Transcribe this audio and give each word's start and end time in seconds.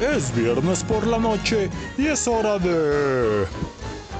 Es 0.00 0.34
viernes 0.34 0.84
por 0.84 1.06
la 1.06 1.18
noche 1.18 1.70
y 1.96 2.06
es 2.08 2.28
hora 2.28 2.58
de 2.58 3.46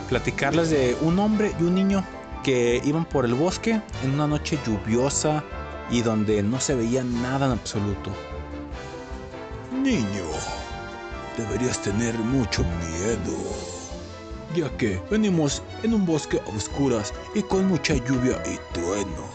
platicarles 0.09 0.71
de 0.71 0.97
un 1.03 1.19
hombre 1.19 1.55
y 1.61 1.65
un 1.65 1.75
niño 1.75 2.03
que 2.43 2.81
iban 2.83 3.05
por 3.05 3.27
el 3.27 3.35
bosque 3.35 3.83
en 4.03 4.15
una 4.15 4.27
noche 4.27 4.59
lluviosa 4.65 5.45
y 5.91 6.01
donde 6.01 6.43
no 6.43 6.59
se 6.61 6.75
veía 6.75 7.05
nada 7.05 7.45
en 7.45 7.53
absoluto. 7.53 8.11
Niño, 9.71 10.25
deberías 11.37 11.83
tener 11.83 12.15
mucho 12.15 12.63
miedo, 12.63 13.37
ya 14.55 14.75
que 14.79 14.99
venimos 15.11 15.63
en 15.83 15.93
un 15.93 16.07
bosque 16.07 16.41
a 16.41 16.57
oscuras 16.57 17.13
y 17.35 17.43
con 17.43 17.69
mucha 17.69 17.97
lluvia 17.97 18.43
y 18.47 18.59
truenos. 18.73 19.31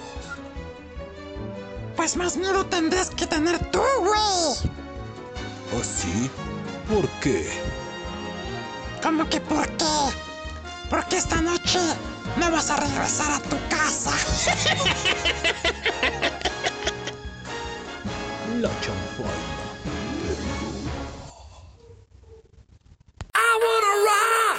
Pues 1.95 2.17
más 2.17 2.35
miedo 2.35 2.65
tendrás 2.65 3.11
que 3.11 3.27
tener 3.27 3.59
tú, 3.69 3.81
güey. 3.99 4.71
¿Ah, 5.73 5.83
sí? 5.83 6.29
¿Por 6.89 7.07
qué? 7.21 7.49
¿Cómo 9.01 9.27
que 9.29 9.39
por 9.39 9.67
qué? 9.77 9.85
Porque 10.89 11.17
esta 11.17 11.41
noche 11.41 11.79
no 12.37 12.51
vas 12.51 12.69
a 12.69 12.75
regresar 12.75 13.31
a 13.31 13.39
tu 13.39 13.57
casa. 13.69 14.11
La 18.59 18.69
chanfaina. 18.81 19.61
I! 23.33 24.50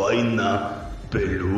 vaina 0.00 0.48
peluda. 1.10 1.49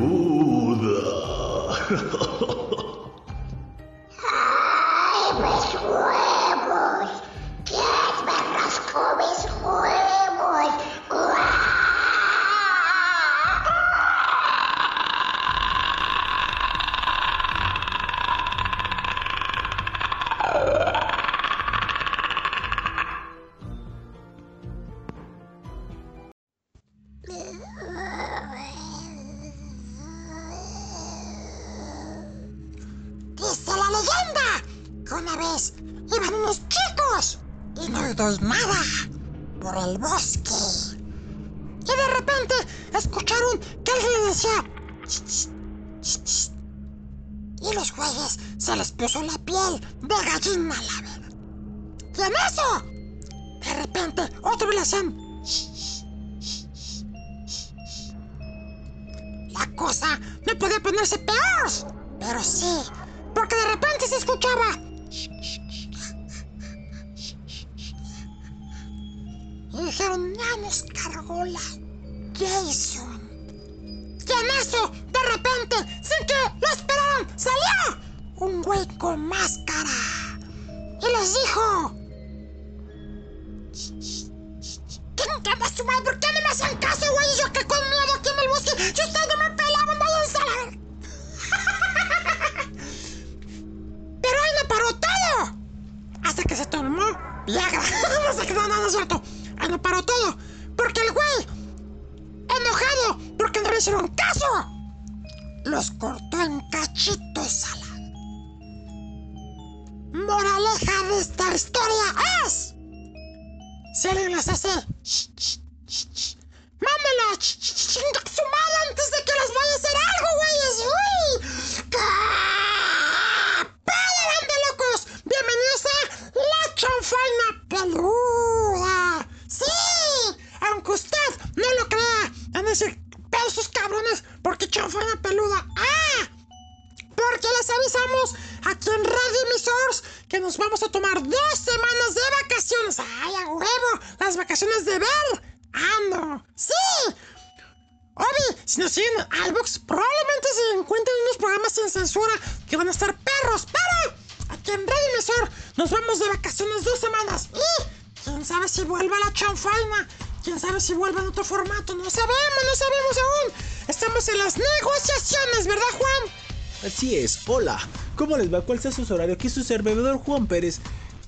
Hola, 167.47 167.79
¿cómo 168.17 168.39
les 168.39 168.53
va? 168.53 168.63
¿Cuál 168.63 168.81
es 168.83 168.95
su 168.95 169.13
horario? 169.13 169.35
Aquí 169.35 169.49
es 169.49 169.53
su 169.53 169.63
servidor 169.63 170.17
Juan 170.17 170.47
Pérez. 170.47 170.81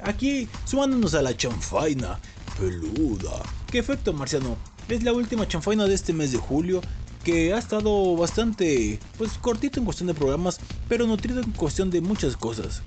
Aquí 0.02 0.48
sumándonos 0.64 1.12
a 1.12 1.20
la 1.20 1.36
chanfaina 1.36 2.18
peluda. 2.58 3.42
¿Qué 3.70 3.80
efecto, 3.80 4.14
Marciano? 4.14 4.56
Es 4.88 5.02
la 5.02 5.12
última 5.12 5.46
chanfaina 5.46 5.84
de 5.84 5.94
este 5.94 6.14
mes 6.14 6.32
de 6.32 6.38
julio 6.38 6.80
que 7.22 7.52
ha 7.52 7.58
estado 7.58 8.16
bastante, 8.16 8.98
pues 9.18 9.32
cortito 9.32 9.78
en 9.78 9.84
cuestión 9.84 10.06
de 10.06 10.14
programas, 10.14 10.58
pero 10.88 11.06
nutrido 11.06 11.42
en 11.42 11.52
cuestión 11.52 11.90
de 11.90 12.00
muchas 12.00 12.34
cosas. 12.34 12.80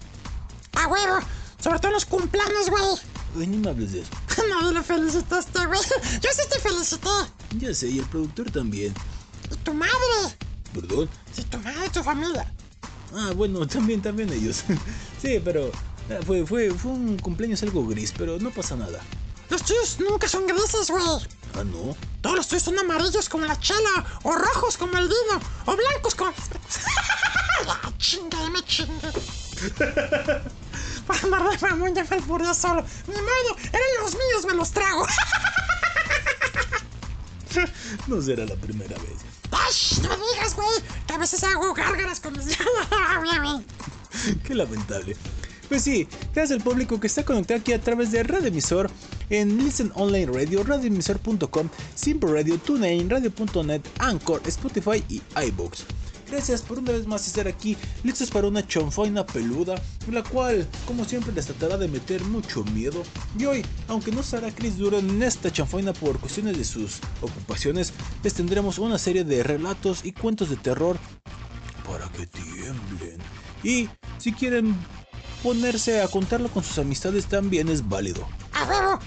¡A 0.74 0.88
huevo! 0.88 1.20
Sobre 1.60 1.78
todo 1.78 1.92
los 1.92 2.06
cumpleaños, 2.06 2.68
güey. 2.68 3.48
Ni 3.48 3.58
me 3.58 3.70
hables 3.70 3.92
de 3.92 4.02
eso. 4.02 4.10
no, 4.50 4.72
lo 4.72 4.82
felicitaste, 4.82 5.68
güey. 5.68 5.80
Yo 6.20 6.30
sí 6.34 6.42
te 6.50 6.60
felicité. 6.60 7.10
Ya 7.60 7.76
sé, 7.76 7.90
y 7.90 8.00
el 8.00 8.06
productor 8.06 8.50
también. 8.50 8.92
¿Y 9.52 9.56
tu 9.58 9.76
madre? 9.76 10.36
¿Perdón? 10.74 11.08
Sí, 11.32 11.44
tu 11.44 11.60
madre, 11.60 11.90
tu 11.94 12.02
familia. 12.02 12.52
Ah, 13.14 13.32
bueno, 13.36 13.68
también, 13.68 14.02
también 14.02 14.32
ellos. 14.32 14.64
sí, 15.22 15.42
pero 15.44 15.72
ah, 16.10 16.20
fue, 16.26 16.46
fue, 16.46 16.72
fue 16.72 16.92
un 16.92 17.18
cumpleaños 17.18 17.64
algo 17.64 17.86
gris, 17.88 18.14
pero 18.18 18.40
no 18.40 18.52
pasa 18.52 18.76
nada. 18.76 19.00
Los 19.50 19.64
tuyos 19.64 19.98
nunca 20.00 20.28
son 20.28 20.46
grises, 20.46 20.90
güey. 20.90 21.04
Ah, 21.54 21.64
no. 21.64 21.96
Todos 22.22 22.36
los 22.36 22.48
tuyos 22.48 22.64
son 22.64 22.78
amarillos 22.78 23.30
como 23.30 23.46
la 23.46 23.58
chela, 23.60 24.06
o 24.24 24.36
rojos 24.36 24.78
como 24.78 24.98
el 24.98 25.08
vino, 25.08 25.42
o 25.66 25.76
blancos 25.76 26.16
como... 26.16 26.32
ya, 27.66 27.98
chinga, 27.98 28.50
me 28.50 28.62
chingue. 28.64 29.12
Para 31.08 31.22
andar 31.22 31.50
de 31.50 31.68
mamón 31.68 31.96
ya 31.96 32.06
me 32.10 32.20
murió 32.22 32.54
solo. 32.54 32.84
Ni 33.08 33.14
modo, 33.14 33.58
eran 33.72 34.04
los 34.04 34.14
míos, 34.14 34.46
me 34.46 34.54
los 34.54 34.72
trago. 34.72 35.08
No 38.08 38.22
será 38.22 38.46
la 38.46 38.56
primera 38.56 38.96
vez. 38.98 39.27
¡Ay, 39.52 39.74
no 40.02 40.10
digas, 40.10 40.56
güey! 40.56 40.68
Que 41.06 41.14
a 41.14 41.18
veces 41.18 41.44
hago 41.44 41.74
gárgaras 41.74 42.20
con 42.20 42.34
mis... 42.34 42.46
Qué 44.44 44.56
lamentable. 44.56 45.16
Pues 45.70 45.84
sí, 45.84 46.08
gracias 46.34 46.52
al 46.52 46.64
público 46.64 47.00
que 47.00 47.08
está 47.08 47.26
conectado 47.26 47.60
aquí 47.60 47.74
a 47.74 47.82
través 47.82 48.12
de 48.12 48.24
Radio 48.24 48.48
Emisor 48.48 48.90
en 49.30 49.58
Listen 49.58 49.92
Online 49.96 50.32
Radio, 50.32 50.64
radioemisor.com, 50.64 51.70
Simple 51.96 52.32
Radio, 52.32 52.58
TuneIn, 52.58 53.10
Radio.net, 53.10 53.82
Anchor, 54.00 54.42
Spotify 54.46 55.04
y 55.10 55.22
iBooks. 55.48 55.86
Gracias 56.30 56.62
por 56.62 56.80
una 56.80 56.92
vez 56.92 57.08
más 57.08 57.26
estar 57.26 57.48
aquí, 57.48 57.78
listos 58.04 58.30
para 58.30 58.48
una 58.48 58.66
chonfaina 58.66 59.26
peluda, 59.26 59.82
la 60.12 60.24
cual, 60.24 60.68
como 60.86 61.06
siempre, 61.06 61.32
les 61.32 61.46
tratará 61.46 61.78
de 61.78 61.88
meter 61.88 62.24
mucho 62.26 62.64
miedo. 62.66 63.04
Y 63.38 63.46
hoy, 63.46 63.66
aunque 63.88 64.12
no 64.12 64.22
estará 64.22 64.52
Chris 64.52 64.78
Duro 64.78 65.00
en 65.00 65.24
esta 65.24 65.52
chanfaina 65.52 65.94
por 65.94 66.20
cuestiones 66.20 66.58
de 66.58 66.66
sus 66.66 67.00
ocupaciones, 67.22 67.94
les 68.24 68.34
tendremos 68.34 68.78
una 68.78 68.98
serie 68.98 69.24
de 69.24 69.42
relatos 69.42 70.04
y 70.04 70.12
cuentos 70.12 70.50
de 70.50 70.58
terror 70.58 70.98
para 71.88 72.10
que 72.10 72.28
tiemblen. 72.28 73.18
Y 73.64 73.90
si 74.18 74.34
quieren 74.34 74.76
ponerse 75.42 76.02
a 76.02 76.08
contarlo 76.10 76.50
con 76.50 76.64
sus 76.64 76.78
amistades, 76.78 77.28
también 77.28 77.70
es 77.70 77.88
válido. 77.88 78.28
¡A 78.52 78.66
huevo! 78.66 79.00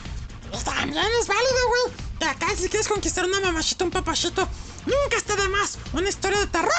También 0.64 1.04
es 1.20 1.26
válido, 1.28 1.58
güey. 1.68 2.30
Acá 2.30 2.46
si 2.56 2.68
quieres 2.68 2.88
conquistar 2.88 3.24
una 3.24 3.40
mamachita, 3.40 3.84
un 3.84 3.90
papachito, 3.90 4.48
nunca 4.86 5.16
está 5.16 5.36
de 5.36 5.48
más 5.48 5.78
una 5.92 6.08
historia 6.08 6.38
de 6.40 6.46
terror. 6.46 6.70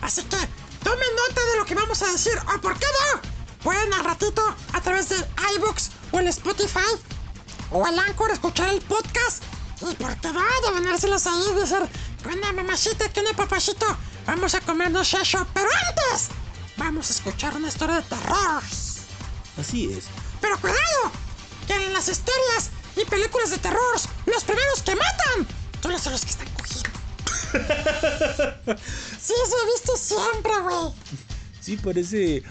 Así 0.00 0.22
que 0.22 0.36
tomen 0.82 1.08
nota 1.28 1.40
de 1.52 1.58
lo 1.58 1.64
que 1.64 1.74
vamos 1.74 2.02
a 2.02 2.12
decir. 2.12 2.34
¿O 2.54 2.60
por 2.60 2.78
qué 2.78 2.86
no? 2.86 3.20
Pueden 3.62 3.92
al 3.94 4.04
ratito 4.04 4.42
a 4.72 4.80
través 4.80 5.08
de 5.08 5.16
iBooks 5.56 5.90
o 6.12 6.18
el 6.18 6.28
Spotify 6.28 6.80
o 7.70 7.86
el 7.86 7.98
Anchor 7.98 8.30
escuchar 8.30 8.68
el 8.68 8.80
podcast. 8.82 9.42
Y 9.80 9.94
por 9.96 10.16
qué 10.20 10.32
no, 10.32 10.40
de 10.40 10.80
venérselos 10.80 11.26
ahí 11.26 11.42
y 11.50 11.60
decir 11.60 11.78
que 12.22 12.28
una 12.28 12.52
mamachita, 12.52 13.08
que 13.12 13.20
una 13.20 13.32
papachito, 13.32 13.86
vamos 14.26 14.54
a 14.54 14.60
comernos 14.60 15.06
shasho. 15.06 15.46
Pero 15.52 15.68
antes, 15.88 16.28
vamos 16.76 17.10
a 17.10 17.12
escuchar 17.12 17.56
una 17.56 17.68
historia 17.68 17.96
de 17.96 18.02
terror. 18.02 18.62
Así 19.58 19.92
es. 19.92 20.04
Pero 20.40 20.58
cuidado, 20.60 21.12
que 21.66 21.74
en 21.74 21.92
las 21.92 22.08
historias 22.08 22.70
y 22.96 23.04
películas 23.04 23.50
de 23.50 23.58
terror, 23.58 24.00
los 24.26 24.44
primeros 24.44 24.82
que 24.82 24.94
matan, 24.94 25.46
tú 25.80 25.88
los 25.88 26.00
sabes 26.00 26.22
que 26.24 26.30
están 26.30 26.48
cogiendo. 26.50 26.93
Sí, 29.20 29.32
eso 29.44 29.56
he 29.62 29.72
visto 29.72 29.96
siempre, 29.96 30.52
güey. 30.62 30.92
Sí, 31.60 31.76
parece 31.76 32.42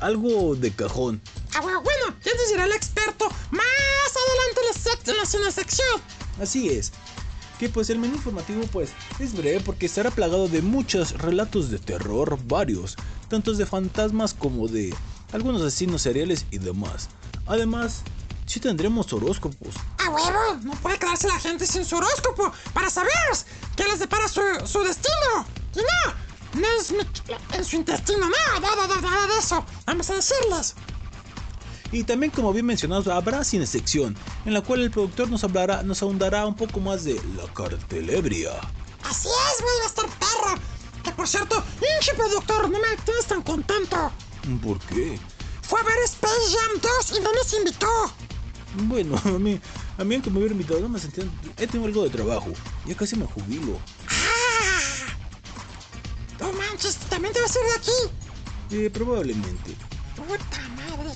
algo 0.00 0.54
de 0.54 0.70
cajón. 0.72 1.20
Ah, 1.54 1.60
bueno, 1.60 1.82
bueno, 1.82 2.16
ya 2.24 2.32
nos 2.34 2.48
dirá 2.50 2.64
el 2.64 2.72
experto 2.72 3.28
más 3.50 3.62
adelante 4.16 4.60
en 4.60 4.66
la, 5.16 5.24
sec- 5.24 5.36
en 5.36 5.44
la 5.44 5.50
sección. 5.52 6.00
Así 6.40 6.70
es. 6.70 6.92
Que 7.58 7.68
pues 7.68 7.90
el 7.90 7.98
menú 7.98 8.14
informativo 8.16 8.62
pues 8.72 8.90
es 9.20 9.34
breve 9.34 9.60
porque 9.60 9.86
estará 9.86 10.10
plagado 10.10 10.48
de 10.48 10.62
muchos 10.62 11.12
relatos 11.18 11.70
de 11.70 11.78
terror, 11.78 12.38
varios, 12.46 12.96
tantos 13.28 13.58
de 13.58 13.66
fantasmas 13.66 14.34
como 14.34 14.66
de 14.66 14.92
algunos 15.32 15.62
asesinos 15.62 16.02
seriales 16.02 16.46
y 16.50 16.58
demás. 16.58 17.08
Además, 17.46 18.02
sí 18.52 18.60
tendremos 18.60 19.12
horóscopos. 19.12 19.74
A 19.98 20.10
huevo, 20.10 20.58
no 20.62 20.72
puede 20.74 20.98
quedarse 20.98 21.26
la 21.28 21.38
gente 21.40 21.66
sin 21.66 21.84
su 21.84 21.96
horóscopo 21.96 22.52
para 22.74 22.90
saber 22.90 23.12
qué 23.76 23.84
les 23.84 23.98
depara 23.98 24.28
su, 24.28 24.40
su 24.64 24.82
destino. 24.82 25.46
Y 25.74 25.78
no, 25.78 26.60
no 26.60 26.66
es 26.78 26.92
mi- 26.92 26.98
en 27.56 27.64
su 27.64 27.76
intestino, 27.76 28.28
no, 28.28 28.60
nada, 28.60 28.86
nada, 28.86 29.00
nada 29.00 29.26
de 29.26 29.38
eso. 29.38 29.64
Vamos 29.86 30.10
a 30.10 30.14
decirles. 30.14 30.74
Y 31.92 32.04
también 32.04 32.30
como 32.32 32.52
bien 32.52 32.64
mencionado 32.66 33.12
habrá 33.12 33.44
cine 33.44 33.66
sección, 33.66 34.16
en 34.46 34.54
la 34.54 34.60
cual 34.62 34.80
el 34.80 34.90
productor 34.90 35.30
nos 35.30 35.44
hablará, 35.44 35.82
nos 35.82 36.02
ahondará 36.02 36.46
un 36.46 36.54
poco 36.56 36.80
más 36.80 37.04
de 37.04 37.14
la 37.36 37.52
cartelebria. 37.52 38.52
Así 39.04 39.28
es, 39.28 39.62
güey, 39.62 39.78
va 39.80 39.84
a 39.84 39.86
estar 39.88 40.06
perro. 40.06 40.58
Que 41.04 41.10
por 41.12 41.26
cierto, 41.28 41.62
hinche 41.76 42.14
productor, 42.14 42.70
no 42.70 42.78
me 42.78 42.96
tienes 43.04 43.26
tan 43.26 43.42
contento. 43.42 44.10
¿Por 44.62 44.78
qué? 44.80 45.18
Fue 45.62 45.80
a 45.80 45.84
ver 45.84 45.96
Space 46.04 46.34
Jam 46.56 46.80
2 47.08 47.18
y 47.18 47.20
no 47.22 47.32
nos 47.32 47.52
invitó. 47.54 47.88
Bueno, 48.74 49.16
a 49.24 49.38
mí, 49.38 49.60
a 49.98 50.04
mí 50.04 50.14
aunque 50.14 50.30
me 50.30 50.38
hubiera 50.38 50.52
invitado, 50.52 50.80
no 50.80 50.88
me 50.88 50.98
sentía. 50.98 51.24
He 51.58 51.66
tenido 51.66 51.86
algo 51.86 52.04
de 52.04 52.10
trabajo. 52.10 52.52
Ya 52.86 52.94
casi 52.94 53.16
me 53.16 53.26
jubilo. 53.26 53.78
¡Ah! 54.08 54.32
No 56.40 56.52
manches, 56.52 56.96
¿también 57.08 57.32
te 57.34 57.40
vas 57.40 57.54
a 57.54 57.58
ir 57.58 57.66
de 57.66 57.74
aquí? 57.74 58.84
Eh, 58.84 58.90
probablemente. 58.90 59.76
Puta 60.16 60.68
madre. 60.76 61.10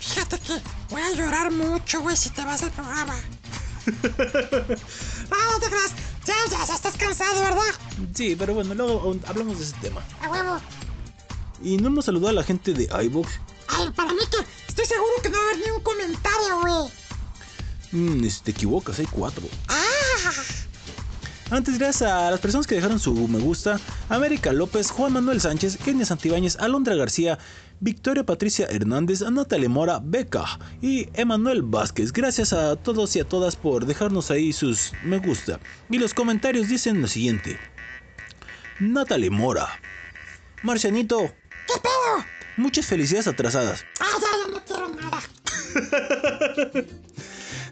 Fíjate 0.00 0.38
que 0.38 0.60
voy 0.90 1.02
a 1.02 1.12
llorar 1.12 1.50
mucho, 1.50 2.00
güey, 2.00 2.16
si 2.16 2.30
te 2.30 2.44
vas 2.44 2.60
del 2.60 2.70
programa. 2.70 3.14
no, 3.86 3.92
no 4.02 5.60
te 5.60 5.66
creas. 5.66 5.92
Ya, 6.24 6.34
ya, 6.50 6.64
ya 6.64 6.74
estás 6.74 6.96
cansado, 6.96 7.40
¿verdad? 7.42 7.62
Sí, 8.14 8.34
pero 8.34 8.54
bueno, 8.54 8.74
luego 8.74 9.16
hablamos 9.26 9.58
de 9.58 9.64
ese 9.64 9.74
tema. 9.82 10.02
A 10.22 10.30
huevo. 10.30 10.60
Y 11.62 11.76
no 11.76 11.88
hemos 11.88 12.06
saludado 12.06 12.30
a 12.30 12.32
la 12.32 12.44
gente 12.44 12.72
de 12.72 12.84
iVoox. 13.04 13.28
Ay, 13.68 13.90
para 13.90 14.12
mí 14.12 14.20
que 14.30 14.63
estoy 14.74 14.86
seguro 14.86 15.12
que 15.22 15.28
no 15.30 15.38
va 15.38 15.44
a 15.44 15.46
haber 15.50 15.58
ni 15.64 15.70
un 15.70 15.80
comentario, 15.82 16.60
güey. 16.60 16.90
Mm, 17.92 18.24
es- 18.24 18.42
te 18.42 18.50
equivocas, 18.50 18.98
hay 18.98 19.06
cuatro. 19.06 19.44
¡Ah! 19.68 20.32
Antes, 21.50 21.78
gracias 21.78 22.10
a 22.10 22.30
las 22.30 22.40
personas 22.40 22.66
que 22.66 22.74
dejaron 22.74 22.98
su 22.98 23.14
me 23.28 23.38
gusta, 23.38 23.78
América 24.08 24.52
López, 24.52 24.90
Juan 24.90 25.12
Manuel 25.12 25.40
Sánchez, 25.40 25.76
Kenia 25.76 26.04
Santibáñez, 26.06 26.56
Alondra 26.56 26.94
García, 26.96 27.38
Victoria 27.80 28.24
Patricia 28.24 28.66
Hernández, 28.70 29.20
Natalia 29.20 29.68
Mora, 29.68 30.00
Beca 30.02 30.44
y 30.80 31.08
Emanuel 31.12 31.62
Vázquez. 31.62 32.12
Gracias 32.12 32.52
a 32.54 32.74
todos 32.76 33.14
y 33.14 33.20
a 33.20 33.24
todas 33.28 33.56
por 33.56 33.84
dejarnos 33.86 34.30
ahí 34.30 34.52
sus 34.52 34.92
me 35.04 35.18
gusta. 35.18 35.60
Y 35.90 35.98
los 35.98 36.14
comentarios 36.14 36.68
dicen 36.68 37.00
lo 37.02 37.06
siguiente. 37.08 37.58
Natalie 38.80 39.30
Mora. 39.30 39.68
Marcianito, 40.62 41.18
¿Qué 41.68 41.74
pedo? 41.80 42.24
muchas 42.56 42.86
felicidades 42.86 43.26
atrasadas. 43.28 43.84
Ah, 44.00 44.06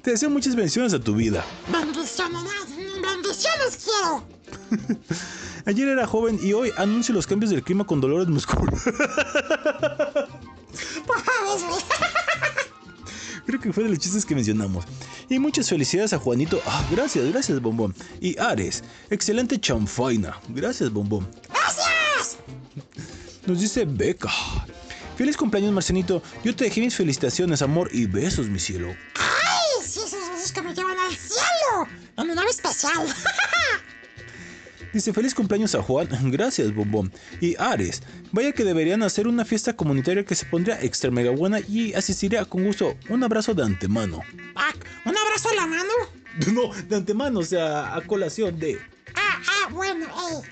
Te 0.03 0.11
deseo 0.11 0.29
muchas 0.31 0.57
bendiciones 0.57 0.93
a 0.95 1.01
tu 1.01 1.15
vida. 1.15 1.45
Bendiciones, 1.73 2.43
bendiciones 3.01 3.79
quiero. 3.85 4.25
Ayer 5.67 5.89
era 5.89 6.07
joven 6.07 6.39
y 6.43 6.53
hoy 6.53 6.73
anuncio 6.77 7.15
los 7.15 7.27
cambios 7.27 7.51
del 7.51 7.63
clima 7.63 7.85
con 7.85 8.01
dolores 8.01 8.29
musculares. 8.29 8.83
Creo 13.47 13.61
que 13.61 13.73
fue 13.73 13.85
de 13.85 13.91
los 13.91 13.99
chistes 13.99 14.25
que 14.25 14.35
mencionamos. 14.35 14.85
Y 15.29 15.39
muchas 15.39 15.69
felicidades 15.69 16.13
a 16.13 16.19
Juanito. 16.19 16.61
Ah, 16.67 16.85
gracias, 16.91 17.25
gracias, 17.31 17.61
Bombón. 17.61 17.95
Y 18.21 18.37
Ares, 18.39 18.83
excelente 19.11 19.61
chanfaina. 19.61 20.39
Gracias, 20.49 20.93
Bombón. 20.93 21.29
¡Gracias! 21.49 22.39
Nos 23.47 23.61
dice 23.61 23.85
Beca. 23.85 24.31
Feliz 25.23 25.37
cumpleaños, 25.37 25.71
Marcenito. 25.71 26.21
Yo 26.43 26.53
te 26.53 26.65
dejé 26.65 26.81
mis 26.81 26.97
felicitaciones, 26.97 27.63
amor 27.63 27.89
y 27.93 28.07
besos, 28.07 28.49
mi 28.49 28.59
cielo. 28.59 28.89
¡Ay! 29.21 29.87
Sí, 29.87 30.01
esos 30.05 30.29
besos 30.29 30.51
que 30.51 30.63
me 30.63 30.75
llevan 30.75 30.99
al 30.99 31.15
cielo. 31.15 31.87
En 32.17 32.27
mi 32.27 32.35
nave 32.35 32.51
especial. 32.51 33.07
Dice 34.93 35.13
feliz 35.13 35.33
cumpleaños 35.33 35.77
a 35.77 35.83
Juan. 35.83 36.09
Gracias, 36.33 36.75
Bombón. 36.75 37.13
Y 37.41 37.55
Ares. 37.57 38.03
Vaya 38.33 38.51
que 38.51 38.65
deberían 38.65 39.05
hacer 39.05 39.29
una 39.29 39.45
fiesta 39.45 39.77
comunitaria 39.77 40.25
que 40.25 40.35
se 40.35 40.45
pondría 40.45 40.83
extra 40.83 41.13
mega 41.13 41.31
buena 41.31 41.61
y 41.61 41.95
asistiría 41.95 42.45
con 42.45 42.65
gusto. 42.65 42.97
Un 43.09 43.23
abrazo 43.23 43.55
de 43.55 43.63
antemano. 43.63 44.23
Ah, 44.57 44.73
¿Un 45.05 45.17
abrazo 45.17 45.51
a 45.51 45.55
la 45.55 45.67
mano? 45.69 45.93
No, 46.53 46.75
de 46.75 46.97
antemano, 46.97 47.39
o 47.39 47.45
sea, 47.45 47.95
a 47.95 48.01
colación 48.01 48.59
de. 48.59 48.77
Ah, 49.15 49.41
ah, 49.47 49.69
bueno, 49.71 50.05
eh. 50.05 50.43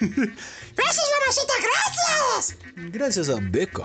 ¡Gracias, 0.76 1.06
mamacita! 1.18 1.52
¡Gracias! 1.58 2.56
Gracias 2.92 3.28
a 3.28 3.38
Beca. 3.40 3.84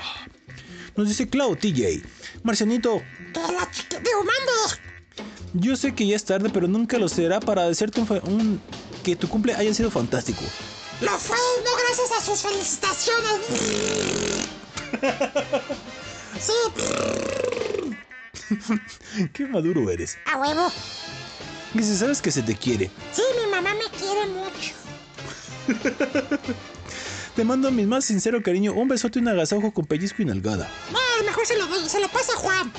Nos 0.96 1.08
dice 1.10 1.28
Clau 1.28 1.56
TJ. 1.56 2.02
Marcianito, 2.44 3.02
Que 3.34 3.40
la 3.54 3.70
chica... 3.72 3.98
Mande. 3.98 4.52
yo 5.54 5.75
sé 5.75 5.94
que 5.94 6.08
ya 6.08 6.16
es 6.16 6.24
tarde, 6.25 6.50
pero 6.54 6.68
nunca 6.68 6.98
lo 6.98 7.08
será 7.10 7.40
para 7.40 7.68
desearte 7.68 8.02
un, 8.02 8.08
un- 8.32 8.62
que 9.04 9.16
tu 9.16 9.28
cumple 9.28 9.54
haya 9.56 9.74
sido 9.74 9.92
fantástico. 9.92 10.42
Lo 11.02 11.12
fue, 11.20 11.38
no 11.64 11.72
gracias 11.86 12.12
a 12.18 12.22
sus 12.25 12.42
felicitaciones. 12.42 13.42
Sí, 16.38 16.52
Qué 19.34 19.48
maduro 19.48 19.90
eres. 19.90 20.18
a 20.32 20.38
huevo. 20.38 20.70
Dice, 21.74 21.96
sabes 21.98 22.22
que 22.22 22.30
se 22.30 22.42
te 22.44 22.56
quiere. 22.56 22.92
Sí, 23.14 23.22
mi 23.42 23.50
mamá 23.52 23.74
me 23.74 23.86
quiere 23.98 24.28
mucho. 24.28 24.74
Te 27.36 27.44
mando 27.44 27.70
mi 27.70 27.86
más 27.86 28.06
sincero 28.06 28.42
cariño, 28.42 28.72
un 28.72 28.88
besote 28.88 29.20
y 29.20 29.22
un 29.22 29.27
agasajo 29.27 29.74
con 29.74 29.86
pellizco 29.86 30.22
y 30.22 30.25
nalgada. 30.25 30.72
No, 30.92 31.00
mejor 31.25 31.46
se 31.46 31.58
lo 31.58 31.68
doy, 31.68 31.89
se 31.89 32.00
lo 32.00 32.08
pasa 32.08 32.34
Juan. 32.36 32.72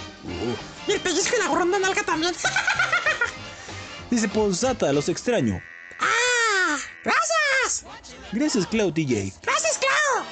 Y 0.88 0.92
el 0.92 1.00
pellizco 1.00 1.36
y 1.36 1.38
la 1.38 1.64
de 1.64 1.78
nalga 1.78 2.02
también. 2.02 2.34
Dice, 4.10 4.28
posata, 4.28 4.90
los 4.94 5.10
extraño. 5.10 5.60
¡Ah! 6.00 6.78
¡Gracias! 7.04 7.84
Gracias, 8.32 8.66
Clau 8.66 8.90
TJ. 8.92 9.34
¡Gracias, 9.42 9.78
Clau! 9.78 10.24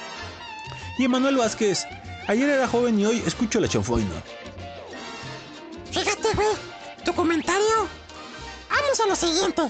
Y 0.97 1.05
Emanuel 1.05 1.37
Vázquez. 1.37 1.85
Ayer 2.27 2.49
era 2.49 2.67
joven 2.67 2.99
y 2.99 3.05
hoy 3.05 3.23
escucho 3.27 3.59
la 3.59 3.67
chanfaina. 3.67 4.23
Fíjate, 5.91 6.33
güey, 6.33 6.47
tu 7.03 7.13
comentario. 7.13 7.87
Vamos 8.69 8.99
a 8.99 9.07
lo 9.07 9.15
siguiente. 9.15 9.61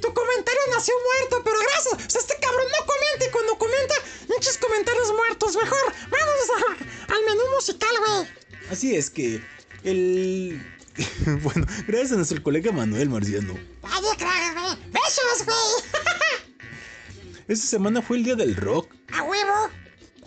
Tu 0.00 0.12
comentario 0.14 0.60
nació 0.74 0.94
muerto, 1.04 1.42
pero 1.44 1.56
gracias. 1.60 1.94
O 1.94 2.10
sea, 2.10 2.20
este 2.20 2.34
cabrón 2.40 2.66
no 2.78 2.86
comenta 2.86 3.26
y 3.26 3.30
cuando 3.30 3.58
comenta, 3.58 3.94
muchos 4.28 4.58
comentarios 4.58 5.12
muertos. 5.12 5.56
Mejor, 5.56 5.92
vamos 6.10 6.50
a- 6.56 7.14
al 7.14 7.24
menú 7.26 7.42
musical, 7.54 7.90
güey. 8.06 8.28
Así 8.70 8.94
es 8.96 9.10
que 9.10 9.42
el... 9.84 10.60
bueno, 11.42 11.66
gracias 11.86 12.12
a 12.12 12.16
nuestro 12.16 12.42
colega 12.42 12.72
Manuel 12.72 13.08
Marciano. 13.10 13.54
Vaya 13.82 14.00
güey. 14.54 14.76
Besos, 14.92 15.44
güey. 15.44 15.56
Esta 17.48 17.66
semana 17.66 18.02
fue 18.02 18.16
el 18.16 18.24
día 18.24 18.34
del 18.34 18.56
rock. 18.56 18.92
a 19.12 19.22
huevo. 19.22 19.70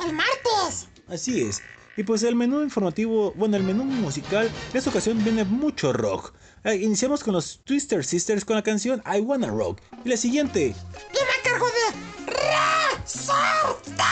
El 0.06 0.14
martes. 0.14 0.88
Así 1.08 1.42
es. 1.42 1.62
Y 1.98 2.04
pues 2.04 2.24
el 2.24 2.36
menú 2.36 2.62
informativo, 2.62 3.34
bueno, 3.34 3.58
el 3.58 3.64
menú 3.64 3.84
musical, 3.84 4.50
en 4.72 4.78
esta 4.78 4.90
ocasión 4.90 5.22
viene 5.22 5.44
mucho 5.44 5.92
rock. 5.92 6.34
Eh, 6.66 6.76
iniciamos 6.76 7.24
con 7.24 7.34
los 7.34 7.62
Twister 7.64 8.04
Sisters 8.04 8.44
con 8.44 8.56
la 8.56 8.64
canción 8.64 9.02
I 9.06 9.20
Wanna 9.20 9.48
Rock. 9.48 9.80
Y 10.04 10.10
la 10.10 10.18
siguiente, 10.18 10.76
Viene 11.12 11.30
a 11.40 11.44
cargo 11.44 11.66
de 11.68 12.34
Resorte. 12.34 14.04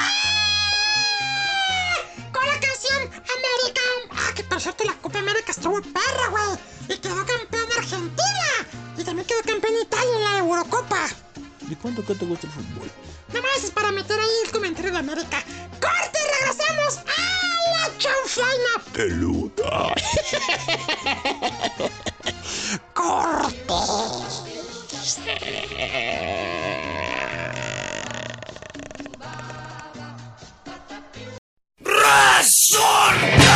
Con 2.31 2.45
la 2.45 2.59
canción 2.59 3.03
American. 3.03 3.93
Ah, 4.11 4.31
que 4.33 4.43
por 4.43 4.61
cierto 4.61 4.85
la 4.85 4.93
Copa 4.93 5.19
América 5.19 5.51
estuvo 5.51 5.81
perra, 5.81 6.29
güey. 6.29 6.57
Y 6.89 6.97
quedó 6.99 7.25
campeón 7.25 7.67
Argentina. 7.77 8.67
Y 8.97 9.03
también 9.03 9.27
quedó 9.27 9.41
campeón 9.41 9.73
Italia 9.81 10.15
en 10.15 10.23
la 10.23 10.37
Eurocopa. 10.39 11.07
¿de 11.67 11.75
cuánto 11.75 12.05
que 12.05 12.15
te 12.15 12.25
gusta 12.25 12.47
el 12.47 12.53
fútbol? 12.53 12.89
Nada 13.27 13.41
más 13.41 13.63
es 13.63 13.71
para 13.71 13.91
meter 13.91 14.17
ahí 14.17 14.29
el 14.45 14.51
comentario 14.51 14.91
de 14.91 14.97
América. 14.99 15.43
¡Corte! 15.81 16.17
y 16.17 16.27
¡Regresamos 16.39 16.97
a 16.97 17.01
la 17.73 17.97
chanflaina! 17.97 18.71
Peluda. 18.93 19.93
América, 33.17 33.46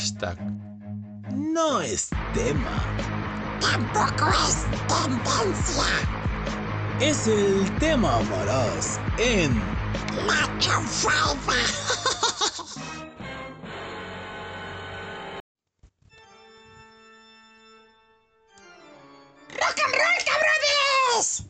hashtag. 0.00 0.38
No 1.34 1.80
es 1.82 2.08
tema. 2.32 2.82
Tampoco 3.60 4.30
es 4.30 4.64
tendencia. 4.88 5.84
Es 7.00 7.26
el 7.26 7.70
tema, 7.78 8.16
amarás, 8.16 8.98
en 9.18 9.60
La 10.26 10.58
chanfaina. 10.58 11.36
¡Rock 19.60 19.78
and 19.84 19.94
roll, 20.00 20.18
cabrones! 21.12 21.44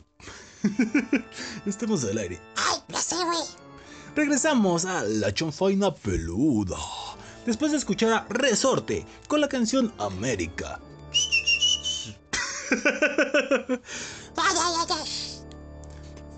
Estamos 1.67 2.05
al 2.05 2.19
aire. 2.19 2.41
Ay, 2.57 2.79
ya 2.89 2.99
sé, 3.01 3.17
güey. 3.17 3.45
Regresamos 4.17 4.85
a 4.87 5.03
la 5.05 5.33
chonfaina 5.33 5.95
peluda. 5.95 6.77
Después 7.47 7.73
de 7.73 7.79
escuchar 7.79 8.13
a 8.13 8.27
Resorte 8.29 9.07
con 9.27 9.41
la 9.41 9.49
canción 9.49 9.93
América. 9.99 10.81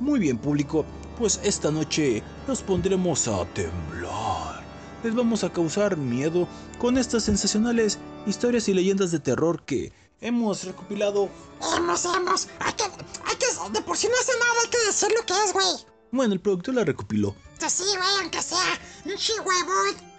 Muy 0.00 0.20
bien, 0.20 0.38
público, 0.38 0.84
pues 1.18 1.40
esta 1.42 1.70
noche 1.70 2.22
nos 2.46 2.62
pondremos 2.62 3.28
a 3.28 3.44
temblar. 3.46 4.62
Les 5.02 5.14
vamos 5.14 5.44
a 5.44 5.52
causar 5.52 5.96
miedo 5.96 6.48
con 6.78 6.96
estas 6.96 7.24
sensacionales 7.24 7.98
historias 8.26 8.68
y 8.68 8.74
leyendas 8.74 9.10
de 9.10 9.18
terror 9.18 9.62
que 9.64 9.92
hemos 10.20 10.64
recopilado. 10.64 11.28
Hemos, 11.76 12.04
hemos. 12.04 12.48
Hay 12.60 12.72
que, 12.74 12.84
hay 12.84 13.36
que, 13.36 13.46
de 13.72 13.80
por 13.82 13.96
si 13.96 14.06
no 14.06 14.14
hace 14.20 14.32
nada, 14.38 14.52
hay 14.64 14.70
que 14.70 14.86
decir 14.86 15.08
lo 15.16 15.26
que 15.26 15.34
es, 15.44 15.52
güey. 15.52 15.66
Bueno, 16.12 16.34
el 16.34 16.40
productor 16.40 16.74
la 16.74 16.84
recopiló. 16.84 17.34
Pues 17.58 17.72
sí, 17.72 17.84
güey, 17.84 18.20
aunque 18.20 18.40
sea 18.42 18.78
un 19.04 19.16
chihuahua. 19.16 20.11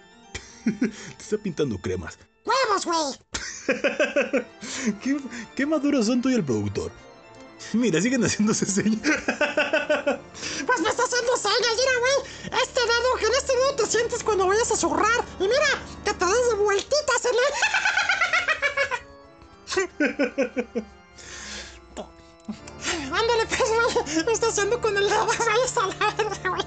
Te 0.80 1.22
está 1.22 1.38
pintando 1.38 1.78
cremas. 1.78 2.18
Huevos, 2.44 2.84
güey. 2.84 2.98
¿Qué, 5.02 5.16
qué 5.54 5.66
maduros 5.66 6.06
son 6.06 6.20
tú 6.20 6.28
y 6.30 6.34
el 6.34 6.44
productor? 6.44 6.92
Mira, 7.72 8.00
siguen 8.00 8.22
haciéndose 8.24 8.66
señas. 8.66 9.00
Pues 10.66 10.80
me 10.80 10.88
está 10.88 11.04
haciendo 11.04 11.36
señas, 11.36 11.76
mira, 11.76 11.92
güey. 12.00 12.14
Este 12.62 12.80
dedo, 12.80 13.18
en 13.18 13.34
este 13.34 13.52
dedo 13.56 13.74
te 13.76 13.86
sientes 13.86 14.22
cuando 14.24 14.46
vayas 14.46 14.70
a 14.72 14.76
zurrar. 14.76 15.24
Y 15.38 15.44
mira, 15.44 15.82
que 16.04 16.12
te 16.12 16.24
des 16.24 16.48
de 16.48 16.54
vueltitas 16.56 17.24
en 17.24 17.34
el... 20.74 20.84
Ándale, 23.12 23.46
pues, 23.46 23.62
güey. 23.62 24.24
Me 24.26 24.32
está 24.32 24.48
haciendo 24.48 24.80
con 24.80 24.96
el 24.96 25.08
dedo. 25.08 25.26
Vayas 25.26 25.76
a 25.76 25.86
la 25.86 26.10
verga, 26.14 26.48
güey. 26.48 26.64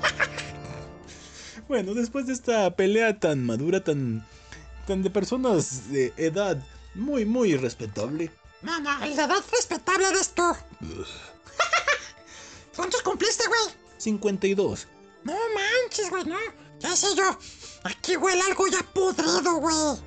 Bueno, 1.68 1.94
después 1.94 2.28
de 2.28 2.34
esta 2.34 2.76
pelea 2.76 3.20
tan 3.20 3.46
madura, 3.46 3.84
tan, 3.84 4.26
tan 4.86 5.04
de 5.04 5.10
personas 5.10 5.92
de 5.92 6.14
edad 6.16 6.58
muy, 6.96 7.26
muy 7.26 7.56
respetable. 7.58 8.32
No, 8.62 8.80
no, 8.80 9.04
el 9.04 9.16
de 9.16 9.24
edad 9.24 9.44
respetable 9.52 10.08
eres 10.08 10.30
tú. 10.30 10.44
¿Cuántos 12.76 13.02
cumpliste, 13.02 13.44
güey? 13.48 13.76
52. 13.98 14.88
No 15.24 15.34
manches, 15.34 16.10
güey, 16.10 16.24
no. 16.26 16.38
Ya 16.80 16.96
sé 16.96 17.08
yo. 17.16 17.38
Aquí 17.84 18.16
huele 18.16 18.42
algo 18.44 18.68
ya 18.68 18.82
podrido, 18.94 19.56
güey. 19.56 20.00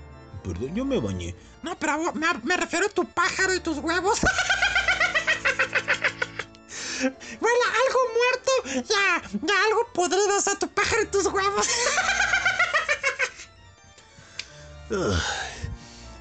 Perdón, 0.42 0.74
yo 0.74 0.84
me 0.84 0.98
bañé. 0.98 1.34
No, 1.62 1.78
pero 1.78 2.12
me, 2.14 2.26
me 2.44 2.56
refiero 2.56 2.86
a 2.86 2.88
tu 2.88 3.04
pájaro 3.04 3.54
y 3.54 3.60
tus 3.60 3.78
huevos. 3.78 4.20
Huele 7.02 7.64
a 7.64 7.72
algo 7.86 8.00
muerto. 8.14 8.52
Ya, 8.88 9.22
ya 9.42 9.54
algo 9.66 9.86
podrido, 9.92 10.40
sea, 10.40 10.58
tu 10.58 10.68
pájaro 10.68 11.02
y 11.02 11.06
tus 11.06 11.26
huevos. 11.26 11.66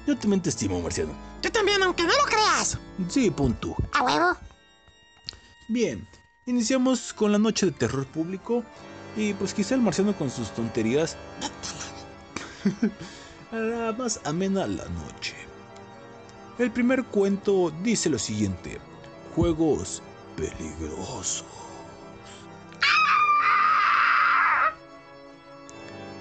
Yo 0.06 0.16
también 0.18 0.40
te 0.40 0.48
estimo, 0.50 0.80
Marciano. 0.80 1.12
Yo 1.42 1.52
también, 1.52 1.82
aunque 1.82 2.04
no 2.04 2.16
lo 2.16 2.24
creas. 2.24 2.78
Sí, 3.08 3.30
punto. 3.30 3.76
A 3.92 4.02
huevo. 4.02 4.36
Bien, 5.68 6.08
iniciamos 6.46 7.12
con 7.12 7.32
la 7.32 7.38
noche 7.38 7.66
de 7.66 7.72
terror 7.72 8.06
público. 8.06 8.64
Y 9.16 9.34
pues 9.34 9.52
quizá 9.52 9.74
el 9.74 9.80
marciano 9.80 10.16
con 10.16 10.30
sus 10.30 10.50
tonterías 10.50 11.16
hará 13.50 13.92
más 13.92 14.20
amena 14.24 14.66
la 14.66 14.84
noche. 14.84 15.34
El 16.58 16.70
primer 16.70 17.04
cuento 17.04 17.72
dice 17.82 18.08
lo 18.08 18.18
siguiente: 18.18 18.80
Juegos 19.34 20.02
peligrosos. 20.40 21.44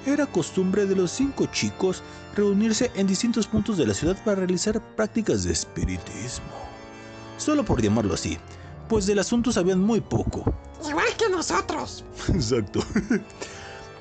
Era 0.06 0.26
costumbre 0.26 0.86
de 0.86 0.96
los 0.96 1.12
cinco 1.12 1.46
chicos 1.48 2.02
reunirse 2.36 2.92
en 2.96 3.08
distintos 3.08 3.48
puntos 3.48 3.78
de 3.78 3.86
la 3.86 3.94
ciudad 3.94 4.18
para 4.24 4.38
realizar 4.38 4.82
prácticas 4.96 5.44
de 5.44 5.54
espiritismo. 5.54 6.48
Solo 7.38 7.64
por 7.64 7.82
llamarlo 7.82 8.14
así, 8.14 8.38
pues 8.88 9.06
del 9.06 9.20
asunto 9.20 9.52
sabían 9.52 9.80
muy 9.80 10.02
poco. 10.02 10.54
Igual 10.88 11.08
que 11.18 11.30
nosotros. 11.30 12.04
Exacto. 12.30 12.82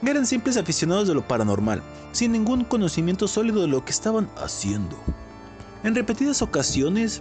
Eran 0.02 0.26
simples 0.26 0.56
aficionados 0.56 1.08
de 1.08 1.14
lo 1.14 1.26
paranormal, 1.26 1.82
sin 2.12 2.32
ningún 2.32 2.64
conocimiento 2.64 3.28
sólido 3.28 3.60
de 3.62 3.68
lo 3.68 3.84
que 3.84 3.90
estaban 3.90 4.30
haciendo. 4.36 4.96
En 5.84 5.94
repetidas 5.94 6.42
ocasiones, 6.42 7.20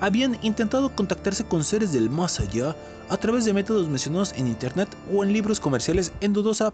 habían 0.00 0.38
intentado 0.42 0.94
contactarse 0.94 1.44
con 1.44 1.64
seres 1.64 1.92
del 1.92 2.10
más 2.10 2.40
allá 2.40 2.76
a 3.08 3.16
través 3.16 3.44
de 3.44 3.52
métodos 3.52 3.88
mencionados 3.88 4.32
en 4.32 4.46
internet 4.46 4.88
o 5.12 5.24
en 5.24 5.32
libros 5.32 5.60
comerciales 5.60 6.12
en 6.20 6.32
dudosa 6.32 6.72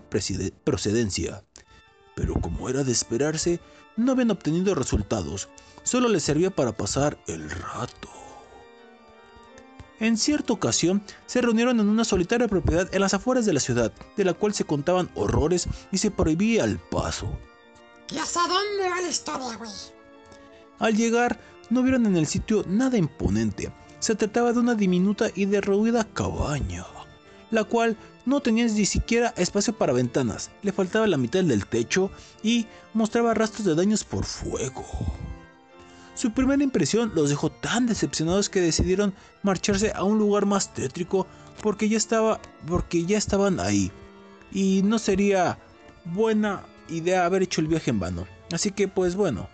procedencia. 0.65 1.45
Pero 2.15 2.35
como 2.35 2.69
era 2.69 2.85
de 2.85 2.93
esperarse, 2.93 3.61
no 3.97 4.13
habían 4.13 4.31
obtenido 4.31 4.75
resultados, 4.75 5.49
solo 5.83 6.09
les 6.09 6.23
servía 6.23 6.51
para 6.51 6.73
pasar 6.73 7.19
el 7.27 7.51
rato. 7.51 8.09
En 10.01 10.17
cierta 10.17 10.55
ocasión, 10.55 11.03
se 11.27 11.43
reunieron 11.43 11.79
en 11.79 11.89
una 11.89 12.05
solitaria 12.05 12.49
propiedad 12.49 12.89
en 12.95 13.03
las 13.03 13.13
afueras 13.13 13.45
de 13.45 13.53
la 13.53 13.61
ciudad, 13.61 13.93
de 14.17 14.25
la 14.25 14.33
cual 14.33 14.55
se 14.55 14.65
contaban 14.65 15.11
horrores 15.15 15.69
y 15.93 15.99
se 15.99 16.11
prohibía 16.11 16.65
el 16.65 16.79
paso. 16.79 17.39
¿Y 18.11 18.17
hasta 18.17 18.41
dónde 18.41 18.89
va 18.89 19.03
la 19.03 19.09
historia, 19.09 19.57
güey? 19.57 19.71
Al 20.79 20.97
llegar, 20.97 21.39
no 21.71 21.83
vieron 21.83 22.07
en 22.07 22.17
el 22.17 22.27
sitio 22.27 22.65
nada 22.69 22.99
imponente. 22.99 23.73
Se 23.99 24.15
trataba 24.15 24.53
de 24.53 24.59
una 24.59 24.75
diminuta 24.75 25.29
y 25.35 25.47
derruida 25.47 26.05
cabaña, 26.05 26.85
la 27.51 27.65
cual 27.65 27.97
no 28.27 28.41
tenía 28.41 28.67
ni 28.67 28.87
siquiera 28.87 29.35
espacio 29.37 29.73
para 29.77 29.93
ventanas, 29.93 30.51
le 30.63 30.73
faltaba 30.73 31.07
la 31.07 31.17
mitad 31.17 31.43
del 31.43 31.67
techo 31.67 32.11
y 32.43 32.67
mostraba 32.93 33.35
rastros 33.35 33.67
de 33.67 33.75
daños 33.75 34.05
por 34.05 34.25
fuego. 34.25 34.85
Su 36.15 36.33
primera 36.33 36.63
impresión 36.63 37.13
los 37.15 37.31
dejó 37.31 37.51
tan 37.51 37.87
decepcionados 37.87 38.51
que 38.51 38.61
decidieron 38.61 39.15
marcharse 39.43 39.93
a 39.95 40.05
un 40.05 40.19
lugar 40.19 40.45
más 40.45 40.75
tétrico 40.75 41.27
porque 41.63 41.89
ya 41.89 41.97
estaba 41.97 42.41
porque 42.67 43.07
ya 43.07 43.17
estaban 43.17 43.59
ahí 43.59 43.91
y 44.53 44.83
no 44.85 44.99
sería 44.99 45.59
buena 46.05 46.63
idea 46.89 47.25
haber 47.25 47.43
hecho 47.43 47.61
el 47.61 47.69
viaje 47.69 47.91
en 47.91 48.01
vano. 48.01 48.27
Así 48.53 48.71
que 48.71 48.87
pues 48.87 49.15
bueno, 49.17 49.49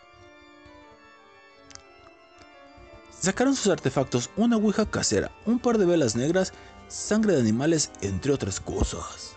Sacaron 3.27 3.57
sus 3.57 3.73
artefactos, 3.73 4.31
una 4.37 4.57
ouija 4.57 4.89
casera, 4.89 5.33
un 5.47 5.59
par 5.59 5.79
de 5.79 5.85
velas 5.85 6.15
negras, 6.15 6.53
sangre 6.87 7.35
de 7.35 7.41
animales, 7.41 7.91
entre 8.01 8.31
otras 8.31 8.61
cosas. 8.61 9.35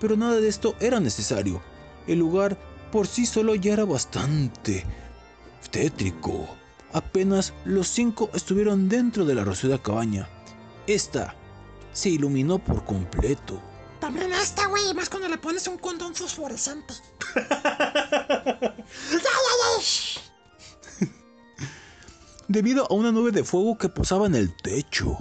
Pero 0.00 0.16
nada 0.16 0.40
de 0.40 0.48
esto 0.48 0.74
era 0.80 0.98
necesario. 0.98 1.62
El 2.08 2.18
lugar 2.18 2.58
por 2.90 3.06
sí 3.06 3.26
solo 3.26 3.54
ya 3.54 3.74
era 3.74 3.84
bastante 3.84 4.84
tétrico. 5.70 6.48
Apenas 6.92 7.52
los 7.64 7.86
cinco 7.86 8.28
estuvieron 8.34 8.88
dentro 8.88 9.24
de 9.24 9.36
la 9.36 9.44
resuelta 9.44 9.80
cabaña. 9.80 10.28
Esta 10.88 11.36
se 11.92 12.08
iluminó 12.08 12.58
por 12.58 12.84
completo. 12.84 13.62
También 14.00 14.32
esta, 14.32 14.66
güey, 14.66 14.92
más 14.94 15.08
cuando 15.08 15.28
le 15.28 15.38
pones 15.38 15.68
un 15.68 15.78
condón 15.78 16.12
fosforescente. 16.12 16.94
ya, 17.36 18.72
ya, 18.72 19.80
ya. 19.80 20.25
Debido 22.48 22.86
a 22.90 22.94
una 22.94 23.12
nube 23.12 23.32
de 23.32 23.44
fuego 23.44 23.78
que 23.78 23.88
posaba 23.88 24.26
en 24.26 24.34
el 24.34 24.56
techo, 24.56 25.16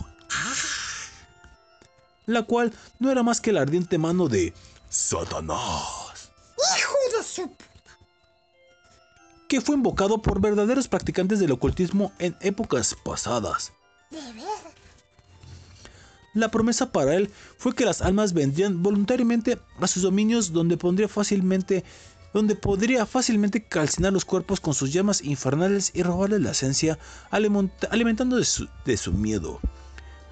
la 2.26 2.44
cual 2.44 2.74
no 3.00 3.12
era 3.12 3.24
más 3.24 3.42
que 3.42 3.54
la 3.54 3.62
ardiente 3.62 3.98
mano 3.98 4.28
de 4.28 4.54
Satanás, 4.90 6.32
Hijo 6.78 7.18
de 7.18 7.24
su... 7.24 7.52
que 9.48 9.62
fue 9.62 9.76
invocado 9.76 10.22
por 10.22 10.42
verdaderos 10.42 10.88
practicantes 10.88 11.40
del 11.40 11.52
ocultismo 11.52 12.12
en 12.20 12.36
épocas 12.42 12.96
pasadas. 13.04 13.72
La 16.34 16.52
promesa 16.52 16.92
para 16.92 17.16
él 17.16 17.32
fue 17.58 17.74
que 17.74 17.86
las 17.86 18.02
almas 18.02 18.34
vendrían 18.34 18.84
voluntariamente 18.84 19.58
a 19.80 19.88
sus 19.88 20.04
dominios 20.04 20.52
donde 20.52 20.76
pondría 20.76 21.08
fácilmente 21.08 21.86
donde 22.36 22.56
podría 22.56 23.06
fácilmente 23.06 23.64
calcinar 23.64 24.12
los 24.12 24.26
cuerpos 24.26 24.60
con 24.60 24.74
sus 24.74 24.92
llamas 24.92 25.24
infernales 25.24 25.92
y 25.94 26.04
robarles 26.04 26.42
la 26.42 26.52
esencia, 26.52 27.00
alimenta- 27.32 27.88
alimentando 27.92 28.36
de 28.36 28.44
su, 28.44 28.68
de 28.84 28.98
su 28.98 29.14
miedo, 29.14 29.62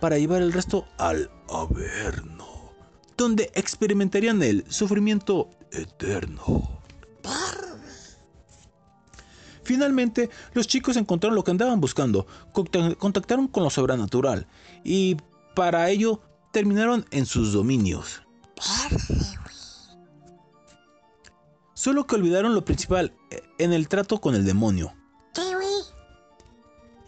para 0.01 0.17
llevar 0.17 0.41
el 0.41 0.51
resto 0.51 0.85
al 0.97 1.31
Averno, 1.49 2.73
donde 3.15 3.49
experimentarían 3.55 4.43
el 4.43 4.65
sufrimiento 4.67 5.49
eterno. 5.71 6.81
Finalmente, 9.63 10.29
los 10.53 10.67
chicos 10.67 10.97
encontraron 10.97 11.37
lo 11.37 11.43
que 11.45 11.51
andaban 11.51 11.79
buscando, 11.79 12.27
conta- 12.51 12.95
contactaron 12.95 13.47
con 13.47 13.63
lo 13.63 13.69
sobrenatural 13.69 14.45
y 14.83 15.15
para 15.55 15.89
ello 15.89 16.19
terminaron 16.51 17.05
en 17.11 17.25
sus 17.25 17.53
dominios. 17.53 18.23
Solo 21.83 22.07
que 22.07 22.15
olvidaron 22.15 22.55
lo 22.55 22.63
principal 22.63 23.13
eh, 23.29 23.43
en 23.57 23.73
el 23.73 23.89
trato 23.89 24.21
con 24.21 24.35
el 24.35 24.45
demonio. 24.45 24.95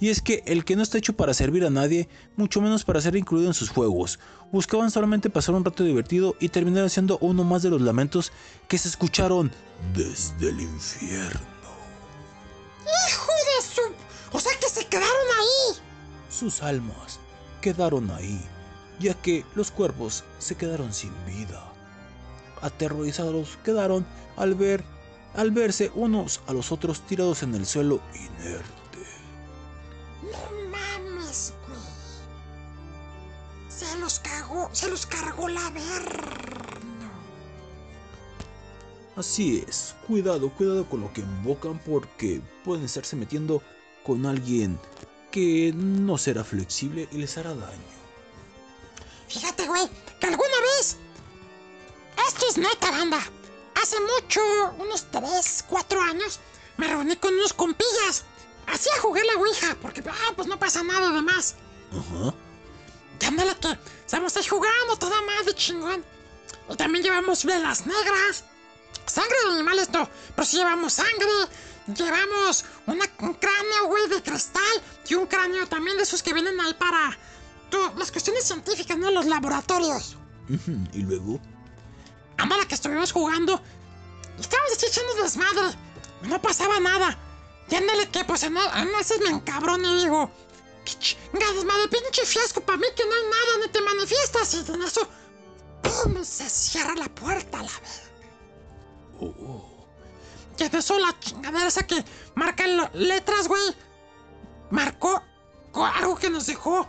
Y 0.01 0.09
es 0.09 0.21
que 0.21 0.43
el 0.45 0.65
que 0.65 0.75
no 0.75 0.83
está 0.83 0.97
hecho 0.97 1.15
para 1.15 1.33
servir 1.33 1.63
a 1.63 1.69
nadie, 1.69 2.09
mucho 2.35 2.59
menos 2.59 2.83
para 2.83 2.99
ser 2.99 3.15
incluido 3.15 3.47
en 3.47 3.53
sus 3.53 3.69
juegos. 3.69 4.19
Buscaban 4.51 4.91
solamente 4.91 5.29
pasar 5.29 5.55
un 5.55 5.63
rato 5.63 5.85
divertido 5.85 6.35
y 6.41 6.49
terminaron 6.49 6.89
siendo 6.89 7.17
uno 7.19 7.45
más 7.45 7.63
de 7.63 7.69
los 7.69 7.79
lamentos 7.79 8.33
que 8.67 8.77
se 8.77 8.89
escucharon 8.89 9.49
desde 9.95 10.49
el 10.49 10.59
infierno. 10.59 11.39
¡Hijo 13.07 13.31
de 13.31 13.65
su! 13.65 13.81
O 14.37 14.41
sea 14.41 14.51
que 14.59 14.67
se 14.67 14.85
quedaron 14.87 15.27
ahí. 15.39 15.77
Sus 16.29 16.61
almas 16.61 17.21
quedaron 17.61 18.11
ahí, 18.11 18.41
ya 18.99 19.13
que 19.13 19.45
los 19.55 19.71
cuerpos 19.71 20.25
se 20.37 20.55
quedaron 20.55 20.93
sin 20.93 21.13
vida. 21.25 21.74
Aterrorizados 22.65 23.59
quedaron 23.63 24.05
al 24.37 24.55
ver 24.55 24.83
al 25.35 25.51
verse 25.51 25.91
unos 25.93 26.41
a 26.47 26.53
los 26.53 26.71
otros 26.71 27.01
tirados 27.01 27.43
en 27.43 27.53
el 27.53 27.65
suelo 27.65 28.01
inerte. 28.15 28.65
No 30.23 30.69
mames, 30.71 31.53
güey. 31.67 31.79
Se 33.69 33.97
los 33.99 34.19
cagó, 34.19 34.69
se 34.71 34.89
los 34.89 35.05
cargó 35.05 35.47
la 35.47 35.69
ver. 35.69 36.25
Así 39.15 39.63
es, 39.67 39.95
cuidado, 40.07 40.49
cuidado 40.49 40.89
con 40.89 41.01
lo 41.01 41.13
que 41.13 41.21
invocan 41.21 41.79
porque 41.85 42.41
pueden 42.63 42.85
estarse 42.85 43.15
metiendo 43.15 43.61
con 44.03 44.25
alguien 44.25 44.79
que 45.31 45.71
no 45.75 46.17
será 46.17 46.43
flexible 46.43 47.07
y 47.11 47.17
les 47.17 47.37
hará 47.37 47.53
daño. 47.53 47.95
Fíjate, 49.27 49.67
güey, 49.67 49.87
que 50.19 50.27
alguna 50.27 50.59
vez. 50.77 50.97
Esto 52.27 52.45
es 52.49 52.57
neta, 52.57 52.91
banda. 52.91 53.19
Hace 53.81 53.97
mucho, 53.99 54.41
unos 54.79 55.05
3, 55.11 55.65
4 55.67 56.01
años, 56.01 56.39
me 56.77 56.87
reuní 56.87 57.15
con 57.17 57.33
unos 57.33 57.53
compillas. 57.53 58.23
Así 58.67 58.89
a 58.97 59.01
jugué 59.01 59.21
la 59.25 59.33
Ouija, 59.39 59.75
porque, 59.81 60.03
ah, 60.09 60.33
pues 60.35 60.47
no 60.47 60.57
pasa 60.57 60.81
nada 60.83 61.11
de 61.11 61.21
más. 61.21 61.55
Ajá. 61.91 62.33
Y 63.21 63.25
ándale 63.25 63.55
que 63.57 63.77
estamos 64.05 64.35
ahí 64.37 64.45
jugando 64.45 64.97
toda 64.97 65.21
madre 65.21 65.53
chingón. 65.55 66.03
Y 66.69 66.75
también 66.75 67.03
llevamos 67.03 67.43
velas 67.45 67.85
negras. 67.85 68.43
Sangre 69.05 69.35
de 69.45 69.51
animales 69.53 69.89
no, 69.91 70.09
pero 70.35 70.45
sí 70.45 70.57
llevamos 70.57 70.93
sangre. 70.93 71.27
Llevamos 71.95 72.65
una- 72.87 73.05
un 73.19 73.33
cráneo, 73.35 73.85
güey, 73.87 74.07
de 74.09 74.23
cristal. 74.23 74.81
Y 75.07 75.13
un 75.13 75.27
cráneo 75.27 75.67
también 75.67 75.97
de 75.97 76.03
esos 76.03 76.23
que 76.23 76.33
vienen 76.33 76.59
ahí 76.59 76.73
para 76.73 77.15
tú, 77.69 77.77
las 77.97 78.11
cuestiones 78.11 78.43
científicas, 78.45 78.97
¿no? 78.97 79.11
Los 79.11 79.25
laboratorios. 79.27 80.15
Y 80.93 81.01
luego, 81.03 81.39
Ándale 82.37 82.67
que 82.67 82.75
estuvimos 82.75 83.11
jugando. 83.11 83.61
Y 84.37 84.41
estábamos 84.41 84.83
echando 84.83 85.13
desmadre. 85.15 85.77
y 86.23 86.27
No 86.27 86.41
pasaba 86.41 86.79
nada. 86.79 87.17
Y 87.69 87.75
ándale 87.75 88.09
que 88.09 88.23
pues 88.25 88.43
en 88.43 88.57
en 88.57 88.95
esas 88.99 89.19
me 89.19 89.29
encabrono 89.29 89.95
y 89.95 90.03
digo. 90.03 90.31
¿Qué 90.85 90.93
chinga 90.99 91.51
desmadre, 91.53 91.87
pinche 91.89 92.25
fiasco 92.25 92.61
para 92.61 92.77
mí 92.77 92.85
que 92.95 93.03
no 93.05 93.11
hay 93.11 93.23
nada, 93.23 93.65
ni 93.65 93.71
te 93.71 93.81
manifiestas. 93.81 94.53
Y 94.53 94.71
en 94.71 94.81
eso. 94.83 95.07
¡Pum! 95.81 96.23
Se 96.23 96.49
cierra 96.49 96.93
la 96.95 97.09
puerta, 97.09 97.57
la 97.57 97.63
verdad. 97.63 98.03
oh, 99.19 99.25
oh, 99.25 99.87
Y 100.57 100.63
en 100.63 100.75
eso 100.75 100.99
la 100.99 101.19
chingadera 101.19 101.67
esa 101.67 101.85
que 101.87 102.03
marca 102.35 102.65
letras, 102.93 103.47
güey. 103.47 103.75
Marcó 104.69 105.23
algo 105.73 106.15
que 106.15 106.29
nos 106.29 106.45
dejó. 106.45 106.87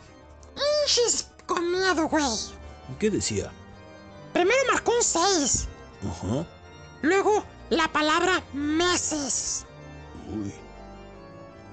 Inchis 0.83 1.29
con 1.47 1.71
miedo, 1.71 2.09
güey. 2.09 2.25
¿qué 2.99 3.11
decía? 3.11 3.53
Primero 4.37 4.61
marcó 4.71 4.93
un 4.93 5.03
6. 5.03 5.67
Ajá. 6.11 6.47
Luego 7.01 7.43
la 7.71 7.91
palabra 7.91 8.45
meses. 8.53 9.65
Uy, 10.29 10.53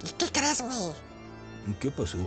¿Y 0.02 0.12
qué 0.14 0.32
crees, 0.32 0.62
güey? 0.62 1.76
¿qué 1.82 1.92
pasó? 1.92 2.20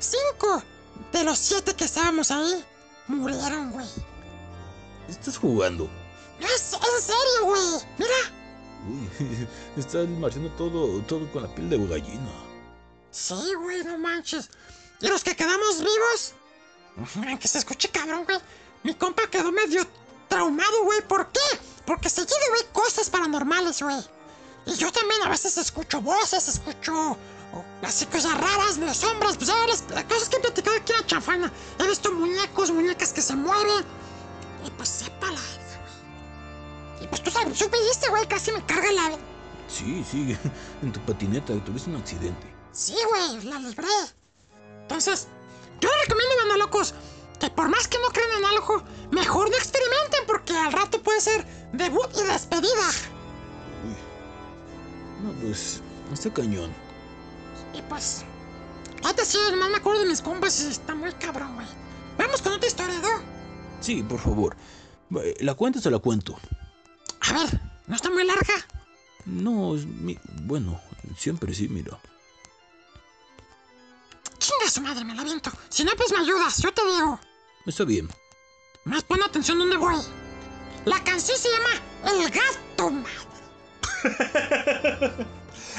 Cinco 0.00 0.64
de 1.12 1.22
los 1.22 1.38
siete 1.38 1.76
que 1.76 1.84
estábamos 1.84 2.32
ahí 2.32 2.64
murieron, 3.06 3.70
güey. 3.70 3.86
¿Estás 5.08 5.38
jugando? 5.38 5.88
No 6.40 6.46
es 6.48 6.72
en 6.72 7.02
serio, 7.02 7.44
güey. 7.44 7.86
Mira. 7.98 8.16
Uy, 8.88 9.48
está 9.76 10.00
el 10.00 10.08
marciano 10.08 10.48
todo, 10.58 11.00
todo 11.02 11.30
con 11.30 11.44
la 11.44 11.54
piel 11.54 11.70
de 11.70 11.78
gallina. 11.86 12.32
Sí, 13.12 13.54
güey, 13.62 13.84
no 13.84 13.96
manches. 13.96 14.50
Y 15.00 15.06
los 15.06 15.22
que 15.22 15.36
quedamos 15.36 15.78
vivos. 15.78 16.34
Aunque 17.26 17.48
se 17.48 17.58
escuche 17.58 17.88
cabrón, 17.88 18.24
güey. 18.24 18.38
Mi 18.82 18.94
compa 18.94 19.26
quedó 19.28 19.52
medio 19.52 19.86
traumado, 20.28 20.84
güey. 20.84 21.00
¿Por 21.06 21.30
qué? 21.30 21.40
Porque 21.86 22.08
seguido 22.08 22.38
ve 22.52 22.66
cosas 22.72 23.10
paranormales, 23.10 23.82
güey. 23.82 23.96
Y 24.66 24.74
yo 24.74 24.92
también 24.92 25.22
a 25.22 25.28
veces 25.28 25.56
escucho 25.56 26.00
voces, 26.00 26.46
escucho 26.48 27.16
así 27.82 28.06
cosas 28.06 28.38
raras, 28.38 28.78
de 28.78 28.94
sombras, 28.94 29.36
pues 29.36 29.48
las, 29.48 30.04
cosas 30.04 30.28
que 30.28 30.36
he 30.36 30.40
platicado 30.40 30.76
aquí 30.76 30.92
en 30.92 30.98
la 30.98 31.06
chanfana. 31.06 31.52
He 31.78 31.86
visto 31.88 32.12
muñecos, 32.12 32.70
muñecas 32.70 33.12
que 33.12 33.22
se 33.22 33.34
mueven. 33.34 33.84
Y 34.66 34.70
pues 34.72 34.88
sepa 34.88 35.26
la 35.26 35.40
verga, 35.40 35.80
güey. 35.80 37.04
Y 37.04 37.06
pues 37.08 37.22
tú 37.22 37.30
sabes, 37.30 37.58
supiste, 37.58 38.08
güey, 38.10 38.26
casi 38.28 38.52
me 38.52 38.64
carga 38.66 38.92
la... 38.92 39.18
Sí, 39.68 40.04
sí, 40.10 40.36
en 40.82 40.92
tu 40.92 41.00
patineta 41.00 41.54
tuviste 41.64 41.90
un 41.90 41.96
accidente. 41.96 42.46
Sí, 42.72 42.96
güey, 43.08 43.44
la 43.44 43.58
libré. 43.58 43.86
Entonces, 44.82 45.28
yo 45.80 45.88
les 45.88 46.08
recomiendo, 46.08 46.36
banda 46.36 46.56
locos, 46.56 46.94
que 47.38 47.50
por 47.50 47.68
más 47.68 47.88
que 47.88 47.98
no 47.98 48.08
crean 48.08 48.30
en 48.38 48.44
algo, 48.44 48.82
mejor 49.10 49.50
no 49.50 49.56
experimenten 49.56 50.26
porque 50.26 50.56
al 50.56 50.72
rato 50.72 51.02
puede 51.02 51.20
ser 51.20 51.46
debut 51.72 52.08
y 52.14 52.22
despedida. 52.24 52.88
Uy. 53.84 55.24
No, 55.24 55.32
pues, 55.40 55.80
está 56.12 56.32
cañón. 56.32 56.70
Y 57.72 57.82
pues, 57.82 58.24
ahorita 59.02 59.24
sí, 59.24 59.38
nomás 59.50 59.70
me 59.70 59.76
acuerdo 59.76 60.02
de 60.02 60.08
mis 60.08 60.20
compas 60.20 60.60
y 60.60 60.68
está 60.68 60.94
muy 60.94 61.12
cabrón, 61.14 61.54
güey. 61.54 61.66
Vamos 62.18 62.42
con 62.42 62.52
otra 62.52 62.68
historia, 62.68 62.98
¿no? 62.98 63.08
Sí, 63.80 64.02
por 64.02 64.20
favor. 64.20 64.56
Eh, 65.22 65.36
¿La 65.40 65.54
cuento 65.54 65.78
o 65.78 65.82
se 65.82 65.90
la 65.90 65.98
cuento? 65.98 66.38
A 67.20 67.32
ver, 67.32 67.60
¿no 67.86 67.96
está 67.96 68.10
muy 68.10 68.24
larga? 68.24 68.54
No, 69.24 69.74
es 69.74 69.86
mi... 69.86 70.18
bueno, 70.42 70.80
siempre 71.16 71.54
sí, 71.54 71.68
mira. 71.68 71.98
Chinga 74.40 74.70
su 74.70 74.80
madre, 74.80 75.04
me 75.04 75.14
la 75.14 75.22
viento. 75.22 75.52
Si 75.68 75.84
no, 75.84 75.92
pues 75.96 76.10
me 76.10 76.18
ayudas, 76.18 76.56
yo 76.62 76.72
te 76.72 76.82
digo. 76.84 77.20
Está 77.66 77.84
bien. 77.84 78.08
Más 78.84 79.04
pon 79.04 79.22
atención 79.22 79.58
donde 79.58 79.76
voy. 79.76 79.94
La 80.86 81.04
canción 81.04 81.36
se 81.38 81.48
llama 81.50 81.70
El 82.06 82.30
Gato, 82.30 82.90
madre. 82.90 83.30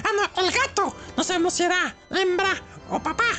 ah, 0.03 0.11
no, 0.15 0.43
el 0.43 0.51
gato. 0.51 0.95
No 1.17 1.23
sabemos 1.23 1.55
si 1.55 1.63
era 1.63 1.95
hembra 2.11 2.53
o 2.91 3.01
papá. 3.01 3.31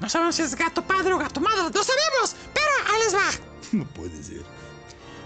No 0.00 0.08
sabemos 0.08 0.34
si 0.34 0.42
es 0.42 0.56
gato 0.56 0.82
padre 0.82 1.12
o 1.12 1.18
gato 1.18 1.40
madre. 1.40 1.70
No 1.72 1.84
sabemos, 1.84 2.34
pero 2.52 2.70
ahí 2.88 3.02
les 3.04 3.14
va. 3.14 3.30
No 3.70 3.84
puede 3.86 4.20
ser. 4.20 4.44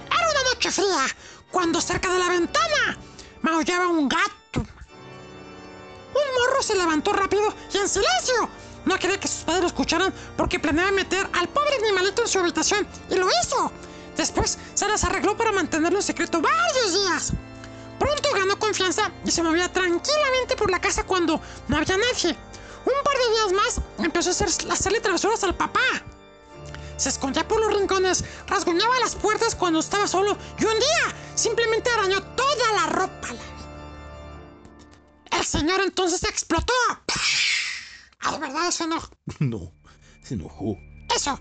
Era 0.06 0.30
una 0.30 0.50
noche 0.50 0.70
fría 0.70 1.06
cuando 1.50 1.80
cerca 1.80 2.12
de 2.12 2.18
la 2.18 2.28
ventana 2.28 2.98
maullaba 3.40 3.88
un 3.88 4.06
gato. 4.06 4.60
Un 4.60 6.34
morro 6.38 6.62
se 6.62 6.74
levantó 6.74 7.14
rápido 7.14 7.54
y 7.72 7.78
en 7.78 7.88
silencio. 7.88 8.50
No 8.84 8.98
quería 8.98 9.18
que 9.18 9.28
sus 9.28 9.42
padres 9.44 9.62
lo 9.62 9.68
escucharan 9.68 10.12
porque 10.36 10.58
planeaba 10.58 10.90
meter 10.90 11.28
al 11.32 11.48
pobre 11.48 11.76
animalito 11.82 12.22
en 12.22 12.28
su 12.28 12.38
habitación 12.38 12.86
y 13.10 13.14
lo 13.14 13.28
hizo. 13.42 13.72
Después 14.16 14.58
se 14.74 14.88
las 14.88 15.04
arregló 15.04 15.36
para 15.36 15.52
mantenerlo 15.52 15.98
en 15.98 16.02
secreto 16.02 16.40
varios 16.40 16.92
días. 16.92 17.32
Pronto 17.98 18.28
ganó 18.34 18.58
confianza 18.58 19.10
y 19.24 19.30
se 19.30 19.42
movía 19.42 19.72
tranquilamente 19.72 20.56
por 20.56 20.70
la 20.70 20.80
casa 20.80 21.04
cuando 21.04 21.40
no 21.68 21.76
había 21.76 21.96
nadie. 21.96 22.36
Un 22.84 23.02
par 23.02 23.16
de 23.16 23.30
días 23.30 23.52
más 23.52 23.80
empezó 24.04 24.28
a 24.28 24.32
hacer, 24.32 24.48
hacerle 24.70 25.00
travesuras 25.00 25.42
al 25.44 25.54
papá. 25.54 25.80
Se 26.96 27.08
escondía 27.08 27.46
por 27.48 27.60
los 27.60 27.72
rincones, 27.72 28.24
rasguñaba 28.46 29.00
las 29.00 29.14
puertas 29.14 29.54
cuando 29.54 29.80
estaba 29.80 30.06
solo 30.06 30.36
y 30.58 30.64
un 30.64 30.78
día 30.78 31.14
simplemente 31.34 31.90
arañó 31.90 32.22
toda 32.22 32.72
la 32.72 32.86
ropa. 32.86 33.28
El 35.30 35.44
señor 35.44 35.80
entonces 35.80 36.22
explotó. 36.24 36.72
Ay, 38.24 38.38
¿verdad? 38.40 38.68
Eso 38.68 38.86
no. 38.86 39.00
No, 39.40 39.72
se 40.22 40.34
enojó. 40.34 40.78
Eso. 41.14 41.38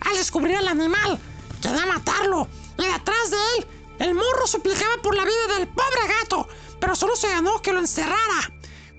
Al 0.00 0.16
descubrir 0.16 0.56
al 0.56 0.68
animal, 0.68 1.18
quería 1.60 1.86
matarlo. 1.86 2.48
Y 2.78 2.86
detrás 2.86 3.30
de 3.30 3.36
él 3.58 3.66
El 3.98 4.14
morro 4.14 4.46
suplicaba 4.46 5.02
por 5.02 5.14
la 5.14 5.24
vida 5.24 5.58
del 5.58 5.68
pobre 5.68 6.06
gato, 6.20 6.48
pero 6.80 6.96
solo 6.96 7.14
se 7.16 7.28
ganó 7.28 7.60
que 7.60 7.72
lo 7.72 7.80
encerrara. 7.80 8.50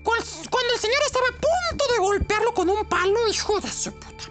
Cuando 0.04 0.74
el 0.74 0.80
señor 0.80 0.98
estaba 1.06 1.26
a 1.28 1.32
punto 1.32 1.84
de 1.92 1.98
golpearlo 1.98 2.54
con 2.54 2.68
un 2.68 2.84
palo, 2.86 3.28
hijo 3.28 3.60
de 3.60 3.70
su 3.70 3.92
puta. 3.92 4.24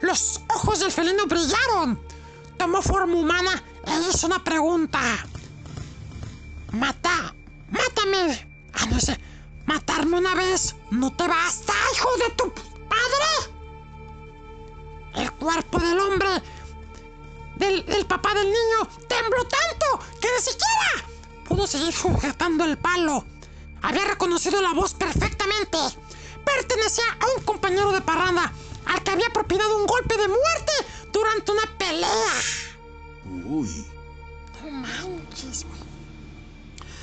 Los 0.00 0.40
ojos 0.54 0.80
del 0.80 0.92
felino 0.92 1.26
brillaron. 1.26 2.00
Tomó 2.58 2.82
forma 2.82 3.14
humana 3.14 3.62
e 3.86 4.10
hizo 4.10 4.26
una 4.26 4.42
pregunta. 4.42 5.00
Mata, 6.72 7.34
mátame. 7.70 8.70
Ah, 8.74 8.86
no 8.86 9.00
sé. 9.00 9.18
Matarme 9.66 10.18
una 10.18 10.34
vez 10.34 10.74
no 10.90 11.10
te 11.14 11.26
basta, 11.26 11.72
hijo 11.94 12.08
de 12.18 12.30
tu 12.34 12.52
padre. 12.88 13.52
El 15.14 15.32
cuerpo 15.32 15.78
del 15.78 15.98
hombre, 15.98 16.28
del, 17.56 17.86
del 17.86 18.06
papá 18.06 18.34
del 18.34 18.46
niño, 18.46 18.88
tembló 19.08 19.44
tanto 19.46 20.04
que 20.20 20.28
ni 20.28 20.42
siquiera 20.42 21.08
pudo 21.48 21.66
seguir 21.66 21.92
sujetando 21.92 22.64
el 22.64 22.76
palo. 22.76 23.24
Había 23.82 24.04
reconocido 24.04 24.60
la 24.60 24.72
voz 24.72 24.94
perfectamente. 24.94 25.78
Pertenecía 26.44 27.04
a 27.20 27.38
un 27.38 27.44
compañero 27.44 27.92
de 27.92 28.00
parranda 28.00 28.52
al 28.86 29.02
que 29.02 29.10
había 29.10 29.30
propinado 29.30 29.78
un 29.78 29.86
golpe 29.86 30.16
de 30.16 30.28
muerte 30.28 30.72
durante 31.12 31.52
una 31.52 31.78
pelea. 31.78 32.34
Uy. 33.46 33.86
No 34.62 34.70
manches, 34.70 35.64
güey. 35.64 35.80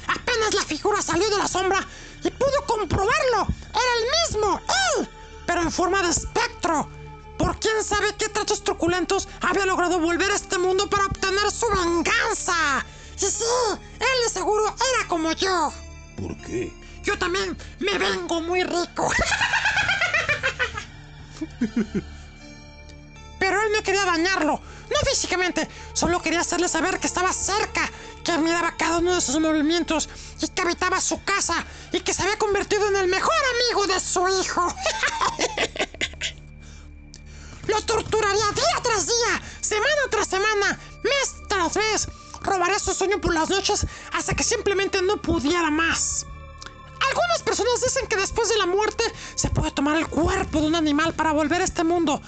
Apenas 0.08 0.54
la 0.54 0.64
figura 0.64 1.02
salió 1.02 1.30
de 1.30 1.38
la 1.38 1.48
sombra 1.48 1.88
y 2.24 2.32
pudo 2.32 2.66
comprobarlo. 2.66 3.48
Era 3.70 3.94
el 4.00 4.06
mismo, 4.30 4.60
él, 4.98 5.08
pero 5.46 5.62
en 5.62 5.72
forma 5.72 6.02
de 6.02 6.10
espectro. 6.10 6.90
Por 7.38 7.60
quién 7.60 7.84
sabe 7.84 8.16
qué 8.18 8.30
tratos 8.30 8.64
truculentos 8.64 9.28
había 9.42 9.66
logrado 9.66 10.00
volver 10.00 10.32
a 10.32 10.36
este 10.36 10.58
mundo 10.60 10.90
para 10.90 11.06
obtener 11.06 11.52
su 11.52 11.68
venganza. 11.70 12.86
Y 13.16 13.26
sí, 13.26 13.44
él 14.00 14.24
de 14.26 14.30
seguro 14.32 14.66
era 14.66 15.08
como 15.08 15.32
yo. 15.32 15.72
¿Por 16.18 16.36
qué? 16.38 16.74
Yo 17.04 17.18
también 17.18 17.58
me 17.80 17.98
vengo 17.98 18.42
muy 18.42 18.64
rico. 18.64 19.12
Pero 23.40 23.64
él 23.64 23.72
no 23.74 23.82
quería 23.82 24.06
dañarlo, 24.06 24.62
no 24.92 25.00
físicamente, 25.10 25.68
solo 25.94 26.22
quería 26.22 26.42
hacerle 26.42 26.68
saber 26.68 27.00
que 27.00 27.08
estaba 27.08 27.34
cerca, 27.34 27.90
que 28.24 28.32
admiraba 28.32 28.76
cada 28.78 29.00
uno 29.00 29.16
de 29.16 29.22
sus 29.22 29.40
movimientos 29.40 30.08
y 30.42 30.48
que 30.50 30.62
habitaba 30.62 31.02
su 31.02 31.24
casa 31.24 31.66
y 31.92 32.02
que 32.02 32.14
se 32.14 32.22
había 32.24 32.38
convertido 32.38 32.88
en 32.90 32.98
el 32.98 33.08
mejor 33.08 33.34
amigo 33.56 33.88
de 33.88 34.00
su 34.00 34.28
hijo. 34.28 34.68
Lo 37.68 37.82
torturaría 37.84 38.52
día 38.54 38.82
tras 38.84 39.08
día, 39.08 39.42
semana 39.62 40.02
tras 40.10 40.28
semana, 40.28 40.78
mes 41.04 41.36
tras 41.48 41.78
mes. 41.78 42.08
Robaría 42.42 42.80
su 42.80 42.94
sueño 42.94 43.22
por 43.22 43.34
las 43.34 43.50
noches 43.50 43.86
hasta 44.14 44.34
que 44.34 44.44
simplemente 44.44 45.02
no 45.02 45.22
pudiera 45.22 45.70
más. 45.70 46.26
Algunas 47.08 47.44
personas 47.44 47.82
dicen 47.82 48.08
que 48.08 48.16
después 48.16 48.50
de 48.50 48.58
la 48.58 48.66
muerte 48.66 49.04
se 49.36 49.50
puede 49.50 49.72
tomar 49.72 49.98
el 49.98 50.08
cuerpo 50.08 50.60
de 50.60 50.68
un 50.68 50.76
animal 50.76 51.14
para 51.14 51.32
volver 51.32 51.62
a 51.62 51.66
este 51.66 51.84
mundo. 51.84 52.22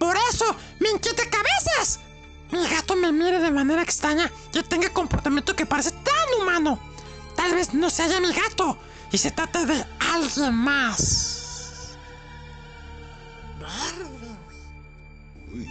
Por 0.00 0.16
eso 0.32 0.56
me 0.78 0.88
inquieta 0.88 1.22
que 1.28 1.36
veces 1.36 2.00
mi 2.50 2.66
gato 2.66 2.96
me 2.96 3.12
mire 3.12 3.38
de 3.38 3.50
manera 3.50 3.82
extraña 3.82 4.32
y 4.54 4.62
tenga 4.62 4.88
comportamiento 4.94 5.54
que 5.54 5.66
parece 5.66 5.90
tan 5.92 6.40
humano. 6.40 6.80
Tal 7.36 7.54
vez 7.54 7.74
no 7.74 7.90
sea 7.90 8.18
mi 8.18 8.32
gato 8.32 8.78
y 9.12 9.18
se 9.18 9.30
trate 9.30 9.66
de 9.66 9.84
alguien 9.98 10.54
más. 10.54 11.98
Verde, 13.60 14.36
güey. 15.50 15.66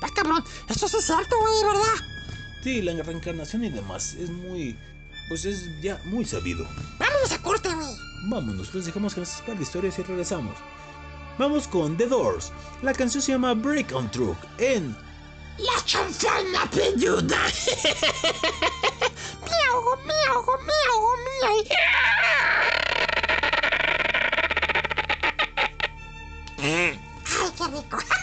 Ah, 0.00 0.08
cabrón, 0.14 0.42
esto 0.68 0.88
sí 0.88 0.96
es 0.96 1.04
cierto, 1.04 1.36
güey, 1.38 1.64
¿verdad? 1.64 2.06
Sí, 2.64 2.80
la 2.80 3.02
reencarnación 3.02 3.64
y 3.64 3.70
demás 3.70 4.14
es 4.14 4.30
muy. 4.30 4.78
Pues 5.28 5.44
es 5.44 5.62
ya 5.82 6.00
muy 6.06 6.24
sabido. 6.24 6.66
Vámonos 6.98 7.32
a 7.32 7.42
corte, 7.42 7.68
güey. 7.68 7.94
Vámonos, 8.30 8.74
les 8.74 8.86
dejamos 8.86 9.12
con 9.12 9.24
estas 9.24 9.42
par 9.42 9.58
de 9.58 9.62
historias 9.62 9.98
y 9.98 10.02
regresamos. 10.04 10.56
Vamos 11.38 11.68
con 11.68 11.96
The 11.96 12.06
Doors. 12.06 12.52
La 12.82 12.92
canción 12.92 13.22
se 13.22 13.32
llama 13.32 13.54
Break 13.54 13.94
on 13.94 14.10
Truck 14.10 14.36
en 14.58 14.96
La 15.58 15.84
chanfana 15.84 16.68
peluda. 16.70 17.38
miau, 19.46 19.96
miau, 20.04 20.44
miau, 20.66 21.16
miau. 21.24 21.64
Ay, 26.60 26.98
qué 27.56 27.64
rico. 27.66 28.17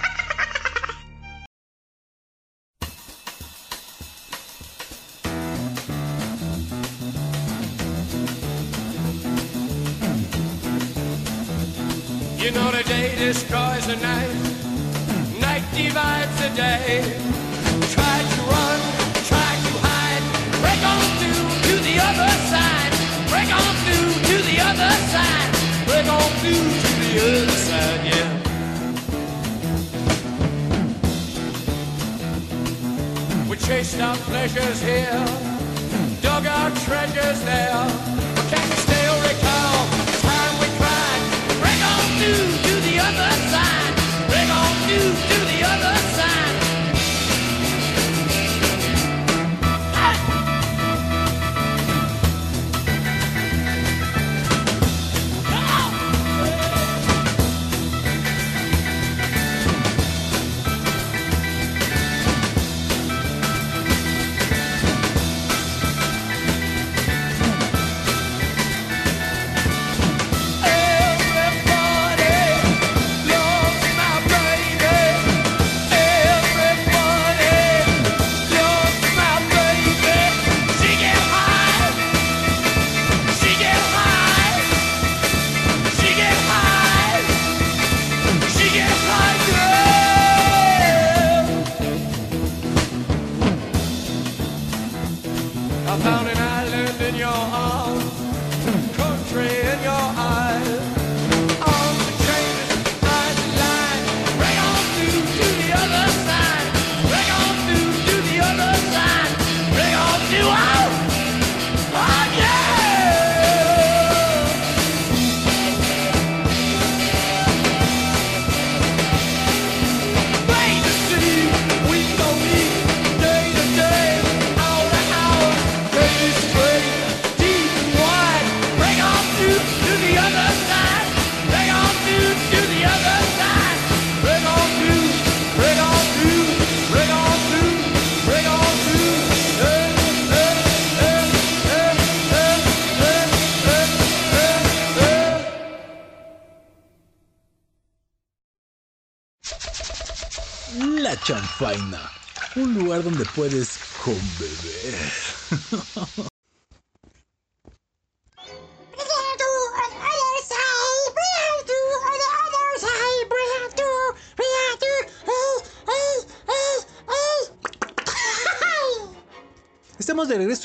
Destroys 13.33 13.87
the 13.87 13.95
night, 13.95 14.29
night 15.41 15.63
divides 15.73 16.35
the 16.43 16.49
day. 16.55 17.01
Try 17.95 18.17
to 18.21 18.39
run, 18.53 18.79
try 19.31 19.51
to 19.65 19.73
hide, 19.87 20.25
break 20.61 20.81
on 20.93 21.01
through 21.17 21.45
to 21.67 21.73
the 21.89 21.95
other 22.07 22.31
side, 22.53 22.93
break 23.33 23.49
on 23.49 23.73
through 23.83 24.13
to 24.29 24.35
the 24.49 24.57
other 24.69 24.93
side, 25.13 25.49
break 25.87 26.07
on 26.17 26.29
through 26.41 26.69
to 26.83 26.91
the 27.01 27.13
other 27.25 27.57
side, 27.67 28.01
yeah. 28.11 28.29
We 33.49 33.55
chased 33.57 33.99
our 34.01 34.17
pleasures 34.29 34.79
here, 34.83 35.25
dug 36.21 36.45
our 36.45 36.69
treasures 36.85 37.39
there. 37.43 37.87
But 38.35 38.45
can 38.51 38.94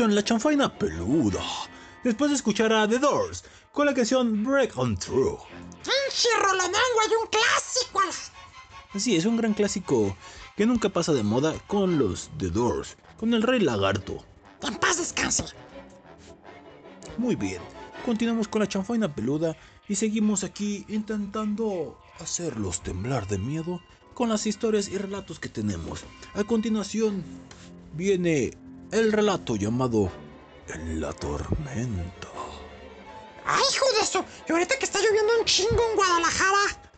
en 0.05 0.15
la 0.15 0.25
chanfaina 0.25 0.73
peluda. 0.79 1.43
Después 2.03 2.31
de 2.31 2.37
escuchar 2.37 2.73
a 2.73 2.89
The 2.89 2.99
Doors 2.99 3.45
con 3.73 3.87
la 3.87 3.95
canción 3.95 4.43
Break 4.43 4.77
On 4.77 4.97
Through. 4.97 5.39
Pinche 5.83 6.29
hay 6.35 7.13
un 7.21 7.29
clásico. 7.29 8.01
Así 8.95 9.17
es, 9.17 9.27
un 9.27 9.37
gran 9.37 9.55
clásico 9.55 10.17
que 10.57 10.67
nunca 10.67 10.89
pasa 10.89 11.13
de 11.13 11.23
moda 11.23 11.55
con 11.67 11.99
los 11.99 12.31
The 12.39 12.51
Doors, 12.51 12.97
con 13.19 13.35
el 13.35 13.43
Rey 13.43 13.61
Lagarto. 13.61 14.25
En 14.63 14.75
paz 14.77 14.99
descanse. 14.99 15.45
Muy 17.19 17.37
bien, 17.37 17.61
continuamos 18.05 18.49
con 18.49 18.61
la 18.61 18.69
chanfaina 18.69 19.15
peluda 19.15 19.57
y 19.89 19.95
seguimos 19.95 20.45
aquí 20.45 20.85
intentando 20.89 21.99
hacerlos 22.19 22.83
temblar 22.83 23.27
de 23.29 23.39
miedo 23.39 23.81
con 24.15 24.29
las 24.29 24.47
historias 24.47 24.89
y 24.89 24.99
relatos 24.99 25.39
que 25.39 25.49
tenemos. 25.49 26.05
A 26.35 26.45
continuación 26.45 27.23
viene 27.95 28.57
el 28.93 29.13
relato 29.13 29.57
llamado 29.57 30.11
La 30.85 31.13
Tormenta. 31.13 32.29
Ay, 33.45 33.63
hijo 33.73 33.87
de 33.93 34.01
eso. 34.03 34.25
Y 34.49 34.53
ahorita 34.53 34.79
que 34.79 34.85
está 34.85 34.99
lloviendo 35.01 35.39
un 35.39 35.45
chingo 35.45 35.83
en 35.91 35.97
Guadalajara. 35.97 36.91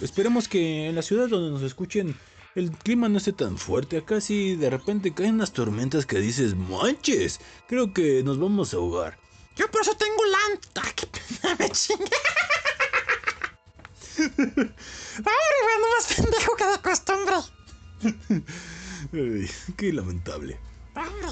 Esperemos 0.00 0.48
que 0.48 0.88
en 0.88 0.94
la 0.94 1.02
ciudad 1.02 1.28
donde 1.28 1.50
nos 1.50 1.62
escuchen 1.62 2.16
el 2.54 2.70
clima 2.70 3.08
no 3.08 3.18
esté 3.18 3.32
tan 3.32 3.58
fuerte. 3.58 3.98
Acá 3.98 4.20
sí 4.20 4.56
de 4.56 4.70
repente 4.70 5.14
caen 5.14 5.34
unas 5.34 5.52
tormentas 5.52 6.06
que 6.06 6.18
dices, 6.18 6.54
manches, 6.54 7.40
creo 7.68 7.92
que 7.92 8.22
nos 8.22 8.38
vamos 8.38 8.72
a 8.72 8.78
ahogar. 8.78 9.18
Yo 9.56 9.70
por 9.70 9.82
eso 9.82 9.94
tengo 9.94 10.22
lanta. 10.24 10.82
Qué 10.96 11.06
pena 11.06 11.56
me 11.58 11.70
chingue. 11.70 12.04
Hombre, 14.18 14.74
bueno, 15.62 15.86
más 15.96 16.14
pendejo 16.14 16.56
que 16.56 16.64
de 16.64 16.78
costumbre. 16.78 17.34
Ay, 19.12 19.50
qué 19.76 19.92
lamentable. 19.92 20.58
Hombre, 20.96 21.28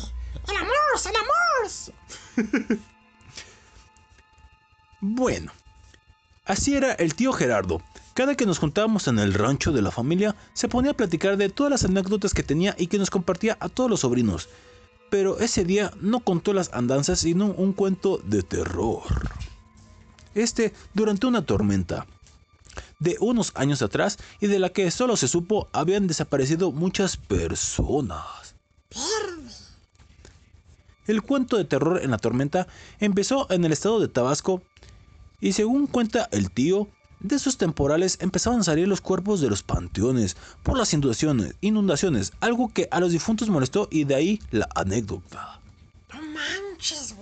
el 0.49 0.57
amor, 0.57 0.73
el 1.07 1.17
amor. 1.17 2.79
Bueno, 5.07 5.53
así 6.47 6.75
era 6.75 6.93
el 6.93 7.15
tío 7.15 7.35
Gerardo. 7.35 7.83
Cada 8.15 8.37
que 8.37 8.47
nos 8.47 8.59
juntábamos 8.59 9.07
en 9.07 9.19
el 9.19 9.35
rancho 9.35 9.71
de 9.71 9.83
la 9.83 9.91
familia, 9.91 10.35
se 10.55 10.67
ponía 10.67 10.93
a 10.93 10.97
platicar 10.97 11.37
de 11.37 11.51
todas 11.51 11.71
las 11.71 11.85
anécdotas 11.85 12.33
que 12.33 12.43
tenía 12.43 12.75
y 12.79 12.87
que 12.87 12.97
nos 12.97 13.11
compartía 13.11 13.59
a 13.61 13.69
todos 13.69 13.91
los 13.91 14.01
sobrinos. 14.01 14.49
Pero 15.11 15.39
ese 15.41 15.65
día 15.65 15.93
no 16.01 16.21
contó 16.21 16.55
las 16.55 16.73
andanzas, 16.73 17.19
sino 17.19 17.49
un 17.49 17.75
cuento 17.75 18.17
de 18.25 18.43
terror. 18.43 19.03
Este 20.35 20.73
durante 20.95 21.27
una 21.27 21.45
tormenta. 21.45 22.07
De 22.99 23.19
unos 23.21 23.53
años 23.57 23.83
atrás 23.83 24.19
y 24.41 24.47
de 24.47 24.59
la 24.59 24.71
que 24.71 24.91
solo 24.91 25.19
se 25.19 25.29
supo 25.29 25.69
habían 25.73 26.07
desaparecido 26.07 26.73
muchas 26.73 27.19
personas. 27.19 28.55
El 31.07 31.23
cuento 31.23 31.57
de 31.57 31.65
terror 31.65 32.01
en 32.03 32.11
la 32.11 32.19
tormenta 32.19 32.67
empezó 32.99 33.47
en 33.51 33.65
el 33.65 33.73
estado 33.73 34.01
de 34.01 34.09
Tabasco 34.09 34.63
y 35.41 35.53
según 35.53 35.87
cuenta 35.87 36.29
el 36.33 36.51
tío, 36.51 36.89
de 37.21 37.37
esos 37.37 37.57
temporales 37.57 38.19
empezaban 38.21 38.61
a 38.61 38.65
salir 38.65 38.87
los 38.87 39.01
cuerpos 39.01 39.41
de 39.41 39.49
los 39.49 39.63
panteones 39.63 40.37
por 40.63 40.77
las 40.77 40.93
inundaciones, 40.93 41.55
inundaciones, 41.61 42.33
algo 42.41 42.73
que 42.73 42.89
a 42.91 43.01
los 43.01 43.13
difuntos 43.13 43.49
molestó 43.49 43.89
y 43.91 44.05
de 44.05 44.15
ahí 44.15 44.41
la 44.51 44.69
anécdota. 44.75 45.61
No 46.13 46.21
manches. 46.21 47.15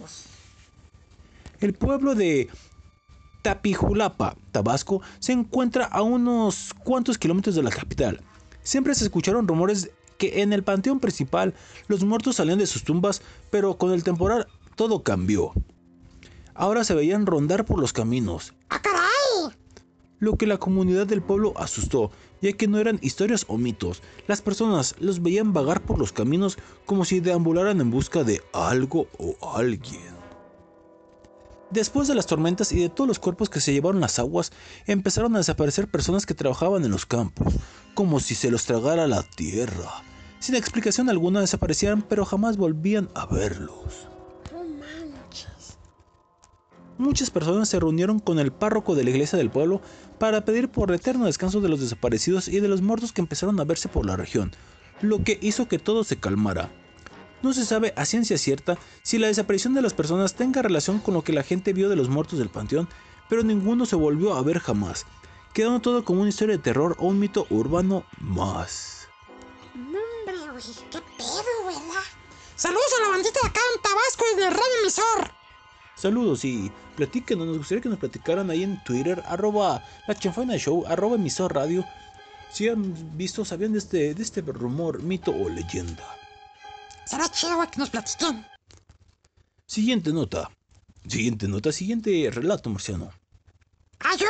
El 1.61 1.73
pueblo 1.75 2.17
de 2.17 2.51
Tapijulapa, 3.43 4.37
Tabasco, 4.51 5.03
se 5.21 5.33
encuentra 5.33 5.85
a 5.85 6.03
unos 6.03 6.75
cuantos 6.83 7.19
kilómetros 7.19 7.55
de 7.55 7.63
la 7.63 7.71
capital. 7.71 8.21
Siempre 8.63 8.95
se 8.95 9.05
escucharon 9.05 9.47
rumores 9.47 9.91
que 10.23 10.43
en 10.43 10.53
el 10.53 10.63
panteón 10.63 11.01
principal 11.01 11.53
los 11.89 12.05
muertos 12.05 12.37
salían 12.37 12.61
de 12.61 12.69
sus 12.69 12.85
tumbas, 12.85 13.23
pero 13.51 13.77
con 13.77 13.91
el 13.91 14.05
temporal 14.05 14.47
todo 14.77 15.03
cambió. 15.03 15.53
Ahora 16.55 16.85
se 16.85 16.95
veían 16.95 17.27
rondar 17.27 17.65
por 17.65 17.81
los 17.81 17.93
caminos, 17.93 18.55
¡Ah, 18.69 18.81
caray! 18.81 19.57
lo 20.21 20.37
que 20.37 20.47
la 20.47 20.59
comunidad 20.59 21.09
del 21.09 21.23
pueblo 21.23 21.55
asustó, 21.57 22.13
ya 22.41 22.53
que 22.53 22.69
no 22.69 22.79
eran 22.79 23.01
historias 23.03 23.47
o 23.49 23.59
mitos. 23.59 24.01
Las 24.29 24.43
personas 24.43 24.95
los 25.01 25.21
veían 25.23 25.53
vagar 25.53 25.83
por 25.83 25.99
los 25.99 26.13
caminos 26.13 26.57
como 26.87 27.05
si 27.05 27.19
deambularan 27.19 27.81
en 27.81 27.91
busca 27.91 28.23
de 28.23 28.43
algo 28.53 29.09
o 29.19 29.57
alguien. 29.57 30.15
Después 31.71 32.07
de 32.07 32.15
las 32.15 32.27
tormentas 32.27 32.71
y 32.71 32.79
de 32.79 32.91
todos 32.91 33.09
los 33.09 33.19
cuerpos 33.19 33.51
que 33.51 33.61
se 33.61 33.73
llevaron 33.73 34.01
las 34.01 34.21
aguas, 34.21 34.53
empezaron 34.87 35.35
a 35.35 35.39
desaparecer 35.39 35.89
personas 35.89 36.27
que 36.27 36.35
trabajaban 36.35 36.85
en 36.85 36.93
los 36.93 37.07
campos, 37.07 37.55
como 37.95 38.21
si 38.21 38.37
se 38.37 38.53
los 38.53 38.67
tragara 38.67 39.09
la 39.09 39.25
tierra. 39.25 40.05
Sin 40.43 40.57
explicación 40.57 41.09
alguna 41.09 41.41
desaparecían, 41.41 42.03
pero 42.03 42.25
jamás 42.25 42.57
volvían 42.57 43.09
a 43.15 43.27
verlos. 43.27 44.09
No 44.53 44.65
manches. 44.65 45.79
Muchas 46.99 47.31
personas 47.31 47.69
se 47.69 47.79
reunieron 47.79 48.19
con 48.19 48.41
el 48.41 48.51
párroco 48.51 48.97
de 48.97 49.05
la 49.05 49.11
iglesia 49.11 49.39
del 49.39 49.53
pueblo 49.53 49.81
para 50.19 50.45
pedir 50.45 50.69
por 50.69 50.91
el 50.91 50.97
eterno 50.97 51.27
descanso 51.27 51.61
de 51.61 51.69
los 51.69 51.79
desaparecidos 51.79 52.49
y 52.49 52.59
de 52.59 52.67
los 52.67 52.83
muertos 52.83 53.13
que 53.13 53.21
empezaron 53.21 53.61
a 53.61 53.65
verse 53.65 53.89
por 53.89 54.05
la 54.05 54.17
región, 54.17 54.51
lo 55.01 55.23
que 55.23 55.39
hizo 55.41 55.69
que 55.69 55.79
todo 55.79 56.03
se 56.03 56.17
calmara. 56.17 56.73
No 57.45 57.53
se 57.53 57.65
sabe 57.65 57.95
a 57.95 58.05
ciencia 58.05 58.37
cierta 58.37 58.79
si 59.05 59.19
la 59.19 59.29
desaparición 59.29 59.75
de 59.75 59.83
las 59.83 59.95
personas 59.95 60.35
tenga 60.35 60.61
relación 60.61 60.99
con 60.99 61.15
lo 61.15 61.23
que 61.23 61.33
la 61.33 61.45
gente 61.45 61.73
vio 61.73 61.89
de 61.89 61.95
los 61.95 62.09
muertos 62.09 62.41
del 62.41 62.51
panteón, 62.51 62.89
pero 63.29 63.45
ninguno 63.45 63.87
se 63.87 63.95
volvió 63.95 64.35
a 64.35 64.43
ver 64.43 64.59
jamás, 64.59 65.07
quedando 65.53 65.79
todo 65.79 66.05
como 66.05 66.23
una 66.23 66.31
historia 66.31 66.57
de 66.57 66.63
terror 66.65 66.97
o 66.99 67.07
un 67.07 67.21
mito 67.21 67.47
urbano 67.49 68.05
más. 68.19 69.03
No, 69.75 70.02
¿Qué 70.63 71.01
pedo, 71.19 71.67
verdad? 71.67 72.05
Saludos 72.55 72.93
a 72.97 73.03
la 73.03 73.09
bandita 73.09 73.41
de 73.43 73.49
acá 73.49 73.61
en 73.75 73.83
Tabasco 73.83 74.25
y 74.33 74.37
de 74.37 74.51
Radio 74.51 74.81
Emisor. 74.83 75.31
Saludos 75.97 76.45
y 76.45 76.71
platíquenos, 76.97 77.47
nos 77.47 77.59
gustaría 77.59 77.83
que 77.83 77.89
nos 77.89 77.99
platicaran 77.99 78.49
ahí 78.51 78.63
en 78.63 78.83
Twitter, 78.85 79.23
arroba 79.27 79.85
la 80.07 80.15
chanfaina 80.15 80.57
show, 80.57 80.85
arroba 80.87 81.17
emisor 81.17 81.55
radio, 81.55 81.85
si 82.53 82.69
han 82.69 83.17
visto, 83.17 83.45
sabían 83.45 83.73
de 83.73 83.79
este, 83.79 84.15
de 84.15 84.23
este 84.23 84.41
rumor, 84.43 85.03
mito 85.03 85.33
o 85.33 85.49
leyenda. 85.49 86.07
Será 87.07 87.29
chido, 87.29 87.59
que 87.71 87.79
nos 87.79 87.91
platiquen. 87.91 88.47
Siguiente 89.67 90.13
nota. 90.13 90.51
Siguiente 91.09 91.49
nota, 91.49 91.73
siguiente 91.73 92.31
relato 92.31 92.71
marciano. 92.71 93.11
Ah, 94.01 94.15
yo. 94.17 94.27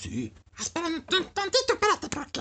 Sí. 0.00 0.32
Un 0.76 1.24
tantito, 1.32 1.74
espérate, 1.74 2.08
porque. 2.08 2.40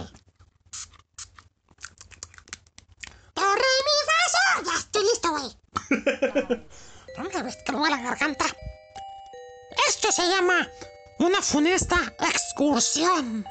Torre 3.37 3.71
mi. 3.85 4.65
Ya 4.65 4.75
estoy 4.79 5.03
listo, 5.03 5.29
güey. 5.31 5.57
Que 7.65 7.71
me 7.71 7.89
la 7.89 7.97
garganta. 7.97 8.45
Esto 9.87 10.11
se 10.11 10.27
llama 10.27 10.67
una 11.19 11.41
funesta 11.41 11.97
excursión. 12.19 13.45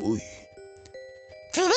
Uy. 0.00 0.22
Fidel 1.52 1.72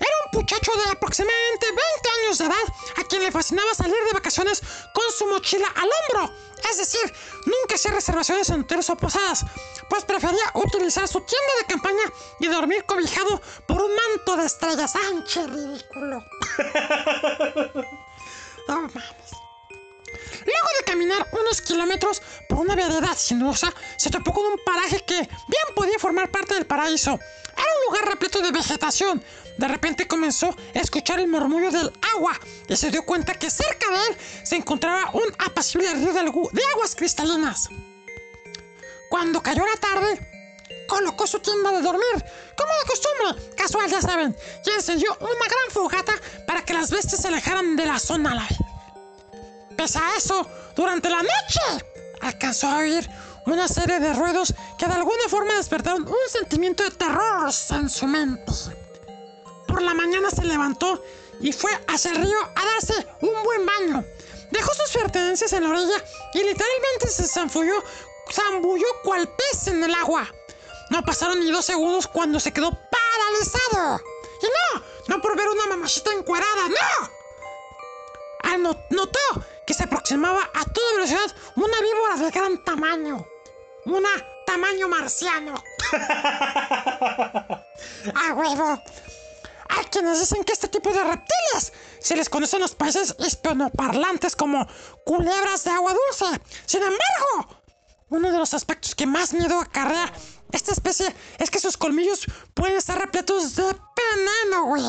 era 0.00 0.16
un 0.24 0.40
muchacho 0.40 0.72
de 0.76 0.90
aproximadamente 0.90 1.66
20 1.66 1.82
años 2.20 2.38
de 2.38 2.44
edad 2.46 2.66
a 2.96 3.04
quien 3.08 3.22
le 3.22 3.32
fascinaba 3.32 3.74
salir 3.74 3.94
de 3.94 4.12
vacaciones 4.12 4.60
con 4.92 5.12
su 5.16 5.26
mochila 5.26 5.68
al 5.76 5.88
hombro. 5.96 6.34
Es 6.70 6.78
decir, 6.78 7.12
nunca 7.44 7.74
hacía 7.74 7.92
reservaciones 7.92 8.48
en 8.50 8.60
hoteles 8.60 8.88
o 8.90 8.96
posadas, 8.96 9.44
pues 9.88 10.04
prefería 10.04 10.44
utilizar 10.54 11.06
su 11.06 11.20
tienda 11.20 11.52
de 11.60 11.66
campaña 11.66 12.02
y 12.40 12.46
dormir 12.46 12.84
cobijado 12.84 13.40
por 13.66 13.82
un 13.82 13.90
manto 13.94 14.36
de 14.36 14.46
estrellas. 14.46 14.94
¡Anche 14.96 15.46
ridículo! 15.46 16.24
no 18.68 18.80
mames. 18.82 19.43
Luego 20.44 20.68
de 20.78 20.84
caminar 20.84 21.26
unos 21.32 21.60
kilómetros 21.62 22.22
por 22.48 22.58
una 22.58 22.74
vereda 22.74 23.14
sinuosa, 23.14 23.72
se 23.96 24.10
topó 24.10 24.32
con 24.32 24.44
un 24.44 24.58
paraje 24.64 25.00
que 25.00 25.16
bien 25.16 25.74
podía 25.74 25.98
formar 25.98 26.30
parte 26.30 26.54
del 26.54 26.66
paraíso. 26.66 27.18
Era 27.56 27.62
un 27.62 27.86
lugar 27.86 28.08
repleto 28.10 28.40
de 28.40 28.52
vegetación. 28.52 29.22
De 29.56 29.68
repente 29.68 30.08
comenzó 30.08 30.48
a 30.48 30.78
escuchar 30.78 31.20
el 31.20 31.28
murmullo 31.28 31.70
del 31.70 31.92
agua 32.14 32.38
y 32.68 32.76
se 32.76 32.90
dio 32.90 33.04
cuenta 33.04 33.34
que 33.34 33.50
cerca 33.50 33.88
de 33.90 33.96
él 34.08 34.16
se 34.42 34.56
encontraba 34.56 35.10
un 35.12 35.32
apacible 35.38 35.92
río 35.94 36.12
de, 36.12 36.20
aguas 36.20 36.94
cristalinas. 36.96 37.68
Cuando 39.08 39.40
cayó 39.40 39.64
la 39.64 39.80
tarde, 39.80 40.28
colocó 40.88 41.26
su 41.26 41.38
tienda 41.38 41.70
de 41.70 41.82
dormir, 41.82 42.24
como 42.56 42.72
de 42.72 42.88
costumbre, 42.88 43.54
casual 43.56 43.88
ya 43.88 44.02
saben, 44.02 44.36
y 44.66 44.70
encendió 44.70 45.16
una 45.20 45.30
gran 45.30 45.70
fogata 45.70 46.14
para 46.46 46.64
que 46.64 46.74
las 46.74 46.90
bestias 46.90 47.22
se 47.22 47.28
alejaran 47.28 47.76
de 47.76 47.86
la 47.86 48.00
zona 48.00 48.32
a 48.32 48.34
la 48.34 48.42
vez. 48.42 48.73
Pese 49.76 49.98
a 49.98 50.16
eso, 50.16 50.46
durante 50.76 51.08
la 51.10 51.22
noche 51.22 51.84
alcanzó 52.20 52.68
a 52.68 52.78
oír 52.78 53.08
una 53.46 53.68
serie 53.68 54.00
de 54.00 54.14
ruidos 54.14 54.54
que 54.78 54.86
de 54.86 54.94
alguna 54.94 55.28
forma 55.28 55.54
despertaron 55.54 56.02
un 56.06 56.30
sentimiento 56.30 56.82
de 56.82 56.90
terror 56.92 57.50
en 57.70 57.88
su 57.90 58.06
mente. 58.06 58.52
Por 59.66 59.82
la 59.82 59.94
mañana 59.94 60.30
se 60.30 60.44
levantó 60.44 61.02
y 61.40 61.52
fue 61.52 61.70
hacia 61.88 62.12
el 62.12 62.22
río 62.22 62.38
a 62.54 62.64
darse 62.64 63.06
un 63.20 63.42
buen 63.42 63.66
baño. 63.66 64.04
Dejó 64.50 64.72
sus 64.74 64.90
pertenencias 64.92 65.52
en 65.52 65.64
la 65.64 65.70
orilla 65.70 66.04
y 66.32 66.38
literalmente 66.38 67.08
se 67.08 67.26
zambulló, 67.26 67.82
zambulló 68.32 68.86
cual 69.02 69.28
pez 69.28 69.66
en 69.66 69.82
el 69.82 69.94
agua. 69.94 70.26
No 70.90 71.02
pasaron 71.02 71.40
ni 71.40 71.50
dos 71.50 71.64
segundos 71.64 72.06
cuando 72.06 72.38
se 72.38 72.52
quedó 72.52 72.70
paralizado. 72.70 74.00
Y 74.42 74.46
no, 74.46 74.82
no 75.08 75.20
por 75.22 75.36
ver 75.36 75.48
una 75.48 75.66
mamachita 75.66 76.12
encuerada, 76.12 76.68
no. 76.68 77.10
Ah, 78.44 78.56
no- 78.58 78.78
notó 78.90 79.18
que 79.66 79.74
se 79.74 79.84
aproximaba 79.84 80.40
a 80.54 80.64
toda 80.64 80.94
velocidad 80.94 81.36
una 81.56 81.80
víbora 81.80 82.16
de 82.16 82.30
gran 82.30 82.64
tamaño. 82.64 83.26
Una 83.86 84.08
tamaño 84.46 84.88
marciano. 84.88 85.54
¡A 88.14 88.32
huevo! 88.34 88.82
Hay 89.68 89.84
quienes 89.86 90.20
dicen 90.20 90.44
que 90.44 90.52
este 90.52 90.68
tipo 90.68 90.92
de 90.92 91.02
reptiles 91.02 91.72
se 91.98 92.16
les 92.16 92.28
conocen 92.28 92.60
los 92.60 92.74
países 92.74 93.14
hispanoparlantes 93.18 94.36
como 94.36 94.66
culebras 95.04 95.64
de 95.64 95.70
agua 95.70 95.92
dulce. 95.92 96.40
Sin 96.66 96.82
embargo, 96.82 97.62
uno 98.10 98.30
de 98.30 98.38
los 98.38 98.54
aspectos 98.54 98.94
que 98.94 99.06
más 99.06 99.32
miedo 99.32 99.58
acarrea 99.58 100.12
esta 100.52 100.72
especie 100.72 101.14
es 101.38 101.50
que 101.50 101.58
sus 101.58 101.76
colmillos 101.76 102.26
pueden 102.54 102.76
estar 102.76 102.98
repletos 102.98 103.56
de 103.56 103.64
veneno, 103.64 104.66
güey. 104.66 104.84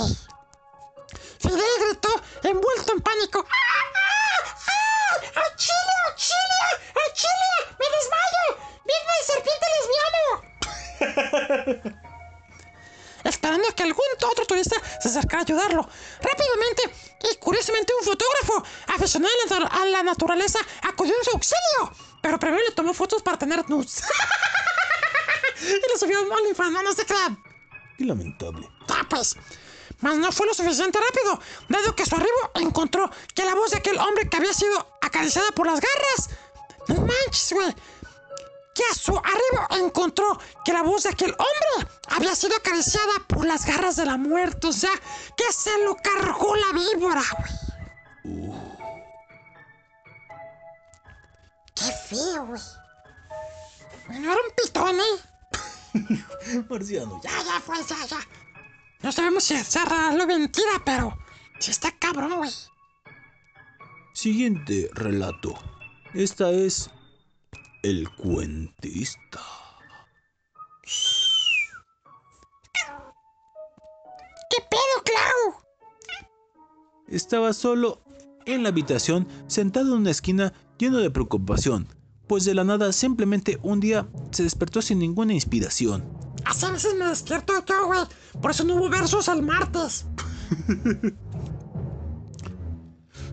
Fidel 1.45 1.87
gritó 1.87 2.09
envuelto 2.43 2.93
en 2.93 3.01
pánico. 3.01 3.45
¡Ah, 3.47 3.55
ah, 3.95 4.43
ah! 4.67 5.41
¡Auxilio, 5.45 5.97
auxilio! 6.09 6.67
¡Auxilio! 7.05 7.53
¡Me 7.79 7.85
desmayo! 7.95 8.45
¡Viene 8.85 9.11
el 9.19 9.25
serpiente 9.31 9.65
lesbiano! 9.75 10.25
esperando 13.25 13.67
que 13.75 13.83
algún 13.83 14.05
otro 14.23 14.45
turista 14.45 14.75
se 15.01 15.09
acercara 15.09 15.41
a 15.41 15.43
ayudarlo. 15.43 15.89
Rápidamente 16.21 16.83
y 17.31 17.35
curiosamente 17.37 17.93
un 17.99 18.05
fotógrafo 18.05 18.63
aficionado 18.87 19.33
a 19.49 19.59
la, 19.59 19.67
a 19.67 19.85
la 19.85 20.03
naturaleza 20.03 20.59
acudió 20.83 21.15
en 21.17 21.23
su 21.23 21.31
auxilio, 21.31 21.91
pero 22.21 22.39
primero 22.39 22.63
le 22.63 22.71
tomó 22.71 22.93
fotos 22.93 23.23
para 23.23 23.37
tener 23.37 23.67
nudes. 23.69 24.03
y 25.61 25.91
lo 25.91 25.97
subió 25.97 26.19
a 26.19 26.21
OnlyFans, 26.21 26.71
no, 26.71 26.83
no 26.83 26.93
se 26.93 27.05
crean. 27.05 27.41
Qué 27.97 28.05
lamentable. 28.05 28.69
Ah, 28.89 29.05
pues. 29.09 29.35
Mas 30.01 30.17
no 30.17 30.31
fue 30.31 30.45
lo 30.47 30.53
suficiente 30.53 30.99
rápido, 30.99 31.39
dado 31.69 31.95
que 31.95 32.03
a 32.03 32.05
su 32.05 32.15
arribo 32.15 32.51
encontró 32.55 33.09
que 33.33 33.45
la 33.45 33.55
voz 33.55 33.71
de 33.71 33.77
aquel 33.77 33.97
hombre 33.97 34.29
que 34.29 34.37
había 34.37 34.53
sido 34.53 34.97
acariciada 35.01 35.51
por 35.51 35.67
las 35.67 35.79
garras. 35.79 36.29
No 36.87 36.95
manches, 36.95 37.53
güey. 37.53 37.73
Que 38.73 38.83
a 38.91 38.93
su 38.93 39.17
arribo 39.17 39.85
encontró 39.85 40.37
que 40.65 40.73
la 40.73 40.83
voz 40.83 41.03
de 41.03 41.09
aquel 41.09 41.31
hombre 41.31 41.89
había 42.09 42.35
sido 42.35 42.55
acariciada 42.57 43.13
por 43.27 43.45
las 43.45 43.65
garras 43.65 43.95
de 43.95 44.05
la 44.05 44.17
muerte. 44.17 44.67
O 44.67 44.73
sea, 44.73 44.91
que 45.37 45.51
se 45.53 45.77
lo 45.83 45.95
cargó 45.95 46.55
la 46.55 46.73
víbora, 46.73 47.23
güey. 47.37 48.49
Qué 51.73 51.91
feo, 52.09 52.45
güey. 52.45 52.61
No 54.09 54.31
era 54.31 54.41
un 54.41 54.51
pitón, 54.55 54.99
¿eh? 54.99 56.63
Marciano, 56.69 57.21
ya. 57.23 57.29
Ya, 57.43 57.61
pues, 57.65 57.87
ya, 57.87 58.05
ya. 58.05 58.44
No 59.05 59.11
sabemos 59.11 59.43
si 59.43 59.53
es 59.53 59.71
real 59.75 60.19
o 60.19 60.25
mentira, 60.25 60.81
pero 60.83 61.15
sí 61.59 61.69
está 61.69 61.91
cabrón, 61.91 62.37
güey. 62.37 62.49
Siguiente 64.15 64.89
relato. 64.95 65.53
Esta 66.15 66.49
es 66.49 66.89
El 67.83 68.09
cuentista. 68.15 69.39
¿Qué 74.49 74.57
pedo, 74.71 75.03
Clau? 75.03 75.61
Estaba 77.07 77.53
solo 77.53 78.01
en 78.47 78.63
la 78.63 78.69
habitación, 78.69 79.27
sentado 79.45 79.93
en 79.93 80.01
una 80.01 80.09
esquina 80.09 80.51
lleno 80.79 80.97
de 80.97 81.11
preocupación, 81.11 81.87
pues 82.25 82.43
de 82.43 82.55
la 82.55 82.63
nada 82.63 82.91
simplemente 82.91 83.59
un 83.61 83.81
día 83.81 84.07
se 84.31 84.41
despertó 84.41 84.81
sin 84.81 84.97
ninguna 84.97 85.35
inspiración. 85.35 86.24
A 86.45 86.71
veces 86.71 86.95
me 86.97 87.07
despierto 87.07 87.53
yo, 87.67 87.87
güey. 87.87 88.01
Por 88.41 88.51
eso 88.51 88.63
no 88.63 88.75
hubo 88.75 88.89
versos 88.89 89.27
el 89.27 89.41
martes. 89.41 90.05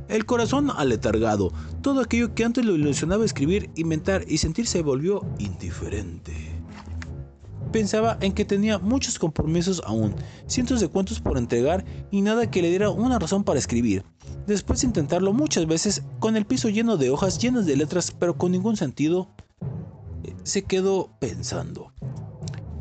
El 0.08 0.26
corazón 0.26 0.70
aletargado, 0.70 1.52
todo 1.80 2.00
aquello 2.00 2.34
que 2.34 2.44
antes 2.44 2.66
lo 2.66 2.74
ilusionaba 2.74 3.24
escribir, 3.24 3.70
inventar 3.76 4.24
y 4.28 4.36
sentir 4.38 4.66
se 4.66 4.82
volvió 4.82 5.24
indiferente. 5.38 6.60
Pensaba 7.72 8.18
en 8.20 8.32
que 8.32 8.44
tenía 8.44 8.78
muchos 8.78 9.18
compromisos 9.18 9.80
aún, 9.86 10.14
cientos 10.46 10.80
de 10.80 10.88
cuentos 10.88 11.20
por 11.20 11.38
entregar 11.38 11.86
y 12.10 12.20
nada 12.20 12.50
que 12.50 12.60
le 12.60 12.68
diera 12.68 12.90
una 12.90 13.18
razón 13.18 13.42
para 13.44 13.58
escribir. 13.58 14.04
Después 14.46 14.82
de 14.82 14.88
intentarlo 14.88 15.32
muchas 15.32 15.66
veces, 15.66 16.02
con 16.18 16.36
el 16.36 16.44
piso 16.44 16.68
lleno 16.68 16.98
de 16.98 17.08
hojas 17.08 17.38
llenas 17.38 17.64
de 17.64 17.76
letras 17.76 18.10
pero 18.10 18.36
con 18.36 18.52
ningún 18.52 18.76
sentido, 18.76 19.30
eh, 20.24 20.34
se 20.42 20.64
quedó 20.64 21.16
pensando. 21.20 21.91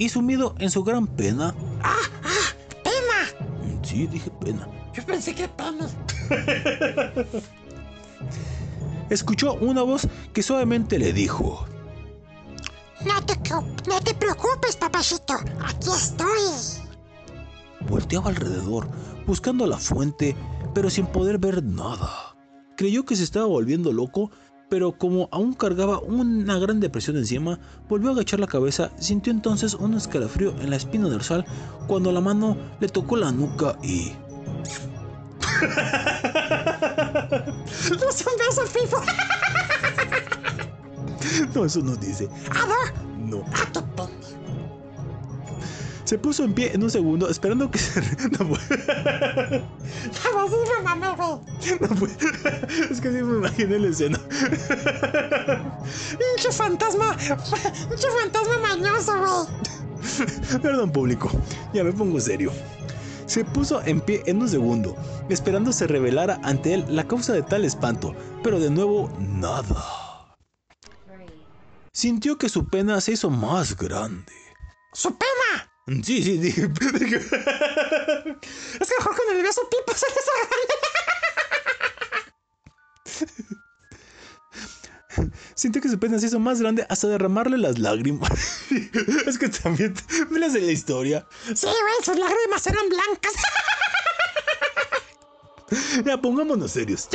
Y 0.02 0.10
sumido 0.10 0.56
en 0.58 0.72
su 0.72 0.84
gran 0.84 1.06
pena, 1.06 1.54
¡Pena! 2.84 3.46
mm, 3.62 3.86
sí, 3.86 4.08
dije 4.08 4.32
pena, 4.44 4.68
Yo 4.96 5.06
pensé 5.06 5.36
que 5.36 5.48
pena. 5.48 5.88
escuchó 9.12 9.54
una 9.62 9.84
voz 9.84 10.08
que 10.34 10.42
suavemente 10.42 10.98
le 10.98 11.14
dijo, 11.14 11.68
No 13.06 13.24
te, 13.24 13.38
no 13.88 14.02
te 14.02 14.16
preocupes, 14.16 14.76
papachito. 14.76 15.36
Aquí 15.64 15.90
estoy. 15.96 16.82
Volteaba 17.88 18.32
alrededor, 18.32 18.90
buscando 19.28 19.68
la 19.68 19.78
fuente, 19.78 20.36
pero 20.74 20.90
sin 20.90 21.06
poder 21.06 21.38
ver 21.38 21.64
nada. 21.64 22.36
Creyó 22.76 23.06
que 23.06 23.16
se 23.16 23.24
estaba 23.24 23.46
volviendo 23.46 23.94
loco, 23.94 24.32
pero 24.72 24.94
como 24.94 25.28
aún 25.34 25.54
cargaba 25.54 26.00
una 26.00 26.58
gran 26.58 26.80
depresión 26.80 27.18
encima, 27.18 27.60
volvió 27.90 28.08
a 28.08 28.14
agachar 28.14 28.40
la 28.40 28.48
cabeza, 28.48 28.90
sintió 28.98 29.34
entonces 29.34 29.74
un 29.74 29.96
escalofrío 29.96 30.56
en 30.62 30.70
la 30.70 30.78
espina 30.78 31.10
dorsal 31.10 31.44
cuando 31.88 32.10
la 32.14 32.22
mano 32.22 32.56
le 32.80 32.88
tocó 32.88 33.18
la 33.18 33.34
nuca 33.34 33.78
y... 33.84 34.14
No 37.90 38.12
se 38.14 38.30
un 38.30 38.38
beso, 38.40 38.66
Fifo. 38.66 38.98
No, 41.54 41.66
eso 41.66 41.82
no 41.82 41.98
dice. 41.98 42.30
¿Ah, 42.50 42.66
no? 42.66 42.76
No. 43.40 43.46
Ah, 43.54 43.68
pena. 43.96 44.21
Se 46.12 46.18
puso 46.18 46.44
en 46.44 46.54
pie 46.54 46.74
en 46.74 46.84
un 46.84 46.92
segundo, 46.92 47.30
esperando 47.30 47.72
que 47.72 47.80
se... 47.80 48.02
No 48.38 48.50
puede. 48.50 49.64
No 51.80 51.88
puede. 51.96 52.14
Es 52.92 53.00
que 53.00 53.14
sí 53.14 53.24
me 53.24 53.38
imaginé 53.38 53.80
la 53.80 53.88
escena. 53.88 54.20
Pinche 56.20 56.52
fantasma. 56.52 57.16
Pinche 57.16 58.08
fantasma 58.22 58.58
mañoso, 58.60 59.14
güey. 59.20 60.62
Perdón 60.62 60.92
público, 60.92 61.32
ya 61.74 61.86
me 61.86 61.94
pongo 61.94 62.20
serio. 62.20 62.52
Se 63.26 63.46
puso 63.46 63.82
en 63.86 64.02
pie 64.02 64.22
en 64.26 64.42
un 64.42 64.50
segundo, 64.50 64.98
esperando 65.30 65.72
se 65.72 65.88
revelara 65.88 66.42
ante 66.44 66.74
él 66.74 66.84
la 66.90 67.08
causa 67.08 67.32
de 67.32 67.42
tal 67.42 67.64
espanto, 67.64 68.14
pero 68.44 68.60
de 68.60 68.70
nuevo 68.70 69.10
nada. 69.18 70.36
Sintió 71.94 72.38
que 72.38 72.50
su 72.50 72.68
pena 72.68 73.00
se 73.00 73.14
hizo 73.14 73.30
más 73.30 73.78
grande. 73.78 74.34
¡Su 74.92 75.12
pena! 75.12 75.71
Sí, 76.04 76.24
sí, 76.24 76.38
dije. 76.38 76.64
Es 78.80 78.88
que 78.88 78.96
mejor 78.98 79.16
con 79.16 79.36
el 79.36 79.44
beso 79.44 79.62
pipo 79.70 79.94
se 79.94 80.06
Sintió 85.56 85.82
que 85.82 85.90
su 85.90 86.00
pena 86.00 86.18
se 86.18 86.28
hizo 86.28 86.40
más 86.40 86.62
grande 86.62 86.86
hasta 86.90 87.08
derramarle 87.08 87.58
las 87.58 87.78
lágrimas. 87.78 88.32
es 89.28 89.38
que 89.38 89.50
también 89.50 89.94
me 90.30 90.40
las 90.40 90.54
de 90.54 90.62
la 90.62 90.72
historia. 90.72 91.28
Sí, 91.54 91.68
güey, 91.68 92.04
sus 92.04 92.18
lágrimas 92.18 92.66
eran 92.66 92.88
blancas. 92.90 93.34
Ya 96.06 96.20
pongámonos 96.20 96.72
serios. 96.72 97.10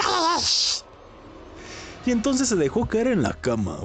Y 2.04 2.10
entonces 2.10 2.48
se 2.48 2.56
dejó 2.56 2.86
caer 2.86 3.08
en 3.08 3.22
la 3.22 3.32
cama. 3.32 3.78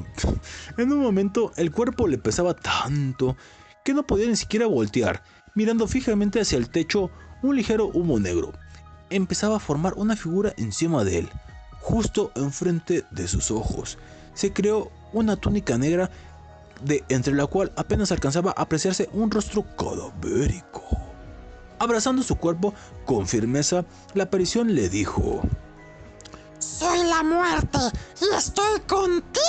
En 0.78 0.92
un 0.92 1.00
momento 1.00 1.52
el 1.56 1.72
cuerpo 1.72 2.08
le 2.08 2.18
pesaba 2.18 2.54
tanto 2.54 3.36
que 3.84 3.94
no 3.94 4.04
podía 4.04 4.28
ni 4.28 4.36
siquiera 4.36 4.68
voltear, 4.68 5.24
mirando 5.56 5.88
fijamente 5.88 6.42
hacia 6.42 6.58
el 6.58 6.70
techo 6.70 7.10
un 7.42 7.56
ligero 7.56 7.88
humo 7.88 8.20
negro. 8.20 8.54
Empezaba 9.10 9.58
a 9.58 9.60
formar 9.60 9.94
una 9.96 10.16
figura 10.16 10.54
encima 10.58 11.04
de 11.04 11.20
él, 11.20 11.30
justo 11.82 12.32
enfrente 12.36 13.04
de 13.12 13.28
sus 13.28 13.52
ojos. 13.52 13.98
Se 14.34 14.54
creó 14.54 14.92
una 15.14 15.36
túnica 15.36 15.78
negra 15.78 16.10
de 16.84 17.04
entre 17.10 17.34
la 17.34 17.48
cual 17.48 17.72
apenas 17.76 18.12
alcanzaba 18.12 18.54
a 18.56 18.62
apreciarse 18.62 19.10
un 19.14 19.30
rostro 19.30 19.66
cadavérico. 19.78 20.84
Abrazando 21.80 22.24
su 22.24 22.36
cuerpo 22.36 22.74
con 23.06 23.28
firmeza, 23.28 23.86
la 24.14 24.24
aparición 24.24 24.76
le 24.76 24.88
dijo: 24.88 25.42
Soy 26.60 27.04
la 27.08 27.24
muerte 27.24 27.80
y 28.22 28.36
estoy 28.36 28.80
contigo. 28.82 29.42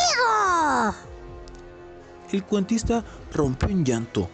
El 2.33 2.45
cuentista 2.45 3.05
rompió 3.33 3.69
en 3.69 3.85
llanto. 3.85 4.29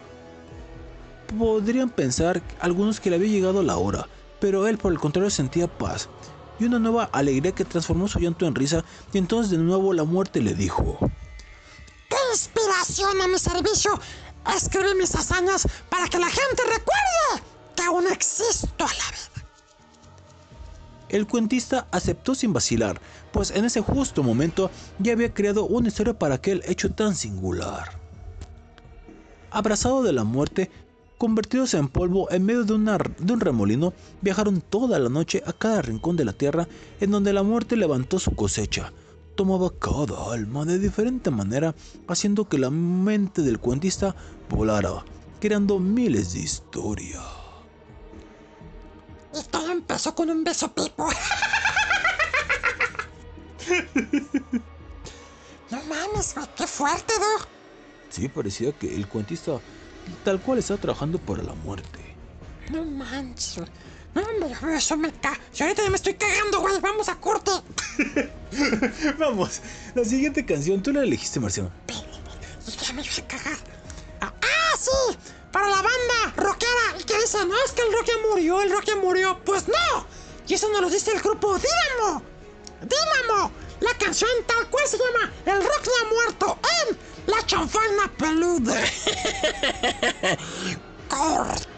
Podrían 1.37 1.91
pensar 1.91 2.41
algunos 2.61 3.01
que 3.01 3.11
le 3.11 3.17
había 3.17 3.29
llegado 3.29 3.63
la 3.63 3.77
hora, 3.77 4.09
pero 4.41 4.69
él 4.69 4.79
por 4.79 4.93
el 4.93 5.01
contrario 5.01 5.31
sentía 5.31 5.67
paz 5.67 6.09
y 6.61 6.65
una 6.65 6.79
nueva 6.79 7.05
alegría 7.13 7.53
que 7.53 7.65
transformó 7.65 8.09
su 8.09 8.21
llanto 8.21 8.47
en 8.47 8.55
risa 8.55 8.85
y 9.13 9.19
entonces 9.19 9.51
de 9.51 9.59
nuevo 9.59 9.93
la 9.93 10.05
muerte 10.05 10.41
le 10.41 10.55
dijo, 10.55 10.99
Tu 12.09 12.17
inspiración 12.33 13.21
a 13.21 13.29
mi 13.29 13.39
servicio. 13.39 14.01
Escribí 14.57 14.95
mis 14.95 15.15
hazañas 15.15 15.67
para 15.91 16.09
que 16.09 16.19
la 16.19 16.29
gente 16.29 16.63
recuerde 16.63 17.45
que 17.77 17.83
aún 17.83 18.07
existo 18.07 18.85
a 18.85 18.89
la 18.89 19.11
vida. 19.11 19.49
El 21.09 21.27
cuentista 21.27 21.87
aceptó 21.91 22.35
sin 22.35 22.53
vacilar, 22.53 23.01
pues 23.33 23.51
en 23.51 23.65
ese 23.65 23.81
justo 23.81 24.23
momento 24.23 24.71
ya 24.99 25.13
había 25.13 25.33
creado 25.33 25.67
una 25.67 25.89
historia 25.89 26.19
para 26.19 26.37
aquel 26.37 26.63
hecho 26.67 26.91
tan 26.91 27.15
singular. 27.15 27.99
Abrazado 29.51 30.03
de 30.03 30.13
la 30.13 30.25
muerte, 30.25 30.71
convertidos 31.17 31.75
en 31.75 31.89
polvo 31.89 32.31
en 32.31 32.45
medio 32.45 32.65
de, 32.65 32.75
un 32.75 33.41
remolino, 33.41 33.93
viajaron 34.21 34.61
toda 34.61 34.99
la 34.99 35.09
noche 35.09 35.43
a 35.47 35.53
cada 35.53 35.83
rincón 35.83 36.17
de 36.17 36.25
la 36.25 36.33
tierra 36.33 36.69
en 37.01 37.11
donde 37.11 37.33
la 37.33 37.43
muerte 37.43 37.77
levantó 37.77 38.19
su 38.19 38.35
cosecha. 38.35 38.93
Tomaba 39.35 39.71
cada 39.79 40.33
alma 40.33 40.65
de 40.65 40.79
diferente 40.79 41.31
manera, 41.31 41.75
haciendo 42.09 42.49
que 42.49 42.59
la 42.59 42.71
mente 42.71 43.43
del 43.43 43.61
cuentista 43.61 44.15
volara, 44.49 45.05
creando 45.41 45.79
miles 45.79 46.35
de 46.35 46.41
historias. 46.41 47.23
Y 49.33 49.45
todo 49.49 49.71
empezó 49.71 50.15
con 50.15 50.31
un 50.31 50.43
beso 50.43 50.73
pipo. 50.73 51.09
no 55.71 55.83
mames, 55.85 56.35
güey, 56.35 56.47
qué 56.57 56.67
fuerte, 56.67 57.13
¿no? 57.19 57.47
Sí, 58.11 58.29
parecía 58.29 58.73
que 58.73 58.95
el 58.95 59.07
cuentista 59.07 59.61
tal 60.25 60.41
cual 60.41 60.59
estaba 60.59 60.81
trabajando 60.81 61.19
para 61.19 61.43
la 61.43 61.55
muerte. 61.55 61.99
No 62.71 62.85
manches, 62.85 63.59
güey. 63.59 63.69
No, 64.15 64.23
hombre, 64.23 64.77
eso 64.77 64.97
me 64.97 65.13
ca... 65.13 65.39
Si 65.53 65.63
ahorita 65.63 65.83
ya 65.83 65.91
me 65.91 65.97
estoy 65.97 66.15
cagando, 66.15 66.61
güey. 66.61 66.81
Vamos 66.81 67.09
a 67.09 67.17
corte. 67.17 67.51
Vamos, 69.19 69.61
la 69.95 70.05
siguiente 70.05 70.45
canción 70.45 70.83
tú 70.83 70.93
la 70.93 71.03
elegiste, 71.03 71.41
Marciano. 71.41 71.71
Ya 72.87 72.93
me 72.93 73.03
iba 73.03 73.13
a 73.13 73.29
cagar. 73.29 73.59
Ah, 74.21 74.33
ah, 74.43 74.77
sí. 74.79 75.17
Para 75.53 75.69
la 75.69 75.77
banda 75.77 76.35
rockera. 76.37 76.99
Y 76.99 77.05
que 77.05 77.19
dice, 77.21 77.45
no, 77.45 77.55
es 77.65 77.73
que 77.73 77.83
el 77.83 77.93
rock 77.93 78.07
ya 78.07 78.29
murió, 78.31 78.63
el 78.63 78.71
rock 78.71 78.85
ya 78.87 78.97
murió. 78.97 79.39
Pues 79.45 79.69
no. 79.69 80.07
Y 80.47 80.55
eso 80.55 80.69
nos 80.71 80.81
lo 80.81 80.91
dice 80.91 81.13
el 81.13 81.21
grupo 81.21 81.59
Dínamo. 81.59 82.23
Dínamo. 82.83 83.53
La 83.81 83.95
canción 83.95 84.31
tal 84.47 84.69
cual 84.71 84.87
se 84.87 84.99
llama 84.99 85.33
El 85.47 85.63
rock 85.63 85.85
ya 85.85 85.93
ha 86.03 86.13
muerto 86.13 86.59
en 86.89 86.99
La 87.27 87.47
chanfaina 87.47 88.13
peluda. 88.17 88.81
Corte. 91.09 91.69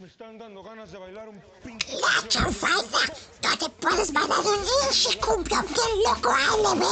La 0.00 0.06
chanfaina, 2.28 3.00
donde 3.42 3.68
puedes 3.80 4.12
bailar 4.12 4.38
un 4.38 4.64
linche 4.64 5.18
cumbia 5.18 5.60
bien 5.62 6.02
loco 6.04 6.30
ALB. 6.30 6.84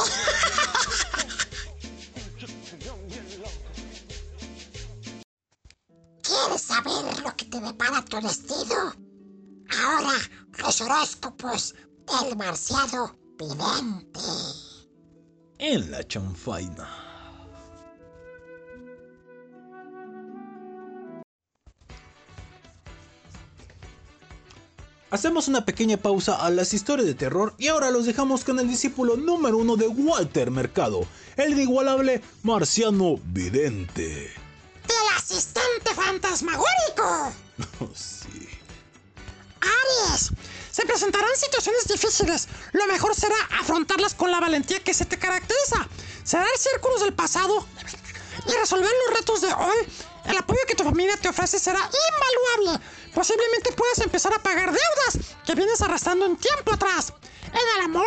¿Quieres 6.21 6.61
saber 6.61 7.23
lo 7.23 7.35
que 7.37 7.45
te 7.45 7.61
depara 7.61 8.03
tu 8.03 8.19
destino? 8.19 8.93
Ahora, 9.69 10.17
los 10.57 10.81
horóscopos 10.81 11.75
del 12.07 12.35
marciano 12.35 13.15
vidente. 13.37 14.19
En 15.59 15.91
la 15.91 16.05
chanfaina. 16.05 17.06
Hacemos 25.09 25.47
una 25.47 25.63
pequeña 25.63 25.95
pausa 25.95 26.35
a 26.35 26.49
las 26.49 26.73
historias 26.73 27.07
de 27.07 27.13
terror 27.13 27.53
y 27.57 27.69
ahora 27.69 27.91
los 27.91 28.05
dejamos 28.05 28.43
con 28.43 28.59
el 28.59 28.67
discípulo 28.67 29.15
número 29.15 29.57
uno 29.57 29.77
de 29.77 29.87
Walter 29.87 30.51
Mercado, 30.51 31.07
el 31.37 31.53
inigualable 31.53 32.21
marciano 32.43 33.15
vidente. 33.23 34.33
¡El 34.83 35.17
asistente 35.17 35.93
fantasmagórico! 35.93 37.33
Oh, 37.79 37.89
sí. 37.95 38.47
Aries, 39.61 40.31
se 40.71 40.85
presentarán 40.85 41.35
situaciones 41.35 41.87
difíciles. 41.87 42.47
Lo 42.73 42.85
mejor 42.85 43.15
será 43.15 43.35
afrontarlas 43.59 44.13
con 44.13 44.29
la 44.29 44.39
valentía 44.39 44.83
que 44.83 44.93
se 44.93 45.05
te 45.05 45.17
caracteriza. 45.17 45.87
Cerrar 46.23 46.55
círculos 46.55 47.01
del 47.01 47.13
pasado 47.13 47.65
y 48.45 48.51
resolver 48.59 48.91
los 49.07 49.17
retos 49.17 49.41
de 49.41 49.53
hoy. 49.53 49.87
El 50.27 50.37
apoyo 50.37 50.59
que 50.67 50.75
tu 50.75 50.83
familia 50.83 51.15
te 51.17 51.29
ofrece 51.29 51.57
será 51.57 51.79
invaluable. 51.79 52.85
Posiblemente 53.13 53.71
puedas 53.71 53.99
empezar 53.99 54.33
a 54.33 54.43
pagar 54.43 54.67
deudas 54.67 55.35
que 55.45 55.55
vienes 55.55 55.81
arrastrando 55.81 56.25
un 56.25 56.37
tiempo 56.37 56.73
atrás. 56.73 57.13
En 57.45 57.79
el 57.79 57.85
amor, 57.85 58.05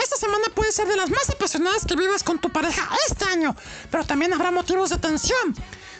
esta 0.00 0.16
semana 0.16 0.46
puede 0.54 0.70
ser 0.70 0.86
de 0.86 0.96
las 0.96 1.10
más 1.10 1.28
apasionadas 1.28 1.84
que 1.84 1.96
vivas 1.96 2.22
con 2.22 2.38
tu 2.38 2.50
pareja 2.50 2.88
este 3.08 3.24
año, 3.24 3.56
pero 3.90 4.04
también 4.04 4.32
habrá 4.32 4.52
motivos 4.52 4.90
de 4.90 4.98
tensión. 4.98 5.54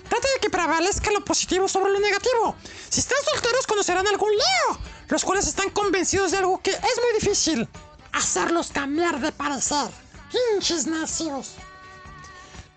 Trata 0.09 0.29
de 0.35 0.41
que 0.41 0.51
prevalezca 0.51 1.11
lo 1.11 1.25
positivo 1.25 1.67
sobre 1.67 1.91
lo 1.93 1.99
negativo. 1.99 2.55
Si 2.89 3.01
están 3.01 3.19
solteros, 3.33 3.67
conocerán 3.67 4.07
algún 4.07 4.31
Leo, 4.31 4.79
los 5.09 5.25
cuales 5.25 5.49
están 5.49 5.71
convencidos 5.71 6.31
de 6.31 6.39
algo 6.39 6.63
que 6.63 6.71
es 6.71 6.81
muy 6.81 7.21
difícil: 7.21 7.69
hacerlos 8.13 8.69
cambiar 8.69 9.21
de 9.21 9.33
parecer. 9.33 9.91
Hinches 10.33 10.87
necios. 10.87 11.55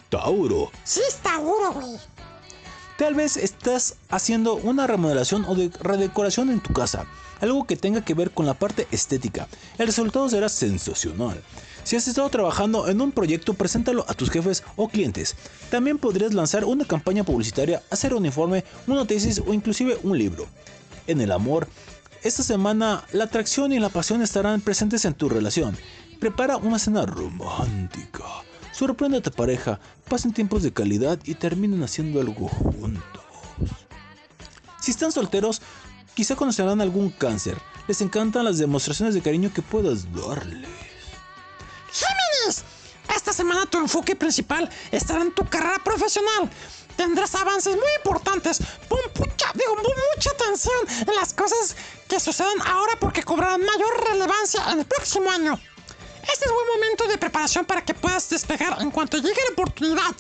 Tauro, 0.10 0.72
Sí, 0.84 1.02
es 1.08 1.18
Tauro, 1.18 1.72
güey. 1.74 2.00
Tal 3.00 3.16
vez 3.16 3.38
estás 3.38 3.95
haciendo 4.10 4.56
una 4.56 4.86
remodelación 4.86 5.45
o 5.47 5.56
de 5.56 5.72
redecoración 5.80 6.50
en 6.50 6.60
tu 6.60 6.74
casa, 6.74 7.06
algo 7.39 7.66
que 7.66 7.78
tenga 7.78 8.04
que 8.04 8.14
ver 8.14 8.32
con 8.32 8.45
la 8.45 8.56
parte 8.56 8.89
estética. 8.91 9.47
El 9.78 9.88
resultado 9.88 10.28
será 10.28 10.50
sensacional. 10.50 11.41
Si 11.86 11.95
has 11.95 12.10
estado 12.10 12.28
trabajando 12.28 12.89
en 12.89 13.00
un 13.00 13.14
proyecto, 13.14 13.54
preséntalo 13.54 14.04
a 14.10 14.14
tus 14.16 14.30
jefes 14.30 14.66
o 14.76 14.89
clientes. 14.89 15.38
También 15.72 15.97
podrías 15.97 16.34
lanzar 16.34 16.66
una 16.66 16.84
campaña 16.84 17.24
publicitaria, 17.24 17.82
hacer 17.89 18.14
un 18.14 18.26
informe, 18.26 18.66
una 18.86 19.08
tesis 19.08 19.41
o 19.47 19.54
inclusive 19.54 19.97
un 20.04 20.18
libro. 20.18 20.47
En 21.08 21.22
el 21.22 21.32
amor, 21.32 21.70
esta 22.22 22.43
semana 22.43 23.06
la 23.14 23.24
atracción 23.24 23.72
y 23.72 23.80
la 23.80 23.88
pasión 23.88 24.22
estarán 24.22 24.60
presentes 24.60 25.06
en 25.06 25.14
tu 25.14 25.30
relación. 25.30 25.78
Prepara 26.20 26.58
una 26.58 26.78
cena 26.78 27.06
romántica. 27.06 28.26
Sorprende 28.80 29.18
a 29.18 29.22
tu 29.22 29.30
pareja, 29.32 29.78
pasen 30.08 30.32
tiempos 30.32 30.64
de 30.64 30.72
calidad 30.72 31.20
y 31.26 31.36
terminen 31.36 31.84
haciendo 31.84 32.22
algo 32.22 32.48
juntos. 32.48 33.26
Si 34.80 34.92
están 34.92 35.12
solteros, 35.12 35.62
quizá 36.14 36.38
conocerán 36.38 36.80
algún 36.80 37.10
cáncer. 37.10 37.58
Les 37.90 38.00
encantan 38.00 38.46
las 38.46 38.58
demostraciones 38.58 39.14
de 39.14 39.22
cariño 39.22 39.52
que 39.54 39.62
puedas 39.62 40.06
darles. 40.14 40.70
Géminis, 41.92 42.64
esta 43.14 43.34
semana 43.34 43.66
tu 43.66 43.80
enfoque 43.80 44.16
principal 44.16 44.70
estará 44.94 45.24
en 45.24 45.34
tu 45.34 45.44
carrera 45.44 45.84
profesional. 45.84 46.50
Tendrás 46.96 47.36
avances 47.36 47.76
muy 47.76 47.92
importantes. 47.98 48.62
Pon 48.88 49.00
mucha, 49.18 49.52
digo, 49.56 49.76
pon 49.76 49.94
mucha 50.16 50.30
atención 50.30 50.78
en 51.06 51.16
las 51.16 51.34
cosas 51.34 51.76
que 52.08 52.18
sucedan 52.18 52.62
ahora 52.66 52.94
porque 52.98 53.24
cobrarán 53.24 53.60
mayor 53.60 54.10
relevancia 54.10 54.72
en 54.72 54.80
el 54.80 54.86
próximo 54.86 55.30
año. 55.30 55.60
Este 56.24 56.45
es 56.45 56.51
buen 56.51 56.67
momento 56.67 57.07
de 57.07 57.17
preparación 57.17 57.65
para 57.65 57.84
que 57.84 57.93
puedas 57.93 58.30
despegar 58.30 58.82
en 58.82 58.91
cuanto 58.91 59.17
llegue 59.17 59.41
la 59.47 59.53
oportunidad. 59.53 60.15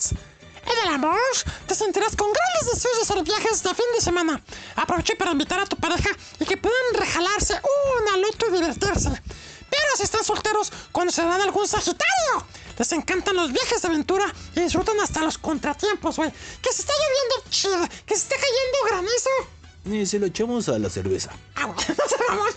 En 0.65 0.87
el 0.87 0.93
amor, 0.93 1.19
te 1.67 1.75
sentirás 1.75 2.15
con 2.15 2.27
grandes 2.31 2.73
deseos 2.73 2.95
de 2.97 3.01
hacer 3.01 3.23
viajes 3.23 3.63
de 3.63 3.73
fin 3.73 3.85
de 3.95 4.01
semana. 4.01 4.41
Aproveche 4.75 5.15
para 5.15 5.31
invitar 5.31 5.59
a 5.59 5.65
tu 5.65 5.75
pareja 5.77 6.09
y 6.39 6.45
que 6.45 6.57
puedan 6.57 6.93
rejalarse 6.93 7.59
una 8.01 8.17
loto 8.17 8.47
y 8.49 8.51
divertirse. 8.53 9.09
Pero 9.69 9.97
si 9.97 10.03
están 10.03 10.23
solteros, 10.23 10.71
conocerán 10.91 11.41
algún 11.41 11.67
Sagitario. 11.67 12.45
Les 12.77 12.91
encantan 12.93 13.35
los 13.35 13.51
viajes 13.51 13.81
de 13.81 13.87
aventura 13.87 14.25
y 14.55 14.61
disfrutan 14.61 14.99
hasta 14.99 15.21
los 15.21 15.37
contratiempos, 15.37 16.15
güey. 16.17 16.31
Que 16.61 16.71
se 16.71 16.81
está 16.81 16.93
lloviendo 16.93 17.49
chido, 17.49 17.87
que 18.05 18.15
se 18.15 18.21
está 18.23 18.35
cayendo 18.35 18.77
granizo. 18.87 19.29
Y 19.85 20.05
se 20.05 20.19
lo 20.19 20.27
echamos 20.27 20.69
a 20.69 20.79
la 20.79 20.89
cerveza. 20.89 21.31
Ah, 21.55 21.67
no 21.67 21.77
se 21.77 21.93
vamos. 22.29 22.55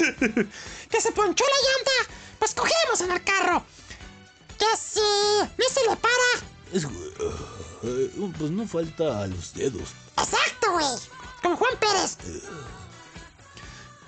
que 0.90 1.00
se 1.00 1.12
ponchó 1.12 1.44
la 1.44 1.68
llanta. 1.68 2.14
Pues 2.38 2.54
cogemos 2.54 3.00
en 3.00 3.10
el 3.12 3.22
carro. 3.24 3.64
Que 4.58 4.66
si 4.78 5.00
no 5.00 5.64
se 5.72 5.88
le 5.88 5.96
para. 5.96 6.46
Es- 6.72 6.84
eh, 7.82 8.10
pues 8.38 8.50
no 8.50 8.66
falta 8.66 9.22
a 9.22 9.26
los 9.26 9.54
dedos. 9.54 9.90
Exacto, 10.18 10.72
güey. 10.72 10.86
Como 11.42 11.56
Juan 11.56 11.72
Pérez. 11.78 12.16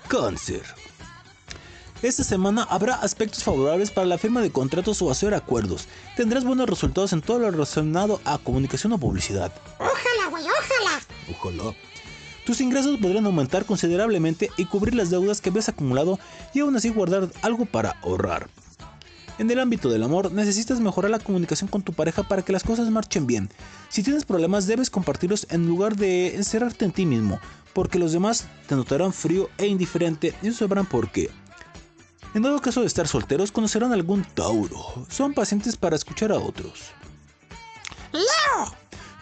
Cáncer. 0.07 0.63
Esta 2.01 2.23
semana 2.23 2.67
habrá 2.69 2.95
aspectos 2.95 3.43
favorables 3.43 3.89
para 3.89 4.05
la 4.05 4.17
firma 4.17 4.41
de 4.41 4.51
contratos 4.51 5.01
o 5.01 5.09
hacer 5.09 5.33
acuerdos. 5.33 5.87
Tendrás 6.17 6.43
buenos 6.43 6.69
resultados 6.69 7.13
en 7.13 7.21
todo 7.21 7.39
lo 7.39 7.49
relacionado 7.49 8.19
a 8.25 8.37
comunicación 8.37 8.91
o 8.93 8.97
publicidad. 8.97 9.53
Ojalá, 9.79 10.27
güey, 10.29 10.43
ojalá. 10.43 11.01
Ojalá. 11.39 11.75
Tus 12.45 12.59
ingresos 12.59 12.99
podrían 12.99 13.25
aumentar 13.25 13.65
considerablemente 13.65 14.49
y 14.57 14.65
cubrir 14.65 14.95
las 14.95 15.09
deudas 15.09 15.39
que 15.39 15.49
ves 15.49 15.69
acumulado 15.69 16.19
y 16.53 16.59
aún 16.59 16.75
así 16.75 16.89
guardar 16.89 17.29
algo 17.41 17.65
para 17.65 17.91
ahorrar. 18.01 18.49
En 19.39 19.49
el 19.49 19.59
ámbito 19.59 19.89
del 19.89 20.03
amor, 20.03 20.31
necesitas 20.31 20.79
mejorar 20.79 21.09
la 21.09 21.19
comunicación 21.19 21.67
con 21.67 21.81
tu 21.81 21.93
pareja 21.93 22.23
para 22.23 22.43
que 22.43 22.51
las 22.51 22.63
cosas 22.63 22.89
marchen 22.91 23.25
bien. 23.25 23.49
Si 23.89 24.03
tienes 24.03 24.25
problemas, 24.25 24.67
debes 24.67 24.89
compartirlos 24.89 25.47
en 25.49 25.67
lugar 25.67 25.95
de 25.95 26.35
encerrarte 26.35 26.85
en 26.85 26.91
ti 26.91 27.05
mismo, 27.05 27.39
porque 27.73 27.97
los 27.97 28.11
demás 28.11 28.45
te 28.67 28.75
notarán 28.75 29.11
frío 29.11 29.49
e 29.57 29.65
indiferente 29.65 30.35
y 30.43 30.47
no 30.47 30.53
sabrán 30.53 30.85
por 30.85 31.09
qué. 31.09 31.31
En 32.35 32.43
dado 32.43 32.61
caso 32.61 32.81
de 32.81 32.87
estar 32.87 33.07
solteros, 33.07 33.51
conocerán 33.51 33.91
algún 33.91 34.23
Tauro. 34.23 35.05
Son 35.09 35.33
pacientes 35.33 35.77
para 35.77 35.95
escuchar 35.95 36.31
a 36.31 36.39
otros. 36.39 36.91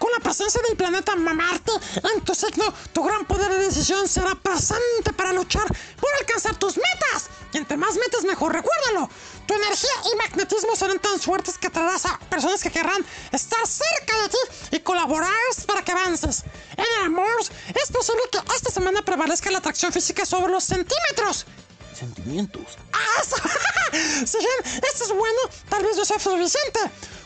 Con 0.01 0.11
la 0.11 0.19
presencia 0.19 0.59
del 0.67 0.75
planeta 0.75 1.15
Marte 1.15 1.71
en 2.15 2.21
tu 2.21 2.33
signo, 2.33 2.73
tu 2.91 3.03
gran 3.03 3.23
poder 3.25 3.51
de 3.51 3.59
decisión 3.59 4.07
será 4.07 4.33
presente 4.33 5.13
para 5.15 5.31
luchar 5.31 5.67
por 5.99 6.09
alcanzar 6.19 6.55
tus 6.55 6.75
metas. 6.75 7.29
Y 7.53 7.57
entre 7.57 7.77
más 7.77 7.93
metas, 7.95 8.23
mejor. 8.23 8.51
Recuérdalo. 8.51 9.07
Tu 9.45 9.53
energía 9.53 9.91
y 10.11 10.15
magnetismo 10.15 10.75
serán 10.75 10.97
tan 10.99 11.19
fuertes 11.19 11.57
que 11.59 11.67
atraerás 11.67 12.07
a 12.07 12.17
personas 12.31 12.63
que 12.63 12.71
querrán 12.71 13.05
estar 13.31 13.59
cerca 13.67 14.21
de 14.23 14.29
ti 14.29 14.75
y 14.77 14.79
colaborar 14.79 15.29
para 15.67 15.83
que 15.83 15.91
avances. 15.91 16.45
En 16.75 16.85
el 16.97 17.05
amor, 17.05 17.39
es 17.39 17.91
posible 17.91 18.23
que 18.31 18.39
esta 18.55 18.71
semana 18.71 19.03
prevalezca 19.03 19.51
la 19.51 19.59
atracción 19.59 19.93
física 19.93 20.25
sobre 20.25 20.51
los 20.51 20.63
centímetros. 20.63 21.45
Sentimientos. 21.93 22.63
¡Ah, 22.93 23.21
eso! 23.21 23.35
si 24.25 24.37
bien 24.39 24.81
esto 24.91 25.03
es 25.03 25.11
bueno, 25.13 25.39
tal 25.69 25.83
vez 25.83 25.95
no 25.95 26.05
sea 26.05 26.17
suficiente. 26.17 26.79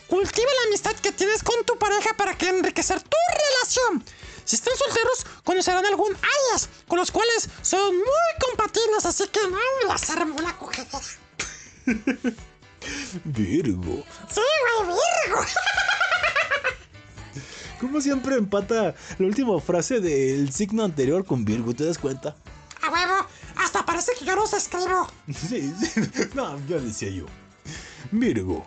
Cultiva 0.08 0.50
la 0.62 0.68
amistad 0.68 0.94
que 0.94 1.12
tienes 1.12 1.42
con 1.42 1.64
tu 1.64 1.76
pareja 1.78 2.14
para 2.16 2.36
que 2.36 2.48
enriquecer 2.48 3.00
tu 3.00 3.16
relación. 3.34 4.04
Si 4.44 4.54
están 4.56 4.76
solteros, 4.76 5.26
conocerán 5.42 5.84
algún 5.84 6.12
alias 6.14 6.68
con 6.86 6.98
los 6.98 7.10
cuales 7.10 7.48
son 7.62 7.96
muy 7.96 8.32
compatibles, 8.40 9.04
así 9.04 9.24
que 9.28 9.40
no 9.48 9.58
las 9.88 10.08
armo 10.10 10.38
la 10.40 10.56
cogedera. 10.56 11.00
Virgo. 13.24 14.04
Sí, 14.32 14.40
güey, 14.84 14.98
Virgo. 15.26 15.44
Como 17.80 18.00
siempre 18.00 18.36
empata 18.36 18.94
la 19.18 19.26
última 19.26 19.60
frase 19.60 20.00
del 20.00 20.52
signo 20.52 20.84
anterior 20.84 21.26
con 21.26 21.44
Virgo, 21.44 21.74
¿te 21.74 21.84
das 21.84 21.98
cuenta? 21.98 22.36
A 22.82 22.90
huevo, 22.90 23.26
hasta 23.56 23.84
parece 23.84 24.12
que 24.18 24.24
yo 24.24 24.36
los 24.36 24.52
escribo. 24.52 25.08
Sí, 25.48 25.72
sí. 25.80 26.00
No, 26.34 26.64
yo 26.66 26.80
decía 26.80 27.10
yo. 27.10 27.26
Virgo. 28.12 28.64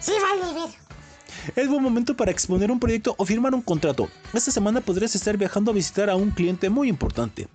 Sí, 0.00 0.12
vale, 0.20 0.52
Virgo. 0.54 0.70
Es 1.56 1.68
buen 1.68 1.82
momento 1.82 2.16
para 2.16 2.30
exponer 2.30 2.70
un 2.70 2.80
proyecto 2.80 3.14
o 3.16 3.24
firmar 3.24 3.54
un 3.54 3.62
contrato. 3.62 4.08
Esta 4.32 4.50
semana 4.50 4.80
podrías 4.80 5.14
estar 5.14 5.36
viajando 5.36 5.70
a 5.70 5.74
visitar 5.74 6.10
a 6.10 6.16
un 6.16 6.30
cliente 6.30 6.68
muy 6.70 6.88
importante. 6.88 7.48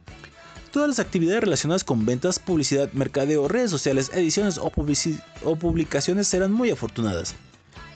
Todas 0.72 0.90
las 0.90 1.00
actividades 1.00 1.42
relacionadas 1.42 1.84
con 1.84 2.06
ventas, 2.06 2.40
publicidad, 2.40 2.92
mercadeo, 2.94 3.48
redes 3.48 3.72
sociales, 3.72 4.12
ediciones 4.14 4.58
o 4.58 5.56
publicaciones 5.56 6.28
serán 6.28 6.52
muy 6.52 6.70
afortunadas. 6.70 7.36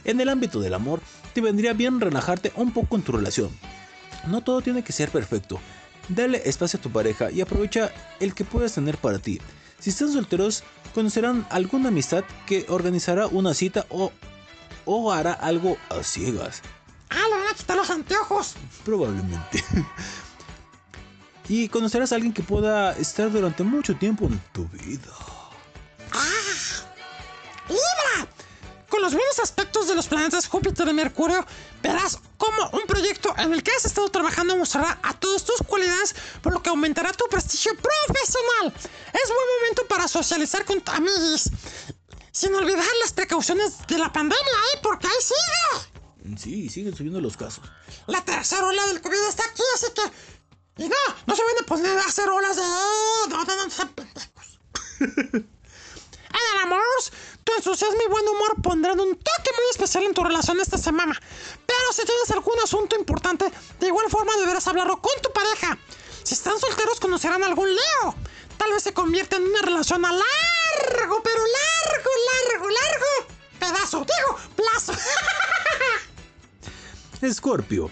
En 0.06 0.22
el 0.22 0.30
ámbito 0.30 0.60
del 0.62 0.74
amor, 0.74 1.02
te 1.34 1.42
vendría 1.42 1.74
bien 1.74 2.00
relajarte 2.00 2.54
un 2.56 2.72
poco 2.72 2.96
en 2.96 3.02
tu 3.02 3.12
relación. 3.12 3.50
No 4.28 4.42
todo 4.42 4.62
tiene 4.62 4.84
que 4.84 4.94
ser 4.94 5.10
perfecto. 5.10 5.60
Dale 6.08 6.42
espacio 6.46 6.80
a 6.80 6.82
tu 6.82 6.90
pareja 6.90 7.32
y 7.32 7.42
aprovecha 7.42 7.92
el 8.20 8.34
que 8.34 8.46
puedas 8.46 8.74
tener 8.74 8.98
para 8.98 9.20
ti. 9.20 9.40
Si 9.80 9.90
están 9.90 10.12
solteros, 10.12 10.64
conocerán 10.94 11.46
alguna 11.50 11.90
amistad 11.90 12.24
que 12.46 12.66
organizará 12.70 13.28
una 13.28 13.54
cita 13.54 13.86
o, 13.90 14.12
o 14.92 15.12
hará 15.12 15.34
algo 15.34 15.78
a 15.90 16.02
ciegas. 16.02 16.64
Ah, 17.12 17.24
le 17.30 17.38
van 17.38 17.48
a 17.48 17.54
quitar 17.54 17.78
los 17.78 17.90
anteojos. 17.92 18.56
Probablemente. 18.84 19.64
y 21.48 21.70
conocerás 21.70 22.12
a 22.12 22.16
alguien 22.16 22.34
que 22.34 22.42
pueda 22.42 22.94
estar 22.98 23.32
durante 23.32 23.62
mucho 23.64 23.96
tiempo 23.96 24.26
en 24.26 24.42
tu 24.52 24.68
vida. 24.70 25.14
¡Libra! 27.68 28.28
Con 28.90 29.04
los 29.04 29.14
buenos 29.14 29.38
aspectos 29.38 29.88
de 29.88 29.94
los 29.94 30.08
planetas 30.08 30.48
Júpiter 30.48 30.88
y 30.88 30.94
Mercurio, 30.94 31.46
verás 31.84 32.18
cómo 32.38 32.70
un 32.74 32.88
proyecto 32.88 33.36
en 33.38 33.54
el 33.54 33.62
que 33.62 33.72
has 33.72 33.86
estado 33.86 34.10
trabajando 34.10 34.58
mostrará 34.58 34.98
a 35.04 35.14
todas 35.14 35.44
tus 35.44 35.62
cualidades, 35.68 36.16
por 36.42 36.54
lo 36.54 36.64
que 36.64 36.72
aumentará 36.72 37.14
tu 37.14 37.26
prestigio 37.30 37.74
profesional. 37.76 38.74
Es 39.14 39.30
buen 39.30 39.48
momento 39.60 39.86
para 39.88 40.08
socializar 40.08 40.66
con 40.66 40.82
amigos. 40.88 41.52
Sin 42.32 42.54
olvidar 42.54 42.86
las 43.02 43.14
precauciones 43.14 43.86
de 43.88 43.98
la 43.98 44.12
pandemia, 44.12 44.54
¿eh? 44.74 44.80
Porque 44.84 45.08
ahí 45.08 45.14
sigue. 45.22 46.38
Sí, 46.38 46.70
siguen 46.70 46.96
subiendo 46.96 47.22
los 47.22 47.38
casos. 47.38 47.64
La 48.08 48.24
tercera 48.24 48.66
ola 48.66 48.86
del 48.88 49.02
COVID 49.02 49.28
está 49.28 49.44
aquí, 49.46 49.64
así 49.76 49.88
que. 49.94 50.84
Y 50.84 50.88
no, 50.88 50.96
no 51.26 51.36
se 51.36 51.44
van 51.44 51.64
a 51.64 51.66
poner 51.66 51.98
a 51.98 52.06
hacer 52.06 52.30
olas 52.30 52.56
de. 52.56 52.62
No, 52.62 53.44
no, 53.44 53.56
no, 53.56 53.66
tu 57.44 57.56
entusiasmo 57.56 57.98
y 58.06 58.10
buen 58.10 58.28
humor 58.28 58.62
pondrán 58.62 59.00
un 59.00 59.16
toque 59.16 59.52
muy 59.56 59.70
especial 59.72 60.04
en 60.04 60.14
tu 60.14 60.24
relación 60.24 60.60
esta 60.60 60.78
semana. 60.78 61.20
Pero 61.66 61.94
si 61.94 62.06
tienes 62.06 62.30
algún 62.32 62.60
asunto 62.64 62.96
importante, 62.96 63.52
de 63.80 63.88
igual 63.88 64.10
forma 64.10 64.36
deberás 64.38 64.68
hablarlo 64.68 65.02
con 65.02 65.20
tu 65.22 65.32
pareja. 65.32 65.78
Si 66.24 66.36
están 66.36 66.60
solteros, 66.60 67.00
conocerán 67.00 67.44
algún 67.44 67.74
Leo. 67.74 68.16
Tal 68.60 68.72
vez 68.72 68.84
se 68.84 68.94
convierta 68.94 69.38
en 69.38 69.44
una 69.44 69.62
relación 69.64 70.06
a 70.06 70.12
largo, 70.12 71.24
pero 71.24 71.40
largo, 71.40 72.10
largo, 72.52 72.70
largo. 72.70 73.06
Pedazo, 73.58 74.00
digo, 74.00 74.38
plazo. 74.56 74.94
Escorpio. 77.22 77.90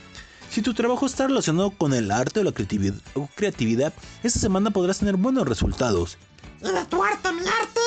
Si 0.52 0.62
tu 0.62 0.74
trabajo 0.74 1.06
está 1.06 1.28
relacionado 1.28 1.72
con 1.72 1.94
el 1.94 2.12
arte 2.12 2.42
o 2.42 2.44
la 2.44 2.52
creatividad, 2.52 2.96
o 3.14 3.30
creatividad, 3.34 3.94
esta 4.24 4.40
semana 4.40 4.70
podrás 4.72 5.00
tener 5.00 5.16
buenos 5.16 5.48
resultados. 5.48 6.18
Y 6.62 6.70
de 6.70 6.86
tu 6.86 7.02
arte, 7.02 7.32
mi 7.32 7.48
arte, 7.48 7.80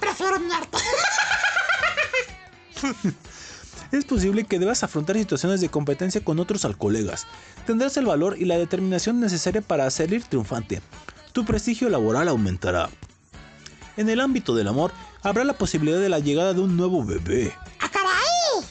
prefiero 0.00 0.40
mi 0.40 0.52
arte. 0.52 0.78
Es 3.90 4.04
posible 4.04 4.44
que 4.44 4.58
debas 4.58 4.82
afrontar 4.82 5.16
situaciones 5.16 5.62
de 5.62 5.70
competencia 5.70 6.22
con 6.22 6.38
otros 6.38 6.66
al 6.66 6.76
colegas. 6.76 7.26
Tendrás 7.66 7.96
el 7.96 8.04
valor 8.04 8.36
y 8.38 8.44
la 8.44 8.58
determinación 8.58 9.18
necesaria 9.18 9.62
para 9.62 9.90
salir 9.90 10.24
triunfante. 10.24 10.82
Tu 11.32 11.44
prestigio 11.44 11.88
laboral 11.88 12.28
aumentará. 12.28 12.90
En 13.96 14.08
el 14.08 14.20
ámbito 14.20 14.54
del 14.54 14.68
amor, 14.68 14.92
habrá 15.22 15.44
la 15.44 15.58
posibilidad 15.58 15.98
de 15.98 16.08
la 16.08 16.18
llegada 16.18 16.54
de 16.54 16.60
un 16.60 16.76
nuevo 16.76 17.04
bebé. 17.04 17.52
¡Ah, 17.80 17.88
caray! 17.90 18.64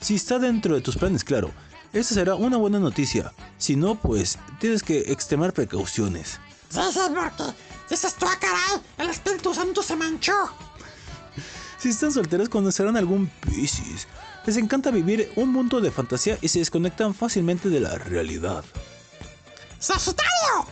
Si 0.00 0.16
está 0.16 0.38
dentro 0.38 0.74
de 0.74 0.80
tus 0.80 0.96
planes, 0.96 1.24
claro, 1.24 1.52
esta 1.92 2.14
será 2.14 2.34
una 2.34 2.56
buena 2.56 2.78
noticia. 2.78 3.32
Si 3.58 3.76
no, 3.76 3.94
pues 3.94 4.38
tienes 4.58 4.82
que 4.82 5.12
extremar 5.12 5.52
precauciones. 5.52 6.40
Sí, 6.70 6.80
sí, 6.92 7.00
porque 7.14 7.52
dices 7.90 8.14
tú, 8.14 8.26
ah, 8.26 8.38
caray, 8.40 8.82
el 8.98 9.10
Espíritu 9.10 9.54
Santo 9.54 9.82
se 9.82 9.94
manchó. 9.94 10.34
Si 11.78 11.88
están 11.88 12.12
solteros 12.12 12.48
conocerán 12.48 12.96
algún 12.96 13.28
Piscis. 13.40 14.06
Les 14.46 14.56
encanta 14.56 14.90
vivir 14.90 15.32
un 15.36 15.52
mundo 15.52 15.80
de 15.80 15.90
fantasía 15.90 16.38
y 16.40 16.48
se 16.48 16.60
desconectan 16.60 17.14
fácilmente 17.14 17.68
de 17.68 17.80
la 17.80 17.96
realidad. 17.96 18.64
¡Sagitario! 19.78 20.66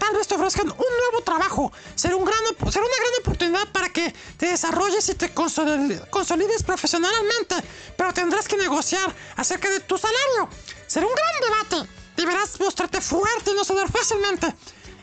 Tal 0.00 0.16
vez 0.16 0.26
te 0.26 0.34
ofrezcan 0.34 0.66
un 0.70 0.76
nuevo 1.02 1.22
trabajo. 1.24 1.70
Será, 1.94 2.16
un 2.16 2.24
gran, 2.24 2.40
será 2.72 2.84
una 2.84 2.96
gran 2.96 3.12
oportunidad 3.20 3.68
para 3.70 3.90
que 3.90 4.12
te 4.38 4.46
desarrolles 4.46 5.06
y 5.10 5.14
te 5.14 5.32
consoli- 5.34 6.08
consolides 6.08 6.62
profesionalmente. 6.62 7.54
Pero 7.96 8.12
tendrás 8.14 8.48
que 8.48 8.56
negociar 8.56 9.14
acerca 9.36 9.68
de 9.70 9.80
tu 9.80 9.98
salario. 9.98 10.48
Será 10.86 11.06
un 11.06 11.12
gran 11.14 11.68
debate. 11.68 11.90
Deberás 12.16 12.58
mostrarte 12.58 13.00
fuerte 13.00 13.50
y 13.50 13.54
no 13.54 13.62
ceder 13.64 13.88
fácilmente. 13.92 14.54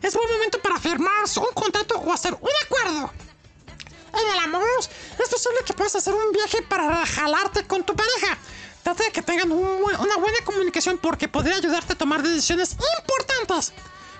Es 0.01 0.13
buen 0.15 0.29
momento 0.31 0.59
para 0.61 0.79
firmar 0.79 1.23
un 1.37 1.53
contrato 1.53 1.95
o 1.99 2.11
hacer 2.11 2.33
un 2.33 2.49
acuerdo. 2.65 3.13
En 4.13 4.33
el 4.33 4.39
amor, 4.39 4.63
es 4.79 5.29
posible 5.29 5.59
que 5.65 5.73
puedas 5.73 5.95
hacer 5.95 6.13
un 6.13 6.31
viaje 6.31 6.63
para 6.63 7.05
jalarte 7.05 7.67
con 7.67 7.83
tu 7.83 7.95
pareja. 7.95 8.37
Trata 8.83 9.03
de 9.03 9.11
que 9.11 9.21
tengan 9.21 9.51
una 9.51 10.17
buena 10.17 10.37
comunicación 10.43 10.97
porque 10.97 11.27
podría 11.27 11.57
ayudarte 11.57 11.93
a 11.93 11.97
tomar 11.97 12.23
decisiones 12.23 12.75
importantes. 12.99 13.73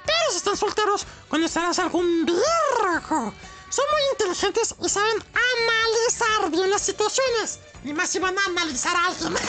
Pero 0.07 0.31
si 0.31 0.37
están 0.37 0.57
solteros, 0.57 1.05
conocerás 1.27 1.77
algún 1.79 2.25
virgo. 2.25 3.33
Son 3.69 3.85
muy 3.91 4.01
inteligentes 4.13 4.73
y 4.81 4.89
saben 4.89 5.17
analizar 5.53 6.51
bien 6.51 6.69
las 6.69 6.81
situaciones. 6.81 7.59
Y 7.83 7.93
más 7.93 8.09
si 8.09 8.19
van 8.19 8.37
a 8.37 8.45
analizar 8.45 8.95
a 8.95 9.07
alguien. 9.07 9.33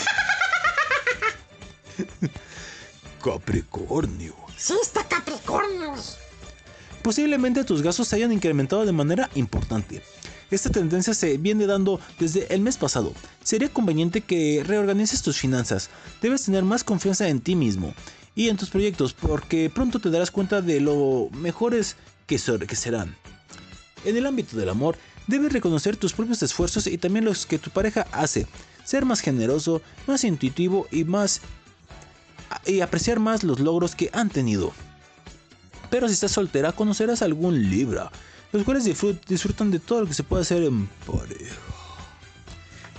Capricornio. 3.25 4.35
sí, 4.57 4.75
está 4.83 5.05
Capricornio. 5.05 5.95
Posiblemente 7.03 7.65
tus 7.65 7.83
gastos 7.83 8.09
se 8.09 8.17
hayan 8.17 8.33
incrementado 8.33 8.85
de 8.85 8.93
manera 8.93 9.31
importante. 9.35 10.03
Esta 10.51 10.71
tendencia 10.71 11.15
se 11.15 11.37
viene 11.37 11.67
dando 11.67 12.01
desde 12.19 12.53
el 12.53 12.61
mes 12.61 12.77
pasado. 12.77 13.13
Sería 13.45 13.69
conveniente 13.69 14.23
que 14.23 14.65
reorganices 14.67 15.23
tus 15.23 15.39
finanzas. 15.39 15.91
Debes 16.23 16.45
tener 16.45 16.65
más 16.65 16.85
confianza 16.85 17.29
en 17.29 17.41
ti 17.41 17.55
mismo 17.55 17.95
y 18.39 18.49
en 18.49 18.57
tus 18.57 18.71
proyectos 18.71 19.15
porque 19.15 19.69
pronto 19.69 19.99
te 19.99 20.11
darás 20.11 20.31
cuenta 20.31 20.63
de 20.63 20.79
lo 20.79 21.29
mejores 21.33 21.97
que, 22.29 22.37
que 22.69 22.77
serán. 22.77 23.17
En 24.05 24.17
el 24.17 24.27
ámbito 24.27 24.57
del 24.57 24.69
amor, 24.69 24.97
debes 25.27 25.53
reconocer 25.53 25.97
tus 25.97 26.13
propios 26.13 26.41
esfuerzos 26.45 26.87
y 26.87 26.99
también 26.99 27.25
los 27.25 27.47
que 27.47 27.59
tu 27.59 27.71
pareja 27.71 28.07
hace. 28.13 28.47
Ser 28.85 29.05
más 29.05 29.19
generoso, 29.21 29.83
más 30.07 30.23
intuitivo 30.23 30.87
y 30.93 31.03
más 31.03 31.41
y 32.65 32.81
apreciar 32.81 33.19
más 33.19 33.43
los 33.43 33.59
logros 33.59 33.97
que 33.97 34.09
han 34.13 34.29
tenido. 34.31 34.73
Pero 35.91 36.07
si 36.07 36.15
estás 36.15 36.31
soltera, 36.31 36.71
conocerás 36.71 37.23
algún 37.23 37.69
Libra, 37.69 38.13
los 38.53 38.63
cuales 38.63 38.87
disfrut- 38.87 39.19
disfrutan 39.27 39.73
de 39.73 39.81
todo 39.81 40.03
lo 40.03 40.07
que 40.07 40.15
se 40.15 40.23
puede 40.23 40.43
hacer 40.43 40.63
en 40.63 40.87
pareja. 41.05 41.57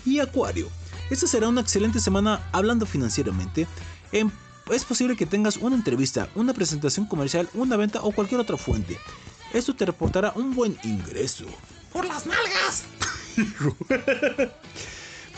Y 0.06 0.20
Acuario, 0.20 0.68
esta 1.10 1.28
será 1.28 1.48
una 1.48 1.62
excelente 1.62 2.02
semana 2.02 2.42
hablando 2.52 2.86
financieramente. 2.86 3.68
En- 4.12 4.34
es 4.72 4.86
posible 4.86 5.16
que 5.16 5.26
tengas 5.26 5.58
una 5.58 5.76
entrevista, 5.76 6.30
una 6.36 6.54
presentación 6.54 7.06
comercial, 7.06 7.50
una 7.54 7.78
venta 7.78 8.02
o 8.02 8.12
cualquier 8.12 8.42
otra 8.42 8.58
fuente. 8.58 8.98
Esto 9.54 9.76
te 9.76 9.86
reportará 9.86 10.34
un 10.36 10.54
buen 10.54 10.78
ingreso. 10.84 11.46
Por 11.92 12.06
las 12.06 12.26
nalgas. 12.26 12.84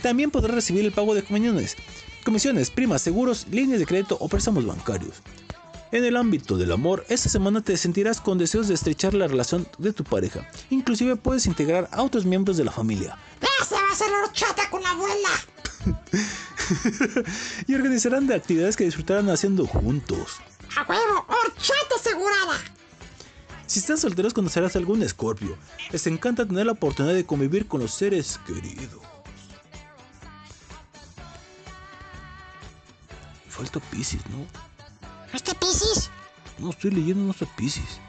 También 0.02 0.32
podrás 0.32 0.56
recibir 0.56 0.86
el 0.86 0.92
pago 0.92 1.14
de 1.14 1.24
comisiones, 1.24 1.78
comisiones, 2.26 2.72
primas, 2.72 3.02
seguros, 3.02 3.48
líneas 3.50 3.80
de 3.80 3.86
crédito 3.86 4.18
o 4.20 4.28
préstamos 4.28 4.66
bancarios. 4.66 5.22
En 5.92 6.06
el 6.06 6.16
ámbito 6.16 6.58
del 6.58 6.72
amor, 6.72 7.06
esta 7.10 7.28
semana 7.28 7.62
te 7.62 7.76
sentirás 7.76 8.22
con 8.22 8.38
deseos 8.38 8.70
de 8.70 8.76
estrechar 8.76 9.14
la 9.14 9.28
relación 9.28 9.68
de 9.78 9.92
tu 9.92 10.06
pareja. 10.06 10.48
Inclusive 10.70 11.18
puedes 11.18 11.46
integrar 11.46 11.90
a 11.92 12.02
otros 12.02 12.26
miembros 12.26 12.56
de 12.56 12.64
la 12.64 12.72
familia. 12.72 13.18
Va 13.44 13.48
a 13.60 14.24
horchata 14.24 14.70
con 14.70 14.82
la 14.82 14.92
abuela. 14.92 15.30
y 17.68 17.76
organizarán 17.76 18.28
de 18.28 18.36
actividades 18.36 18.76
que 18.76 18.84
disfrutarán 18.86 19.30
haciendo 19.30 19.66
juntos. 19.66 20.38
A 20.76 20.84
huevo, 20.84 21.26
horchata 21.28 21.96
asegurada. 22.00 22.60
Si 23.68 23.80
están 23.80 23.98
solteros 23.98 24.34
conocerás 24.34 24.76
a 24.76 24.80
algún 24.80 25.02
escorpio. 25.02 25.58
Les 25.92 26.06
encanta 26.08 26.46
tener 26.46 26.66
la 26.66 26.74
oportunidad 26.74 27.14
de 27.14 27.26
convivir 27.26 27.68
con 27.68 27.82
los 27.82 27.94
seres 27.94 28.40
queridos. 28.46 29.02
Falta 33.48 33.80
Pisces, 33.80 34.22
¿no? 34.30 34.46
¿Este 35.34 35.54
Piscis? 35.56 36.10
No 36.58 36.72
estoy 36.72 36.92
leyendo 36.92 37.24
nuestra 37.24 37.48
Pisces. 37.56 38.00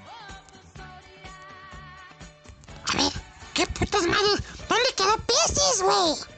A 2.92 2.96
ver, 2.96 3.12
¿qué 3.54 3.66
putas 3.66 4.02
madres? 4.02 4.42
¿Dónde 4.68 4.88
quedó 4.96 5.16
Piscis, 5.18 5.82
güey? 5.82 6.31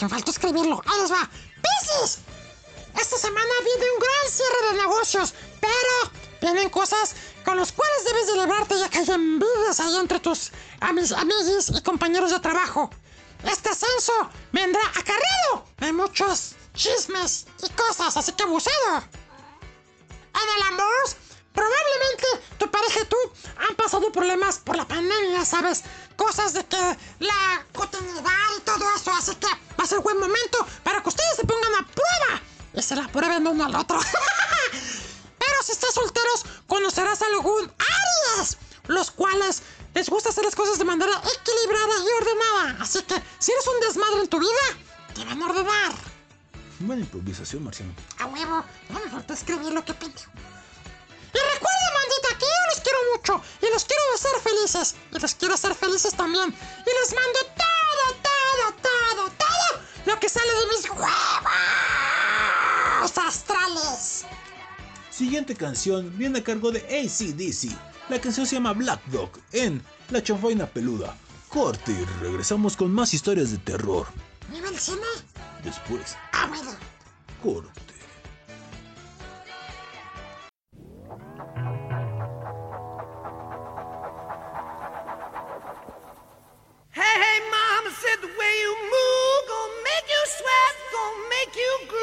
Ni 0.00 0.08
faltó 0.08 0.30
escribirlo. 0.30 0.82
Ahí 0.86 1.00
les 1.00 1.12
va. 1.12 1.28
¡Piscis! 1.62 2.18
Esta 3.00 3.16
semana 3.16 3.50
viene 3.64 3.86
un 3.92 3.98
gran 3.98 4.30
cierre 4.30 4.68
de 4.68 4.82
negocios, 4.82 5.34
pero 5.60 6.12
vienen 6.40 6.68
cosas 6.68 7.14
con 7.44 7.56
las 7.56 7.72
cuales 7.72 8.04
debes 8.04 8.26
de 8.26 8.36
librarte 8.36 8.78
ya 8.78 8.88
que 8.90 8.98
hay 8.98 9.10
envidias 9.10 9.80
ahí 9.80 9.96
entre 9.96 10.20
tus 10.20 10.50
amiguis 10.80 11.70
y 11.70 11.82
compañeros 11.82 12.30
de 12.30 12.40
trabajo. 12.40 12.90
Este 13.44 13.70
ascenso 13.70 14.12
vendrá 14.52 14.82
acarreado 14.88 15.66
de 15.78 15.92
muchos 15.92 16.54
chismes 16.74 17.46
y 17.62 17.68
cosas, 17.70 18.16
así 18.16 18.32
que 18.32 18.44
bucedo. 18.44 19.02
En 20.34 20.76
probablemente 21.52 22.26
tu 22.58 22.70
pareja 22.70 23.00
y 23.00 23.04
tú 23.06 23.16
han 23.68 23.74
pasado 23.76 24.10
problemas 24.12 24.58
por 24.58 24.76
la 24.76 24.86
pandemia, 24.86 25.44
¿sabes? 25.44 25.82
Cosas 26.12 26.54
de 26.54 26.64
que 26.64 26.96
la 27.20 27.66
continuidad 27.72 28.32
y 28.58 28.60
todo 28.62 28.84
eso, 28.96 29.12
así 29.12 29.34
que 29.36 29.46
va 29.46 29.84
a 29.84 29.86
ser 29.86 30.00
buen 30.00 30.18
momento 30.18 30.66
para 30.82 31.02
que 31.02 31.08
ustedes 31.08 31.36
se 31.36 31.46
pongan 31.46 31.74
a 31.74 31.86
prueba 31.86 32.42
y 32.74 32.82
se 32.82 32.96
la 32.96 33.08
prueben 33.08 33.46
uno 33.46 33.64
al 33.64 33.76
otro. 33.76 33.98
Pero 35.38 35.62
si 35.64 35.72
estás 35.72 35.94
solteros, 35.94 36.44
conocerás 36.66 37.22
algún 37.22 37.72
Aries, 38.36 38.58
los 38.86 39.10
cuales 39.10 39.62
les 39.94 40.08
gusta 40.08 40.30
hacer 40.30 40.44
las 40.44 40.54
cosas 40.54 40.78
de 40.78 40.84
manera 40.84 41.12
equilibrada 41.12 41.94
y 41.98 42.22
ordenada. 42.22 42.82
Así 42.82 43.02
que 43.02 43.22
si 43.38 43.52
eres 43.52 43.66
un 43.66 43.80
desmadre 43.80 44.20
en 44.20 44.28
tu 44.28 44.38
vida, 44.38 44.50
te 45.14 45.24
van 45.24 45.42
a 45.42 45.46
ordenar. 45.46 45.92
Buena 46.80 47.02
improvisación, 47.02 47.64
Marciano. 47.64 47.92
A 48.18 48.26
huevo, 48.26 48.64
no 48.88 49.00
me 49.00 49.10
falta 49.10 49.34
escribir 49.34 49.72
lo 49.72 49.84
que 49.84 49.94
pidió. 49.94 50.26
Y 51.34 51.38
recuerda, 51.38 51.90
mandita, 51.98 52.38
que 52.38 52.44
yo 52.44 52.66
los 52.70 52.80
quiero 52.80 52.98
mucho 53.16 53.42
y 53.60 53.66
los 53.72 53.84
quiero 53.84 54.02
hacer 54.14 54.40
felices. 54.42 54.94
Y 55.12 55.18
los 55.18 55.34
quiero 55.34 55.54
hacer 55.54 55.74
felices 55.74 56.14
también. 56.14 56.48
Y 56.50 56.90
les 57.00 57.14
mando 57.14 57.38
todo, 57.56 58.14
todo, 58.22 58.72
todo, 58.82 59.30
todo 59.38 59.80
lo 60.06 60.20
que 60.20 60.28
sale 60.28 60.52
de 60.52 60.66
mis 60.76 60.88
huevos 60.90 61.10
astrales. 63.18 64.24
Siguiente 65.10 65.54
canción 65.56 66.16
viene 66.16 66.38
a 66.40 66.44
cargo 66.44 66.70
de 66.70 66.80
ACDC. 66.80 67.72
La 68.08 68.20
canción 68.20 68.46
se 68.46 68.54
llama 68.56 68.72
Black 68.72 69.00
Dog 69.06 69.30
en 69.52 69.82
La 70.10 70.22
Chanfaina 70.22 70.66
Peluda. 70.66 71.16
Corte 71.48 71.92
y 71.92 72.04
regresamos 72.22 72.76
con 72.76 72.92
más 72.92 73.12
historias 73.14 73.50
de 73.50 73.58
terror. 73.58 74.06
¿Viva 74.48 74.68
el 74.68 74.78
cine? 74.78 75.00
Después, 75.62 76.16
Ah, 76.32 76.46
bueno. 76.48 76.72
corte. 77.42 77.91
You 91.56 91.78
groove. 91.88 92.01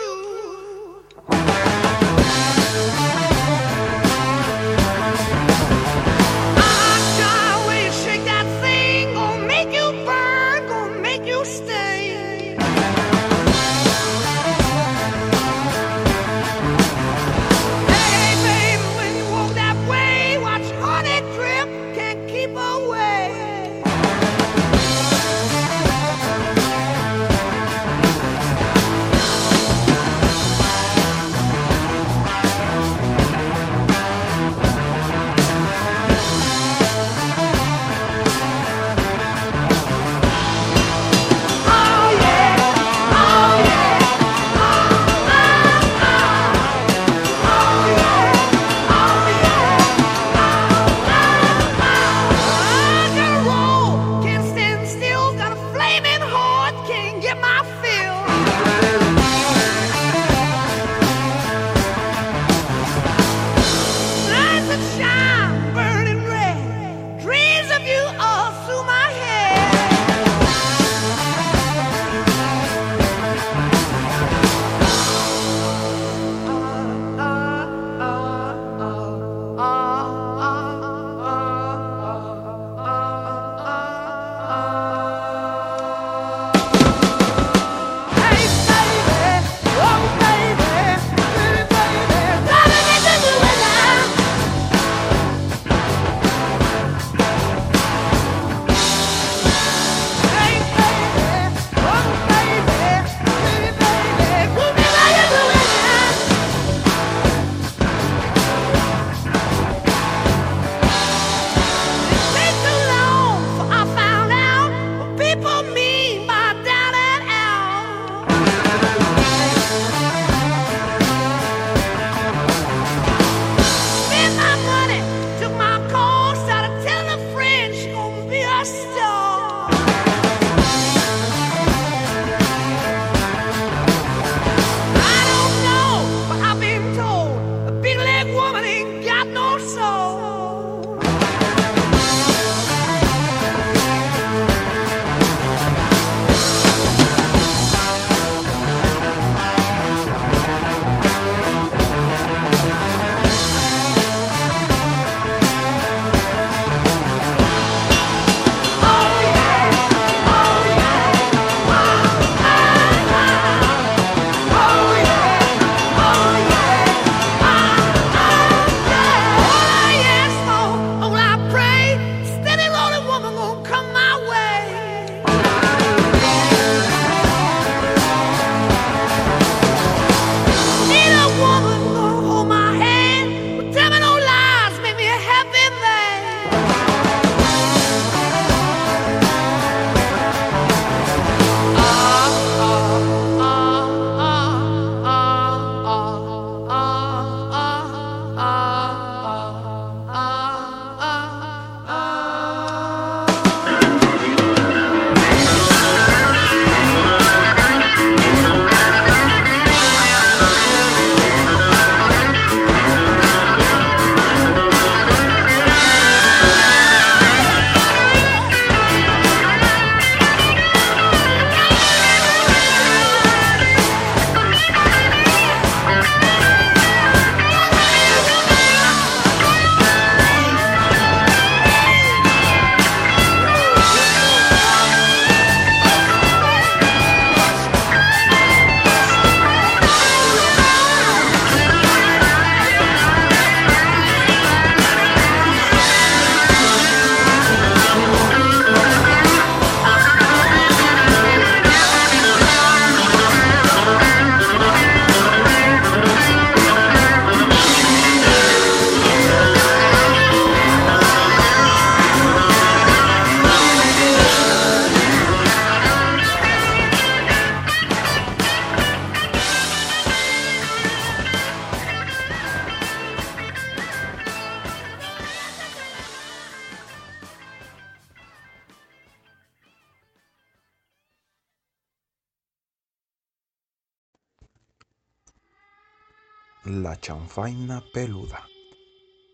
Peluda 287.92 288.48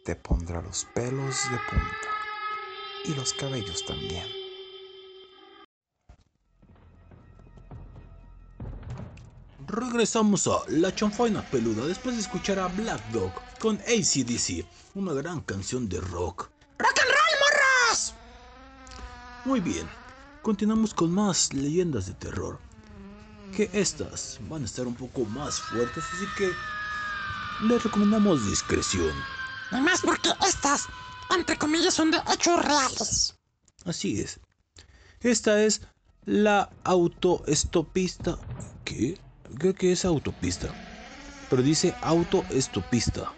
te 0.05 0.15
pondrá 0.15 0.61
los 0.61 0.85
pelos 0.93 1.35
de 1.49 1.57
punta 1.69 2.09
y 3.05 3.13
los 3.15 3.33
cabellos 3.33 3.83
también. 3.85 4.27
Regresamos 9.67 10.47
a 10.47 10.59
La 10.67 10.93
Chanfaina 10.93 11.41
Peluda 11.49 11.87
después 11.87 12.15
de 12.15 12.21
escuchar 12.21 12.59
a 12.59 12.67
Black 12.67 13.03
Dog 13.11 13.33
con 13.59 13.77
ACDC, 13.77 14.65
una 14.93 15.13
gran 15.13 15.41
canción 15.41 15.89
de 15.89 15.99
rock. 15.99 16.49
¡Rock 16.77 16.99
and 16.99 17.09
roll, 17.09 17.39
morros! 17.41 18.13
Muy 19.43 19.59
bien, 19.59 19.89
continuamos 20.43 20.93
con 20.93 21.11
más 21.11 21.51
leyendas 21.53 22.05
de 22.05 22.13
terror. 22.13 22.59
Que 23.51 23.69
estas 23.73 24.37
van 24.41 24.61
a 24.61 24.65
estar 24.65 24.85
un 24.85 24.95
poco 24.95 25.25
más 25.25 25.59
fuertes, 25.59 26.03
así 26.13 26.25
que 26.37 26.51
les 27.61 27.83
recomendamos 27.83 28.45
discreción. 28.45 29.11
Y 29.71 29.81
más 29.81 30.01
porque 30.01 30.29
estas, 30.47 30.87
entre 31.35 31.57
comillas, 31.57 31.93
son 31.93 32.11
de 32.11 32.19
hechos 32.31 32.63
reales. 32.63 33.35
Así 33.85 34.21
es. 34.21 34.39
Esta 35.21 35.63
es 35.63 35.81
la 36.25 36.69
autoestopista. 36.83 38.37
¿Qué? 38.83 39.19
Creo 39.57 39.73
que 39.73 39.91
es 39.91 40.05
autopista. 40.05 40.69
Pero 41.49 41.61
dice 41.61 41.95
autoestopista. 42.01 43.31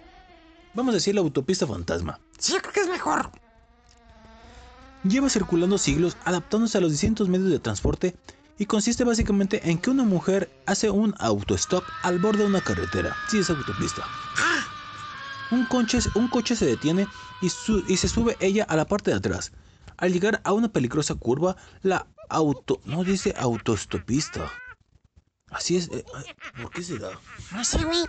Vamos 0.74 0.94
a 0.94 0.96
decir 0.96 1.16
la 1.16 1.22
autopista 1.22 1.68
fantasma. 1.68 2.20
Sí, 2.38 2.56
creo 2.60 2.74
que 2.74 2.82
es 2.82 2.90
mejor. 2.90 3.32
Lleva 5.04 5.30
circulando 5.30 5.78
siglos 5.78 6.18
adaptándose 6.26 6.78
a 6.78 6.82
los 6.82 6.92
distintos 6.92 7.30
medios 7.30 7.50
de 7.50 7.60
transporte 7.60 8.16
y 8.58 8.66
consiste 8.66 9.04
básicamente 9.04 9.70
en 9.70 9.78
que 9.78 9.90
una 9.90 10.04
mujer 10.04 10.50
hace 10.66 10.90
un 10.90 11.14
autostop 11.20 11.84
al 12.04 12.20
borde 12.20 12.40
de 12.44 12.50
una 12.50 12.62
carretera. 12.62 13.16
Sí, 13.30 13.40
es 13.40 13.50
autopista. 13.50 14.04
Un 15.52 15.66
coche, 15.66 16.00
un 16.16 16.28
coche 16.28 16.56
se 16.56 16.66
detiene 16.66 17.08
y, 17.42 17.50
su- 17.50 17.84
y 17.88 17.98
se 17.98 18.10
sube 18.10 18.36
ella 18.40 18.64
a 18.68 18.76
la 18.76 18.86
parte 18.86 19.12
de 19.12 19.18
atrás. 19.18 19.52
Al 19.98 20.12
llegar 20.12 20.42
a 20.44 20.54
una 20.54 20.70
peligrosa 20.70 21.16
curva, 21.16 21.56
la 21.84 22.08
auto... 22.30 22.82
No 22.86 23.04
dice 23.04 23.34
autostopista. 23.38 24.52
Así 25.50 25.78
es... 25.78 25.88
eh, 25.90 26.04
ay, 26.14 26.26
¿Por 26.62 26.72
qué? 26.72 26.82
No 27.54 27.64
sé, 27.64 27.84
güey. 27.84 28.06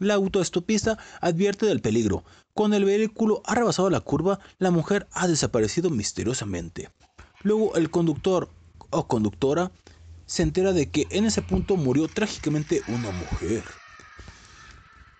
La 0.00 0.14
autoestopista 0.14 0.98
advierte 1.20 1.66
del 1.66 1.80
peligro. 1.80 2.24
Cuando 2.54 2.76
el 2.76 2.84
vehículo 2.84 3.42
ha 3.46 3.54
rebasado 3.54 3.88
la 3.90 4.00
curva, 4.00 4.40
la 4.58 4.70
mujer 4.70 5.08
ha 5.12 5.28
desaparecido 5.28 5.90
misteriosamente. 5.90 6.90
Luego 7.42 7.76
el 7.76 7.90
conductor 7.90 8.48
o 8.90 9.06
conductora 9.06 9.72
se 10.26 10.42
entera 10.42 10.72
de 10.72 10.90
que 10.90 11.06
en 11.10 11.24
ese 11.24 11.42
punto 11.42 11.76
murió 11.76 12.08
trágicamente 12.08 12.82
una 12.86 13.10
mujer. 13.10 13.64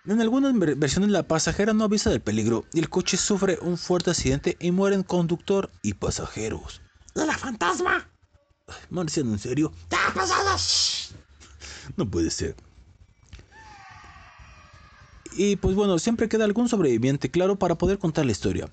En 0.05 0.21
algunas 0.21 0.57
ver- 0.57 0.75
versiones 0.75 1.09
la 1.11 1.27
pasajera 1.27 1.73
no 1.73 1.83
avisa 1.83 2.09
del 2.09 2.21
peligro 2.21 2.65
y 2.73 2.79
el 2.79 2.89
coche 2.89 3.17
sufre 3.17 3.57
un 3.61 3.77
fuerte 3.77 4.11
accidente 4.11 4.57
y 4.59 4.71
mueren 4.71 5.03
conductor 5.03 5.69
y 5.81 5.93
pasajeros. 5.93 6.81
¿Y 7.15 7.25
la 7.25 7.37
fantasma? 7.37 8.09
Marciano, 8.89 9.33
¿en 9.33 9.39
serio? 9.39 9.71
Ya, 9.89 10.13
pesado. 10.13 10.57
shh. 10.57 11.13
No 11.97 12.09
puede 12.09 12.29
ser. 12.31 12.55
Y 15.31 15.55
pues 15.57 15.75
bueno, 15.75 15.99
siempre 15.99 16.27
queda 16.27 16.45
algún 16.45 16.69
sobreviviente, 16.69 17.29
claro, 17.29 17.57
para 17.57 17.75
poder 17.77 17.99
contar 17.99 18.25
la 18.25 18.31
historia. 18.31 18.69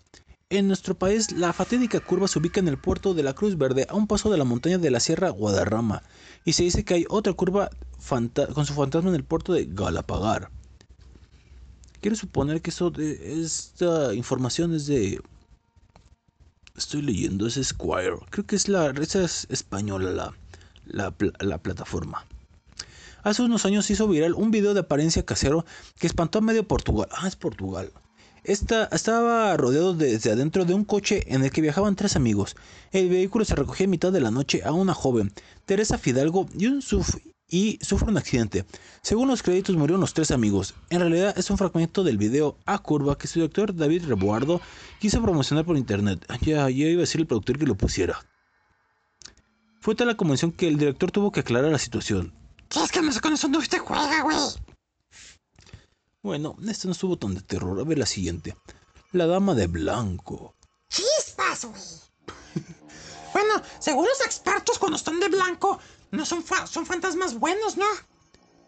En 0.48 0.68
nuestro 0.68 0.94
país, 0.96 1.32
la 1.32 1.52
fatídica 1.52 1.98
curva 1.98 2.28
se 2.28 2.38
ubica 2.38 2.60
en 2.60 2.68
el 2.68 2.78
puerto 2.78 3.14
de 3.14 3.24
la 3.24 3.34
Cruz 3.34 3.58
Verde, 3.58 3.84
a 3.88 3.96
un 3.96 4.06
paso 4.06 4.30
de 4.30 4.38
la 4.38 4.44
montaña 4.44 4.78
de 4.78 4.92
la 4.92 5.00
Sierra 5.00 5.30
Guadarrama, 5.30 6.04
y 6.44 6.52
se 6.52 6.62
dice 6.62 6.84
que 6.84 6.94
hay 6.94 7.04
otra 7.08 7.32
curva 7.32 7.68
con 8.54 8.64
su 8.64 8.74
fantasma 8.74 9.08
en 9.08 9.16
el 9.16 9.24
puerto 9.24 9.52
de 9.52 9.64
Galapagar. 9.64 10.52
Quiero 12.00 12.14
suponer 12.14 12.62
que 12.62 12.70
de- 12.92 13.42
esta 13.42 14.14
información 14.14 14.72
es 14.72 14.86
de... 14.86 15.20
Estoy 16.76 17.02
leyendo, 17.02 17.48
es 17.48 17.54
Squire. 17.60 18.18
Creo 18.30 18.46
que 18.46 18.54
es 18.54 18.68
la... 18.68 18.90
Esa 18.90 19.24
es 19.24 19.48
española 19.50 20.12
la, 20.12 20.32
la, 20.86 21.14
la 21.40 21.58
plataforma. 21.58 22.24
Hace 23.24 23.42
unos 23.42 23.66
años 23.66 23.90
hizo 23.90 24.06
viral 24.06 24.34
un 24.34 24.52
video 24.52 24.74
de 24.74 24.80
apariencia 24.80 25.24
casero 25.24 25.64
que 25.98 26.06
espantó 26.06 26.38
a 26.38 26.42
medio 26.42 26.68
Portugal. 26.68 27.08
Ah, 27.10 27.26
es 27.26 27.34
Portugal. 27.34 27.90
Esta, 28.46 28.84
estaba 28.92 29.56
rodeado 29.56 29.92
desde 29.92 30.30
adentro 30.30 30.64
de 30.64 30.72
un 30.72 30.84
coche 30.84 31.24
en 31.34 31.42
el 31.42 31.50
que 31.50 31.60
viajaban 31.60 31.96
tres 31.96 32.14
amigos. 32.14 32.54
El 32.92 33.08
vehículo 33.08 33.44
se 33.44 33.56
recogía 33.56 33.84
en 33.84 33.90
mitad 33.90 34.12
de 34.12 34.20
la 34.20 34.30
noche 34.30 34.62
a 34.64 34.70
una 34.70 34.94
joven, 34.94 35.32
Teresa 35.64 35.98
Fidalgo, 35.98 36.48
y, 36.56 36.66
un 36.66 36.80
y 37.48 37.80
sufre 37.82 38.08
un 38.08 38.18
accidente. 38.18 38.64
Según 39.02 39.26
los 39.26 39.42
créditos 39.42 39.74
murieron 39.74 40.00
los 40.00 40.14
tres 40.14 40.30
amigos. 40.30 40.74
En 40.90 41.00
realidad 41.00 41.36
es 41.36 41.50
un 41.50 41.58
fragmento 41.58 42.04
del 42.04 42.18
video 42.18 42.56
A 42.66 42.78
Curva 42.78 43.18
que 43.18 43.26
su 43.26 43.40
director 43.40 43.74
David 43.74 44.06
Reboardo 44.06 44.60
quiso 45.00 45.20
promocionar 45.20 45.64
por 45.64 45.76
internet. 45.76 46.24
Ah, 46.28 46.38
Ya, 46.40 46.70
ya 46.70 46.86
iba 46.86 47.00
a 47.00 47.00
decir 47.00 47.20
el 47.20 47.26
productor 47.26 47.58
que 47.58 47.66
lo 47.66 47.74
pusiera. 47.74 48.24
Fue 49.80 49.96
tal 49.96 50.06
la 50.06 50.16
convención 50.16 50.52
que 50.52 50.68
el 50.68 50.78
director 50.78 51.10
tuvo 51.10 51.32
que 51.32 51.40
aclarar 51.40 51.72
la 51.72 51.78
situación. 51.78 52.32
Si 52.70 52.78
es 52.78 52.92
que 52.92 53.00
con 53.20 53.32
eso 53.32 53.48
no 53.48 53.58
usted 53.58 53.78
juega, 53.78 54.22
güey. 54.22 54.36
Bueno, 56.26 56.56
esta 56.68 56.88
no 56.88 56.92
estuvo 56.92 57.16
tan 57.16 57.34
de 57.36 57.40
terror. 57.40 57.78
A 57.78 57.84
ver 57.84 57.98
la 57.98 58.04
siguiente. 58.06 58.56
La 59.12 59.26
dama 59.28 59.54
de 59.54 59.68
blanco. 59.68 60.56
Chispas, 60.88 61.66
güey. 61.66 61.80
bueno, 63.32 63.62
según 63.78 64.06
los 64.06 64.20
expertos, 64.26 64.76
cuando 64.80 64.96
están 64.96 65.20
de 65.20 65.28
blanco, 65.28 65.78
no 66.10 66.26
son, 66.26 66.42
fa- 66.42 66.66
son 66.66 66.84
fantasmas 66.84 67.38
buenos, 67.38 67.76
¿no? 67.76 67.84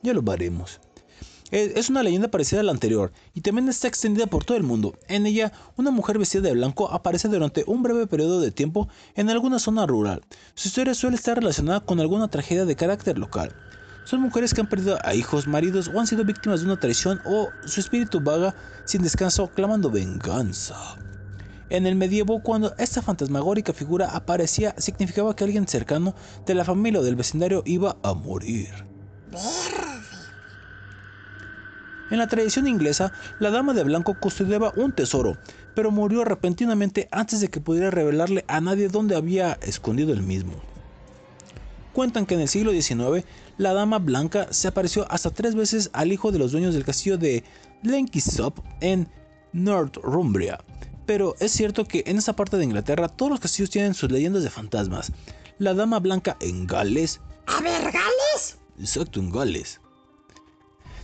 Ya 0.04 0.14
lo 0.14 0.22
veremos. 0.22 0.78
Eh, 1.50 1.72
Es 1.74 1.90
una 1.90 2.04
leyenda 2.04 2.28
parecida 2.28 2.60
a 2.60 2.62
la 2.62 2.70
anterior 2.70 3.10
y 3.34 3.40
también 3.40 3.68
está 3.68 3.88
extendida 3.88 4.28
por 4.28 4.44
todo 4.44 4.56
el 4.56 4.62
mundo. 4.62 4.96
En 5.08 5.26
ella, 5.26 5.50
una 5.76 5.90
mujer 5.90 6.16
vestida 6.16 6.42
de 6.42 6.52
blanco 6.52 6.88
aparece 6.92 7.26
durante 7.26 7.64
un 7.66 7.82
breve 7.82 8.06
periodo 8.06 8.40
de 8.40 8.52
tiempo 8.52 8.88
en 9.16 9.30
alguna 9.30 9.58
zona 9.58 9.84
rural. 9.84 10.22
Su 10.54 10.68
historia 10.68 10.94
suele 10.94 11.16
estar 11.16 11.36
relacionada 11.36 11.80
con 11.80 11.98
alguna 11.98 12.28
tragedia 12.28 12.66
de 12.66 12.76
carácter 12.76 13.18
local. 13.18 13.56
Son 14.08 14.22
mujeres 14.22 14.54
que 14.54 14.62
han 14.62 14.66
perdido 14.66 14.98
a 15.04 15.14
hijos, 15.14 15.46
maridos 15.46 15.90
o 15.92 16.00
han 16.00 16.06
sido 16.06 16.24
víctimas 16.24 16.60
de 16.60 16.66
una 16.66 16.80
traición 16.80 17.20
o 17.26 17.52
su 17.66 17.78
espíritu 17.78 18.22
vaga 18.22 18.54
sin 18.86 19.02
descanso 19.02 19.48
clamando 19.48 19.90
venganza. 19.90 20.96
En 21.68 21.86
el 21.86 21.94
medievo, 21.94 22.42
cuando 22.42 22.74
esta 22.78 23.02
fantasmagórica 23.02 23.74
figura 23.74 24.08
aparecía, 24.16 24.74
significaba 24.78 25.36
que 25.36 25.44
alguien 25.44 25.68
cercano 25.68 26.14
de 26.46 26.54
la 26.54 26.64
familia 26.64 27.00
o 27.00 27.02
del 27.02 27.16
vecindario 27.16 27.62
iba 27.66 27.98
a 28.02 28.14
morir. 28.14 28.70
En 32.10 32.16
la 32.16 32.28
tradición 32.28 32.66
inglesa, 32.66 33.12
la 33.40 33.50
dama 33.50 33.74
de 33.74 33.84
blanco 33.84 34.14
custodiaba 34.14 34.72
un 34.74 34.92
tesoro, 34.92 35.36
pero 35.74 35.90
murió 35.90 36.24
repentinamente 36.24 37.10
antes 37.12 37.42
de 37.42 37.48
que 37.48 37.60
pudiera 37.60 37.90
revelarle 37.90 38.46
a 38.48 38.62
nadie 38.62 38.88
dónde 38.88 39.16
había 39.16 39.58
escondido 39.60 40.14
el 40.14 40.22
mismo. 40.22 40.54
Cuentan 41.98 42.26
que 42.26 42.34
en 42.34 42.42
el 42.42 42.48
siglo 42.48 42.70
XIX, 42.70 43.26
la 43.56 43.72
dama 43.72 43.98
blanca 43.98 44.52
se 44.52 44.68
apareció 44.68 45.04
hasta 45.10 45.32
tres 45.32 45.56
veces 45.56 45.90
al 45.92 46.12
hijo 46.12 46.30
de 46.30 46.38
los 46.38 46.52
dueños 46.52 46.72
del 46.72 46.84
castillo 46.84 47.18
de 47.18 47.42
Blenkinsop 47.82 48.56
en 48.80 49.08
Northumbria. 49.52 50.60
Pero 51.06 51.34
es 51.40 51.50
cierto 51.50 51.86
que 51.86 52.04
en 52.06 52.16
esa 52.18 52.36
parte 52.36 52.56
de 52.56 52.62
Inglaterra 52.62 53.08
todos 53.08 53.32
los 53.32 53.40
castillos 53.40 53.70
tienen 53.70 53.94
sus 53.94 54.12
leyendas 54.12 54.44
de 54.44 54.50
fantasmas. 54.50 55.10
La 55.58 55.74
dama 55.74 55.98
blanca 55.98 56.36
en 56.38 56.68
Gales, 56.68 57.20
A 57.48 57.60
ver, 57.62 57.82
Gales. 57.82 58.58
exacto 58.78 59.18
en 59.18 59.32
Gales, 59.32 59.80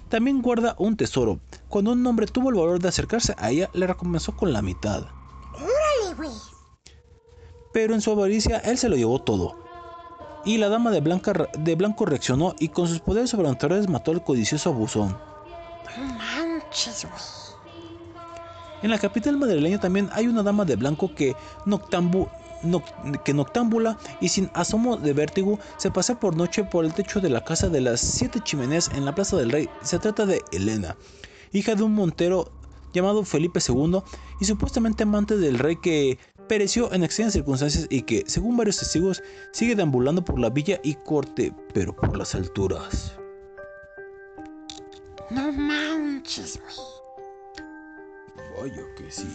también 0.09 0.42
guarda 0.42 0.76
un 0.78 0.97
tesoro. 0.97 1.40
Cuando 1.68 1.90
un 1.90 2.07
hombre 2.07 2.28
tuvo 2.28 2.51
el 2.51 2.55
valor 2.55 2.78
de 2.78 2.86
acercarse 2.86 3.34
a 3.36 3.51
ella, 3.51 3.68
le 3.74 3.88
recompensó 3.88 4.36
con 4.36 4.53
la 4.53 4.62
mitad. 4.62 5.07
Pero 7.72 7.95
en 7.95 8.01
su 8.01 8.12
avaricia, 8.12 8.59
él 8.59 8.78
se 8.78 8.88
lo 8.88 8.95
llevó 8.95 9.20
todo. 9.20 9.64
Y 10.45 10.59
la 10.59 10.68
dama 10.68 10.90
de, 10.90 11.01
blanca, 11.01 11.49
de 11.59 11.74
blanco 11.74 12.05
reaccionó 12.05 12.55
y 12.59 12.68
con 12.68 12.86
sus 12.86 13.01
poderes 13.01 13.30
sobrenaturales 13.30 13.88
mató 13.88 14.11
al 14.11 14.22
codicioso 14.22 14.70
abusón. 14.70 15.16
Manches. 15.97 17.07
En 18.82 18.90
la 18.90 18.99
capital 18.99 19.38
madrileña 19.38 19.80
también 19.80 20.11
hay 20.12 20.26
una 20.26 20.42
dama 20.42 20.66
de 20.66 20.76
blanco 20.76 21.14
que, 21.14 21.34
noctambu- 21.64 22.28
noc- 22.62 23.22
que 23.22 23.32
noctámbula 23.32 23.97
y 24.20 24.28
sin 24.28 24.51
asomo 24.53 24.99
de 24.99 25.14
vértigo 25.14 25.59
se 25.78 25.90
pasa 25.90 26.20
por 26.20 26.36
noche 26.36 26.64
por 26.64 26.84
el 26.84 26.92
techo 26.92 27.20
de 27.20 27.30
la 27.30 27.42
casa 27.42 27.70
de 27.70 27.80
las 27.80 28.01
siete 28.01 28.40
chimeneas 28.40 28.90
en 28.95 29.07
la 29.07 29.14
Plaza 29.14 29.38
del 29.38 29.51
Rey. 29.51 29.70
Se 29.82 29.99
trata 29.99 30.26
de 30.26 30.42
Elena, 30.53 30.97
hija 31.53 31.74
de 31.74 31.82
un 31.82 31.95
montero 31.95 32.53
llamado 32.92 33.24
Felipe 33.24 33.61
II 33.66 34.01
y 34.40 34.45
supuestamente 34.45 35.03
amante 35.03 35.36
del 35.36 35.59
rey 35.59 35.76
que 35.76 36.18
pereció 36.49 36.92
en 36.92 37.05
extrañas 37.05 37.32
circunstancias 37.32 37.86
y 37.90 38.03
que, 38.03 38.24
según 38.26 38.57
varios 38.57 38.78
testigos, 38.78 39.22
sigue 39.53 39.74
deambulando 39.74 40.24
por 40.24 40.38
la 40.38 40.51
villa 40.51 40.80
y 40.82 40.95
corte, 40.95 41.53
pero 41.72 41.95
por 41.95 42.16
las 42.16 42.34
alturas. 42.34 43.12
No 45.30 45.53
manches. 45.53 46.61
Vaya 48.61 48.82
que 48.97 49.11
sí. 49.11 49.28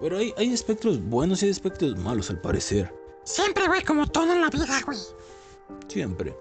Pero 0.00 0.18
hay, 0.18 0.34
hay 0.36 0.52
espectros 0.52 1.00
buenos 1.00 1.42
y 1.42 1.46
hay 1.46 1.50
espectros 1.52 1.96
malos 1.98 2.30
al 2.30 2.40
parecer. 2.40 2.92
Siempre, 3.24 3.66
güey, 3.66 3.82
como 3.82 4.06
todo 4.06 4.32
en 4.32 4.40
la 4.40 4.50
vida, 4.50 4.80
güey. 4.84 4.98
Siempre. 5.88 6.36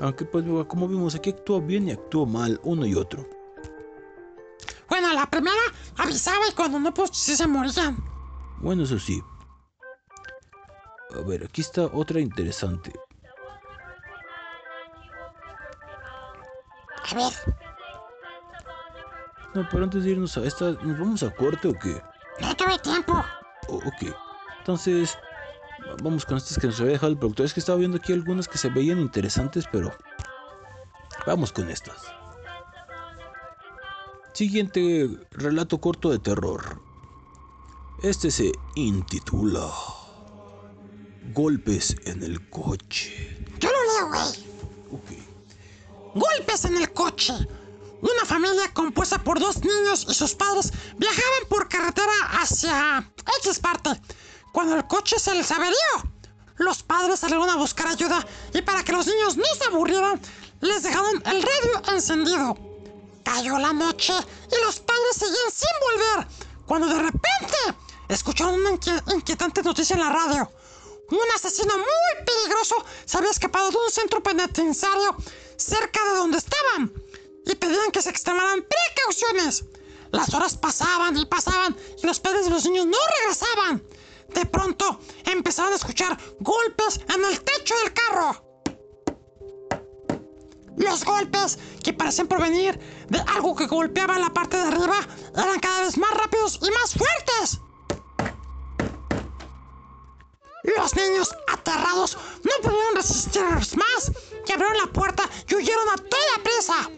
Aunque 0.00 0.24
pues 0.24 0.44
como 0.66 0.88
vimos 0.88 1.14
aquí 1.14 1.30
actúa 1.30 1.60
bien 1.60 1.88
y 1.88 1.92
actúa 1.92 2.26
mal 2.26 2.60
uno 2.64 2.84
y 2.84 2.94
otro. 2.94 3.28
la 4.90 5.30
primera 5.30 5.56
avisaba 5.96 6.48
y 6.50 6.54
cuando 6.54 6.80
no, 6.80 6.92
pues 6.92 7.10
sí 7.12 7.36
se 7.36 7.46
morían. 7.46 7.96
Bueno, 8.60 8.82
eso 8.82 8.98
sí. 8.98 9.22
A 11.16 11.20
ver, 11.26 11.44
aquí 11.44 11.60
está 11.60 11.86
otra 11.86 12.20
interesante. 12.20 12.92
A 17.10 17.14
ver, 17.14 17.32
No, 19.54 19.68
pero 19.70 19.84
antes 19.84 20.02
de 20.02 20.10
irnos 20.10 20.36
a 20.36 20.44
esta, 20.44 20.72
¿nos 20.72 20.98
vamos 20.98 21.22
a 21.22 21.30
corte 21.32 21.68
o 21.68 21.78
qué? 21.78 22.02
no 22.40 22.56
tuve 22.56 22.76
tiempo. 22.80 23.24
O- 23.68 23.76
ok. 23.76 24.12
Entonces, 24.58 25.16
vamos 26.02 26.24
con 26.26 26.38
estas 26.38 26.58
que 26.58 26.66
nos 26.66 26.80
había 26.80 26.92
dejado 26.94 27.12
el 27.12 27.18
productor. 27.18 27.46
Es 27.46 27.54
que 27.54 27.60
estaba 27.60 27.78
viendo 27.78 27.98
aquí 27.98 28.12
algunas 28.12 28.48
que 28.48 28.58
se 28.58 28.68
veían 28.70 28.98
interesantes, 28.98 29.66
pero 29.70 29.92
vamos 31.24 31.52
con 31.52 31.70
estas. 31.70 32.02
Siguiente 34.32 35.08
relato 35.30 35.78
corto 35.78 36.10
de 36.10 36.18
terror. 36.18 36.80
Este 38.02 38.32
se 38.32 38.50
intitula 38.74 39.70
Golpes 41.32 41.96
en 42.04 42.22
el 42.22 42.48
coche. 42.50 43.36
Yo 43.58 43.70
lo 43.70 43.82
leo, 43.84 44.08
güey. 44.08 44.44
Ok. 44.92 46.14
Golpes 46.14 46.64
en 46.64 46.76
el 46.76 46.92
coche. 46.92 47.32
Una 48.00 48.24
familia 48.26 48.72
compuesta 48.74 49.22
por 49.22 49.40
dos 49.40 49.60
niños 49.64 50.06
y 50.08 50.14
sus 50.14 50.34
padres 50.34 50.72
viajaban 50.98 51.48
por 51.48 51.68
carretera 51.68 52.12
hacia 52.40 53.10
X 53.42 53.58
parte. 53.58 53.90
Cuando 54.52 54.76
el 54.76 54.86
coche 54.86 55.18
se 55.18 55.34
les 55.34 55.50
averió, 55.50 55.78
los 56.56 56.82
padres 56.82 57.20
salieron 57.20 57.48
a 57.48 57.56
buscar 57.56 57.86
ayuda 57.88 58.24
y 58.52 58.60
para 58.62 58.84
que 58.84 58.92
los 58.92 59.06
niños 59.06 59.36
no 59.36 59.44
se 59.58 59.64
aburrieran, 59.64 60.20
les 60.60 60.82
dejaron 60.82 61.22
el 61.26 61.42
radio 61.42 61.94
encendido. 61.94 62.56
Cayó 63.24 63.58
la 63.58 63.72
noche 63.72 64.12
y 64.12 64.64
los 64.64 64.78
padres 64.80 65.16
seguían 65.16 65.50
sin 65.50 65.70
volver, 65.80 66.28
cuando 66.66 66.86
de 66.88 66.98
repente 67.02 67.56
escucharon 68.08 68.54
una 68.60 68.70
inquie- 68.72 69.02
inquietante 69.14 69.62
noticia 69.62 69.94
en 69.94 70.00
la 70.00 70.10
radio. 70.10 70.50
Un 71.10 71.30
asesino 71.34 71.76
muy 71.76 72.24
peligroso 72.24 72.76
se 73.04 73.18
había 73.18 73.30
escapado 73.30 73.70
de 73.70 73.76
un 73.76 73.90
centro 73.90 74.22
penitenciario 74.22 75.16
cerca 75.56 76.02
de 76.04 76.16
donde 76.16 76.38
estaban 76.38 76.92
y 77.46 77.54
pedían 77.54 77.90
que 77.92 78.02
se 78.02 78.10
extremaran 78.10 78.64
precauciones. 78.64 79.64
Las 80.10 80.32
horas 80.32 80.56
pasaban 80.56 81.16
y 81.16 81.26
pasaban 81.26 81.76
y 82.02 82.06
los 82.06 82.20
padres 82.20 82.44
de 82.44 82.50
los 82.50 82.64
niños 82.64 82.86
no 82.86 82.98
regresaban. 83.20 83.84
De 84.28 84.46
pronto 84.46 85.00
empezaron 85.24 85.72
a 85.72 85.76
escuchar 85.76 86.18
golpes 86.40 87.00
en 87.14 87.24
el 87.24 87.40
techo 87.40 87.74
del 87.82 87.92
carro. 87.92 88.44
Los 90.76 91.04
golpes, 91.04 91.58
que 91.84 91.92
parecían 91.92 92.26
provenir 92.26 92.78
de 93.08 93.20
algo 93.20 93.54
que 93.54 93.66
golpeaba 93.66 94.18
la 94.18 94.32
parte 94.32 94.56
de 94.56 94.64
arriba, 94.64 94.96
eran 95.36 95.60
cada 95.60 95.82
vez 95.82 95.96
más 95.98 96.10
rápidos 96.14 96.58
y 96.62 96.70
más 96.70 96.94
fuertes. 96.94 97.60
Los 100.64 100.96
niños, 100.96 101.34
aterrados, 101.52 102.16
no 102.42 102.50
pudieron 102.62 102.94
resistir 102.96 103.42
más 103.42 104.12
y 104.46 104.52
abrieron 104.52 104.78
la 104.78 104.92
puerta 104.92 105.28
y 105.46 105.54
huyeron 105.54 105.88
a 105.90 105.96
toda 105.96 106.42
prisa. 106.42 106.90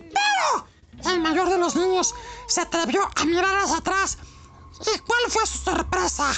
Pero 0.00 1.12
el 1.12 1.20
mayor 1.20 1.50
de 1.50 1.58
los 1.58 1.76
niños 1.76 2.14
se 2.46 2.62
atrevió 2.62 3.08
a 3.14 3.24
mirar 3.26 3.56
hacia 3.58 3.76
atrás. 3.76 4.18
¿Y 4.80 4.98
cuál 5.00 5.20
fue 5.28 5.46
su 5.46 5.58
sorpresa? 5.58 6.32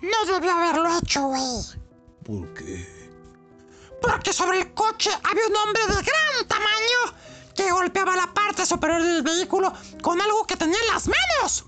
No 0.00 0.32
debió 0.32 0.52
haberlo 0.52 0.98
hecho, 0.98 1.22
güey. 1.22 1.62
¿Por 2.24 2.54
qué? 2.54 3.10
Porque 4.00 4.32
sobre 4.32 4.62
el 4.62 4.74
coche 4.74 5.10
había 5.22 5.46
un 5.46 5.56
hombre 5.56 5.82
de 5.86 5.94
gran 5.94 6.48
tamaño 6.48 7.52
que 7.54 7.70
golpeaba 7.70 8.16
la 8.16 8.34
parte 8.34 8.66
superior 8.66 9.00
del 9.00 9.22
vehículo 9.22 9.72
con 10.02 10.20
algo 10.20 10.44
que 10.44 10.56
tenía 10.56 10.78
en 10.78 10.94
las 10.94 11.06
manos. 11.06 11.64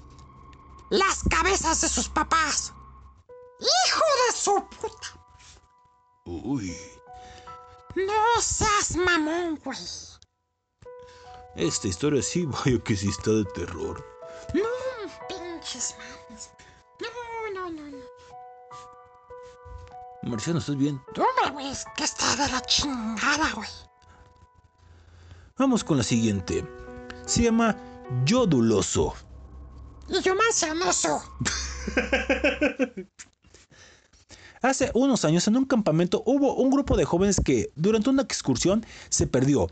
Las 0.91 1.21
cabezas 1.31 1.81
de 1.81 1.89
sus 1.89 2.09
papás. 2.09 2.74
¡Hijo 3.61 4.05
de 4.27 4.37
su 4.37 4.69
puta! 4.69 5.09
Uy. 6.25 6.77
No 7.95 8.41
seas 8.41 8.97
mamón, 8.97 9.61
güey. 9.65 9.79
Esta 11.57 11.89
historia 11.89 12.23
sí, 12.23 12.47
vaya 12.65 12.83
que 12.83 12.97
sí 12.97 13.09
está 13.09 13.31
de 13.31 13.45
terror. 13.47 14.05
No, 14.55 14.63
pinches 15.29 15.95
mames. 15.99 16.51
No, 17.01 17.09
no, 17.55 17.71
no, 17.71 17.91
no. 17.91 18.05
Marciano, 20.23 20.59
¿estás 20.59 20.77
bien? 20.77 21.01
Hombre, 21.09 21.51
güey, 21.53 21.71
es 21.71 21.85
que 21.97 22.05
está 22.05 22.35
de 22.37 22.49
la 22.51 22.61
chingada, 22.63 23.53
güey. 23.55 23.69
Vamos 25.59 25.85
con 25.85 25.99
la 25.99 26.03
siguiente. 26.03 26.67
Se 27.27 27.43
llama 27.43 27.77
Yoduloso. 28.25 29.15
Y 30.09 30.21
yo 30.21 30.35
marcianoso. 30.35 31.23
Hace 34.65 34.91
unos 34.95 35.27
años 35.27 35.47
en 35.47 35.59
un 35.59 35.67
campamento 35.67 36.23
hubo 36.25 36.55
un 36.55 36.71
grupo 36.71 36.97
de 36.97 37.05
jóvenes 37.05 37.39
que 37.39 37.71
durante 37.77 38.09
una 38.09 38.23
excursión 38.23 38.83
se 39.11 39.27
perdió. 39.27 39.69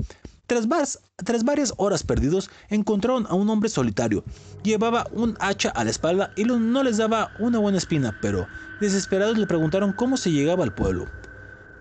Tras, 0.46 0.68
varias 0.68 1.72
horas 1.78 2.02
perdidos 2.02 2.50
encontraron 2.68 3.26
a 3.30 3.34
un 3.34 3.48
hombre 3.48 3.70
solitario. 3.70 4.22
Llevaba 4.62 5.06
un 5.14 5.34
hacha 5.40 5.70
a 5.70 5.84
la 5.84 5.90
espalda 5.90 6.34
y 6.36 6.44
no 6.44 6.82
les 6.82 6.98
daba 6.98 7.30
una 7.38 7.58
buena 7.58 7.78
espina, 7.78 8.18
pero 8.20 8.46
desesperados 8.82 9.38
le 9.38 9.46
preguntaron 9.46 9.94
cómo 9.94 10.18
se 10.18 10.30
llegaba 10.30 10.62
al 10.62 10.74
pueblo. 10.74 11.06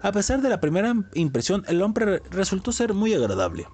A 0.02 0.14
pesar 0.14 0.42
de 0.42 0.48
la 0.48 0.62
primera 0.62 0.96
impresión, 1.14 1.66
el 1.68 1.82
hombre 1.82 2.06
re- 2.06 2.24
resultó 2.30 2.72
ser 2.72 2.94
muy 2.94 3.14
agradable. 3.14 3.68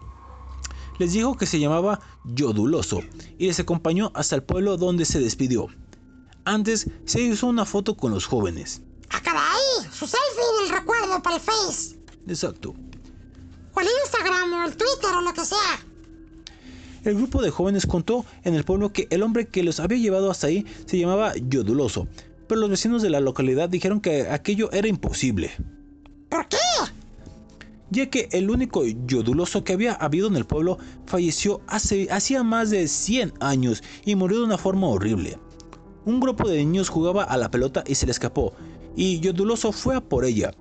Les 0.97 1.13
dijo 1.13 1.37
que 1.37 1.45
se 1.45 1.59
llamaba 1.59 1.99
Yoduloso 2.25 3.01
y 3.37 3.45
les 3.45 3.59
acompañó 3.59 4.11
hasta 4.15 4.35
el 4.35 4.41
pueblo 4.41 4.77
donde 4.77 5.05
se 5.05 5.19
despidió. 5.19 5.67
Antes 6.43 6.89
se 7.05 7.21
hizo 7.21 7.45
una 7.45 7.65
foto 7.65 7.95
con 7.95 8.11
los 8.11 8.25
jóvenes. 8.25 8.81
¡Ah, 9.09 9.21
caray! 9.21 9.89
Su 9.91 10.05
selfie 10.05 10.43
del 10.61 10.69
recuerdo 10.69 11.21
para 11.21 11.35
el 11.37 11.41
Face. 11.41 11.97
Exacto. 12.27 12.73
O 13.73 13.79
el 13.79 13.87
Instagram 14.03 14.53
o 14.53 14.65
el 14.65 14.75
Twitter 14.75 15.09
o 15.15 15.21
lo 15.21 15.33
que 15.33 15.45
sea. 15.45 15.79
El 17.03 17.15
grupo 17.15 17.41
de 17.41 17.51
jóvenes 17.51 17.85
contó 17.85 18.25
en 18.43 18.55
el 18.55 18.63
pueblo 18.63 18.91
que 18.91 19.07
el 19.11 19.23
hombre 19.23 19.47
que 19.47 19.63
los 19.63 19.79
había 19.79 19.97
llevado 19.97 20.29
hasta 20.29 20.47
ahí 20.47 20.65
se 20.85 20.97
llamaba 20.97 21.33
Yoduloso, 21.37 22.07
pero 22.47 22.59
los 22.59 22.69
vecinos 22.69 23.01
de 23.01 23.09
la 23.09 23.21
localidad 23.21 23.69
dijeron 23.69 24.01
que 24.01 24.27
aquello 24.29 24.69
era 24.73 24.87
imposible, 24.87 25.51
¿Por 26.29 26.47
qué? 26.49 26.57
ya 27.89 28.09
que 28.09 28.27
el 28.33 28.49
único 28.49 28.83
Yoduloso 28.85 29.63
que 29.63 29.73
había 29.73 29.93
habido 29.93 30.27
en 30.27 30.35
el 30.35 30.45
pueblo 30.45 30.77
falleció 31.05 31.61
hace 31.67 32.07
hacía 32.11 32.43
más 32.43 32.69
de 32.69 32.87
100 32.87 33.33
años 33.39 33.83
y 34.03 34.15
murió 34.15 34.39
de 34.39 34.45
una 34.45 34.57
forma 34.57 34.87
horrible. 34.87 35.39
Un 36.03 36.19
grupo 36.19 36.47
de 36.49 36.57
niños 36.57 36.89
jugaba 36.89 37.23
a 37.23 37.37
la 37.37 37.51
pelota 37.51 37.83
y 37.87 37.95
se 37.95 38.05
le 38.05 38.11
escapó, 38.11 38.53
y 38.97 39.19
Yoduloso 39.19 39.71
fue 39.71 39.95
a 39.95 40.01
por 40.01 40.25
ella. 40.25 40.51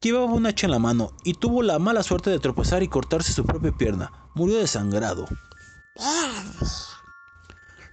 Llevaba 0.00 0.26
un 0.26 0.46
hacha 0.46 0.66
en 0.66 0.70
la 0.70 0.78
mano 0.78 1.12
y 1.24 1.34
tuvo 1.34 1.62
la 1.62 1.78
mala 1.78 2.02
suerte 2.02 2.30
de 2.30 2.38
tropezar 2.38 2.82
y 2.82 2.88
cortarse 2.88 3.32
su 3.32 3.44
propia 3.44 3.72
pierna. 3.72 4.12
Murió 4.34 4.56
desangrado. 4.58 5.26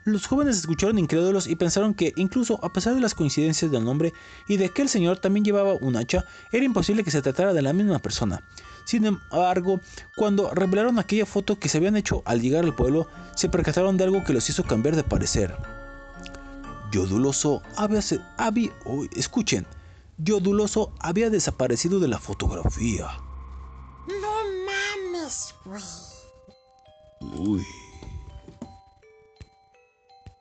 Los 0.05 0.27
jóvenes 0.27 0.59
escucharon 0.59 0.99
incrédulos 0.99 1.47
y 1.47 1.57
pensaron 1.57 1.93
que, 1.93 2.13
incluso 2.15 2.63
a 2.63 2.71
pesar 2.71 2.95
de 2.95 3.01
las 3.01 3.13
coincidencias 3.13 3.71
del 3.71 3.83
nombre 3.83 4.13
y 4.47 4.55
de 4.55 4.69
que 4.69 4.83
el 4.83 4.87
señor 4.87 5.17
también 5.17 5.43
llevaba 5.43 5.73
un 5.81 5.97
hacha, 5.97 6.23
era 6.53 6.63
imposible 6.63 7.03
que 7.03 7.11
se 7.11 7.21
tratara 7.21 7.51
de 7.51 7.63
la 7.63 7.73
misma 7.73 7.99
persona. 7.99 8.41
Sin 8.85 9.05
embargo, 9.05 9.81
cuando 10.15 10.53
revelaron 10.53 10.99
aquella 10.99 11.25
foto 11.25 11.59
que 11.59 11.67
se 11.67 11.79
habían 11.79 11.97
hecho 11.97 12.21
al 12.23 12.39
llegar 12.39 12.63
al 12.63 12.75
pueblo, 12.75 13.07
se 13.35 13.49
percataron 13.49 13.97
de 13.97 14.05
algo 14.05 14.23
que 14.23 14.31
los 14.31 14.49
hizo 14.49 14.63
cambiar 14.63 14.95
de 14.95 15.03
parecer. 15.03 15.57
Yoduloso 16.93 17.63
había... 17.75 17.99
escuchen, 19.13 19.65
Yoduloso 20.17 20.93
había 20.99 21.29
desaparecido 21.29 21.99
de 21.99 22.07
la 22.07 22.19
fotografía. 22.19 23.07
No 24.07 24.31
mames, 24.65 25.53
güey. 25.63 25.83
Uy. 27.21 27.65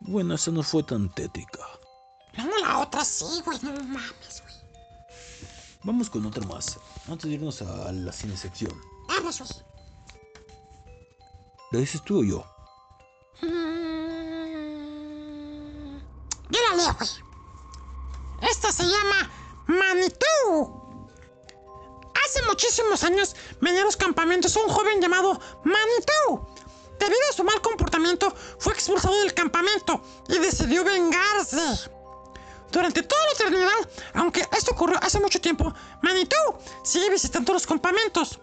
Bueno, 0.00 0.34
esa 0.34 0.50
no 0.50 0.62
fue 0.62 0.82
tan 0.82 1.12
tétrica. 1.14 1.60
No, 2.38 2.58
la 2.58 2.78
otra 2.78 3.04
sí, 3.04 3.24
güey. 3.44 3.58
No 3.62 3.72
mames, 3.72 4.42
güey. 4.42 4.54
Vamos 5.84 6.08
con 6.10 6.24
otra 6.26 6.46
más, 6.46 6.78
antes 7.08 7.24
de 7.28 7.34
irnos 7.36 7.60
a 7.62 7.92
la 7.92 8.12
cine 8.12 8.36
sección. 8.36 8.72
Vamos, 9.08 9.38
güey. 9.40 9.50
¿La 11.72 11.80
dices 11.80 12.02
tú 12.02 12.20
o 12.20 12.24
yo? 12.24 12.44
Mm, 13.42 13.46
Yo 16.50 16.58
la 16.70 16.76
leo, 16.76 16.94
güey. 16.98 17.10
Esta 18.50 18.70
se 18.72 18.84
llama 18.84 19.30
Manitou. 19.66 20.86
Hace 22.24 22.42
muchísimos 22.42 23.02
años 23.04 23.36
venía 23.60 23.82
a 23.82 23.84
los 23.84 23.96
campamentos 23.96 24.56
un 24.56 24.68
joven 24.68 25.00
llamado 25.00 25.40
Manitou. 25.64 26.46
Debido 26.98 27.20
a 27.30 27.32
su 27.32 27.44
mal 27.44 27.60
comportamiento, 27.60 28.32
fue 28.58 28.72
expulsado 28.72 29.18
del 29.20 29.34
campamento 29.34 30.00
y 30.28 30.38
decidió 30.38 30.82
vengarse. 30.82 31.90
Durante 32.70 33.02
toda 33.02 33.24
la 33.26 33.32
eternidad, 33.32 33.90
aunque 34.14 34.46
esto 34.56 34.72
ocurrió 34.72 34.98
hace 35.02 35.20
mucho 35.20 35.40
tiempo, 35.40 35.72
Manitou 36.02 36.58
sigue 36.82 37.10
visitando 37.10 37.52
los 37.52 37.66
campamentos. 37.66 38.38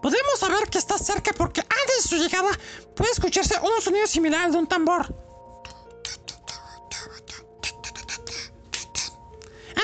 Podemos 0.00 0.38
saber 0.38 0.68
que 0.70 0.78
está 0.78 0.96
cerca 0.98 1.32
porque 1.34 1.60
antes 1.60 2.02
de 2.02 2.08
su 2.08 2.16
llegada 2.16 2.50
puede 2.94 3.10
escucharse 3.10 3.58
un 3.60 3.82
sonido 3.82 4.06
similar 4.06 4.46
al 4.46 4.52
de 4.52 4.58
un 4.58 4.66
tambor. 4.66 5.29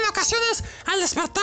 En 0.07 0.11
ocasiones, 0.11 0.63
al 0.87 1.01
despertar, 1.01 1.43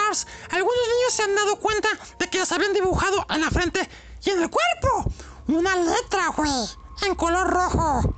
algunos 0.52 0.77
niños 0.88 1.14
se 1.14 1.23
han 1.23 1.35
dado 1.35 1.57
cuenta 1.57 1.90
de 2.18 2.30
que 2.30 2.40
les 2.40 2.52
habían 2.52 2.72
dibujado 2.72 3.26
en 3.30 3.41
la 3.41 3.52
frente 3.52 3.90
y 4.23 4.30
en 4.30 4.41
el 4.41 4.49
cuerpo 4.49 5.11
una 5.48 5.76
letra, 5.76 6.30
güey, 6.30 6.49
en 7.06 7.15
color 7.15 7.49
rojo. 7.49 8.15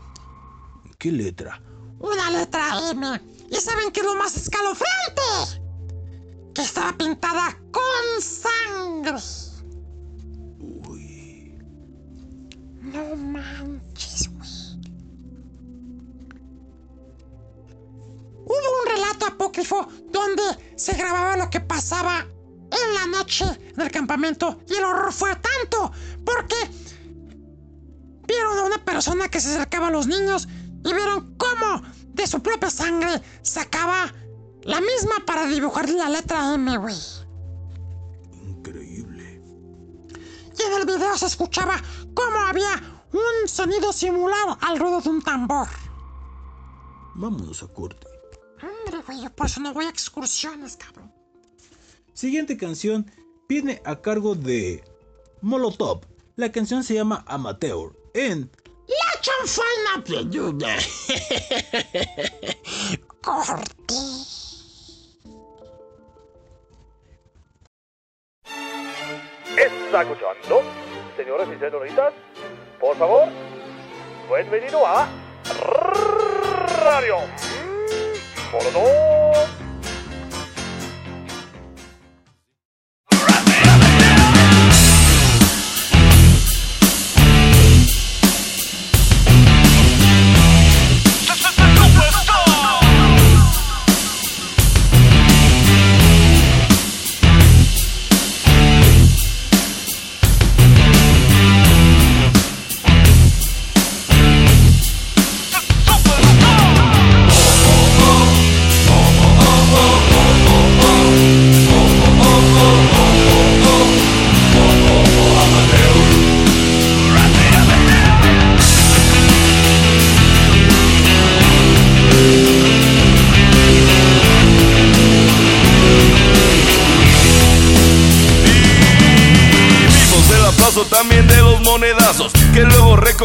¿Qué 0.99 1.11
letra? 1.11 1.59
Una 1.99 2.30
letra 2.30 2.91
M. 2.91 3.22
¿Y 3.49 3.55
saben 3.55 3.91
qué 3.91 4.01
es 4.01 4.05
lo 4.05 4.13
más 4.15 4.38
escalofriante? 4.38 5.63
Que 6.53 6.61
estaba 6.61 6.95
pintada 6.95 7.57
con 7.72 8.22
sangre. 8.22 9.17
Uy. 10.88 11.57
No 12.81 13.15
manches, 13.15 14.30
Hubo 18.45 18.81
un 18.84 18.95
relato 18.95 19.26
apócrifo 19.26 19.88
donde 20.11 20.43
se 20.77 20.93
grababa 20.93 21.35
lo 21.35 21.49
que 21.49 21.61
pasaba 21.61 22.19
en 22.19 22.93
la 22.93 23.17
noche 23.17 23.45
en 23.73 23.81
el 23.81 23.91
campamento 23.91 24.59
y 24.69 24.76
el 24.76 24.84
horror 24.84 25.11
fue 25.11 25.35
tanto 25.35 25.91
porque 26.23 26.55
vieron 28.27 28.59
a 28.59 28.63
una 28.63 28.84
persona 28.84 29.30
que 29.30 29.39
se 29.39 29.49
acercaba 29.49 29.88
a 29.88 29.91
los 29.91 30.07
niños 30.07 30.47
y 30.84 30.93
vieron 30.93 31.35
cómo 31.38 31.81
de 32.13 32.27
su 32.27 32.41
propia 32.41 32.69
sangre 32.69 33.22
sacaba 33.41 34.13
la 34.61 34.80
misma 34.80 35.15
para 35.26 35.47
dibujar 35.47 35.89
la 35.89 36.09
letra 36.09 36.53
M, 36.53 36.77
güey. 36.77 36.95
Increíble. 38.31 39.41
Y 40.57 40.61
en 40.61 40.73
el 40.80 40.85
video 40.85 41.17
se 41.17 41.26
escuchaba 41.26 41.81
cómo 42.13 42.38
había 42.47 42.81
un 43.11 43.47
sonido 43.47 43.91
similar 43.91 44.57
al 44.61 44.80
ruido 44.80 45.01
de 45.01 45.09
un 45.09 45.22
tambor. 45.22 45.67
Vámonos 47.15 47.63
a 47.63 47.67
corte. 47.67 48.14
Hombre, 48.61 49.02
güey, 49.06 49.22
yo 49.23 49.30
por 49.32 49.48
eso 49.48 49.60
no 49.60 49.73
voy 49.73 49.86
a 49.86 49.90
excursiones, 49.90 50.77
cabrón. 50.77 51.11
Siguiente 52.14 52.57
canción 52.57 53.11
viene 53.49 53.82
a 53.86 54.02
cargo 54.02 54.36
de 54.36 54.84
Molotov. 55.41 56.02
La 56.36 56.52
canción 56.52 56.84
se 56.84 56.94
llama 56.94 57.23
Amateur 57.27 57.94
en 58.14 58.49
La 58.88 59.22
chanfaina 59.22 60.03
peluda. 60.06 60.76
Corte. 63.22 63.95
¿Está 69.57 70.02
escuchando? 70.02 70.61
Señores 71.15 71.48
y 71.56 71.60
señoritas, 71.60 72.14
por 72.80 72.98
favor, 72.98 73.30
bienvenido 74.30 74.86
a 74.86 75.07
Radio 76.84 77.18
Molotov. 78.56 78.95
Vivimos 79.36 79.55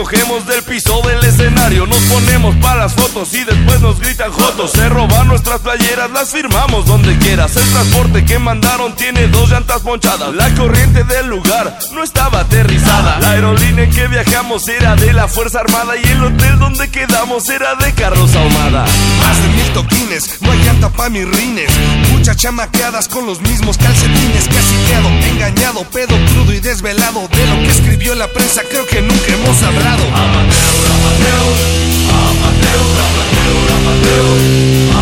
luego 0.01 0.11
recogemos 0.11 0.47
del 0.47 0.63
piso 0.63 1.03
las 6.21 6.31
firmamos 6.33 6.85
donde 6.85 7.17
quieras. 7.17 7.57
El 7.57 7.67
transporte 7.71 8.25
que 8.27 8.39
mandaron 8.39 8.95
tiene 8.95 9.27
dos 9.29 9.49
llantas 9.49 9.81
ponchadas. 9.81 10.35
La 10.35 10.55
corriente 10.55 11.03
del 11.05 11.29
lugar 11.29 11.79
no 11.95 12.03
estaba 12.03 12.41
aterrizada. 12.41 13.19
La 13.21 13.31
aerolínea 13.31 13.85
en 13.85 13.91
que 13.91 14.07
viajamos 14.07 14.69
era 14.69 14.97
de 14.97 15.15
la 15.15 15.29
Fuerza 15.29 15.61
Armada 15.61 15.95
y 15.97 16.07
el 16.07 16.23
hotel 16.23 16.59
donde 16.59 16.91
quedamos 16.91 17.49
era 17.49 17.75
de 17.77 17.95
Carlos 17.95 18.35
Ahumada. 18.35 18.85
Más 19.19 19.43
de 19.43 19.49
mil 19.49 19.73
toquines, 19.73 20.43
no 20.43 20.53
hay 20.53 20.59
llanta 20.59 20.91
pa' 20.91 21.09
mis 21.09 21.27
rines. 21.27 21.71
Muchas 22.13 22.37
chamaqueadas 22.37 23.09
con 23.09 23.25
los 23.25 23.41
mismos 23.41 23.79
calcetines. 23.79 24.47
Casi 24.47 24.75
quedo 24.89 25.09
engañado, 25.09 25.85
pedo 25.85 26.15
crudo 26.33 26.53
y 26.53 26.61
desvelado. 26.61 27.29
De 27.29 27.47
lo 27.47 27.63
que 27.63 27.71
escribió 27.71 28.15
la 28.15 28.29
prensa, 28.29 28.61
creo 28.69 28.87
que 28.87 29.01
nunca 29.01 29.33
hemos 29.33 29.63
hablado. 29.63 30.05
Now 34.93 35.00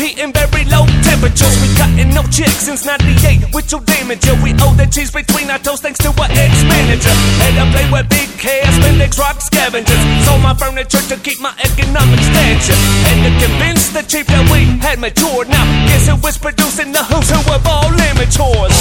and 0.00 0.32
very 0.32 0.64
low 0.72 0.86
temperatures. 1.04 1.52
We 1.60 1.68
cutting 1.76 2.14
no 2.14 2.22
chicks 2.32 2.64
since 2.64 2.86
98 2.86 3.52
with 3.52 3.70
your 3.70 3.82
damage. 3.82 4.24
Yeah, 4.24 4.40
we 4.42 4.52
owe 4.64 4.72
the 4.72 4.86
cheese 4.86 5.10
between 5.10 5.50
our 5.50 5.58
toes 5.58 5.80
thanks 5.80 5.98
to 6.00 6.08
our 6.08 6.30
ex-manager. 6.30 7.12
Had 7.44 7.60
to 7.60 7.66
play 7.76 7.84
with 7.92 8.08
big 8.08 8.28
cash, 8.40 8.72
Mendex 8.80 9.18
rock 9.18 9.40
scavengers. 9.40 10.00
Sold 10.24 10.40
my 10.40 10.54
furniture 10.54 11.02
to 11.12 11.16
keep 11.20 11.40
my 11.40 11.52
economic 11.60 12.20
stature. 12.20 12.78
And 13.12 13.20
to 13.20 13.30
convince 13.44 13.90
the 13.90 14.02
chief 14.02 14.26
that 14.28 14.48
we 14.48 14.64
had 14.80 14.98
matured. 14.98 15.48
Now, 15.48 15.64
guess 15.86 16.08
who 16.08 16.16
was 16.16 16.38
producing 16.38 16.92
the 16.92 17.04
who's 17.04 17.28
who 17.28 17.40
of 17.52 17.66
all 17.66 17.92
amateurs? 17.92 18.72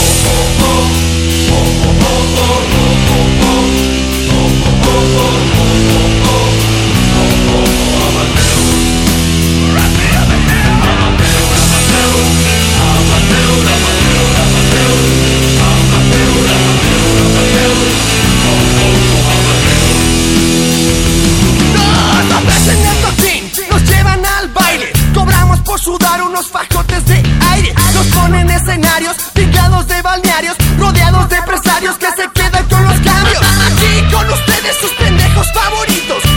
Nos 7.91 8.07
ofrecen 8.07 8.60
Rodeados 30.77 31.29
de 31.29 31.35
empresarios 31.35 31.97
que 31.97 32.07
se 32.07 32.29
quedan 32.33 32.65
con 32.67 32.83
los 32.83 32.93
cambios. 33.01 33.37
Aquí 33.37 34.11
con 34.11 34.29
ustedes 34.29 34.77
sus 34.77 34.91
pendejos 34.91 35.47
favoritos 35.53 36.30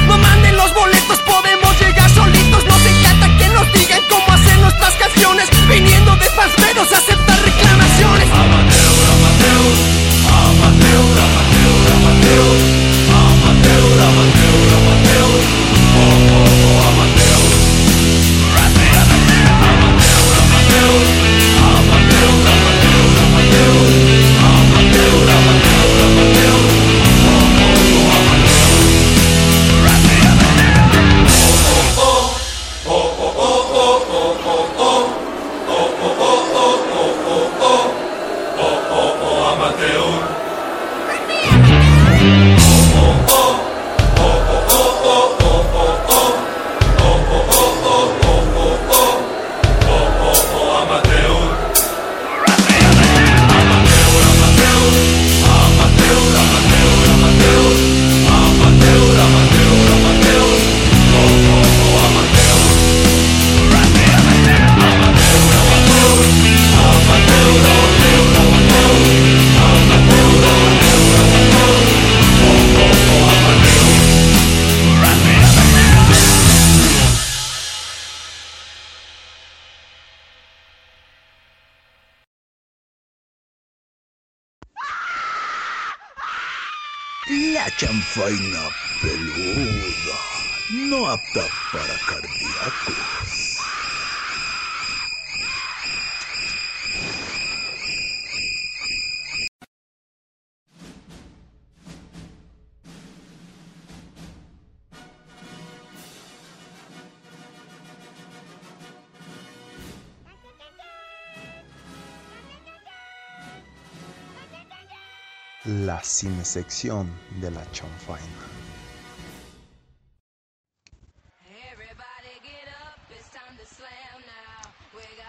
La 116.15 116.19
cinesección 116.19 117.11
de 117.41 117.51
la 117.51 117.69
chanfaina. 117.73 118.47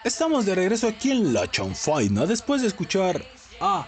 Estamos 0.04 0.46
de 0.46 0.54
regreso 0.56 0.88
aquí 0.88 1.12
en 1.12 1.34
La 1.34 1.50
Chanfaina 1.50 2.26
después 2.26 2.62
de 2.62 2.68
escuchar 2.68 3.26
a 3.60 3.88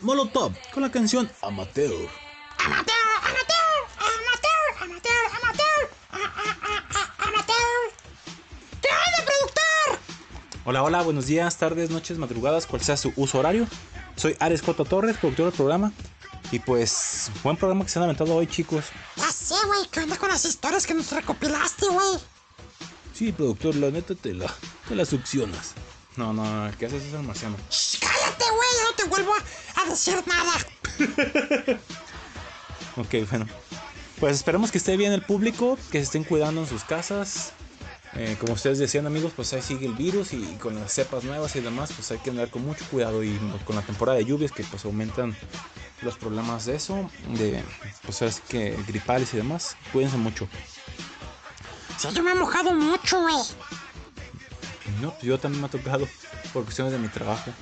Molotov 0.00 0.52
con 0.72 0.82
la 0.82 0.90
canción 0.90 1.30
Amateur. 1.42 1.92
Amateur, 2.58 2.96
amateur, 3.22 3.80
amateur, 4.00 4.82
amateur, 4.82 5.26
amateur, 5.42 5.90
a- 6.10 6.16
a- 6.16 6.56
a- 6.70 6.84
a- 6.98 7.28
amateur. 7.28 7.78
¿Qué 8.80 8.88
onda, 8.88 9.24
productor? 9.26 9.98
Hola, 10.64 10.82
hola, 10.82 11.02
buenos 11.02 11.26
días, 11.26 11.56
tardes, 11.58 11.90
noches, 11.90 12.16
madrugadas, 12.16 12.66
cual 12.66 12.80
sea 12.82 12.96
su 12.96 13.12
uso 13.16 13.38
horario. 13.38 13.66
Soy 14.20 14.36
Ares 14.38 14.60
J. 14.60 14.84
Torres, 14.84 15.16
productor 15.16 15.46
del 15.46 15.54
programa. 15.54 15.92
Y 16.52 16.58
pues, 16.58 17.30
buen 17.42 17.56
programa 17.56 17.84
que 17.84 17.90
se 17.90 17.98
han 17.98 18.02
aventado 18.02 18.34
hoy, 18.34 18.46
chicos. 18.46 18.84
Ya 19.16 19.30
sé, 19.32 19.54
güey, 19.66 19.88
¿qué 19.90 20.00
onda 20.00 20.18
con 20.18 20.28
las 20.28 20.44
historias 20.44 20.86
que 20.86 20.92
nos 20.92 21.10
recopilaste, 21.10 21.86
güey? 21.86 22.18
Sí, 23.14 23.32
productor, 23.32 23.76
la 23.76 23.90
neta 23.90 24.14
te 24.14 24.34
la, 24.34 24.52
te 24.86 24.94
la 24.94 25.06
succionas. 25.06 25.72
No, 26.16 26.34
no, 26.34 26.70
¿qué 26.78 26.84
haces 26.84 27.04
eso, 27.04 27.22
marciano? 27.22 27.56
Shh, 27.70 27.98
cállate, 27.98 28.44
güey, 28.44 28.68
no 28.84 28.94
te 28.94 29.04
vuelvo 29.04 29.32
a, 29.32 29.82
a 29.82 29.90
decir 29.90 30.22
nada. 30.26 31.78
Ok, 32.96 33.14
bueno. 33.30 33.46
Pues 34.18 34.36
esperemos 34.36 34.70
que 34.70 34.78
esté 34.78 34.96
bien 34.98 35.12
el 35.12 35.22
público, 35.22 35.78
que 35.90 35.98
se 35.98 36.04
estén 36.04 36.24
cuidando 36.24 36.60
en 36.60 36.66
sus 36.66 36.84
casas. 36.84 37.52
Eh, 38.14 38.36
como 38.40 38.54
ustedes 38.54 38.78
decían 38.78 39.06
amigos, 39.06 39.32
pues 39.36 39.52
ahí 39.52 39.62
sigue 39.62 39.86
el 39.86 39.94
virus 39.94 40.32
y 40.32 40.42
con 40.60 40.74
las 40.74 40.92
cepas 40.92 41.22
nuevas 41.22 41.54
y 41.54 41.60
demás, 41.60 41.92
pues 41.94 42.10
hay 42.10 42.18
que 42.18 42.30
andar 42.30 42.50
con 42.50 42.64
mucho 42.66 42.84
cuidado 42.90 43.22
y 43.22 43.38
con 43.64 43.76
la 43.76 43.82
temporada 43.82 44.18
de 44.18 44.24
lluvias 44.24 44.50
que 44.50 44.64
pues 44.64 44.84
aumentan 44.84 45.36
los 46.02 46.16
problemas 46.16 46.66
de 46.66 46.76
eso, 46.76 47.10
de 47.36 47.62
pues 48.04 48.22
es 48.22 48.40
que 48.40 48.76
gripales 48.86 49.32
y 49.34 49.36
demás. 49.36 49.76
Cuídense 49.92 50.16
mucho. 50.16 50.48
Sí, 51.98 52.08
yo 52.12 52.22
me 52.22 52.32
he 52.32 52.34
mojado 52.34 52.74
mucho, 52.74 53.20
güey. 53.20 53.36
No, 55.00 55.12
pues 55.12 55.22
yo 55.22 55.38
también 55.38 55.60
me 55.60 55.66
ha 55.68 55.70
tocado 55.70 56.08
por 56.52 56.64
cuestiones 56.64 56.92
de 56.92 56.98
mi 56.98 57.08
trabajo. 57.08 57.52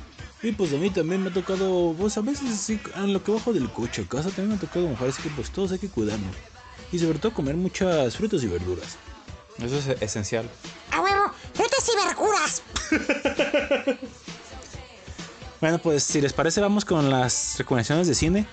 Y 0.42 0.52
pues 0.52 0.72
a 0.72 0.76
mí 0.76 0.88
también 0.90 1.22
me 1.22 1.30
ha 1.30 1.32
tocado, 1.32 1.94
pues 1.98 2.16
a 2.16 2.20
veces 2.20 2.58
sí, 2.58 2.80
en 2.94 3.12
lo 3.12 3.22
que 3.22 3.32
bajo 3.32 3.52
del 3.52 3.68
coche 3.70 4.02
a 4.02 4.08
casa 4.08 4.28
también 4.28 4.50
me 4.50 4.54
ha 4.54 4.60
tocado 4.60 4.86
mojar, 4.86 5.08
así 5.08 5.20
que 5.20 5.30
pues 5.30 5.50
todos 5.50 5.72
hay 5.72 5.78
que 5.80 5.88
cuidarnos. 5.88 6.34
Y 6.92 6.98
sobre 7.00 7.18
todo 7.18 7.34
comer 7.34 7.56
muchas 7.56 8.16
frutas 8.16 8.42
y 8.44 8.46
verduras. 8.46 8.96
Eso 9.62 9.76
es 9.78 9.88
esencial. 10.02 10.48
A 10.92 11.00
huevo, 11.00 11.32
frutas 11.54 11.90
y 11.92 12.06
verduras. 12.06 12.62
Bueno, 15.60 15.78
pues 15.78 16.04
si 16.04 16.20
les 16.20 16.32
parece, 16.32 16.60
vamos 16.60 16.84
con 16.84 17.10
las 17.10 17.56
recomendaciones 17.58 18.06
de 18.06 18.14
cine. 18.14 18.46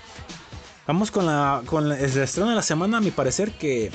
Vamos 0.87 1.11
con 1.11 1.25
la 1.25 1.61
con 1.65 1.89
la- 1.89 1.99
el 1.99 2.17
estreno 2.17 2.49
de 2.49 2.55
la 2.55 2.61
semana, 2.63 2.97
a 2.97 3.01
mi 3.01 3.11
parecer, 3.11 3.55
que 3.57 3.91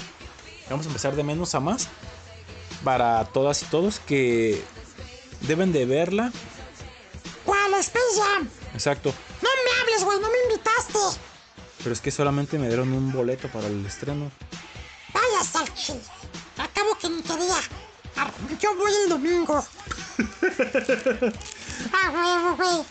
vamos 0.68 0.86
a 0.86 0.88
empezar 0.88 1.16
de 1.16 1.24
menos 1.24 1.54
a 1.54 1.60
más. 1.60 1.88
Para 2.84 3.24
todas 3.26 3.62
y 3.62 3.66
todos 3.66 3.98
que 4.00 4.62
deben 5.42 5.72
de 5.72 5.84
verla. 5.86 6.32
¿Cuál? 7.44 7.74
Space 7.74 8.04
Jam. 8.16 8.48
Exacto. 8.74 9.12
No 9.42 9.48
me 9.48 9.80
hables, 9.82 10.04
güey, 10.04 10.20
no 10.20 10.28
me 10.28 10.52
invitaste. 10.54 11.20
Pero 11.82 11.92
es 11.92 12.00
que 12.00 12.10
solamente 12.10 12.58
me 12.58 12.68
dieron 12.68 12.92
un 12.92 13.12
boleto 13.12 13.48
para 13.48 13.66
el 13.66 13.84
estreno. 13.84 14.30
Vaya 15.12 15.40
al 15.40 15.74
Ah, 18.16 18.30
Yo 18.60 18.76
voy 18.76 18.92
el 19.04 19.08
domingo. 19.10 19.64
ah, 21.92 22.10
huevo, 22.12 22.56
güey. 22.56 22.84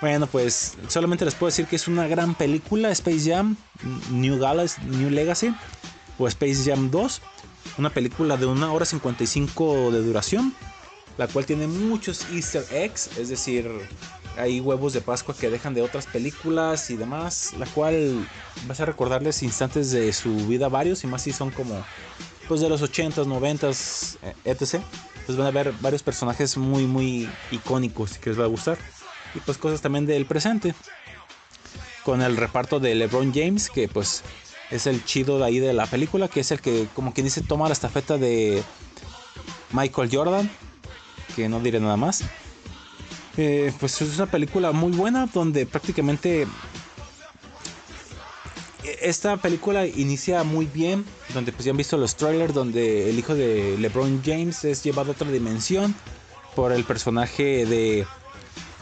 Bueno, 0.00 0.26
pues 0.26 0.74
solamente 0.88 1.24
les 1.24 1.34
puedo 1.34 1.48
decir 1.48 1.66
que 1.66 1.76
es 1.76 1.88
una 1.88 2.06
gran 2.06 2.34
película, 2.34 2.90
Space 2.90 3.30
Jam, 3.30 3.56
New 4.10 4.38
Galaxy, 4.38 4.80
New 4.82 5.10
Legacy 5.10 5.54
o 6.18 6.28
Space 6.28 6.64
Jam 6.64 6.90
2, 6.90 7.22
una 7.78 7.90
película 7.90 8.36
de 8.36 8.44
una 8.46 8.72
hora 8.72 8.84
55 8.84 9.90
de 9.90 10.02
duración, 10.02 10.54
la 11.16 11.26
cual 11.28 11.46
tiene 11.46 11.66
muchos 11.66 12.26
easter 12.30 12.64
eggs, 12.70 13.16
es 13.16 13.30
decir, 13.30 13.70
hay 14.36 14.60
huevos 14.60 14.92
de 14.92 15.00
Pascua 15.00 15.34
que 15.34 15.48
dejan 15.48 15.72
de 15.72 15.80
otras 15.80 16.06
películas 16.06 16.90
y 16.90 16.96
demás, 16.96 17.54
la 17.58 17.66
cual 17.66 18.28
vas 18.66 18.80
a 18.80 18.84
recordarles 18.84 19.42
instantes 19.42 19.90
de 19.92 20.12
su 20.12 20.34
vida 20.46 20.68
varios 20.68 21.04
y 21.04 21.06
más 21.06 21.22
si 21.22 21.32
son 21.32 21.50
como 21.50 21.84
pues 22.48 22.60
de 22.60 22.68
los 22.68 22.82
80s, 22.82 23.26
90s, 23.26 24.18
eh, 24.22 24.34
etc. 24.44 24.82
Pues 25.24 25.36
van 25.36 25.46
a 25.46 25.50
ver 25.50 25.72
varios 25.80 26.02
personajes 26.02 26.56
muy 26.56 26.86
muy 26.86 27.28
icónicos 27.50 28.18
que 28.18 28.30
les 28.30 28.38
va 28.38 28.44
a 28.44 28.48
gustar 28.48 28.78
y 29.34 29.40
pues 29.40 29.58
cosas 29.58 29.80
también 29.80 30.06
del 30.06 30.26
presente. 30.26 30.74
Con 32.04 32.22
el 32.22 32.36
reparto 32.36 32.78
de 32.78 32.94
LeBron 32.94 33.32
James, 33.34 33.68
que 33.68 33.88
pues 33.88 34.22
es 34.70 34.86
el 34.86 35.04
chido 35.04 35.38
de 35.38 35.44
ahí 35.44 35.58
de 35.58 35.72
la 35.72 35.86
película, 35.86 36.28
que 36.28 36.40
es 36.40 36.50
el 36.50 36.60
que 36.60 36.86
como 36.94 37.12
quien 37.12 37.24
dice 37.24 37.42
toma 37.42 37.66
la 37.66 37.72
estafeta 37.72 38.16
de 38.16 38.62
Michael 39.72 40.08
Jordan, 40.12 40.50
que 41.34 41.48
no 41.48 41.60
diré 41.60 41.80
nada 41.80 41.96
más. 41.96 42.22
Eh, 43.36 43.72
pues 43.78 44.00
es 44.00 44.16
una 44.16 44.26
película 44.26 44.72
muy 44.72 44.92
buena 44.92 45.26
donde 45.26 45.66
prácticamente 45.66 46.46
esta 49.00 49.36
película 49.36 49.86
inicia 49.86 50.42
muy 50.44 50.66
bien, 50.66 51.04
donde 51.34 51.52
pues 51.52 51.64
ya 51.64 51.70
han 51.70 51.76
visto 51.76 51.96
los 51.96 52.16
trailers, 52.16 52.54
donde 52.54 53.10
el 53.10 53.18
hijo 53.18 53.34
de 53.34 53.76
LeBron 53.78 54.22
James 54.24 54.64
es 54.64 54.82
llevado 54.82 55.10
a 55.10 55.14
otra 55.14 55.30
dimensión 55.30 55.94
por 56.54 56.72
el 56.72 56.84
personaje 56.84 57.66
de 57.66 58.06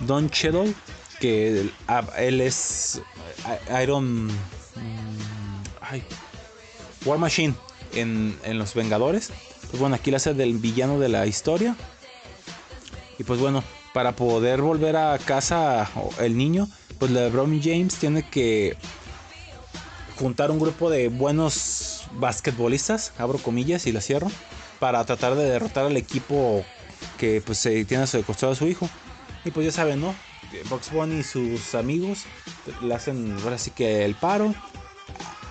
Don 0.00 0.30
Cheadle, 0.30 0.74
que 1.20 1.70
él, 2.18 2.40
es 2.40 3.00
eh, 3.48 3.82
Iron 3.82 4.26
mm, 4.26 5.62
ay, 5.80 6.02
War 7.04 7.18
Machine 7.18 7.54
en, 7.94 8.38
en 8.44 8.58
Los 8.58 8.74
Vengadores. 8.74 9.30
Pues 9.70 9.80
bueno, 9.80 9.96
aquí 9.96 10.10
la 10.10 10.18
hace 10.18 10.34
del 10.34 10.58
villano 10.58 10.98
de 10.98 11.08
la 11.08 11.26
historia. 11.26 11.76
Y 13.18 13.24
pues 13.24 13.40
bueno, 13.40 13.64
para 13.92 14.16
poder 14.16 14.60
volver 14.60 14.96
a 14.96 15.18
casa 15.18 15.90
el 16.20 16.36
niño, 16.36 16.68
pues 16.98 17.10
LeBron 17.10 17.60
James 17.62 17.94
tiene 17.96 18.28
que 18.28 18.76
juntar 20.18 20.50
un 20.50 20.58
grupo 20.58 20.90
de 20.90 21.08
buenos 21.08 22.04
basquetbolistas, 22.12 23.12
abro 23.18 23.38
comillas 23.38 23.86
y 23.86 23.92
la 23.92 24.00
cierro, 24.00 24.30
para 24.78 25.04
tratar 25.04 25.34
de 25.34 25.44
derrotar 25.44 25.86
al 25.86 25.96
equipo 25.96 26.64
que 27.18 27.42
pues 27.44 27.62
tiene 27.62 28.04
a 28.04 28.06
su 28.06 28.22
costado 28.24 28.52
a 28.52 28.56
su 28.56 28.66
hijo. 28.66 28.88
Y 29.44 29.50
pues 29.50 29.66
ya 29.66 29.72
saben, 29.72 30.00
¿no? 30.00 30.14
Box 30.68 30.92
Bunny 30.92 31.20
y 31.20 31.22
sus 31.22 31.74
amigos 31.74 32.24
le 32.82 32.94
hacen 32.94 33.36
ahora 33.42 33.58
sí 33.58 33.70
que 33.70 34.04
el 34.04 34.14
paro. 34.14 34.54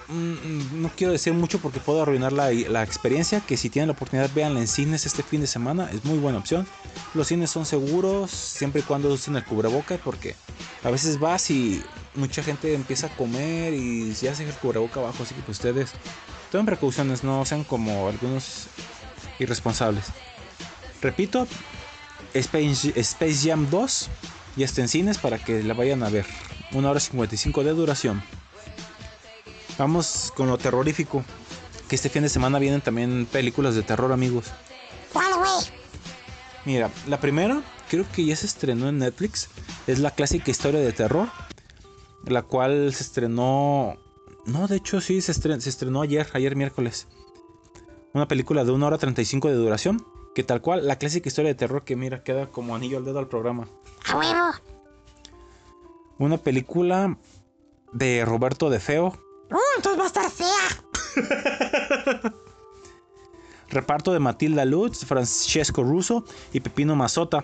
Mm, 0.07 0.81
No 0.81 0.91
quiero 0.95 1.13
decir 1.13 1.33
mucho 1.33 1.59
porque 1.59 1.79
puedo 1.79 2.01
arruinar 2.01 2.33
la, 2.33 2.51
la 2.51 2.83
experiencia. 2.83 3.41
Que 3.41 3.57
si 3.57 3.69
tienen 3.69 3.89
la 3.89 3.93
oportunidad, 3.93 4.29
véanla 4.33 4.59
en 4.59 4.67
cines 4.67 5.05
este 5.05 5.23
fin 5.23 5.41
de 5.41 5.47
semana. 5.47 5.89
Es 5.91 6.05
muy 6.05 6.17
buena 6.17 6.39
opción. 6.39 6.65
Los 7.13 7.27
cines 7.27 7.51
son 7.51 7.65
seguros 7.65 8.31
siempre 8.31 8.81
y 8.81 8.83
cuando 8.83 9.09
usen 9.09 9.35
el 9.35 9.43
cubreboca. 9.45 9.97
Porque 10.03 10.35
a 10.83 10.89
veces 10.89 11.19
vas 11.19 11.49
y 11.51 11.83
mucha 12.15 12.43
gente 12.43 12.73
empieza 12.73 13.07
a 13.07 13.15
comer 13.15 13.73
y 13.73 14.13
ya 14.13 14.35
se 14.35 14.43
el 14.47 14.53
cubreboca 14.53 14.99
abajo. 14.99 15.23
Así 15.23 15.33
que 15.35 15.41
pues 15.41 15.57
ustedes 15.57 15.91
tomen 16.51 16.65
precauciones, 16.65 17.23
no 17.23 17.45
sean 17.45 17.63
como 17.63 18.07
algunos 18.07 18.67
irresponsables. 19.39 20.05
Repito, 21.01 21.47
Space, 22.33 22.93
Space 22.95 23.49
Jam 23.49 23.69
2 23.69 24.09
ya 24.55 24.65
está 24.65 24.81
en 24.81 24.87
cines 24.87 25.17
para 25.17 25.39
que 25.39 25.63
la 25.63 25.73
vayan 25.73 26.03
a 26.03 26.09
ver. 26.09 26.25
Una 26.71 26.91
hora 26.91 26.99
55 26.99 27.63
de 27.63 27.71
duración. 27.71 28.23
Vamos 29.77 30.31
con 30.35 30.47
lo 30.47 30.57
terrorífico. 30.57 31.23
Que 31.87 31.95
este 31.95 32.09
fin 32.09 32.23
de 32.23 32.29
semana 32.29 32.59
vienen 32.59 32.81
también 32.81 33.25
películas 33.25 33.75
de 33.75 33.83
terror, 33.83 34.11
amigos. 34.11 34.45
¿Cuál, 35.11 35.33
güey? 35.35 35.51
Mira, 36.65 36.89
la 37.07 37.19
primera 37.19 37.61
creo 37.89 38.05
que 38.11 38.25
ya 38.25 38.35
se 38.35 38.45
estrenó 38.45 38.89
en 38.89 38.99
Netflix. 38.99 39.49
Es 39.85 39.99
la 39.99 40.11
clásica 40.11 40.49
historia 40.49 40.79
de 40.79 40.93
terror. 40.93 41.29
La 42.25 42.43
cual 42.43 42.93
se 42.93 43.03
estrenó... 43.03 43.97
No, 44.45 44.67
de 44.67 44.77
hecho 44.77 45.01
sí, 45.01 45.21
se 45.21 45.31
estrenó, 45.31 45.59
se 45.61 45.69
estrenó 45.69 46.01
ayer, 46.01 46.27
ayer 46.33 46.55
miércoles. 46.55 47.07
Una 48.13 48.27
película 48.27 48.63
de 48.63 48.71
1 48.71 48.85
hora 48.85 48.97
35 48.97 49.49
de 49.49 49.55
duración. 49.55 50.05
Que 50.35 50.43
tal 50.43 50.61
cual, 50.61 50.87
la 50.87 50.97
clásica 50.97 51.29
historia 51.29 51.49
de 51.49 51.55
terror 51.55 51.83
que 51.83 51.95
mira, 51.95 52.23
queda 52.23 52.47
como 52.47 52.75
anillo 52.75 52.97
al 52.97 53.05
dedo 53.05 53.19
al 53.19 53.27
programa. 53.27 53.67
A 54.07 54.17
huevo. 54.17 54.51
Una 56.17 56.37
película 56.37 57.17
de 57.91 58.25
Roberto 58.25 58.69
De 58.69 58.79
Feo. 58.79 59.13
Uh, 59.51 59.57
entonces 59.77 59.99
va 59.99 60.03
a 60.03 60.07
estar 60.07 60.31
fea. 60.31 61.13
Reparto 63.69 64.13
de 64.13 64.19
Matilda 64.19 64.65
Lutz, 64.65 65.05
Francesco 65.05 65.83
Russo 65.83 66.25
y 66.51 66.59
Pepino 66.59 66.95
Mazzotta. 66.95 67.43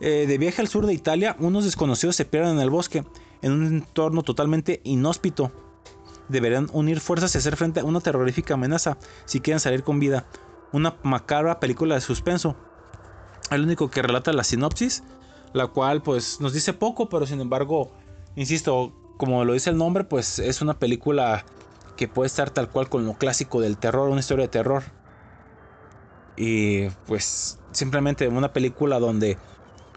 Eh, 0.00 0.26
de 0.26 0.38
viaje 0.38 0.60
al 0.60 0.68
sur 0.68 0.86
de 0.86 0.94
Italia, 0.94 1.36
unos 1.38 1.64
desconocidos 1.64 2.16
se 2.16 2.24
pierden 2.24 2.56
en 2.56 2.60
el 2.60 2.70
bosque, 2.70 3.04
en 3.42 3.52
un 3.52 3.66
entorno 3.66 4.22
totalmente 4.22 4.80
inhóspito. 4.84 5.52
Deberán 6.28 6.68
unir 6.72 7.00
fuerzas 7.00 7.34
y 7.34 7.38
hacer 7.38 7.56
frente 7.56 7.80
a 7.80 7.84
una 7.84 8.00
terrorífica 8.00 8.54
amenaza 8.54 8.96
si 9.26 9.40
quieren 9.40 9.60
salir 9.60 9.82
con 9.82 10.00
vida. 10.00 10.26
Una 10.72 10.96
macabra 11.02 11.60
película 11.60 11.94
de 11.94 12.00
suspenso. 12.00 12.56
El 13.50 13.62
único 13.62 13.90
que 13.90 14.02
relata 14.02 14.32
la 14.32 14.44
sinopsis, 14.44 15.04
la 15.52 15.66
cual 15.66 16.02
pues 16.02 16.40
nos 16.40 16.52
dice 16.52 16.72
poco, 16.72 17.08
pero 17.08 17.26
sin 17.26 17.40
embargo, 17.40 17.92
insisto, 18.36 18.92
como 19.18 19.44
lo 19.44 19.52
dice 19.52 19.70
el 19.70 19.76
nombre, 19.76 20.04
pues 20.04 20.38
es 20.38 20.62
una 20.62 20.78
película 20.78 21.44
que 21.96 22.08
puede 22.08 22.26
estar 22.26 22.50
tal 22.50 22.70
cual 22.70 22.88
con 22.88 23.06
lo 23.06 23.14
clásico 23.14 23.60
del 23.60 23.76
terror, 23.76 24.08
una 24.08 24.20
historia 24.20 24.44
de 24.46 24.48
terror. 24.48 24.82
Y 26.36 26.88
pues 27.06 27.60
simplemente 27.70 28.26
una 28.28 28.52
película 28.52 28.98
donde 28.98 29.38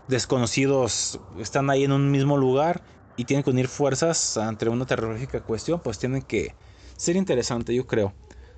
desconocidos 0.07 1.19
están 1.39 1.69
ahí 1.69 1.83
en 1.83 1.91
un 1.91 2.11
mismo 2.11 2.37
lugar 2.37 2.81
y 3.17 3.25
tienen 3.25 3.43
que 3.43 3.49
unir 3.49 3.67
fuerzas 3.67 4.37
ante 4.37 4.69
una 4.69 4.85
terrorífica 4.85 5.41
cuestión, 5.41 5.81
pues 5.83 5.99
tienen 5.99 6.21
que 6.21 6.55
ser 6.95 7.15
interesante, 7.15 7.75
yo 7.75 7.85
creo. 7.87 8.13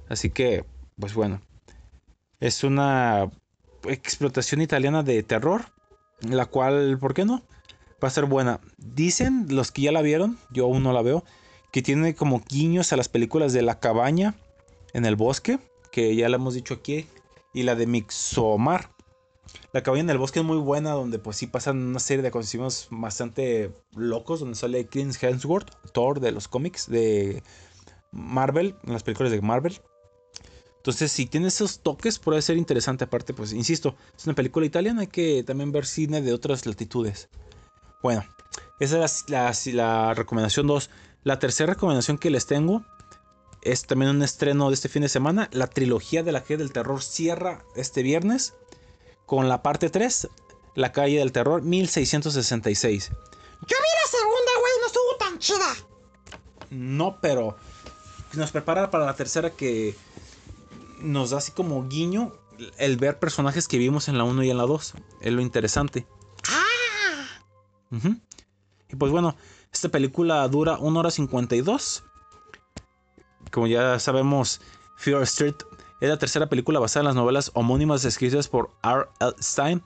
Así 0.09 0.29
que, 0.29 0.65
pues 0.99 1.13
bueno, 1.13 1.41
es 2.39 2.63
una 2.63 3.31
explotación 3.87 4.61
italiana 4.61 5.01
de 5.01 5.23
terror, 5.23 5.65
la 6.21 6.45
cual, 6.45 6.97
¿por 6.99 7.13
qué 7.13 7.25
no? 7.25 7.41
Va 8.03 8.09
a 8.09 8.11
ser 8.11 8.25
buena. 8.25 8.59
Dicen 8.77 9.47
los 9.49 9.71
que 9.71 9.83
ya 9.83 9.91
la 9.91 10.01
vieron, 10.01 10.37
yo 10.51 10.65
aún 10.65 10.83
no 10.83 10.93
la 10.93 11.01
veo, 11.01 11.23
que 11.71 11.81
tiene 11.81 12.13
como 12.15 12.41
guiños 12.41 12.91
a 12.91 12.97
las 12.97 13.09
películas 13.09 13.53
de 13.53 13.61
La 13.61 13.79
cabaña 13.79 14.35
en 14.93 15.05
el 15.05 15.15
bosque, 15.15 15.59
que 15.91 16.15
ya 16.15 16.27
la 16.29 16.35
hemos 16.35 16.53
dicho 16.53 16.73
aquí, 16.73 17.07
y 17.53 17.63
la 17.63 17.75
de 17.75 17.87
Mixomar. 17.87 18.89
La 19.71 19.83
cabaña 19.83 20.01
en 20.01 20.09
el 20.09 20.17
bosque 20.17 20.39
es 20.39 20.45
muy 20.45 20.57
buena, 20.57 20.91
donde 20.91 21.19
pues 21.19 21.37
sí 21.37 21.47
pasan 21.47 21.77
una 21.77 21.99
serie 21.99 22.21
de 22.21 22.29
acontecimientos 22.29 22.87
bastante 22.91 23.73
locos, 23.95 24.39
donde 24.39 24.55
sale 24.55 24.87
Chris 24.87 25.21
Hemsworth, 25.21 25.69
Thor 25.93 26.19
de 26.19 26.31
los 26.31 26.47
cómics 26.47 26.89
de 26.89 27.43
Marvel, 28.11 28.75
en 28.83 28.93
las 28.93 29.03
películas 29.03 29.31
de 29.31 29.41
Marvel. 29.41 29.79
Entonces, 30.77 31.11
si 31.11 31.25
tiene 31.25 31.49
esos 31.49 31.81
toques, 31.81 32.19
puede 32.19 32.41
ser 32.41 32.57
interesante. 32.57 33.03
Aparte, 33.03 33.33
pues, 33.33 33.53
insisto, 33.53 33.95
es 34.17 34.25
una 34.25 34.33
película 34.33 34.65
italiana, 34.65 35.01
hay 35.01 35.07
que 35.07 35.43
también 35.43 35.71
ver 35.71 35.85
cine 35.85 36.21
de 36.21 36.33
otras 36.33 36.65
latitudes. 36.65 37.29
Bueno, 38.01 38.23
esa 38.79 39.03
es 39.03 39.25
la, 39.27 39.51
la, 39.51 39.73
la 39.73 40.13
recomendación 40.13 40.67
2. 40.67 40.89
La 41.23 41.37
tercera 41.37 41.73
recomendación 41.73 42.17
que 42.17 42.29
les 42.29 42.47
tengo 42.47 42.85
es 43.61 43.85
también 43.85 44.11
un 44.11 44.23
estreno 44.23 44.69
de 44.69 44.73
este 44.73 44.89
fin 44.89 45.01
de 45.01 45.09
semana. 45.09 45.49
La 45.51 45.67
trilogía 45.67 46.23
de 46.23 46.31
la 46.31 46.41
calle 46.41 46.57
del 46.57 46.71
terror 46.71 47.03
cierra 47.03 47.63
este 47.75 48.01
viernes 48.01 48.53
con 49.29 49.47
la 49.47 49.61
parte 49.61 49.91
3, 49.91 50.27
La 50.73 50.91
calle 50.91 51.19
del 51.19 51.31
terror 51.31 51.61
1666. 51.61 53.09
Yo 53.09 53.15
vi 53.67 53.67
la 53.67 54.09
segunda, 54.09 54.51
güey, 54.59 54.73
no 54.81 54.87
estuvo 54.87 55.15
tan 55.19 55.37
chida. 55.37 55.75
No, 56.71 57.19
pero 57.21 57.55
nos 58.33 58.49
prepara 58.49 58.89
para 58.89 59.05
la 59.05 59.15
tercera 59.15 59.51
que 59.51 59.95
nos 60.99 61.29
da 61.29 61.37
así 61.37 61.51
como 61.51 61.87
guiño 61.87 62.33
el 62.77 62.97
ver 62.97 63.19
personajes 63.19 63.67
que 63.67 63.77
vimos 63.77 64.07
en 64.07 64.17
la 64.17 64.23
1 64.23 64.43
y 64.43 64.49
en 64.49 64.57
la 64.57 64.63
2. 64.63 64.93
Es 65.21 65.31
lo 65.31 65.41
interesante. 65.41 66.07
Ah, 66.49 67.45
Ujú. 67.91 68.15
Y 68.89 68.95
pues 68.95 69.11
bueno, 69.11 69.35
esta 69.71 69.89
película 69.89 70.47
dura 70.47 70.79
1 70.79 70.99
hora 70.99 71.11
52. 71.11 72.03
Como 73.51 73.67
ya 73.67 73.99
sabemos, 73.99 74.59
Fear 74.97 75.21
Street 75.23 75.55
es 75.99 76.09
la 76.09 76.17
tercera 76.17 76.47
película 76.47 76.79
basada 76.79 77.01
en 77.01 77.07
las 77.07 77.15
novelas 77.15 77.51
homónimas 77.53 78.05
escritas 78.05 78.47
por 78.47 78.71
R. 78.83 79.07
L. 79.19 79.33
Stein. 79.41 79.83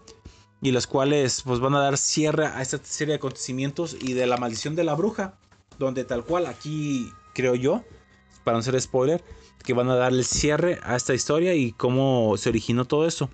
Y 0.62 0.72
las 0.72 0.88
cuales 0.88 1.42
pues 1.44 1.60
van 1.60 1.76
a 1.76 1.80
dar 1.80 1.98
cierre 1.98 2.46
a 2.46 2.62
esta 2.62 2.78
serie 2.82 3.14
de 3.14 3.18
acontecimientos 3.18 3.98
y 4.00 4.14
de 4.14 4.26
la 4.28 4.38
maldición 4.38 4.76
de 4.76 4.84
la 4.84 4.94
bruja. 4.94 5.34
Donde 5.78 6.06
tal 6.06 6.24
cual 6.24 6.46
aquí 6.46 7.12
creo 7.34 7.56
yo, 7.56 7.84
para 8.44 8.58
no 8.58 8.64
ser 8.64 8.80
spoiler, 8.80 9.24
que 9.64 9.74
van 9.74 9.90
a 9.90 9.96
dar 9.96 10.14
el 10.14 10.24
cierre 10.24 10.80
a 10.84 10.96
esta 10.96 11.14
historia 11.14 11.56
y 11.56 11.72
cómo 11.72 12.36
se 12.38 12.50
originó 12.50 12.86
todo 12.86 13.08
eso. 13.08 13.30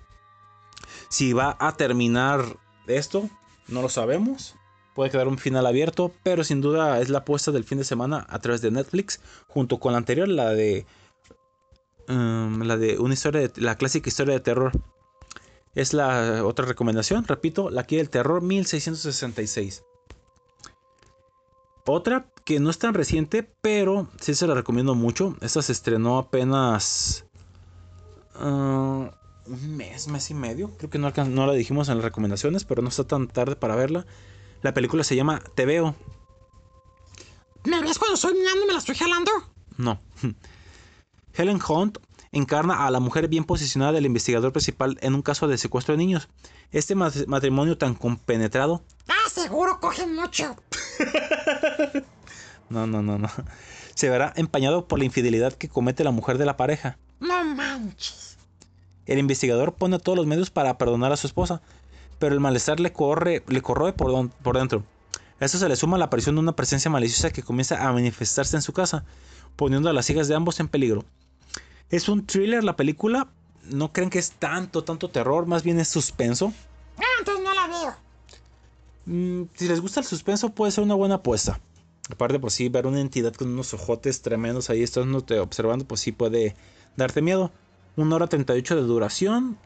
Si 1.10 1.34
va 1.34 1.58
a 1.60 1.74
terminar 1.74 2.58
esto, 2.88 3.30
no 3.68 3.82
lo 3.82 3.90
sabemos. 3.90 4.56
Puede 4.96 5.12
quedar 5.12 5.28
un 5.28 5.38
final 5.38 5.66
abierto, 5.66 6.12
pero 6.24 6.44
sin 6.44 6.62
duda 6.62 7.00
es 7.00 7.10
la 7.10 7.20
apuesta 7.20 7.52
del 7.52 7.64
fin 7.64 7.78
de 7.78 7.84
semana 7.84 8.26
a 8.30 8.40
través 8.40 8.62
de 8.62 8.72
Netflix, 8.72 9.22
junto 9.48 9.80
con 9.80 9.92
la 9.92 9.98
anterior, 9.98 10.28
la 10.28 10.52
de 10.52 10.86
um, 12.10 12.62
la 12.64 12.78
de 12.78 13.00
una 13.00 13.14
historia 13.14 13.48
de 13.48 13.62
la 13.62 13.76
clásica 13.76 14.10
historia 14.10 14.34
de 14.34 14.40
terror. 14.40 14.72
Es 15.76 15.94
la 15.94 16.44
otra 16.44 16.66
recomendación, 16.66 17.26
repito, 17.26 17.70
la 17.70 17.84
que 17.84 17.98
del 17.98 18.10
terror 18.10 18.42
1666. 18.42 19.84
Otra 21.86 22.26
que 22.44 22.60
no 22.60 22.70
es 22.70 22.78
tan 22.78 22.94
reciente, 22.94 23.44
pero 23.62 24.08
sí 24.20 24.36
se 24.36 24.48
la 24.48 24.56
recomiendo 24.56 24.96
mucho. 24.96 25.36
Esta 25.42 25.62
se 25.62 25.72
estrenó 25.72 26.18
apenas 26.18 27.26
uh, 28.40 29.08
un 29.46 29.78
mes, 29.78 30.08
mes 30.08 30.30
y 30.30 30.34
medio. 30.34 30.72
Creo 30.78 30.90
que 30.90 31.00
no, 31.00 31.12
no 31.12 31.48
la 31.48 31.54
dijimos 31.54 31.90
en 31.90 31.96
las 31.96 32.04
recomendaciones, 32.04 32.66
pero 32.66 32.82
no 32.82 32.90
está 32.90 33.06
tan 33.06 33.28
tarde 33.28 33.56
para 33.56 33.76
verla. 33.76 34.06
La 34.62 34.74
película 34.74 35.04
se 35.04 35.16
llama 35.16 35.42
Te 35.56 35.66
veo. 35.66 35.96
¿Me 37.66 37.82
ves 37.82 37.98
cuando 37.98 38.16
estoy 38.16 38.34
mirando 38.34 38.66
me 38.66 38.74
la 38.74 38.80
estoy 38.80 38.96
jalando? 38.96 39.32
No. 39.78 40.02
Helen 41.34 41.60
Hunt 41.68 41.98
encarna 42.32 42.86
a 42.86 42.92
la 42.92 43.00
mujer 43.00 43.28
bien 43.28 43.44
posicionada 43.44 43.92
del 43.94 44.06
investigador 44.06 44.52
principal 44.52 44.98
en 45.02 45.16
un 45.16 45.22
caso 45.22 45.48
de 45.48 45.58
secuestro 45.58 45.94
de 45.94 45.98
niños. 45.98 46.30
Este 46.72 46.94
mat- 46.96 47.26
matrimonio 47.28 47.78
tan 47.78 47.96
compenetrado. 47.96 48.84
Ah, 49.08 49.30
seguro 49.32 49.80
cogen 49.80 50.16
mucho. 50.16 50.56
No, 52.70 52.86
no, 52.86 53.02
no, 53.02 53.18
no. 53.18 53.30
Se 53.96 54.10
verá 54.12 54.32
empañado 54.36 54.88
por 54.88 55.00
la 55.00 55.06
infidelidad 55.06 55.54
que 55.54 55.70
comete 55.70 56.04
la 56.04 56.12
mujer 56.12 56.38
de 56.38 56.46
la 56.46 56.56
pareja. 56.56 56.98
No 57.20 57.44
manches. 57.44 58.38
El 59.08 59.18
investigador 59.18 59.74
pone 59.74 59.98
todos 59.98 60.16
los 60.16 60.28
medios 60.28 60.52
para 60.52 60.78
perdonar 60.78 61.12
a 61.12 61.18
su 61.18 61.26
esposa, 61.26 61.62
pero 62.20 62.36
el 62.36 62.40
malestar 62.40 62.80
le 62.80 62.94
corre, 62.94 63.44
le 63.48 63.62
corroe 63.64 63.92
por, 63.94 64.12
don- 64.12 64.30
por 64.30 64.56
dentro. 64.58 64.84
A 65.40 65.46
esto 65.46 65.58
se 65.58 65.68
le 65.68 65.76
suma 65.76 65.98
la 65.98 66.06
aparición 66.06 66.36
de 66.36 66.42
una 66.42 66.56
presencia 66.56 66.92
maliciosa 66.92 67.32
que 67.32 67.42
comienza 67.42 67.88
a 67.88 67.92
manifestarse 67.92 68.56
en 68.56 68.62
su 68.62 68.72
casa, 68.72 69.04
poniendo 69.60 69.90
a 69.90 69.94
las 69.94 70.10
hijas 70.10 70.30
de 70.30 70.36
ambos 70.36 70.62
en 70.62 70.70
peligro. 70.70 71.04
Es 71.90 72.08
un 72.08 72.26
thriller 72.26 72.64
la 72.64 72.78
película. 72.78 73.28
No 73.66 73.92
creen 73.92 74.10
que 74.10 74.18
es 74.18 74.32
tanto, 74.32 74.86
tanto 74.86 75.10
terror, 75.10 75.48
más 75.48 75.64
bien 75.64 75.82
es 75.82 75.90
suspenso. 75.90 76.54
Ah, 76.98 77.04
entonces 77.20 77.44
no 77.44 77.54
la 77.54 77.68
veo. 77.68 77.96
Mm, 79.06 79.50
si 79.54 79.68
les 79.68 79.82
gusta 79.82 80.00
el 80.00 80.06
suspenso, 80.06 80.52
puede 80.52 80.72
ser 80.72 80.86
una 80.86 80.96
buena 80.96 81.16
apuesta. 81.16 81.60
Aparte, 82.10 82.40
pues 82.40 82.54
sí, 82.54 82.70
ver 82.70 82.88
una 82.88 83.02
entidad 83.02 83.34
con 83.34 83.50
unos 83.50 83.74
ojotes 83.74 84.22
tremendos 84.22 84.70
ahí 84.70 84.82
estándote 84.82 85.38
observando, 85.42 85.84
pues 85.84 86.00
sí 86.00 86.14
puede 86.14 86.56
darte 86.96 87.22
miedo. 87.22 87.52
Una 87.98 88.16
hora 88.16 88.28
38 88.28 88.78
de 88.78 88.82
duración. 88.84 89.58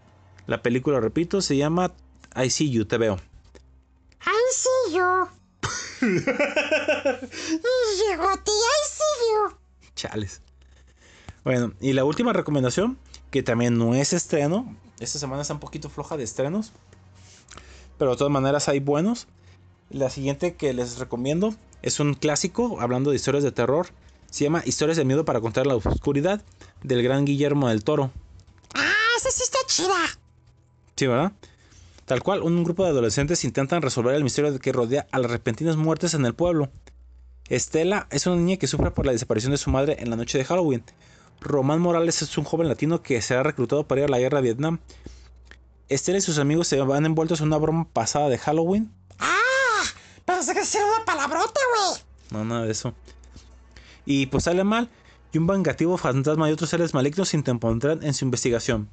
La 0.48 0.64
película, 0.64 1.02
repito, 1.02 1.40
se 1.40 1.56
llama 1.56 1.92
I 2.36 2.50
See 2.50 2.72
You, 2.72 2.86
te 2.86 2.98
veo. 2.98 3.20
Ay, 4.22 4.44
sí, 4.52 4.96
yo. 4.96 5.28
y 6.02 6.08
llegó 8.10 8.34
ti, 8.44 8.52
ay, 8.52 8.84
sí, 8.90 9.04
yo. 9.30 9.63
Chales. 9.96 10.42
Bueno, 11.44 11.74
y 11.82 11.94
la 11.94 12.06
última 12.06 12.34
recomendación, 12.34 12.98
que 13.32 13.44
también 13.44 13.78
no 13.78 13.96
es 13.96 14.14
estreno. 14.14 14.76
Esta 15.00 15.20
semana 15.20 15.42
está 15.42 15.54
un 15.54 15.60
poquito 15.60 15.90
floja 15.90 16.16
de 16.18 16.24
estrenos. 16.24 16.72
Pero 17.98 18.12
de 18.12 18.18
todas 18.18 18.32
maneras 18.32 18.70
hay 18.70 18.80
buenos. 18.80 19.28
La 19.90 20.10
siguiente 20.10 20.56
que 20.56 20.74
les 20.74 20.98
recomiendo 20.98 21.54
es 21.82 22.00
un 22.00 22.14
clásico, 22.14 22.80
hablando 22.80 23.10
de 23.10 23.18
historias 23.18 23.44
de 23.44 23.52
terror. 23.52 23.88
Se 24.32 24.46
llama 24.46 24.64
Historias 24.66 24.98
de 24.98 25.06
miedo 25.06 25.26
para 25.26 25.42
contar 25.42 25.68
la 25.68 25.76
oscuridad, 25.76 26.42
del 26.82 27.04
gran 27.04 27.26
Guillermo 27.26 27.70
del 27.70 27.84
Toro. 27.84 28.12
Ah, 28.74 28.94
esa 29.18 29.30
sí 29.30 29.44
está 29.44 29.60
chida. 29.68 30.20
Sí, 30.96 31.08
¿verdad? 31.08 31.34
Tal 32.06 32.24
cual, 32.24 32.42
un 32.42 32.64
grupo 32.64 32.84
de 32.84 32.90
adolescentes 32.90 33.44
intentan 33.44 33.82
resolver 33.82 34.16
el 34.16 34.24
misterio 34.24 34.52
de 34.52 34.60
que 34.60 34.72
rodea 34.72 35.08
a 35.12 35.20
las 35.20 35.30
repentinas 35.30 35.78
muertes 35.78 36.14
en 36.14 36.26
el 36.26 36.34
pueblo. 36.34 36.70
Estela 37.50 38.08
es 38.10 38.26
una 38.26 38.38
niña 38.38 38.58
que 38.58 38.68
sufre 38.68 38.92
por 38.92 39.06
la 39.06 39.12
desaparición 39.12 39.52
de 39.52 39.58
su 39.58 39.70
madre 39.70 39.98
en 40.00 40.10
la 40.10 40.16
noche 40.16 40.38
de 40.38 40.46
Halloween. 40.46 40.84
Román 41.42 41.82
Morales 41.82 42.22
es 42.22 42.38
un 42.38 42.46
joven 42.46 42.68
latino 42.70 43.02
que 43.04 43.22
será 43.22 43.44
reclutado 43.44 43.86
para 43.88 44.02
ir 44.02 44.06
a 44.08 44.12
la 44.12 44.20
guerra 44.20 44.38
de 44.38 44.44
Vietnam. 44.44 44.80
Estela 45.90 46.18
y 46.18 46.22
sus 46.22 46.38
amigos 46.40 46.68
se 46.68 46.80
van 46.82 47.06
envueltos 47.06 47.42
en 47.42 47.48
una 47.48 47.58
broma 47.58 47.86
pasada 47.92 48.30
de 48.30 48.38
Halloween. 48.38 48.92
Ah, 49.20 49.84
pensé 50.26 50.54
que 50.54 50.62
era 50.62 50.86
una 50.86 51.06
palabrota, 51.06 51.60
güey. 51.76 52.02
No, 52.32 52.46
nada 52.46 52.66
de 52.66 52.72
eso. 52.72 52.94
Y 54.06 54.28
pues 54.28 54.46
sale 54.46 54.64
mal, 54.64 54.90
y 55.34 55.38
un 55.38 55.48
vengativo 55.48 55.98
fantasma 55.98 56.50
y 56.50 56.54
otros 56.54 56.70
seres 56.70 56.94
malignos 56.94 57.30
se 57.30 57.38
interpondrán 57.38 58.04
en 58.04 58.14
su 58.14 58.24
investigación. 58.26 58.90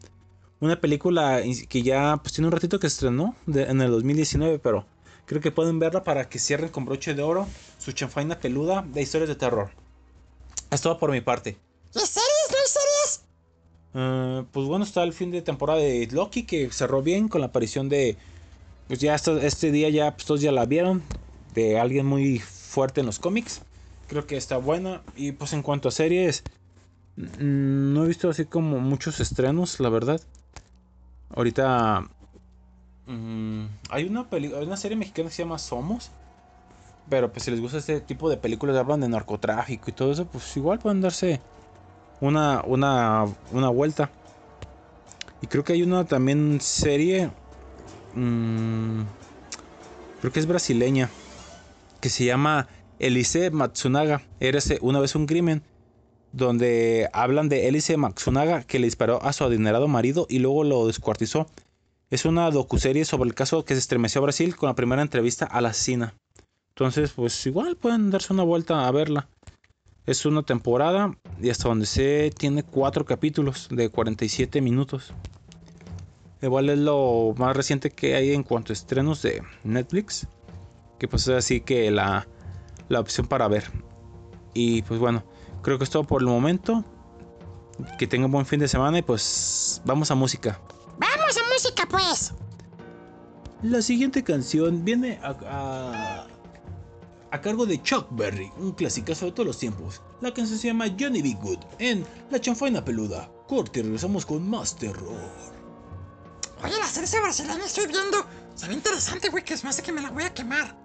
Una 0.59 0.79
película 0.81 1.41
que 1.69 1.83
ya 1.83 2.19
pues, 2.23 2.35
tiene 2.35 2.49
un 2.49 2.53
ratito 2.53 2.79
que 2.81 2.87
estrenó 2.89 3.35
de- 3.47 3.63
en 3.65 3.81
el 3.81 3.91
2019, 3.93 4.59
pero 4.59 4.85
Creo 5.27 5.41
que 5.41 5.53
pueden 5.53 5.79
verla 5.79 6.03
para 6.03 6.29
que 6.29 6.41
cierren 6.41 6.71
con 6.71 6.85
broche 6.85 7.15
de 7.15 7.23
oro 7.23 7.47
su 7.81 7.93
chanfaina 7.93 8.39
peluda 8.39 8.85
de 8.87 9.03
historias 9.03 9.29
de 9.29 9.35
terror. 9.37 9.71
Es 10.71 10.81
todo 10.83 10.99
por 10.99 11.11
mi 11.11 11.21
parte. 11.21 11.57
¿Y 11.95 11.99
series? 11.99 12.49
¿No 12.51 12.57
hay 12.57 12.69
series? 12.69 13.25
Eh, 13.95 14.45
pues 14.53 14.67
bueno, 14.69 14.85
está 14.85 15.03
el 15.03 15.13
fin 15.13 15.31
de 15.33 15.43
temporada 15.43 15.81
de 15.81 16.07
Loki 16.13 16.45
que 16.45 16.71
cerró 16.71 17.03
bien 17.03 17.29
con 17.29 17.41
la 17.41 17.49
aparición 17.49 17.89
de. 17.89 18.17
Pues 18.87 19.01
ya 19.01 19.15
esto- 19.15 19.39
este 19.39 19.73
día 19.73 19.89
ya 19.89 20.13
pues, 20.15 20.27
todos 20.27 20.41
ya 20.41 20.53
la 20.53 20.67
vieron. 20.67 21.03
De 21.55 21.81
alguien 21.81 22.07
muy 22.07 22.39
fuerte 22.39 23.01
en 23.01 23.07
los 23.07 23.19
cómics. 23.19 23.63
Creo 24.09 24.27
que 24.27 24.37
está 24.37 24.59
buena. 24.59 25.03
Y 25.17 25.33
pues 25.33 25.53
en 25.55 25.63
cuanto 25.63 25.89
a 25.89 25.93
series. 25.93 26.45
mm, 27.17 27.93
No 27.95 28.05
he 28.05 28.09
visto 28.09 28.29
así 28.29 28.45
como 28.45 28.79
muchos 28.79 29.19
estrenos, 29.21 29.81
la 29.81 29.89
verdad. 29.89 30.21
Ahorita. 31.35 32.09
mm, 33.07 33.65
hay, 33.89 34.05
una 34.05 34.29
peli- 34.29 34.53
hay 34.55 34.65
una 34.67 34.77
serie 34.77 34.97
mexicana 34.97 35.29
que 35.31 35.35
se 35.35 35.43
llama 35.43 35.59
Somos. 35.59 36.11
Pero 37.11 37.33
pues 37.33 37.45
si 37.45 37.51
les 37.51 37.61
gusta 37.61 37.79
este 37.79 38.01
tipo 38.01 38.31
de 38.31 38.37
películas 38.37 38.75
que 38.75 38.81
hablan 38.81 39.01
de 39.01 39.09
narcotráfico 39.09 39.91
y 39.91 39.93
todo 39.93 40.13
eso, 40.13 40.27
pues 40.27 40.57
igual 40.57 40.79
pueden 40.79 41.01
darse 41.01 41.41
una, 42.21 42.63
una, 42.65 43.27
una 43.51 43.69
vuelta. 43.69 44.11
Y 45.43 45.49
creo 45.49 45.65
que 45.65 45.73
hay 45.73 45.83
una 45.83 46.05
también 46.05 46.61
serie. 46.61 47.31
mm, 48.15 49.03
creo 50.21 50.33
que 50.33 50.39
es 50.39 50.47
brasileña. 50.47 51.11
Que 52.01 52.11
se 52.11 52.25
llama 52.25 52.69
Elise 53.01 53.51
Matsunaga. 53.51 54.23
Érase 54.39 54.79
una 54.81 55.01
vez 55.01 55.17
un 55.17 55.27
crimen. 55.27 55.63
Donde 56.33 57.09
hablan 57.13 57.49
de 57.49 57.67
Elise 57.67 57.97
Matsunaga 57.97 58.63
que 58.63 58.79
le 58.79 58.87
disparó 58.87 59.21
a 59.21 59.33
su 59.33 59.43
adinerado 59.43 59.89
marido 59.89 60.27
y 60.31 60.39
luego 60.39 60.63
lo 60.63 60.87
descuartizó. 60.87 61.49
Es 62.11 62.25
una 62.25 62.49
docuserie 62.53 63.05
sobre 63.05 63.29
el 63.29 63.35
caso 63.35 63.65
que 63.65 63.75
se 63.75 63.81
estremeció 63.81 64.21
a 64.21 64.25
Brasil 64.25 64.55
con 64.55 64.69
la 64.69 64.77
primera 64.77 65.03
entrevista 65.03 65.45
a 65.45 65.61
la 65.61 65.71
asesina. 65.71 66.15
Entonces, 66.81 67.13
pues 67.13 67.47
igual 67.47 67.77
pueden 67.77 68.11
darse 68.11 68.33
una 68.33 68.43
vuelta 68.43 68.89
a 68.89 68.91
verla. 68.91 69.29
Es 70.07 70.25
una 70.25 70.43
temporada 70.43 71.15
y 71.39 71.51
hasta 71.51 71.69
donde 71.69 71.85
sé 71.85 72.33
tiene 72.35 72.63
cuatro 72.63 73.05
capítulos 73.05 73.69
de 73.71 73.91
47 73.91 74.63
minutos. 74.63 75.13
Igual 76.41 76.71
es 76.71 76.79
lo 76.79 77.35
más 77.37 77.55
reciente 77.55 77.91
que 77.91 78.15
hay 78.15 78.33
en 78.33 78.43
cuanto 78.43 78.73
a 78.73 78.75
estrenos 78.75 79.21
de 79.21 79.43
Netflix. 79.63 80.27
Que 80.99 81.07
pues 81.07 81.29
es 81.29 81.37
así 81.37 81.61
que 81.61 81.91
la, 81.91 82.27
la 82.89 83.01
opción 83.01 83.27
para 83.27 83.47
ver. 83.47 83.65
Y 84.55 84.81
pues 84.81 84.99
bueno, 84.99 85.23
creo 85.61 85.77
que 85.77 85.85
es 85.85 85.91
todo 85.91 86.05
por 86.05 86.23
el 86.23 86.29
momento. 86.29 86.83
Que 87.99 88.07
tengan 88.07 88.31
buen 88.31 88.47
fin 88.47 88.59
de 88.59 88.69
semana 88.69 89.01
y 89.01 89.03
pues 89.03 89.83
vamos 89.85 90.11
a 90.11 90.15
música. 90.15 90.59
Vamos 90.99 91.37
a 91.37 91.53
música, 91.53 91.87
pues. 91.87 92.33
La 93.63 93.83
siguiente 93.83 94.25
canción 94.25 94.83
viene 94.83 95.19
a, 95.23 95.37
a, 95.45 96.27
a 97.33 97.41
cargo 97.41 97.67
de 97.67 97.83
Chuck 97.83 98.07
Berry, 98.11 98.53
un 98.59 98.73
clasicazo 98.73 99.27
de 99.27 99.33
todos 99.33 99.47
los 99.47 99.59
tiempos. 99.59 100.01
La 100.21 100.33
canción 100.35 100.59
se 100.59 100.67
llama 100.69 100.87
Johnny 100.99 101.23
B. 101.23 101.37
Good 101.41 101.59
en 101.79 102.05
La 102.31 102.41
Chanfaina 102.41 102.85
Peluda. 102.85 103.31
Corte 103.47 103.81
y 103.81 103.83
regresamos 103.83 104.27
con 104.27 104.49
más 104.49 104.77
terror. 104.77 105.21
Oye, 106.63 106.79
la 106.79 106.87
serie 106.87 107.21
brasileña 107.21 107.65
estoy 107.65 107.87
viendo. 107.87 108.25
Se 108.55 108.69
ve 108.69 108.75
interesante, 108.75 109.29
güey, 109.31 109.45
que 109.45 109.55
es 109.55 109.65
más 109.65 109.77
de 109.77 109.83
que 109.83 109.93
me 109.93 110.03
la 110.03 110.11
voy 110.11 110.25
a 110.25 110.35
quemar. 110.35 110.77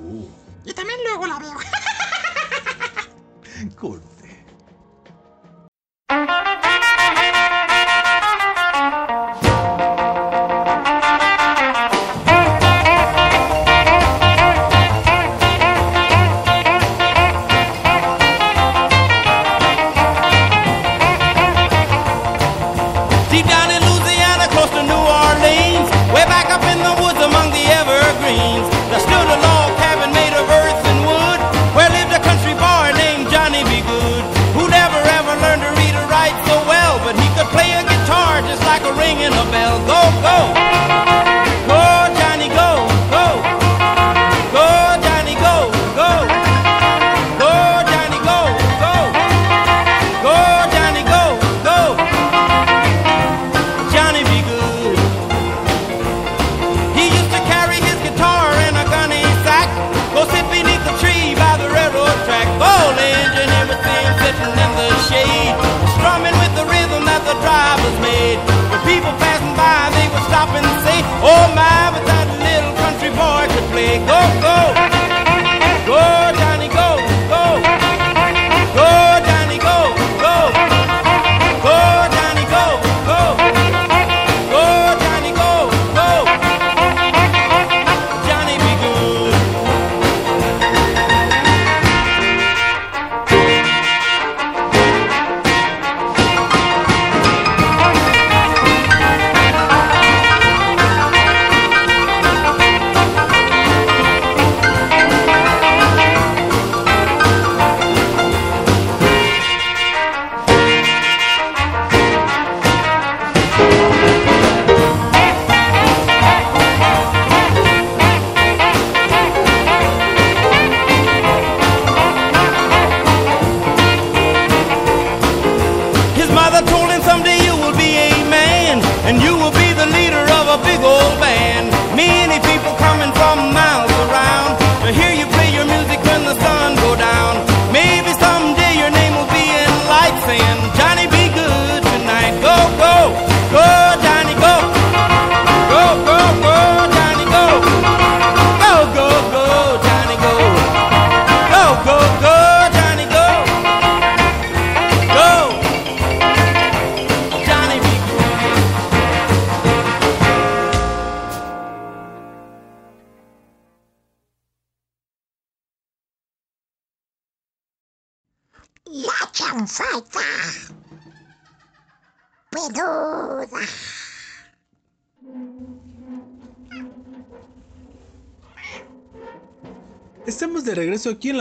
Uh, 0.00 0.26
Y 0.64 0.72
también 0.72 0.98
luego 1.04 1.26
la 1.26 1.38
veo. 1.38 1.54
corte. 3.76 4.11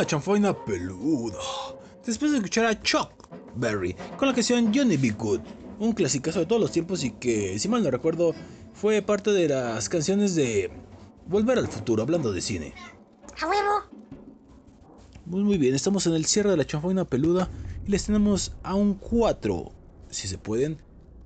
La 0.01 0.07
chanfaina 0.07 0.51
peluda. 0.65 1.37
Después 2.03 2.31
de 2.31 2.37
escuchar 2.37 2.65
a 2.65 2.81
Chuck 2.81 3.11
Berry 3.55 3.95
con 4.17 4.27
la 4.27 4.33
canción 4.33 4.73
Johnny 4.73 4.97
B. 4.97 5.11
Good, 5.11 5.41
un 5.77 5.93
clasicazo 5.93 6.39
de 6.39 6.47
todos 6.47 6.59
los 6.59 6.71
tiempos 6.71 7.03
y 7.03 7.11
que, 7.11 7.59
si 7.59 7.67
mal 7.67 7.83
no 7.83 7.91
recuerdo, 7.91 8.33
fue 8.73 9.03
parte 9.03 9.31
de 9.31 9.47
las 9.47 9.89
canciones 9.89 10.33
de 10.33 10.71
Volver 11.27 11.59
al 11.59 11.67
futuro, 11.67 12.01
hablando 12.01 12.33
de 12.33 12.41
cine. 12.41 12.73
A 13.39 13.47
huevo. 13.47 13.83
Muy, 15.25 15.43
muy 15.43 15.59
bien, 15.59 15.75
estamos 15.75 16.07
en 16.07 16.13
el 16.13 16.25
cierre 16.25 16.49
de 16.49 16.57
la 16.57 16.65
chanfaina 16.65 17.05
peluda 17.05 17.51
y 17.85 17.91
les 17.91 18.03
tenemos 18.03 18.53
a 18.63 18.73
un 18.73 18.95
4, 18.95 19.71
si 20.09 20.27
se 20.27 20.39
pueden. 20.39 20.81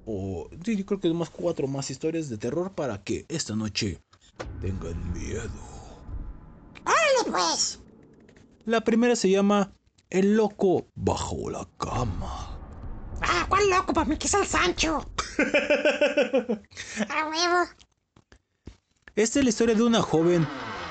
O 0.05 0.49
sí, 0.65 0.75
yo 0.75 0.85
creo 0.85 0.99
que 0.99 1.13
más 1.13 1.29
cuatro 1.29 1.65
más 1.69 1.89
historias 1.89 2.27
de 2.27 2.37
terror 2.37 2.73
para 2.73 3.01
que 3.01 3.25
esta 3.29 3.55
noche 3.55 4.01
tengan 4.59 5.13
miedo. 5.13 5.49
¡Órale, 6.83 7.31
pues! 7.31 7.79
La 8.65 8.81
primera 8.81 9.15
se 9.15 9.29
llama 9.29 9.71
El 10.09 10.35
loco 10.35 10.87
bajo 10.95 11.51
la 11.51 11.67
cama. 11.77 12.57
Ah, 13.21 13.45
¿cuál 13.47 13.69
loco? 13.69 13.93
Para 13.93 14.09
mí 14.09 14.17
que 14.17 14.25
es 14.25 14.33
el 14.33 14.45
Sancho. 14.45 15.07
A 17.09 17.29
huevo. 17.29 17.69
Esta 19.15 19.39
es 19.39 19.45
la 19.45 19.49
historia 19.49 19.75
de 19.75 19.83
una 19.83 20.01
joven 20.01 20.47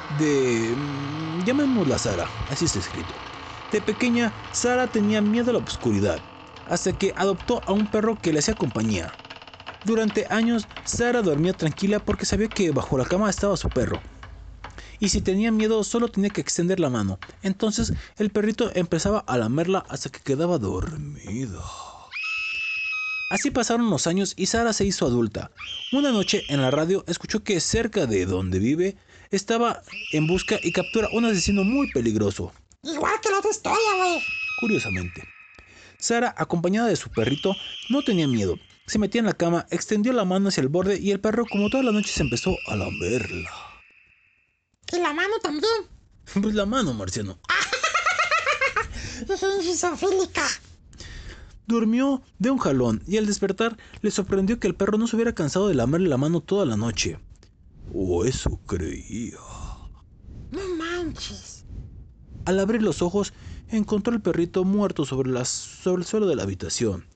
de... 0.09 0.75
mm, 0.77 1.41
llamémosla 1.41 1.99
Sara, 1.99 2.31
así 2.49 2.65
está 2.67 2.79
escrito. 2.79 3.15
De 3.73 3.81
pequeña, 3.83 4.35
Sara 4.53 4.87
tenía 4.87 5.21
miedo 5.21 5.51
a 5.51 5.55
la 5.55 5.59
oscuridad, 5.59 6.23
hasta 6.65 6.93
que 6.93 7.13
adoptó 7.17 7.65
a 7.67 7.73
un 7.73 7.89
perro 7.89 8.21
que 8.21 8.33
le 8.33 8.39
hacía 8.39 8.55
compañía. 8.55 9.19
Durante 9.83 10.27
años, 10.31 10.69
Sara 10.85 11.23
dormía 11.23 11.55
tranquila 11.55 11.99
porque 11.99 12.25
sabía 12.25 12.49
que 12.49 12.71
bajo 12.71 12.97
la 12.97 13.05
cama 13.05 13.29
estaba 13.29 13.57
su 13.57 13.69
perro. 13.71 14.01
Y 15.05 15.11
si 15.11 15.21
tenía 15.21 15.53
miedo, 15.53 15.85
solo 15.85 16.09
tenía 16.09 16.31
que 16.31 16.41
extender 16.41 16.81
la 16.81 16.89
mano. 16.89 17.19
Entonces, 17.43 17.93
el 18.17 18.31
perrito 18.31 18.71
empezaba 18.75 19.19
a 19.19 19.37
lamerla 19.37 19.85
hasta 19.91 20.09
que 20.09 20.21
quedaba 20.21 20.57
dormida. 20.57 21.61
Así 23.29 23.51
pasaron 23.51 23.91
los 23.91 24.07
años 24.07 24.33
y 24.35 24.47
Sara 24.47 24.73
se 24.73 24.87
hizo 24.87 25.05
adulta. 25.05 25.51
Una 25.93 26.11
noche 26.11 26.45
en 26.49 26.63
la 26.63 26.71
radio 26.71 27.05
escuchó 27.07 27.45
que 27.45 27.61
cerca 27.61 28.07
de 28.07 28.25
donde 28.25 28.59
vive 28.59 28.97
estaba 29.31 29.83
en 30.13 30.27
busca 30.27 30.59
y 30.63 30.73
captura 30.73 31.11
un 31.13 31.27
asesino 31.27 31.65
muy 31.65 31.93
peligroso. 31.93 32.55
Igual 32.83 33.21
que 33.21 33.29
la 33.29 33.41
otra 33.41 33.51
historia, 33.51 33.97
güey. 33.99 34.23
Curiosamente, 34.59 35.23
Sara, 35.99 36.35
acompañada 36.39 36.89
de 36.89 36.97
su 36.97 37.11
perrito, 37.11 37.55
no 37.91 38.01
tenía 38.01 38.27
miedo. 38.27 38.59
Se 38.87 38.99
metía 38.99 39.19
en 39.19 39.27
la 39.27 39.35
cama, 39.35 39.67
extendió 39.71 40.15
la 40.15 40.25
mano 40.25 40.49
hacia 40.49 40.63
el 40.63 40.69
borde 40.69 40.99
y 40.99 41.11
el 41.11 41.21
perro, 41.21 41.45
como 41.45 41.69
toda 41.69 41.83
la 41.83 41.93
noche, 41.93 42.09
se 42.09 42.23
empezó 42.23 42.57
a 42.69 42.77
lamerla. 42.77 43.74
Y 44.93 44.99
la 44.99 45.13
mano 45.13 45.35
también. 45.43 45.73
Pues 46.43 46.55
la 46.55 46.65
mano, 46.67 46.95
marciano. 46.95 47.39
Isofílica. 49.63 50.47
Durmió 51.67 52.23
de 52.39 52.51
un 52.51 52.59
jalón 52.59 53.03
y 53.07 53.17
al 53.17 53.27
despertar 53.27 53.77
le 54.03 54.11
sorprendió 54.11 54.59
que 54.59 54.67
el 54.67 54.75
perro 54.75 54.99
no 54.99 55.07
se 55.07 55.17
hubiera 55.17 55.35
cansado 55.35 55.69
de 55.69 55.75
lamerle 55.75 56.09
la 56.09 56.17
mano 56.19 56.41
toda 56.41 56.67
la 56.67 56.77
noche. 56.77 57.19
O 57.93 58.25
eso 58.25 58.61
creía. 58.67 59.39
No 60.51 60.61
manches. 60.77 61.65
Al 62.45 62.59
abrir 62.61 62.83
los 62.83 63.01
ojos, 63.03 63.33
encontró 63.69 64.13
al 64.13 64.21
perrito 64.21 64.65
muerto 64.65 65.05
sobre, 65.07 65.31
las- 65.31 65.49
sobre 65.49 66.03
el 66.03 66.07
suelo 66.09 66.27
de 66.27 66.37
la 66.37 66.43
habitación. 66.43 67.07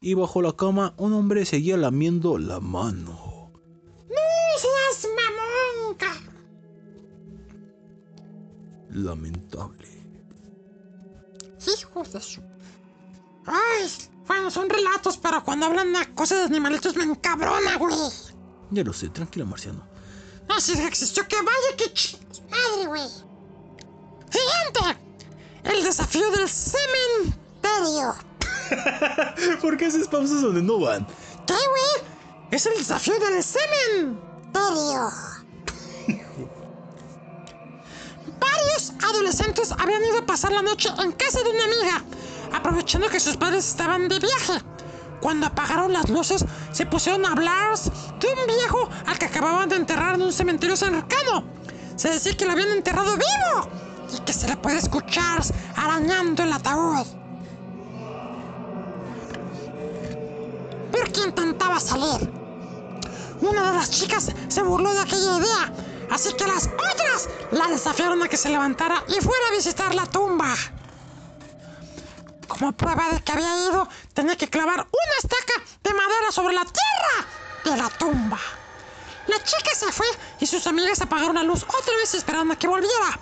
Y 0.00 0.14
bajo 0.14 0.42
la 0.42 0.52
cama, 0.54 0.94
un 0.96 1.12
hombre 1.12 1.44
seguía 1.44 1.76
lamiendo 1.76 2.38
la 2.38 2.60
mano. 2.60 3.27
Lamentable. 8.90 9.88
Hijo 11.66 12.02
de 12.04 12.20
su. 12.20 12.40
Ay, 13.46 13.90
bueno, 14.26 14.50
son 14.50 14.68
relatos, 14.68 15.16
pero 15.16 15.42
cuando 15.42 15.66
hablan 15.66 15.92
de 15.92 16.14
cosas 16.14 16.38
de 16.38 16.44
animalitos 16.44 16.94
me 16.96 17.04
encabrona, 17.04 17.76
güey. 17.76 17.94
Ya 18.70 18.84
lo 18.84 18.92
sé, 18.92 19.08
tranquila, 19.08 19.44
marciano. 19.44 19.86
No, 20.48 20.60
si 20.60 20.72
existió, 20.80 21.26
que 21.26 21.36
vaya, 21.36 21.76
que 21.76 21.92
ch... 21.92 22.18
Madre, 22.50 22.86
güey. 22.86 23.08
Siguiente. 24.30 25.00
El 25.64 25.84
desafío 25.84 26.30
del 26.30 26.48
cementerio. 26.48 28.14
¿Por 29.60 29.76
qué 29.76 29.86
haces 29.86 30.08
pausas 30.08 30.42
donde 30.42 30.62
no 30.62 30.78
van? 30.80 31.06
¿Qué, 31.46 31.54
güey? 31.54 32.06
Es 32.50 32.66
el 32.66 32.76
desafío 32.78 33.14
del 33.18 33.42
cementerio. 33.42 35.10
Varios 38.38 38.92
adolescentes 39.08 39.72
habían 39.72 40.04
ido 40.04 40.18
a 40.18 40.26
pasar 40.26 40.52
la 40.52 40.62
noche 40.62 40.90
en 41.02 41.12
casa 41.12 41.42
de 41.42 41.50
una 41.50 41.64
amiga, 41.64 42.04
aprovechando 42.52 43.08
que 43.08 43.20
sus 43.20 43.36
padres 43.36 43.66
estaban 43.66 44.08
de 44.08 44.18
viaje. 44.18 44.62
Cuando 45.20 45.46
apagaron 45.46 45.92
las 45.92 46.08
luces, 46.08 46.44
se 46.72 46.86
pusieron 46.86 47.24
a 47.26 47.32
hablar 47.32 47.76
de 47.78 48.28
un 48.28 48.46
viejo 48.46 48.88
al 49.06 49.18
que 49.18 49.26
acababan 49.26 49.68
de 49.68 49.76
enterrar 49.76 50.14
en 50.14 50.22
un 50.22 50.32
cementerio 50.32 50.76
cercano. 50.76 51.44
Se 51.96 52.10
decía 52.10 52.36
que 52.36 52.44
lo 52.44 52.52
habían 52.52 52.70
enterrado 52.70 53.12
vivo 53.16 53.68
y 54.16 54.20
que 54.20 54.32
se 54.32 54.46
le 54.46 54.56
puede 54.56 54.78
escuchar 54.78 55.42
arañando 55.76 56.44
el 56.44 56.52
ataúd. 56.52 57.06
Pero 60.92 61.12
que 61.12 61.20
intentaba 61.22 61.80
salir. 61.80 62.30
Una 63.40 63.70
de 63.70 63.76
las 63.76 63.90
chicas 63.90 64.32
se 64.48 64.62
burló 64.62 64.92
de 64.92 65.00
aquella 65.00 65.38
idea, 65.38 65.72
así 66.10 66.32
que 66.34 66.46
las 66.46 66.66
otras 66.66 67.28
la 67.50 67.66
desafiaron 67.68 68.22
a 68.22 68.28
que 68.28 68.36
se 68.36 68.50
levantara 68.50 69.04
y 69.08 69.20
fuera 69.20 69.48
a 69.48 69.56
visitar 69.56 69.94
la 69.94 70.06
tumba. 70.06 70.54
Como 72.46 72.72
prueba 72.72 73.10
de 73.10 73.22
que 73.22 73.32
había 73.32 73.68
ido, 73.68 73.88
tenía 74.14 74.36
que 74.36 74.48
clavar 74.48 74.80
una 74.80 75.14
estaca 75.22 75.62
de 75.82 75.94
madera 75.94 76.32
sobre 76.32 76.54
la 76.54 76.64
tierra 76.64 77.28
de 77.64 77.76
la 77.76 77.88
tumba. 77.90 78.38
La 79.26 79.42
chica 79.42 79.74
se 79.74 79.92
fue 79.92 80.06
y 80.40 80.46
sus 80.46 80.66
amigas 80.66 81.00
apagaron 81.02 81.36
la 81.36 81.42
luz 81.42 81.62
otra 81.62 81.94
vez 81.96 82.14
esperando 82.14 82.54
a 82.54 82.56
que 82.56 82.66
volviera. 82.66 83.18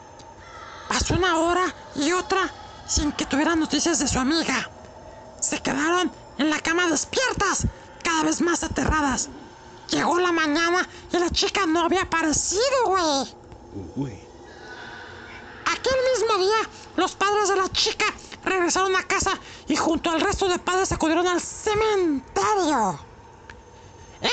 Pasó 0.88 1.14
una 1.14 1.38
hora 1.38 1.74
y 1.96 2.12
otra 2.12 2.48
sin 2.86 3.10
que 3.12 3.26
tuvieran 3.26 3.58
noticias 3.58 3.98
de 3.98 4.06
su 4.06 4.18
amiga. 4.18 4.70
Se 5.40 5.60
quedaron 5.60 6.12
en 6.38 6.50
la 6.50 6.60
cama 6.60 6.88
despiertas, 6.88 7.66
cada 8.04 8.22
vez 8.22 8.40
más 8.40 8.62
aterradas. 8.62 9.28
Llegó 9.88 10.18
la 10.18 10.32
mañana 10.32 10.88
y 11.12 11.18
la 11.18 11.30
chica 11.30 11.66
no 11.66 11.80
había 11.80 12.02
aparecido, 12.02 12.86
güey. 12.86 13.34
Uy. 13.94 14.20
Aquel 15.64 15.96
mismo 16.12 16.38
día, 16.38 16.70
los 16.96 17.14
padres 17.14 17.48
de 17.48 17.56
la 17.56 17.68
chica 17.70 18.06
regresaron 18.44 18.94
a 18.96 19.02
casa 19.02 19.38
y 19.68 19.76
junto 19.76 20.10
al 20.10 20.20
resto 20.20 20.48
de 20.48 20.58
padres 20.58 20.92
acudieron 20.92 21.26
al 21.26 21.40
cementerio. 21.40 22.98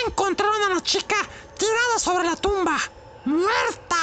Encontraron 0.07 0.61
a 0.63 0.75
la 0.75 0.81
chica 0.81 1.15
tirada 1.57 1.99
sobre 1.99 2.23
la 2.23 2.35
tumba, 2.35 2.77
muerta. 3.25 3.97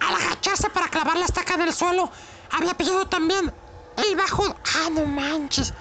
Al 0.00 0.14
agacharse 0.14 0.70
para 0.70 0.88
clavar 0.88 1.16
la 1.16 1.26
estaca 1.26 1.56
del 1.56 1.72
suelo, 1.72 2.10
había 2.50 2.74
pillado 2.74 3.06
también 3.08 3.52
el 3.96 4.16
bajo... 4.16 4.44
¡Ah, 4.44 4.90
no 4.90 5.04
manches! 5.04 5.72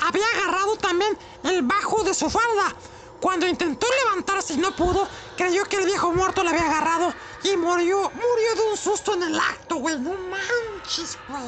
Había 0.00 0.26
agarrado 0.36 0.76
también 0.76 1.16
el 1.44 1.62
bajo 1.62 2.02
de 2.04 2.14
su 2.14 2.30
falda. 2.30 2.74
Cuando 3.20 3.48
intentó 3.48 3.86
levantarse 4.04 4.54
y 4.54 4.58
no 4.58 4.74
pudo, 4.76 5.08
creyó 5.36 5.64
que 5.64 5.76
el 5.76 5.86
viejo 5.86 6.12
muerto 6.12 6.44
le 6.44 6.50
había 6.50 6.66
agarrado 6.66 7.12
y 7.42 7.56
murió, 7.56 8.02
murió 8.02 8.54
de 8.54 8.70
un 8.70 8.76
susto 8.76 9.14
en 9.14 9.24
el 9.24 9.38
acto, 9.38 9.76
güey. 9.76 9.98
No 9.98 10.12
manches, 10.14 11.18
güey. 11.28 11.42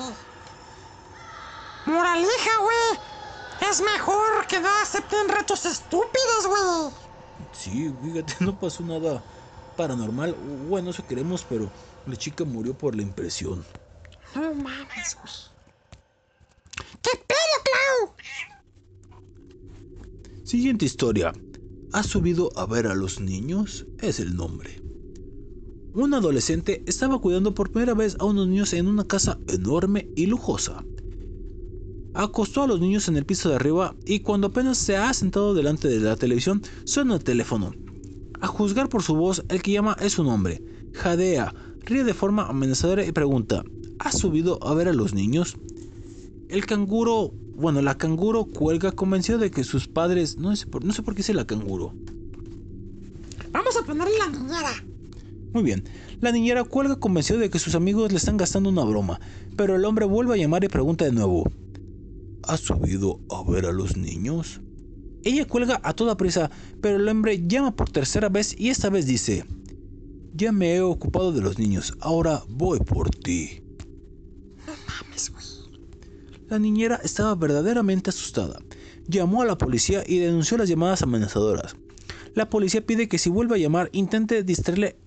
Moraleja, 1.87 2.59
güey. 2.59 3.71
Es 3.71 3.81
mejor 3.81 4.47
que 4.47 4.59
no 4.59 4.69
acepten 4.83 5.29
retos 5.29 5.65
estúpidos, 5.65 6.47
güey. 6.47 6.93
Sí, 7.53 7.95
fíjate, 8.03 8.37
no 8.41 8.59
pasó 8.59 8.83
nada 8.83 9.23
paranormal. 9.77 10.35
Bueno, 10.69 10.91
eso 10.91 11.07
queremos, 11.07 11.45
pero 11.49 11.71
la 12.07 12.17
chica 12.17 12.45
murió 12.45 12.77
por 12.77 12.97
la 12.97 13.03
impresión. 13.03 13.65
No 14.35 14.55
mames, 14.55 15.17
güey. 15.23 15.50
¿Qué 17.03 17.11
pedo, 17.27 17.57
Clau? 17.65 18.15
Siguiente 20.45 20.85
historia. 20.85 21.33
¿Has 21.93 22.07
subido 22.07 22.51
a 22.57 22.67
ver 22.67 22.87
a 22.87 22.95
los 22.95 23.21
niños? 23.21 23.87
Es 23.99 24.21
el 24.21 24.37
nombre. 24.37 24.81
Un 25.93 26.15
adolescente 26.15 26.85
estaba 26.87 27.21
cuidando 27.21 27.55
por 27.55 27.71
primera 27.71 27.95
vez 27.95 28.17
a 28.21 28.25
unos 28.25 28.47
niños 28.47 28.73
en 28.75 28.87
una 28.87 29.05
casa 29.05 29.39
enorme 29.49 30.09
y 30.15 30.27
lujosa. 30.27 30.85
Acostó 32.15 32.63
a 32.63 32.67
los 32.67 32.81
niños 32.81 33.09
en 33.09 33.17
el 33.17 33.27
piso 33.27 33.49
de 33.49 33.57
arriba 33.57 33.97
y 34.05 34.21
cuando 34.21 34.49
apenas 34.49 34.79
se 34.79 34.97
ha 34.97 35.13
sentado 35.15 35.55
delante 35.55 35.89
de 35.89 36.01
la 36.01 36.17
televisión 36.17 36.63
suena 36.85 37.15
el 37.15 37.25
teléfono. 37.25 37.73
A 38.41 38.47
juzgar 38.47 38.89
por 38.89 39.03
su 39.03 39.15
voz, 39.15 39.45
el 39.49 39.63
que 39.63 39.73
llama 39.73 39.97
es 40.01 40.19
un 40.19 40.29
hombre. 40.29 40.63
Jadea, 40.93 41.55
ríe 41.81 42.05
de 42.05 42.15
forma 42.15 42.47
amenazadora 42.47 43.05
y 43.05 43.13
pregunta, 43.13 43.65
¿has 43.99 44.19
subido 44.19 44.59
a 44.63 44.75
ver 44.75 44.89
a 44.89 44.93
los 44.93 45.13
niños? 45.13 45.57
El 46.51 46.67
canguro, 46.67 47.33
bueno, 47.55 47.81
la 47.81 47.97
canguro 47.97 48.45
cuelga 48.45 48.91
convencido 48.91 49.39
de 49.39 49.53
que 49.53 49.63
sus 49.63 49.87
padres, 49.87 50.37
no 50.37 50.57
sé 50.57 50.67
por, 50.67 50.85
no 50.85 50.93
sé 50.93 51.01
por 51.01 51.15
qué 51.15 51.19
dice 51.19 51.33
la 51.33 51.47
canguro. 51.47 51.95
Vamos 53.53 53.77
a 53.77 53.87
ponerle 53.87 54.19
la 54.19 54.29
niñera. 54.31 54.85
Muy 55.53 55.63
bien, 55.63 55.85
la 56.21 56.33
niñera 56.33 56.65
cuelga 56.65 56.97
convencido 56.97 57.39
de 57.39 57.51
que 57.51 57.61
sus 57.61 57.77
amigos 57.77 58.11
le 58.11 58.19
están 58.19 58.37
gastando 58.37 58.69
una 58.69 58.83
broma, 58.83 59.21
pero 59.57 59.77
el 59.77 59.85
hombre 59.85 60.07
vuelve 60.07 60.35
a 60.35 60.39
llamar 60.39 60.65
y 60.65 60.69
pregunta 60.69 61.05
de 61.05 61.13
nuevo, 61.13 61.49
¿has 62.43 62.59
subido 62.59 63.21
a 63.31 63.49
ver 63.49 63.67
a 63.67 63.73
los 63.73 63.97
niños? 63.97 64.61
Ella 65.23 65.47
cuelga 65.47 65.81
a 65.85 65.93
toda 65.93 66.17
prisa, 66.17 66.51
pero 66.81 66.97
el 66.97 67.09
hombre 67.09 67.47
llama 67.47 67.77
por 67.77 67.91
tercera 67.91 68.29
vez 68.29 68.59
y 68.59 68.71
esta 68.71 68.91
vez 68.91 69.07
dice, 69.07 69.45
ya 70.35 70.51
me 70.51 70.75
he 70.75 70.81
ocupado 70.81 71.31
de 71.31 71.43
los 71.43 71.61
niños, 71.61 71.95
ahora 72.01 72.43
voy 72.49 72.81
por 72.81 73.11
ti. 73.11 73.63
La 76.51 76.59
niñera 76.59 76.99
estaba 77.05 77.37
verdaderamente 77.37 78.11
asustada. 78.11 78.59
Llamó 79.07 79.41
a 79.41 79.45
la 79.45 79.57
policía 79.57 80.03
y 80.05 80.19
denunció 80.19 80.59
las 80.59 80.69
llamadas 80.69 81.01
amenazadoras. 81.01 81.77
La 82.35 82.51
policía 82.51 82.85
pide 82.85 83.09
que 83.09 83.19
si 83.19 83.31
vuelve 83.31 83.55
a 83.55 83.59
llamar 83.59 83.89
intente 83.93 84.43
distraerle 84.43 84.99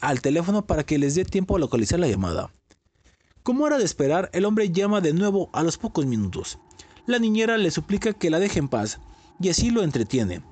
al 0.00 0.20
teléfono 0.20 0.66
para 0.66 0.82
que 0.82 0.98
les 0.98 1.14
dé 1.14 1.24
tiempo 1.24 1.54
a 1.54 1.60
localizar 1.60 2.00
la 2.00 2.08
llamada. 2.08 2.52
Como 3.44 3.64
era 3.64 3.78
de 3.78 3.84
esperar, 3.84 4.28
el 4.32 4.44
hombre 4.44 4.72
llama 4.72 5.00
de 5.00 5.12
nuevo 5.12 5.50
a 5.52 5.62
los 5.62 5.78
pocos 5.78 6.04
minutos. 6.04 6.58
La 7.06 7.20
niñera 7.20 7.58
le 7.58 7.70
suplica 7.70 8.12
que 8.12 8.30
la 8.30 8.40
deje 8.40 8.58
en 8.58 8.66
paz 8.66 8.98
y 9.38 9.50
así 9.50 9.70
lo 9.70 9.84
entretiene. 9.84 10.42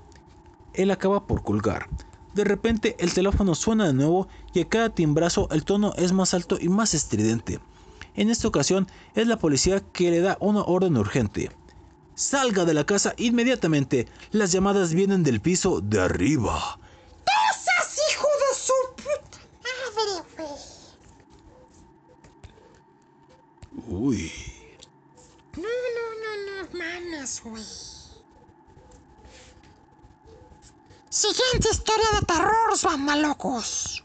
Él 0.74 0.92
acaba 0.92 1.26
por 1.26 1.42
colgar. 1.42 1.88
De 2.34 2.44
repente 2.44 2.94
el 3.00 3.12
teléfono 3.12 3.56
suena 3.56 3.88
de 3.88 3.94
nuevo 3.94 4.28
y 4.54 4.60
a 4.60 4.68
cada 4.68 4.94
timbrazo 4.94 5.48
el 5.50 5.64
tono 5.64 5.92
es 5.96 6.12
más 6.12 6.34
alto 6.34 6.56
y 6.60 6.68
más 6.68 6.94
estridente. 6.94 7.58
En 8.14 8.30
esta 8.30 8.48
ocasión 8.48 8.88
es 9.14 9.26
la 9.26 9.38
policía 9.38 9.80
que 9.92 10.10
le 10.10 10.20
da 10.20 10.36
una 10.40 10.62
orden 10.62 10.96
urgente. 10.96 11.50
Salga 12.14 12.64
de 12.64 12.74
la 12.74 12.84
casa 12.84 13.14
inmediatamente. 13.16 14.06
Las 14.30 14.52
llamadas 14.52 14.92
vienen 14.92 15.22
del 15.22 15.40
piso 15.40 15.80
de 15.80 16.00
arriba. 16.00 16.78
¡Esas, 17.50 17.98
hijo 18.10 18.26
de 18.26 18.54
su 18.58 18.72
puta 18.96 19.38
madre, 19.64 20.50
güey! 23.86 24.28
Uy. 24.28 24.32
No, 25.56 25.62
no, 25.62 26.04
no, 26.22 26.32
no 26.46 26.78
mames, 26.78 27.42
güey. 27.42 27.64
Siguiente 31.08 31.68
historia 31.70 32.06
de 32.20 32.26
terror, 32.26 32.80
banda 32.82 33.16
locos. 33.16 34.04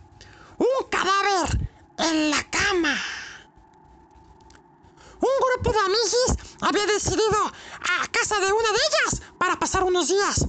Un 0.57 0.89
cadáver 0.89 1.69
en 1.97 2.31
la 2.31 2.43
cama. 2.49 2.95
Un 5.25 5.31
grupo 5.47 5.71
de 5.71 5.79
amigos 5.79 6.37
había 6.61 6.85
decidido 6.85 7.51
a 7.81 8.07
casa 8.11 8.39
de 8.39 8.51
una 8.51 8.71
de 8.71 8.77
ellas 8.77 9.21
para 9.39 9.57
pasar 9.57 9.83
unos 9.83 10.07
días. 10.07 10.45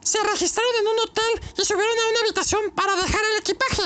Se 0.00 0.22
registraron 0.22 0.72
en 0.80 0.86
un 0.86 0.98
hotel 1.00 1.40
y 1.58 1.64
subieron 1.64 1.98
a 1.98 2.10
una 2.10 2.20
habitación 2.20 2.70
para 2.70 2.94
dejar 2.94 3.20
el 3.24 3.38
equipaje, 3.38 3.82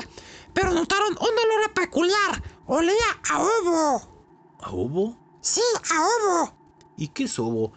pero 0.53 0.73
notaron 0.73 1.13
un 1.13 1.39
olor 1.39 1.73
peculiar. 1.73 2.43
Olía 2.67 3.21
a 3.31 3.41
ovo. 3.41 4.57
¿A 4.61 4.71
ovo? 4.71 5.17
Sí, 5.41 5.63
a 5.91 6.03
ovo. 6.03 6.55
¿Y 6.99 7.09
qué 7.09 7.25
es 7.25 7.39
ovo? 7.39 7.73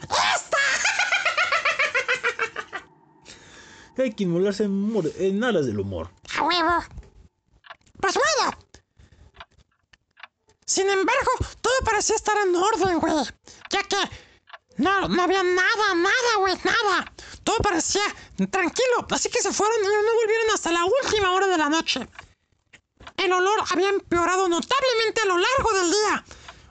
Hay 3.97 4.13
que 4.13 4.23
inmolarse 4.23 4.63
en, 4.63 4.93
en 5.17 5.43
alas 5.43 5.65
del 5.65 5.79
humor. 5.79 6.09
A 6.37 6.43
huevo. 6.43 6.83
Pues 8.01 8.15
bueno. 8.15 8.68
Sin 10.69 10.87
embargo, 10.87 11.31
todo 11.61 11.73
parecía 11.83 12.15
estar 12.15 12.37
en 12.37 12.55
orden, 12.55 12.99
güey. 12.99 13.25
Ya 13.71 13.81
que 13.81 13.97
no, 14.77 15.07
no 15.07 15.23
había 15.23 15.41
nada, 15.41 15.95
nada, 15.95 16.35
güey, 16.37 16.55
nada. 16.63 17.11
Todo 17.43 17.57
parecía 17.57 18.03
tranquilo. 18.51 19.07
Así 19.09 19.29
que 19.29 19.41
se 19.41 19.51
fueron 19.51 19.83
y 19.83 19.87
no 19.87 20.13
volvieron 20.21 20.51
hasta 20.53 20.71
la 20.71 20.85
última 20.85 21.31
hora 21.31 21.47
de 21.47 21.57
la 21.57 21.69
noche. 21.69 22.07
El 23.17 23.33
olor 23.33 23.63
había 23.71 23.89
empeorado 23.89 24.47
notablemente 24.47 25.21
a 25.21 25.25
lo 25.25 25.39
largo 25.39 25.73
del 25.73 25.91
día. 25.91 26.23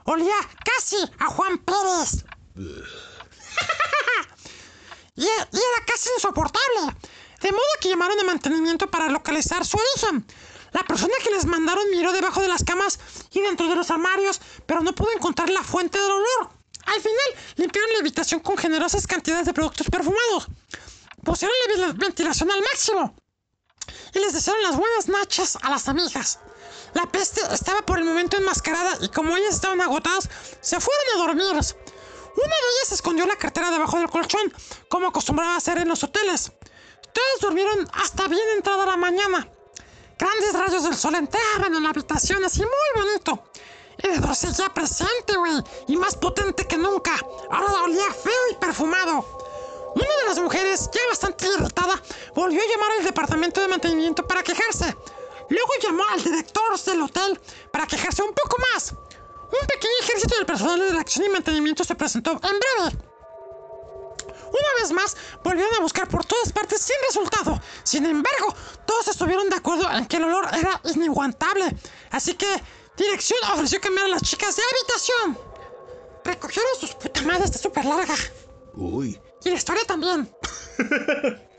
Olía 0.05 0.37
casi 0.63 0.95
a 1.19 1.25
Juan 1.25 1.57
Pérez. 1.57 2.23
y, 5.15 5.23
y 5.23 5.27
era 5.27 5.85
casi 5.85 6.07
insoportable. 6.15 6.95
De 7.41 7.51
modo 7.51 7.67
que 7.81 7.89
llamaron 7.89 8.17
a 8.17 8.23
mantenimiento 8.23 8.89
para 8.89 9.09
localizar 9.09 9.65
su 9.65 9.77
origen. 9.77 10.25
La 10.71 10.83
persona 10.83 11.13
que 11.23 11.31
les 11.31 11.45
mandaron 11.45 11.89
miró 11.89 12.11
debajo 12.11 12.41
de 12.41 12.47
las 12.47 12.63
camas 12.63 12.99
y 13.31 13.41
dentro 13.41 13.67
de 13.67 13.75
los 13.75 13.89
armarios, 13.91 14.41
pero 14.65 14.81
no 14.81 14.93
pudo 14.93 15.11
encontrar 15.15 15.49
la 15.49 15.63
fuente 15.63 15.99
del 15.99 16.11
olor. 16.11 16.49
Al 16.85 17.01
final, 17.01 17.43
limpiaron 17.55 17.91
la 17.93 17.99
habitación 17.99 18.39
con 18.39 18.57
generosas 18.57 19.05
cantidades 19.07 19.45
de 19.45 19.53
productos 19.53 19.87
perfumados. 19.89 20.47
Pusieron 21.23 21.55
la 21.77 21.91
ventilación 21.93 22.49
al 22.51 22.61
máximo 22.61 23.15
y 24.13 24.19
les 24.19 24.33
desearon 24.33 24.63
las 24.63 24.77
buenas 24.77 25.07
nachas 25.07 25.57
a 25.61 25.69
las 25.69 25.87
amigas. 25.87 26.39
La 26.93 27.05
peste 27.05 27.41
estaba 27.51 27.81
por 27.81 27.99
el 27.99 28.05
momento 28.05 28.37
enmascarada 28.37 28.97
y 29.01 29.09
como 29.09 29.35
ellas 29.35 29.55
estaban 29.55 29.81
agotadas, 29.81 30.29
se 30.61 30.79
fueron 30.79 31.05
a 31.15 31.17
dormir. 31.19 31.45
Una 31.51 32.55
de 32.55 32.69
ellas 32.77 32.91
escondió 32.91 33.25
la 33.25 33.35
cartera 33.35 33.71
debajo 33.71 33.97
del 33.97 34.09
colchón, 34.09 34.53
como 34.89 35.07
acostumbraba 35.07 35.53
a 35.53 35.57
hacer 35.57 35.77
en 35.77 35.87
los 35.87 36.03
hoteles. 36.03 36.51
Todos 37.13 37.41
durmieron 37.41 37.89
hasta 37.93 38.27
bien 38.27 38.47
entrada 38.55 38.85
la 38.85 38.97
mañana. 38.97 39.47
Grandes 40.19 40.53
rayos 40.53 40.83
del 40.83 40.95
sol 40.95 41.15
entraban 41.15 41.73
en 41.73 41.81
la 41.81 41.91
habitación 41.91 42.43
así 42.43 42.59
muy 42.59 43.03
bonito. 43.03 43.41
El 43.99 44.11
hedor 44.11 44.35
seguía 44.35 44.67
presente, 44.73 45.37
güey, 45.37 45.63
y 45.87 45.95
más 45.95 46.15
potente 46.17 46.67
que 46.67 46.77
nunca. 46.77 47.17
Ahora 47.49 47.83
olía 47.83 48.11
feo 48.11 48.51
y 48.51 48.55
perfumado. 48.55 49.25
Una 49.95 50.03
de 50.21 50.27
las 50.27 50.39
mujeres, 50.39 50.89
ya 50.93 50.99
bastante 51.09 51.47
irritada, 51.47 52.01
volvió 52.35 52.61
a 52.61 52.67
llamar 52.67 52.91
al 52.97 53.05
departamento 53.05 53.61
de 53.61 53.69
mantenimiento 53.69 54.27
para 54.27 54.43
quejarse. 54.43 54.93
Luego 55.49 55.69
llamó 55.81 56.03
al 56.11 56.21
director 56.21 56.79
del 56.81 57.01
hotel 57.01 57.39
para 57.71 57.87
quejarse 57.87 58.21
un 58.21 58.33
poco 58.33 58.57
más. 58.73 58.91
Un 58.91 59.67
pequeño 59.67 59.93
ejército 60.01 60.35
del 60.35 60.45
personal 60.45 60.79
de 60.79 60.91
dirección 60.91 61.25
y 61.25 61.29
mantenimiento 61.29 61.85
se 61.85 61.95
presentó 61.95 62.31
en 62.31 62.39
breve. 62.39 63.08
Una 64.49 64.81
vez 64.81 64.91
más, 64.91 65.17
volvieron 65.43 65.73
a 65.75 65.81
buscar 65.81 66.07
por 66.07 66.25
todas 66.25 66.51
partes 66.51 66.81
sin 66.81 66.95
resultado. 67.07 67.61
Sin 67.83 68.05
embargo, 68.05 68.55
todos 68.85 69.07
estuvieron 69.07 69.49
de 69.49 69.55
acuerdo 69.55 69.89
en 69.91 70.05
que 70.05 70.17
el 70.17 70.25
olor 70.25 70.47
era 70.53 70.81
inaguantable. 70.95 71.75
Así 72.11 72.33
que, 72.33 72.47
dirección 72.97 73.39
ofreció 73.53 73.79
cambiar 73.79 74.07
a 74.07 74.09
las 74.09 74.21
chicas 74.21 74.55
de 74.55 74.63
habitación. 74.63 75.37
Recogieron 76.23 76.71
sus 76.79 76.95
puta 76.95 77.21
madre, 77.23 77.45
está 77.45 77.57
súper 77.57 77.85
larga. 77.85 78.15
Uy. 78.73 79.19
Y 79.43 79.49
la 79.49 79.55
historia 79.55 79.83
también. 79.85 80.29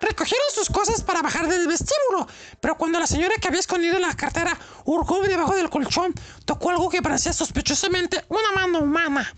Recogieron 0.00 0.46
sus 0.54 0.68
cosas 0.68 1.02
para 1.02 1.22
bajar 1.22 1.48
del 1.48 1.66
vestíbulo, 1.66 2.28
pero 2.60 2.76
cuando 2.76 3.00
la 3.00 3.06
señora 3.06 3.36
que 3.40 3.48
había 3.48 3.60
escondido 3.60 3.98
la 3.98 4.14
cartera 4.14 4.56
hurgó 4.84 5.22
debajo 5.22 5.56
del 5.56 5.70
colchón, 5.70 6.14
tocó 6.44 6.70
algo 6.70 6.90
que 6.90 7.00
parecía 7.00 7.32
sospechosamente 7.32 8.24
una 8.28 8.52
mano 8.52 8.80
humana. 8.80 9.34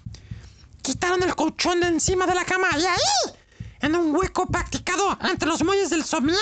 Quitaron 0.82 1.22
el 1.22 1.34
colchón 1.34 1.80
de 1.80 1.88
encima 1.88 2.26
de 2.26 2.34
la 2.34 2.44
cama 2.44 2.68
y 2.78 2.84
ahí, 2.84 3.34
en 3.80 3.94
un 3.94 4.14
hueco 4.14 4.46
practicado 4.46 5.18
entre 5.30 5.48
los 5.48 5.62
muelles 5.62 5.90
del 5.90 6.04
somier, 6.04 6.38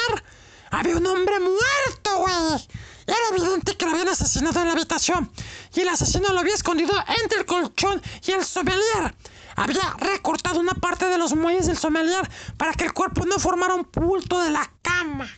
había 0.71 0.97
un 0.97 1.07
hombre 1.07 1.39
muerto, 1.41 2.19
güey. 2.19 2.69
Era 3.07 3.17
evidente 3.31 3.77
que 3.77 3.85
lo 3.85 3.93
habían 3.93 4.09
asesinado 4.09 4.61
en 4.61 4.67
la 4.67 4.73
habitación 4.73 5.31
y 5.75 5.81
el 5.81 5.89
asesino 5.89 6.33
lo 6.33 6.41
había 6.41 6.55
escondido 6.55 6.93
entre 7.23 7.39
el 7.39 7.47
colchón 7.47 8.03
y 8.27 8.33
el 8.33 8.45
sommelier. 8.45 9.15
Había 9.55 9.95
recortado 9.99 10.61
una 10.61 10.75
parte 10.75 11.07
de 11.07 11.17
los 11.17 11.35
muelles 11.35 11.67
del 11.67 11.79
sommelier 11.79 12.29
para 12.57 12.75
que 12.75 12.85
el 12.85 12.93
cuerpo 12.93 13.25
no 13.25 13.39
formara 13.39 13.75
un 13.75 13.89
bulto 13.93 14.41
de 14.43 14.51
la 14.51 14.71
cama. 14.83 15.29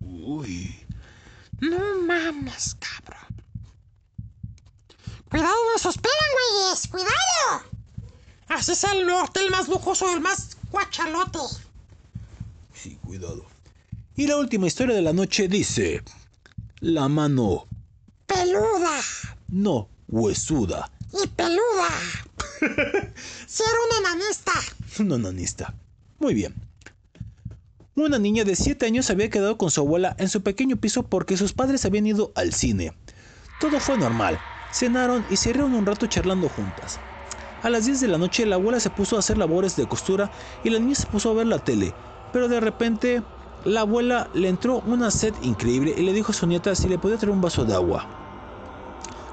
Uy. 0.00 0.86
No 1.60 1.78
mames, 2.02 2.76
cabrón. 2.80 3.25
Cuidado, 5.36 5.54
nos 5.74 5.84
hospedan, 5.84 6.30
güeyes. 6.32 6.88
Cuidado. 6.88 7.62
Así 8.48 8.72
es 8.72 8.84
el 8.84 9.10
hotel 9.10 9.50
más 9.50 9.68
lujoso, 9.68 10.10
el 10.14 10.22
más 10.22 10.56
guachalote. 10.70 11.38
Sí, 12.72 12.98
cuidado. 13.04 13.44
Y 14.14 14.26
la 14.28 14.38
última 14.38 14.66
historia 14.66 14.94
de 14.94 15.02
la 15.02 15.12
noche 15.12 15.46
dice: 15.46 16.02
La 16.80 17.10
mano, 17.10 17.66
Peluda 18.26 18.98
no 19.48 19.90
huesuda. 20.08 20.90
y 21.12 21.26
peluda. 21.26 21.90
si 23.46 23.62
era 23.62 23.78
un 23.90 24.06
onanista. 24.06 24.52
Un 25.00 25.12
onanista. 25.12 25.74
Muy 26.18 26.32
bien. 26.32 26.54
Una 27.94 28.18
niña 28.18 28.44
de 28.44 28.56
7 28.56 28.86
años 28.86 29.10
había 29.10 29.28
quedado 29.28 29.58
con 29.58 29.70
su 29.70 29.82
abuela 29.82 30.16
en 30.18 30.30
su 30.30 30.42
pequeño 30.42 30.76
piso 30.78 31.02
porque 31.02 31.36
sus 31.36 31.52
padres 31.52 31.84
habían 31.84 32.06
ido 32.06 32.32
al 32.36 32.54
cine. 32.54 32.94
Todo 33.60 33.80
fue 33.80 33.98
normal. 33.98 34.40
Cenaron 34.76 35.24
y 35.30 35.36
se 35.36 35.54
rieron 35.54 35.72
un 35.72 35.86
rato 35.86 36.06
charlando 36.06 36.50
juntas. 36.50 37.00
A 37.62 37.70
las 37.70 37.86
10 37.86 37.98
de 37.98 38.08
la 38.08 38.18
noche 38.18 38.44
la 38.44 38.56
abuela 38.56 38.78
se 38.78 38.90
puso 38.90 39.16
a 39.16 39.20
hacer 39.20 39.38
labores 39.38 39.74
de 39.74 39.88
costura 39.88 40.30
y 40.64 40.68
la 40.68 40.78
niña 40.78 40.94
se 40.94 41.06
puso 41.06 41.30
a 41.30 41.34
ver 41.34 41.46
la 41.46 41.58
tele. 41.58 41.94
Pero 42.30 42.46
de 42.46 42.60
repente 42.60 43.22
la 43.64 43.80
abuela 43.80 44.28
le 44.34 44.50
entró 44.50 44.82
una 44.86 45.10
sed 45.10 45.32
increíble 45.40 45.94
y 45.96 46.02
le 46.02 46.12
dijo 46.12 46.32
a 46.32 46.34
su 46.34 46.46
nieta 46.46 46.74
si 46.74 46.88
le 46.88 46.98
podía 46.98 47.16
traer 47.16 47.32
un 47.32 47.40
vaso 47.40 47.64
de 47.64 47.72
agua. 47.72 48.06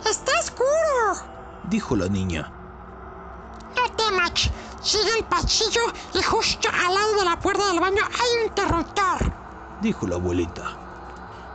Está 0.10 0.32
oscuro. 0.40 1.28
Dijo 1.70 1.98
la 1.98 2.08
niña. 2.08 2.50
No 3.76 3.96
temas. 3.98 4.50
Sigue 4.82 5.12
el 5.18 5.26
pasillo 5.26 5.82
y 6.14 6.22
justo 6.22 6.70
al 6.70 6.94
lado 6.94 7.16
de 7.18 7.26
la 7.26 7.38
puerta 7.38 7.68
del 7.68 7.82
baño 7.82 8.02
hay 8.02 8.40
un 8.40 8.48
interruptor. 8.48 9.34
dijo 9.82 10.08
la 10.08 10.16
abuelita. 10.16 10.78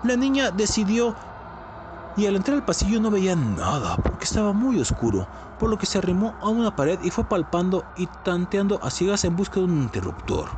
La 0.04 0.14
niña 0.14 0.50
decidió 0.50 1.16
y 2.18 2.26
al 2.26 2.34
entrar 2.34 2.56
al 2.56 2.64
pasillo 2.64 2.98
no 2.98 3.12
veía 3.12 3.36
nada 3.36 3.96
porque 3.96 4.24
estaba 4.24 4.52
muy 4.52 4.80
oscuro. 4.80 5.28
por 5.58 5.70
lo 5.70 5.78
que 5.78 5.86
se 5.86 5.98
arrimó 5.98 6.34
a 6.40 6.48
una 6.48 6.74
pared 6.74 6.98
y 7.02 7.10
fue 7.10 7.24
palpando 7.24 7.84
y 7.96 8.06
tanteando 8.24 8.78
a 8.82 8.90
ciegas 8.90 9.24
en 9.24 9.36
busca 9.36 9.60
de 9.60 9.66
un 9.66 9.82
interruptor. 9.82 10.48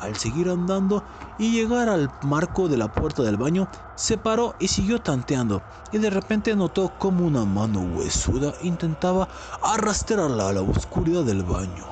Al 0.00 0.16
seguir 0.16 0.50
andando 0.50 1.02
y 1.38 1.52
llegar 1.52 1.88
al 1.88 2.10
marco 2.22 2.68
de 2.68 2.76
la 2.76 2.88
puerta 2.88 3.22
del 3.22 3.38
baño, 3.38 3.68
se 3.94 4.18
paró 4.18 4.54
y 4.58 4.68
siguió 4.68 5.00
tanteando, 5.00 5.62
y 5.92 5.98
de 5.98 6.10
repente 6.10 6.54
notó 6.54 6.92
como 6.98 7.26
una 7.26 7.46
mano 7.46 7.80
huesuda 7.80 8.52
intentaba 8.62 9.28
arrastrarla 9.62 10.50
a 10.50 10.52
la 10.52 10.60
oscuridad 10.60 11.24
del 11.24 11.42
baño. 11.42 11.86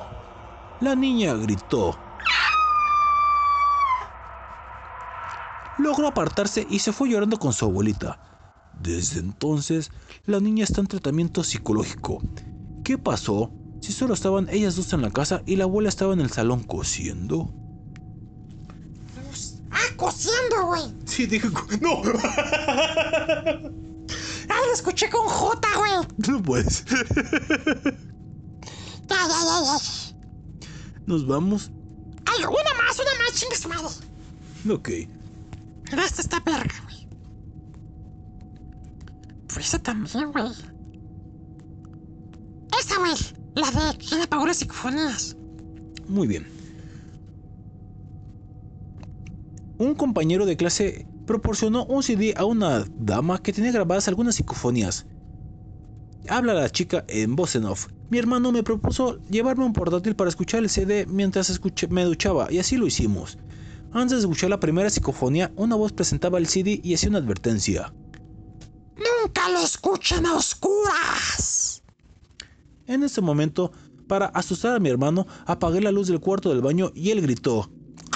La 0.81 0.95
niña 0.95 1.33
gritó. 1.33 1.97
Logró 5.79 6.07
apartarse 6.07 6.65
y 6.69 6.79
se 6.79 6.93
fue 6.93 7.09
llorando 7.09 7.37
con 7.37 7.51
su 7.51 7.65
abuelita. 7.65 8.19
Desde 8.81 9.19
entonces, 9.19 9.91
la 10.25 10.39
niña 10.39 10.63
está 10.63 10.81
en 10.81 10.87
tratamiento 10.87 11.43
psicológico. 11.43 12.21
¿Qué 12.83 12.97
pasó 12.97 13.51
si 13.81 13.91
solo 13.91 14.13
estaban 14.13 14.47
ellas 14.49 14.75
dos 14.75 14.93
en 14.93 15.01
la 15.01 15.11
casa 15.11 15.41
y 15.45 15.55
la 15.55 15.63
abuela 15.65 15.89
estaba 15.89 16.13
en 16.13 16.21
el 16.21 16.29
salón 16.31 16.63
cosiendo? 16.63 17.51
Ah, 19.71 19.95
cosiendo, 19.97 20.67
güey. 20.67 20.83
Sí, 21.05 21.25
dije. 21.25 21.47
¡No! 21.81 22.01
Ah, 24.47 24.59
lo 24.67 24.73
escuché 24.73 25.09
con 25.09 25.27
J, 25.27 25.67
güey. 25.75 25.91
No 26.29 26.41
puedes. 26.41 26.85
Ya, 29.07 29.15
ya, 29.27 29.39
ya, 29.43 29.61
ya. 29.65 29.77
Nos 31.05 31.27
vamos. 31.27 31.71
Ay, 32.25 32.43
una 32.43 32.83
más, 32.83 32.97
una 32.99 33.23
más, 33.23 33.33
chingue 33.33 33.55
su 33.55 33.69
madre. 33.69 33.87
Ok. 34.71 34.89
Esta 35.91 36.21
está 36.21 36.39
verga, 36.39 36.73
güey. 36.85 36.94
Esa 39.59 39.79
también, 39.79 40.31
güey. 40.31 40.51
Esta, 42.79 42.97
güey. 42.97 43.13
La 43.55 43.71
de 43.71 43.97
quién 43.97 44.21
apagó 44.21 44.45
las 44.45 44.57
psicofonías. 44.57 45.37
Muy 46.07 46.27
bien. 46.27 46.45
Un 49.77 49.95
compañero 49.95 50.45
de 50.45 50.57
clase 50.57 51.07
proporcionó 51.25 51.85
un 51.85 52.03
CD 52.03 52.33
a 52.37 52.45
una 52.45 52.85
dama 52.97 53.41
que 53.41 53.53
tenía 53.53 53.71
grabadas 53.71 54.07
algunas 54.07 54.35
psicofonías. 54.35 55.05
Habla 56.29 56.53
la 56.53 56.69
chica 56.69 57.03
en 57.07 57.35
voz 57.35 57.55
en 57.55 57.65
off. 57.65 57.87
Mi 58.09 58.17
hermano 58.17 58.51
me 58.51 58.63
propuso 58.63 59.19
llevarme 59.29 59.65
un 59.65 59.73
portátil 59.73 60.15
para 60.15 60.29
escuchar 60.29 60.61
el 60.61 60.69
CD 60.69 61.05
mientras 61.07 61.59
me 61.89 62.03
duchaba 62.03 62.51
y 62.51 62.59
así 62.59 62.77
lo 62.77 62.87
hicimos. 62.87 63.37
Antes 63.91 64.17
de 64.17 64.23
escuchar 64.23 64.49
la 64.49 64.59
primera 64.59 64.89
psicofonía, 64.89 65.51
una 65.55 65.75
voz 65.75 65.93
presentaba 65.93 66.37
el 66.37 66.47
CD 66.47 66.79
y 66.83 66.93
hacía 66.93 67.09
una 67.09 67.19
advertencia. 67.19 67.93
Nunca 69.25 69.49
lo 69.49 69.59
escuchen 69.59 70.23
a 70.27 70.35
oscuras. 70.35 71.81
En 72.85 73.01
ese 73.01 73.21
momento, 73.21 73.71
para 74.07 74.27
asustar 74.27 74.75
a 74.75 74.79
mi 74.79 74.87
hermano, 74.89 75.25
apagué 75.47 75.81
la 75.81 75.91
luz 75.91 76.07
del 76.09 76.19
cuarto 76.19 76.49
del 76.49 76.61
baño 76.61 76.91
y 76.93 77.09
él 77.09 77.21
gritó. 77.23 77.67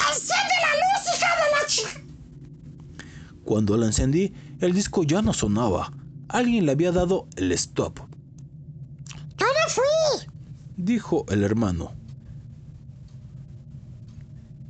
¡Enciende 0.08 0.54
la 0.62 0.76
luz, 0.76 1.16
hija 1.16 1.28
de 1.36 1.52
la 1.52 1.68
chica! 1.68 3.34
Cuando 3.44 3.76
la 3.76 3.88
encendí, 3.88 4.32
el 4.60 4.74
disco 4.74 5.02
ya 5.02 5.24
no 5.24 5.34
sonaba. 5.34 5.92
Alguien 6.28 6.68
le 6.68 6.74
había 6.74 6.92
dado 6.92 7.28
el 7.38 7.52
stop, 7.54 8.02
¡Yo 9.40 9.48
no 9.48 9.70
fui! 9.74 10.30
dijo 10.78 11.26
el 11.30 11.44
hermano. 11.44 11.92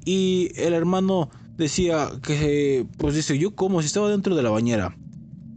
Y 0.05 0.51
el 0.55 0.71
hermano 0.71 1.31
decía 1.57 2.11
que, 2.23 2.87
pues 2.97 3.13
dice, 3.13 3.37
yo 3.37 3.57
como 3.57 3.81
si 3.81 3.87
estaba 3.87 4.09
dentro 4.09 4.35
de 4.35 4.43
la 4.43 4.51
bañera. 4.51 4.95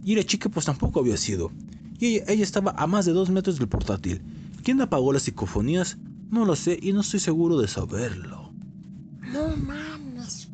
Y 0.05 0.15
la 0.15 0.25
chica 0.25 0.49
pues 0.49 0.67
tampoco 0.67 1.01
había 1.01 1.17
sido. 1.17 1.53
Y 1.99 2.07
ella, 2.07 2.25
ella 2.29 2.43
estaba 2.43 2.73
a 2.77 2.87
más 2.87 3.05
de 3.05 3.13
dos 3.13 3.31
metros 3.31 3.59
del 3.59 3.69
portátil. 3.69 4.23
¿Quién 4.65 4.81
apagó 4.81 5.13
las 5.13 5.23
psicofonías? 5.23 5.97
No 6.31 6.45
lo 6.45 6.57
sé 6.57 6.79
y 6.81 6.93
no 6.93 7.03
estoy 7.03 7.21
seguro 7.21 7.59
de 7.59 7.69
saberlo. 7.69 8.53
No 9.33 9.57
mames. 9.57 10.49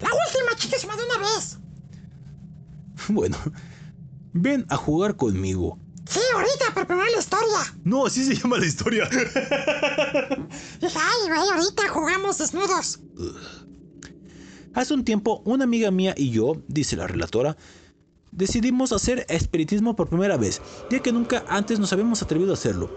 La 0.00 0.08
última, 0.08 0.56
chica, 0.56 0.78
se 0.78 0.86
de 0.86 0.92
una 0.92 1.18
vez. 1.18 1.58
Bueno, 3.08 3.36
ven 4.32 4.66
a 4.68 4.76
jugar 4.76 5.16
conmigo. 5.16 5.78
Sí, 6.08 6.20
ahorita, 6.34 6.64
pero 6.74 6.86
primero 6.86 7.10
la 7.10 7.18
historia. 7.18 7.76
No, 7.84 8.06
así 8.06 8.24
se 8.24 8.34
llama 8.34 8.58
la 8.58 8.66
historia. 8.66 9.08
Ay, 9.12 9.28
güey, 10.80 11.38
ahorita 11.38 11.88
jugamos 11.88 12.38
desnudos. 12.38 13.00
Hace 14.76 14.92
un 14.92 15.04
tiempo, 15.04 15.40
una 15.46 15.64
amiga 15.64 15.90
mía 15.90 16.12
y 16.14 16.28
yo, 16.28 16.58
dice 16.68 16.96
la 16.96 17.06
relatora, 17.06 17.56
decidimos 18.30 18.92
hacer 18.92 19.24
espiritismo 19.30 19.96
por 19.96 20.10
primera 20.10 20.36
vez, 20.36 20.60
ya 20.90 21.00
que 21.00 21.12
nunca 21.12 21.44
antes 21.48 21.80
nos 21.80 21.94
habíamos 21.94 22.20
atrevido 22.20 22.50
a 22.50 22.54
hacerlo. 22.56 22.90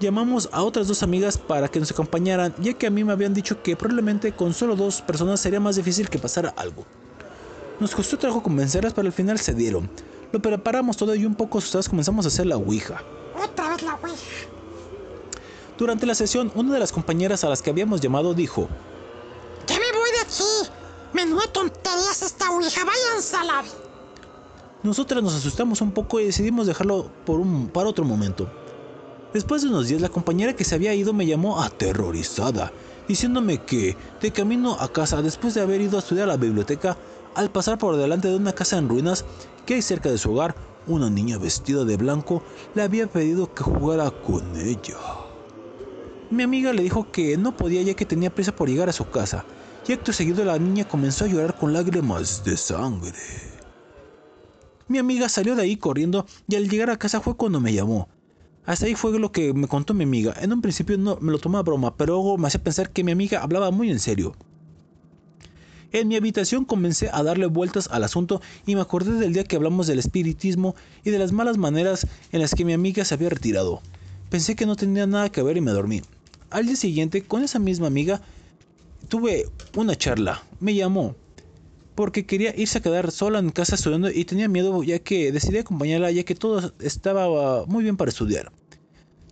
Llamamos 0.00 0.48
a 0.50 0.64
otras 0.64 0.88
dos 0.88 1.04
amigas 1.04 1.38
para 1.38 1.68
que 1.68 1.78
nos 1.78 1.92
acompañaran, 1.92 2.52
ya 2.58 2.72
que 2.72 2.88
a 2.88 2.90
mí 2.90 3.04
me 3.04 3.12
habían 3.12 3.32
dicho 3.32 3.62
que 3.62 3.76
probablemente 3.76 4.32
con 4.32 4.52
solo 4.52 4.74
dos 4.74 5.02
personas 5.02 5.38
sería 5.38 5.60
más 5.60 5.76
difícil 5.76 6.08
que 6.08 6.18
pasara 6.18 6.48
algo. 6.56 6.84
Nos 7.78 7.94
costó 7.94 8.18
trabajo 8.18 8.42
convencerlas, 8.42 8.92
pero 8.92 9.06
al 9.06 9.12
final 9.12 9.38
se 9.38 9.54
dieron. 9.54 9.88
Lo 10.32 10.42
preparamos 10.42 10.96
todo 10.96 11.14
y 11.14 11.24
un 11.24 11.36
poco 11.36 11.58
asustadas 11.58 11.88
comenzamos 11.88 12.24
a 12.24 12.28
hacer 12.28 12.46
la 12.46 12.56
Ouija. 12.56 13.04
Otra 13.40 13.68
vez 13.68 13.82
la 13.84 13.94
güey. 13.98 14.14
Durante 15.78 16.06
la 16.06 16.16
sesión, 16.16 16.50
una 16.56 16.74
de 16.74 16.80
las 16.80 16.90
compañeras 16.90 17.44
a 17.44 17.48
las 17.48 17.62
que 17.62 17.70
habíamos 17.70 18.00
llamado 18.00 18.34
dijo, 18.34 18.68
Ya 19.68 19.76
me 19.78 19.96
voy 19.96 20.10
de 20.10 20.18
aquí. 20.22 20.79
Menuda 21.12 21.46
tonterías 21.52 22.22
esta 22.22 22.50
ouija. 22.50 22.84
Váyanse 22.84 23.36
a 23.36 23.44
la... 23.44 23.64
Nosotras 24.82 25.22
nos 25.22 25.34
asustamos 25.34 25.80
un 25.80 25.92
poco 25.92 26.20
y 26.20 26.26
decidimos 26.26 26.66
dejarlo 26.66 27.10
por 27.26 27.38
un, 27.40 27.68
para 27.68 27.88
otro 27.88 28.04
momento. 28.04 28.48
Después 29.32 29.62
de 29.62 29.68
unos 29.68 29.88
días, 29.88 30.00
la 30.00 30.08
compañera 30.08 30.56
que 30.56 30.64
se 30.64 30.74
había 30.74 30.94
ido 30.94 31.12
me 31.12 31.26
llamó 31.26 31.62
aterrorizada, 31.62 32.72
diciéndome 33.06 33.58
que, 33.58 33.96
de 34.20 34.32
camino 34.32 34.76
a 34.80 34.88
casa 34.90 35.22
después 35.22 35.54
de 35.54 35.60
haber 35.60 35.80
ido 35.80 35.96
a 35.96 36.00
estudiar 36.00 36.24
a 36.24 36.32
la 36.32 36.36
biblioteca, 36.36 36.96
al 37.34 37.50
pasar 37.50 37.78
por 37.78 37.96
delante 37.96 38.28
de 38.28 38.36
una 38.36 38.52
casa 38.52 38.78
en 38.78 38.88
ruinas 38.88 39.24
que 39.66 39.74
hay 39.74 39.82
cerca 39.82 40.10
de 40.10 40.18
su 40.18 40.32
hogar, 40.32 40.56
una 40.86 41.10
niña 41.10 41.38
vestida 41.38 41.84
de 41.84 41.96
blanco 41.96 42.42
le 42.74 42.82
había 42.82 43.06
pedido 43.06 43.54
que 43.54 43.62
jugara 43.62 44.10
con 44.10 44.56
ella. 44.56 44.96
Mi 46.30 46.42
amiga 46.42 46.72
le 46.72 46.82
dijo 46.82 47.10
que 47.12 47.36
no 47.36 47.56
podía 47.56 47.82
ya 47.82 47.94
que 47.94 48.06
tenía 48.06 48.34
prisa 48.34 48.56
por 48.56 48.68
llegar 48.68 48.88
a 48.88 48.92
su 48.92 49.10
casa, 49.10 49.44
y 49.86 49.92
acto 49.92 50.12
seguido 50.12 50.44
la 50.44 50.58
niña 50.58 50.86
comenzó 50.86 51.24
a 51.24 51.28
llorar 51.28 51.56
con 51.56 51.72
lágrimas 51.72 52.44
de 52.44 52.56
sangre. 52.56 53.18
Mi 54.88 54.98
amiga 54.98 55.28
salió 55.28 55.54
de 55.54 55.62
ahí 55.62 55.76
corriendo 55.76 56.26
y 56.48 56.56
al 56.56 56.68
llegar 56.68 56.90
a 56.90 56.98
casa 56.98 57.20
fue 57.20 57.36
cuando 57.36 57.60
me 57.60 57.72
llamó. 57.72 58.08
Hasta 58.66 58.86
ahí 58.86 58.94
fue 58.94 59.18
lo 59.18 59.32
que 59.32 59.52
me 59.54 59.68
contó 59.68 59.94
mi 59.94 60.04
amiga. 60.04 60.34
En 60.40 60.52
un 60.52 60.60
principio 60.62 60.98
no 60.98 61.16
me 61.20 61.32
lo 61.32 61.38
tomé 61.38 61.58
a 61.58 61.62
broma, 61.62 61.96
pero 61.96 62.14
luego 62.14 62.38
me 62.38 62.48
hacía 62.48 62.62
pensar 62.62 62.90
que 62.90 63.04
mi 63.04 63.12
amiga 63.12 63.42
hablaba 63.42 63.70
muy 63.70 63.90
en 63.90 64.00
serio. 64.00 64.34
En 65.92 66.06
mi 66.06 66.16
habitación 66.16 66.64
comencé 66.64 67.10
a 67.12 67.22
darle 67.22 67.46
vueltas 67.46 67.88
al 67.90 68.04
asunto 68.04 68.40
y 68.66 68.76
me 68.76 68.80
acordé 68.80 69.12
del 69.12 69.32
día 69.32 69.44
que 69.44 69.56
hablamos 69.56 69.88
del 69.88 69.98
espiritismo 69.98 70.76
y 71.04 71.10
de 71.10 71.18
las 71.18 71.32
malas 71.32 71.58
maneras 71.58 72.06
en 72.30 72.40
las 72.40 72.54
que 72.54 72.64
mi 72.64 72.72
amiga 72.72 73.04
se 73.04 73.14
había 73.14 73.28
retirado. 73.28 73.82
Pensé 74.28 74.54
que 74.54 74.66
no 74.66 74.76
tenía 74.76 75.06
nada 75.06 75.30
que 75.30 75.42
ver 75.42 75.56
y 75.56 75.60
me 75.60 75.72
dormí. 75.72 76.02
Al 76.50 76.66
día 76.66 76.76
siguiente, 76.76 77.22
con 77.22 77.42
esa 77.42 77.58
misma 77.58 77.88
amiga, 77.88 78.22
tuve 79.10 79.46
una 79.76 79.94
charla. 79.96 80.42
Me 80.60 80.74
llamó 80.74 81.14
porque 81.94 82.24
quería 82.24 82.54
irse 82.56 82.78
a 82.78 82.80
quedar 82.80 83.10
sola 83.10 83.38
en 83.40 83.50
casa 83.50 83.74
estudiando 83.74 84.10
y 84.10 84.24
tenía 84.24 84.48
miedo 84.48 84.82
ya 84.82 85.00
que 85.00 85.32
decidí 85.32 85.58
acompañarla 85.58 86.10
ya 86.10 86.24
que 86.24 86.34
todo 86.34 86.72
estaba 86.78 87.66
muy 87.66 87.82
bien 87.82 87.98
para 87.98 88.08
estudiar. 88.10 88.50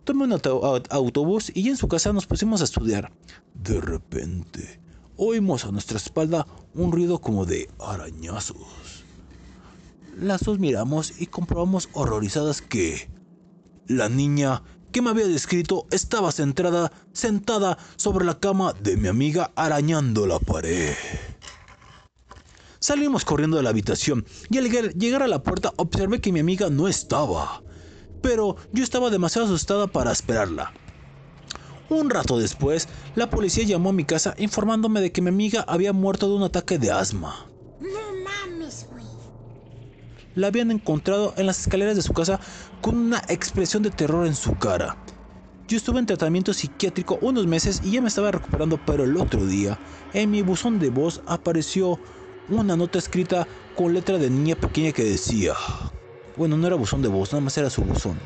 Tomé 0.05 0.25
un 0.25 0.33
auto- 0.33 0.61
au- 0.63 0.83
autobús 0.91 1.51
y 1.55 1.69
en 1.71 1.77
su 1.79 1.89
casa 1.89 2.13
nos 2.13 2.27
pusimos 2.27 2.61
a 2.61 2.65
estudiar. 2.65 3.11
De 3.55 3.81
repente, 3.81 4.81
oímos 5.17 5.65
a 5.65 5.71
nuestra 5.71 5.97
espalda 5.97 6.47
un 6.75 6.93
ruido 6.93 7.21
como 7.21 7.47
de 7.47 7.71
arañazos. 7.79 9.05
Las 10.19 10.43
dos 10.43 10.59
miramos 10.59 11.21
y 11.21 11.27
comprobamos 11.27 11.89
horrorizadas 11.93 12.61
que 12.61 13.09
la 13.87 14.09
niña 14.09 14.63
que 14.99 15.03
me 15.03 15.11
había 15.11 15.29
descrito 15.29 15.87
estaba 15.93 16.33
centrada, 16.33 16.91
sentada 17.13 17.79
sobre 17.95 18.25
la 18.25 18.41
cama 18.41 18.73
de 18.73 18.97
mi 18.97 19.07
amiga 19.07 19.53
arañando 19.55 20.27
la 20.27 20.41
pared. 20.41 20.93
Salimos 22.81 23.25
corriendo 23.25 23.57
de 23.59 23.63
la 23.63 23.71
habitación 23.71 24.27
y 24.51 24.59
al 24.59 24.69
llegar- 24.99 25.23
a 25.23 25.29
la 25.29 25.41
puerta 25.45 25.73
observé 25.77 26.21
que 26.21 26.33
mi 26.33 26.41
amiga 26.41 26.69
no 26.69 26.89
estaba. 26.89 27.63
Pero 28.23 28.57
yo 28.73 28.83
estaba 28.83 29.09
demasiado 29.09 29.47
asustada 29.47 29.87
para 29.87 30.11
esperarla. 30.11 30.73
Un 31.89 32.11
rato 32.11 32.37
después, 32.37 32.89
la 33.15 33.31
policía 33.31 33.63
llamó 33.63 33.91
a 33.91 33.93
mi 33.93 34.05
casa 34.05 34.35
informándome 34.37 35.01
de 35.01 35.13
que 35.13 35.23
mi 35.23 35.29
amiga 35.29 35.65
había 35.69 35.93
muerto 35.93 36.29
de 36.29 36.35
un 36.35 36.43
ataque 36.43 36.77
de 36.77 36.91
asma. 36.91 37.47
La 40.39 40.47
habían 40.47 40.71
encontrado 40.71 41.35
en 41.37 41.47
las 41.47 41.59
escaleras 41.59 41.97
de 41.97 42.03
su 42.03 42.13
casa 42.13 42.39
con 42.81 42.97
una 42.97 43.25
expresión 43.27 43.83
de 43.83 43.91
terror 43.91 44.25
en 44.25 44.37
su 44.37 44.55
cara. 44.55 44.97
Yo 45.67 45.77
estuve 45.77 45.99
en 45.99 46.07
tratamiento 46.07 46.55
psiquiátrico 46.55 47.19
unos 47.21 47.49
meses 47.49 47.81
y 47.83 47.91
ya 47.91 48.01
me 48.01 48.07
estaba 48.07 48.31
recuperando, 48.31 48.79
pero 48.87 49.03
el 49.03 49.17
otro 49.17 49.45
día, 49.45 49.81
en 50.15 50.31
mi 50.31 50.43
buzón 50.43 50.79
de 50.79 50.91
voz 50.91 51.23
apareció 51.27 51.99
una 52.49 52.77
nota 52.77 53.01
escrita 53.01 53.49
con 53.75 53.93
letra 53.93 54.17
de 54.17 54.31
niña 54.31 54.55
pequeña 54.55 54.93
que 54.93 55.03
decía: 55.03 55.55
Bueno, 56.37 56.57
no 56.57 56.69
era 56.69 56.77
buzón 56.77 57.03
de 57.03 57.09
voz, 57.09 57.33
nada 57.33 57.41
más 57.41 57.59
era 57.59 57.69
su 57.69 57.83
buzón. 57.83 58.17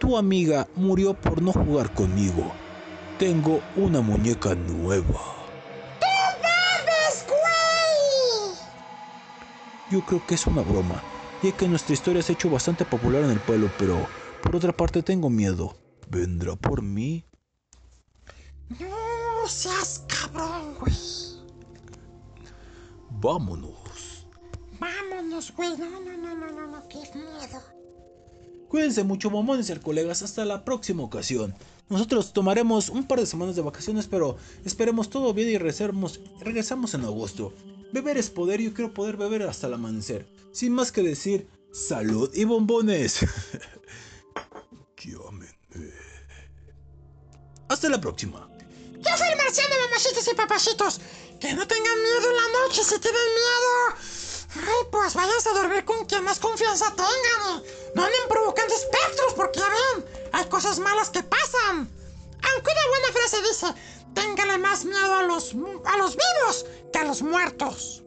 Tu 0.00 0.18
amiga 0.18 0.66
murió 0.74 1.14
por 1.14 1.42
no 1.42 1.52
jugar 1.52 1.94
conmigo. 1.94 2.52
Tengo 3.20 3.62
una 3.76 4.00
muñeca 4.00 4.56
nueva. 4.56 5.35
Yo 9.90 10.04
creo 10.04 10.24
que 10.26 10.34
es 10.34 10.46
una 10.46 10.62
broma, 10.62 11.00
ya 11.42 11.52
que 11.52 11.68
nuestra 11.68 11.94
historia 11.94 12.20
se 12.20 12.32
ha 12.32 12.34
hecho 12.34 12.50
bastante 12.50 12.84
popular 12.84 13.22
en 13.22 13.30
el 13.30 13.38
pueblo, 13.38 13.70
pero 13.78 14.06
por 14.42 14.56
otra 14.56 14.76
parte 14.76 15.02
tengo 15.02 15.30
miedo. 15.30 15.76
¿Vendrá 16.10 16.56
por 16.56 16.82
mí? 16.82 17.24
No 18.80 19.48
seas 19.48 20.04
cabrón, 20.08 20.74
güey. 20.80 20.94
Vámonos. 23.10 24.26
Vámonos, 24.80 25.52
güey. 25.54 25.76
No, 25.78 25.88
no, 25.88 26.00
no, 26.00 26.34
no, 26.34 26.50
no, 26.50 26.66
no, 26.66 26.88
qué 26.88 26.98
miedo. 27.14 27.62
Cuídense 28.68 29.04
mucho, 29.04 29.30
mamones 29.30 29.70
y 29.70 29.76
colegas. 29.76 30.22
Hasta 30.22 30.44
la 30.44 30.64
próxima 30.64 31.04
ocasión. 31.04 31.54
Nosotros 31.88 32.32
tomaremos 32.32 32.88
un 32.88 33.06
par 33.06 33.20
de 33.20 33.26
semanas 33.26 33.54
de 33.54 33.62
vacaciones, 33.62 34.08
pero 34.08 34.36
esperemos 34.64 35.08
todo 35.08 35.32
bien 35.32 35.48
y 35.48 35.58
regresamos, 35.58 36.20
regresamos 36.40 36.94
en 36.94 37.04
agosto. 37.04 37.52
Beber 37.92 38.18
es 38.18 38.30
poder 38.30 38.60
yo 38.60 38.74
quiero 38.74 38.92
poder 38.92 39.16
beber 39.16 39.42
hasta 39.42 39.66
el 39.66 39.74
amanecer. 39.74 40.26
Sin 40.52 40.72
más 40.72 40.92
que 40.92 41.02
decir, 41.02 41.48
salud 41.72 42.30
y 42.34 42.44
bombones. 42.44 43.20
Hasta 47.68 47.88
la 47.88 48.00
próxima. 48.00 48.48
Yo 48.58 49.16
soy 49.16 49.28
el 49.28 49.36
marciano, 49.36 49.74
mamacitos 49.86 50.26
y 50.28 50.34
papacitos. 50.34 51.00
Que 51.40 51.52
no 51.52 51.66
tengan 51.66 52.02
miedo 52.02 52.30
en 52.30 52.36
la 52.36 52.60
noche 52.60 52.82
si 52.82 52.98
tienen 52.98 53.20
miedo. 53.20 53.96
Ay, 54.56 54.86
pues 54.90 55.14
váyanse 55.14 55.48
a 55.50 55.52
dormir 55.52 55.84
con 55.84 56.06
quien 56.06 56.24
más 56.24 56.38
confianza 56.38 56.86
tengan. 56.90 57.62
No 57.94 58.04
anden 58.04 58.28
provocando 58.28 58.74
espectros 58.74 59.34
porque 59.34 59.58
ya 59.58 59.68
ven, 59.68 60.04
hay 60.32 60.46
cosas 60.46 60.78
malas 60.78 61.10
que 61.10 61.22
pasan. 61.22 61.90
Aunque 62.54 62.70
una 62.70 62.88
buena 62.88 63.12
frase 63.12 63.42
dice, 63.42 63.66
téngale 64.16 64.56
más 64.58 64.84
miedo 64.84 65.14
a 65.14 65.22
los, 65.22 65.54
a 65.84 65.96
los 65.98 66.16
vivos 66.16 66.66
que 66.92 66.98
a 66.98 67.04
los 67.04 67.22
muertos. 67.22 68.02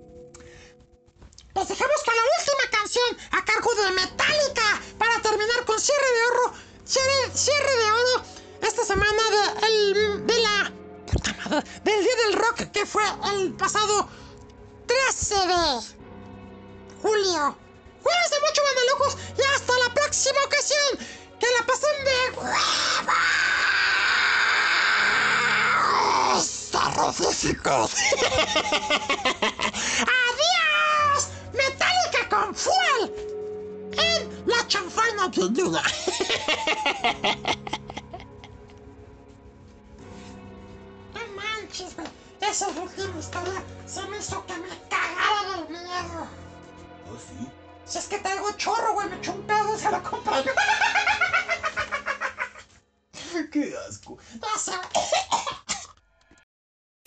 Les 1.55 1.67
dejamos 1.67 2.03
con 2.03 2.15
la 2.15 2.23
última 2.37 2.65
canción 2.77 3.17
a 3.31 3.45
cargo 3.45 3.73
de 3.75 3.91
Metallica 3.91 4.81
para 4.97 5.21
terminar 5.21 5.65
con 5.65 5.79
cierre 5.79 6.11
de 6.17 6.23
oro. 6.31 6.53
Cierre, 6.85 7.75
de 7.77 7.91
oro 7.91 8.23
esta 8.61 8.83
semana 8.83 9.23
de, 9.35 9.67
el, 9.67 10.25
de 10.25 10.37
la. 10.39 10.73
Puta 11.11 11.35
madre, 11.43 11.69
del 11.83 12.03
Día 12.03 12.15
del 12.25 12.33
Rock 12.33 12.71
que 12.71 12.85
fue 12.85 13.03
el 13.35 13.53
pasado 13.53 14.09
13 14.87 15.35
de 15.35 15.81
julio. 17.01 17.57
Cuídense 18.01 18.35
mucho, 18.47 18.63
banda 18.63 18.81
locos, 18.91 19.17
y 19.37 19.41
hasta 19.55 19.73
la 19.85 19.93
próxima 19.93 20.39
ocasión. 20.45 20.97
Que 21.39 21.47
la 21.57 21.65
pasen 21.65 22.03
de. 22.05 22.13
Terroríficos. 26.93 27.93
¡Adiós! 30.21 31.29
Metallica 31.53 32.29
con 32.29 32.55
Fuel 32.55 33.13
en 33.97 34.43
la 34.47 34.67
chanfaina 34.67 35.27
viuda. 35.27 35.83
No 41.13 41.21
manches, 41.35 41.95
güey. 41.95 42.07
Esa 42.41 42.67
última 42.69 43.19
historia 43.19 43.63
se 43.85 44.01
me 44.07 44.17
hizo 44.17 44.43
que 44.45 44.53
me 44.53 44.69
cagara 44.89 45.57
del 45.57 45.69
miedo. 45.69 46.25
¿Ah, 46.25 46.27
sí? 47.17 47.47
Si 47.85 47.97
es 47.97 48.05
que 48.05 48.19
traigo 48.19 48.51
chorro, 48.53 48.93
güey, 48.93 49.09
me 49.09 49.17
eché 49.17 49.31
un 49.31 49.41
pedo 49.43 49.75
y 49.75 49.79
se 49.79 49.91
lo 49.91 50.01
compré 50.03 50.43
yo. 50.43 50.53
¡Qué 53.51 53.75
asco! 53.87 54.17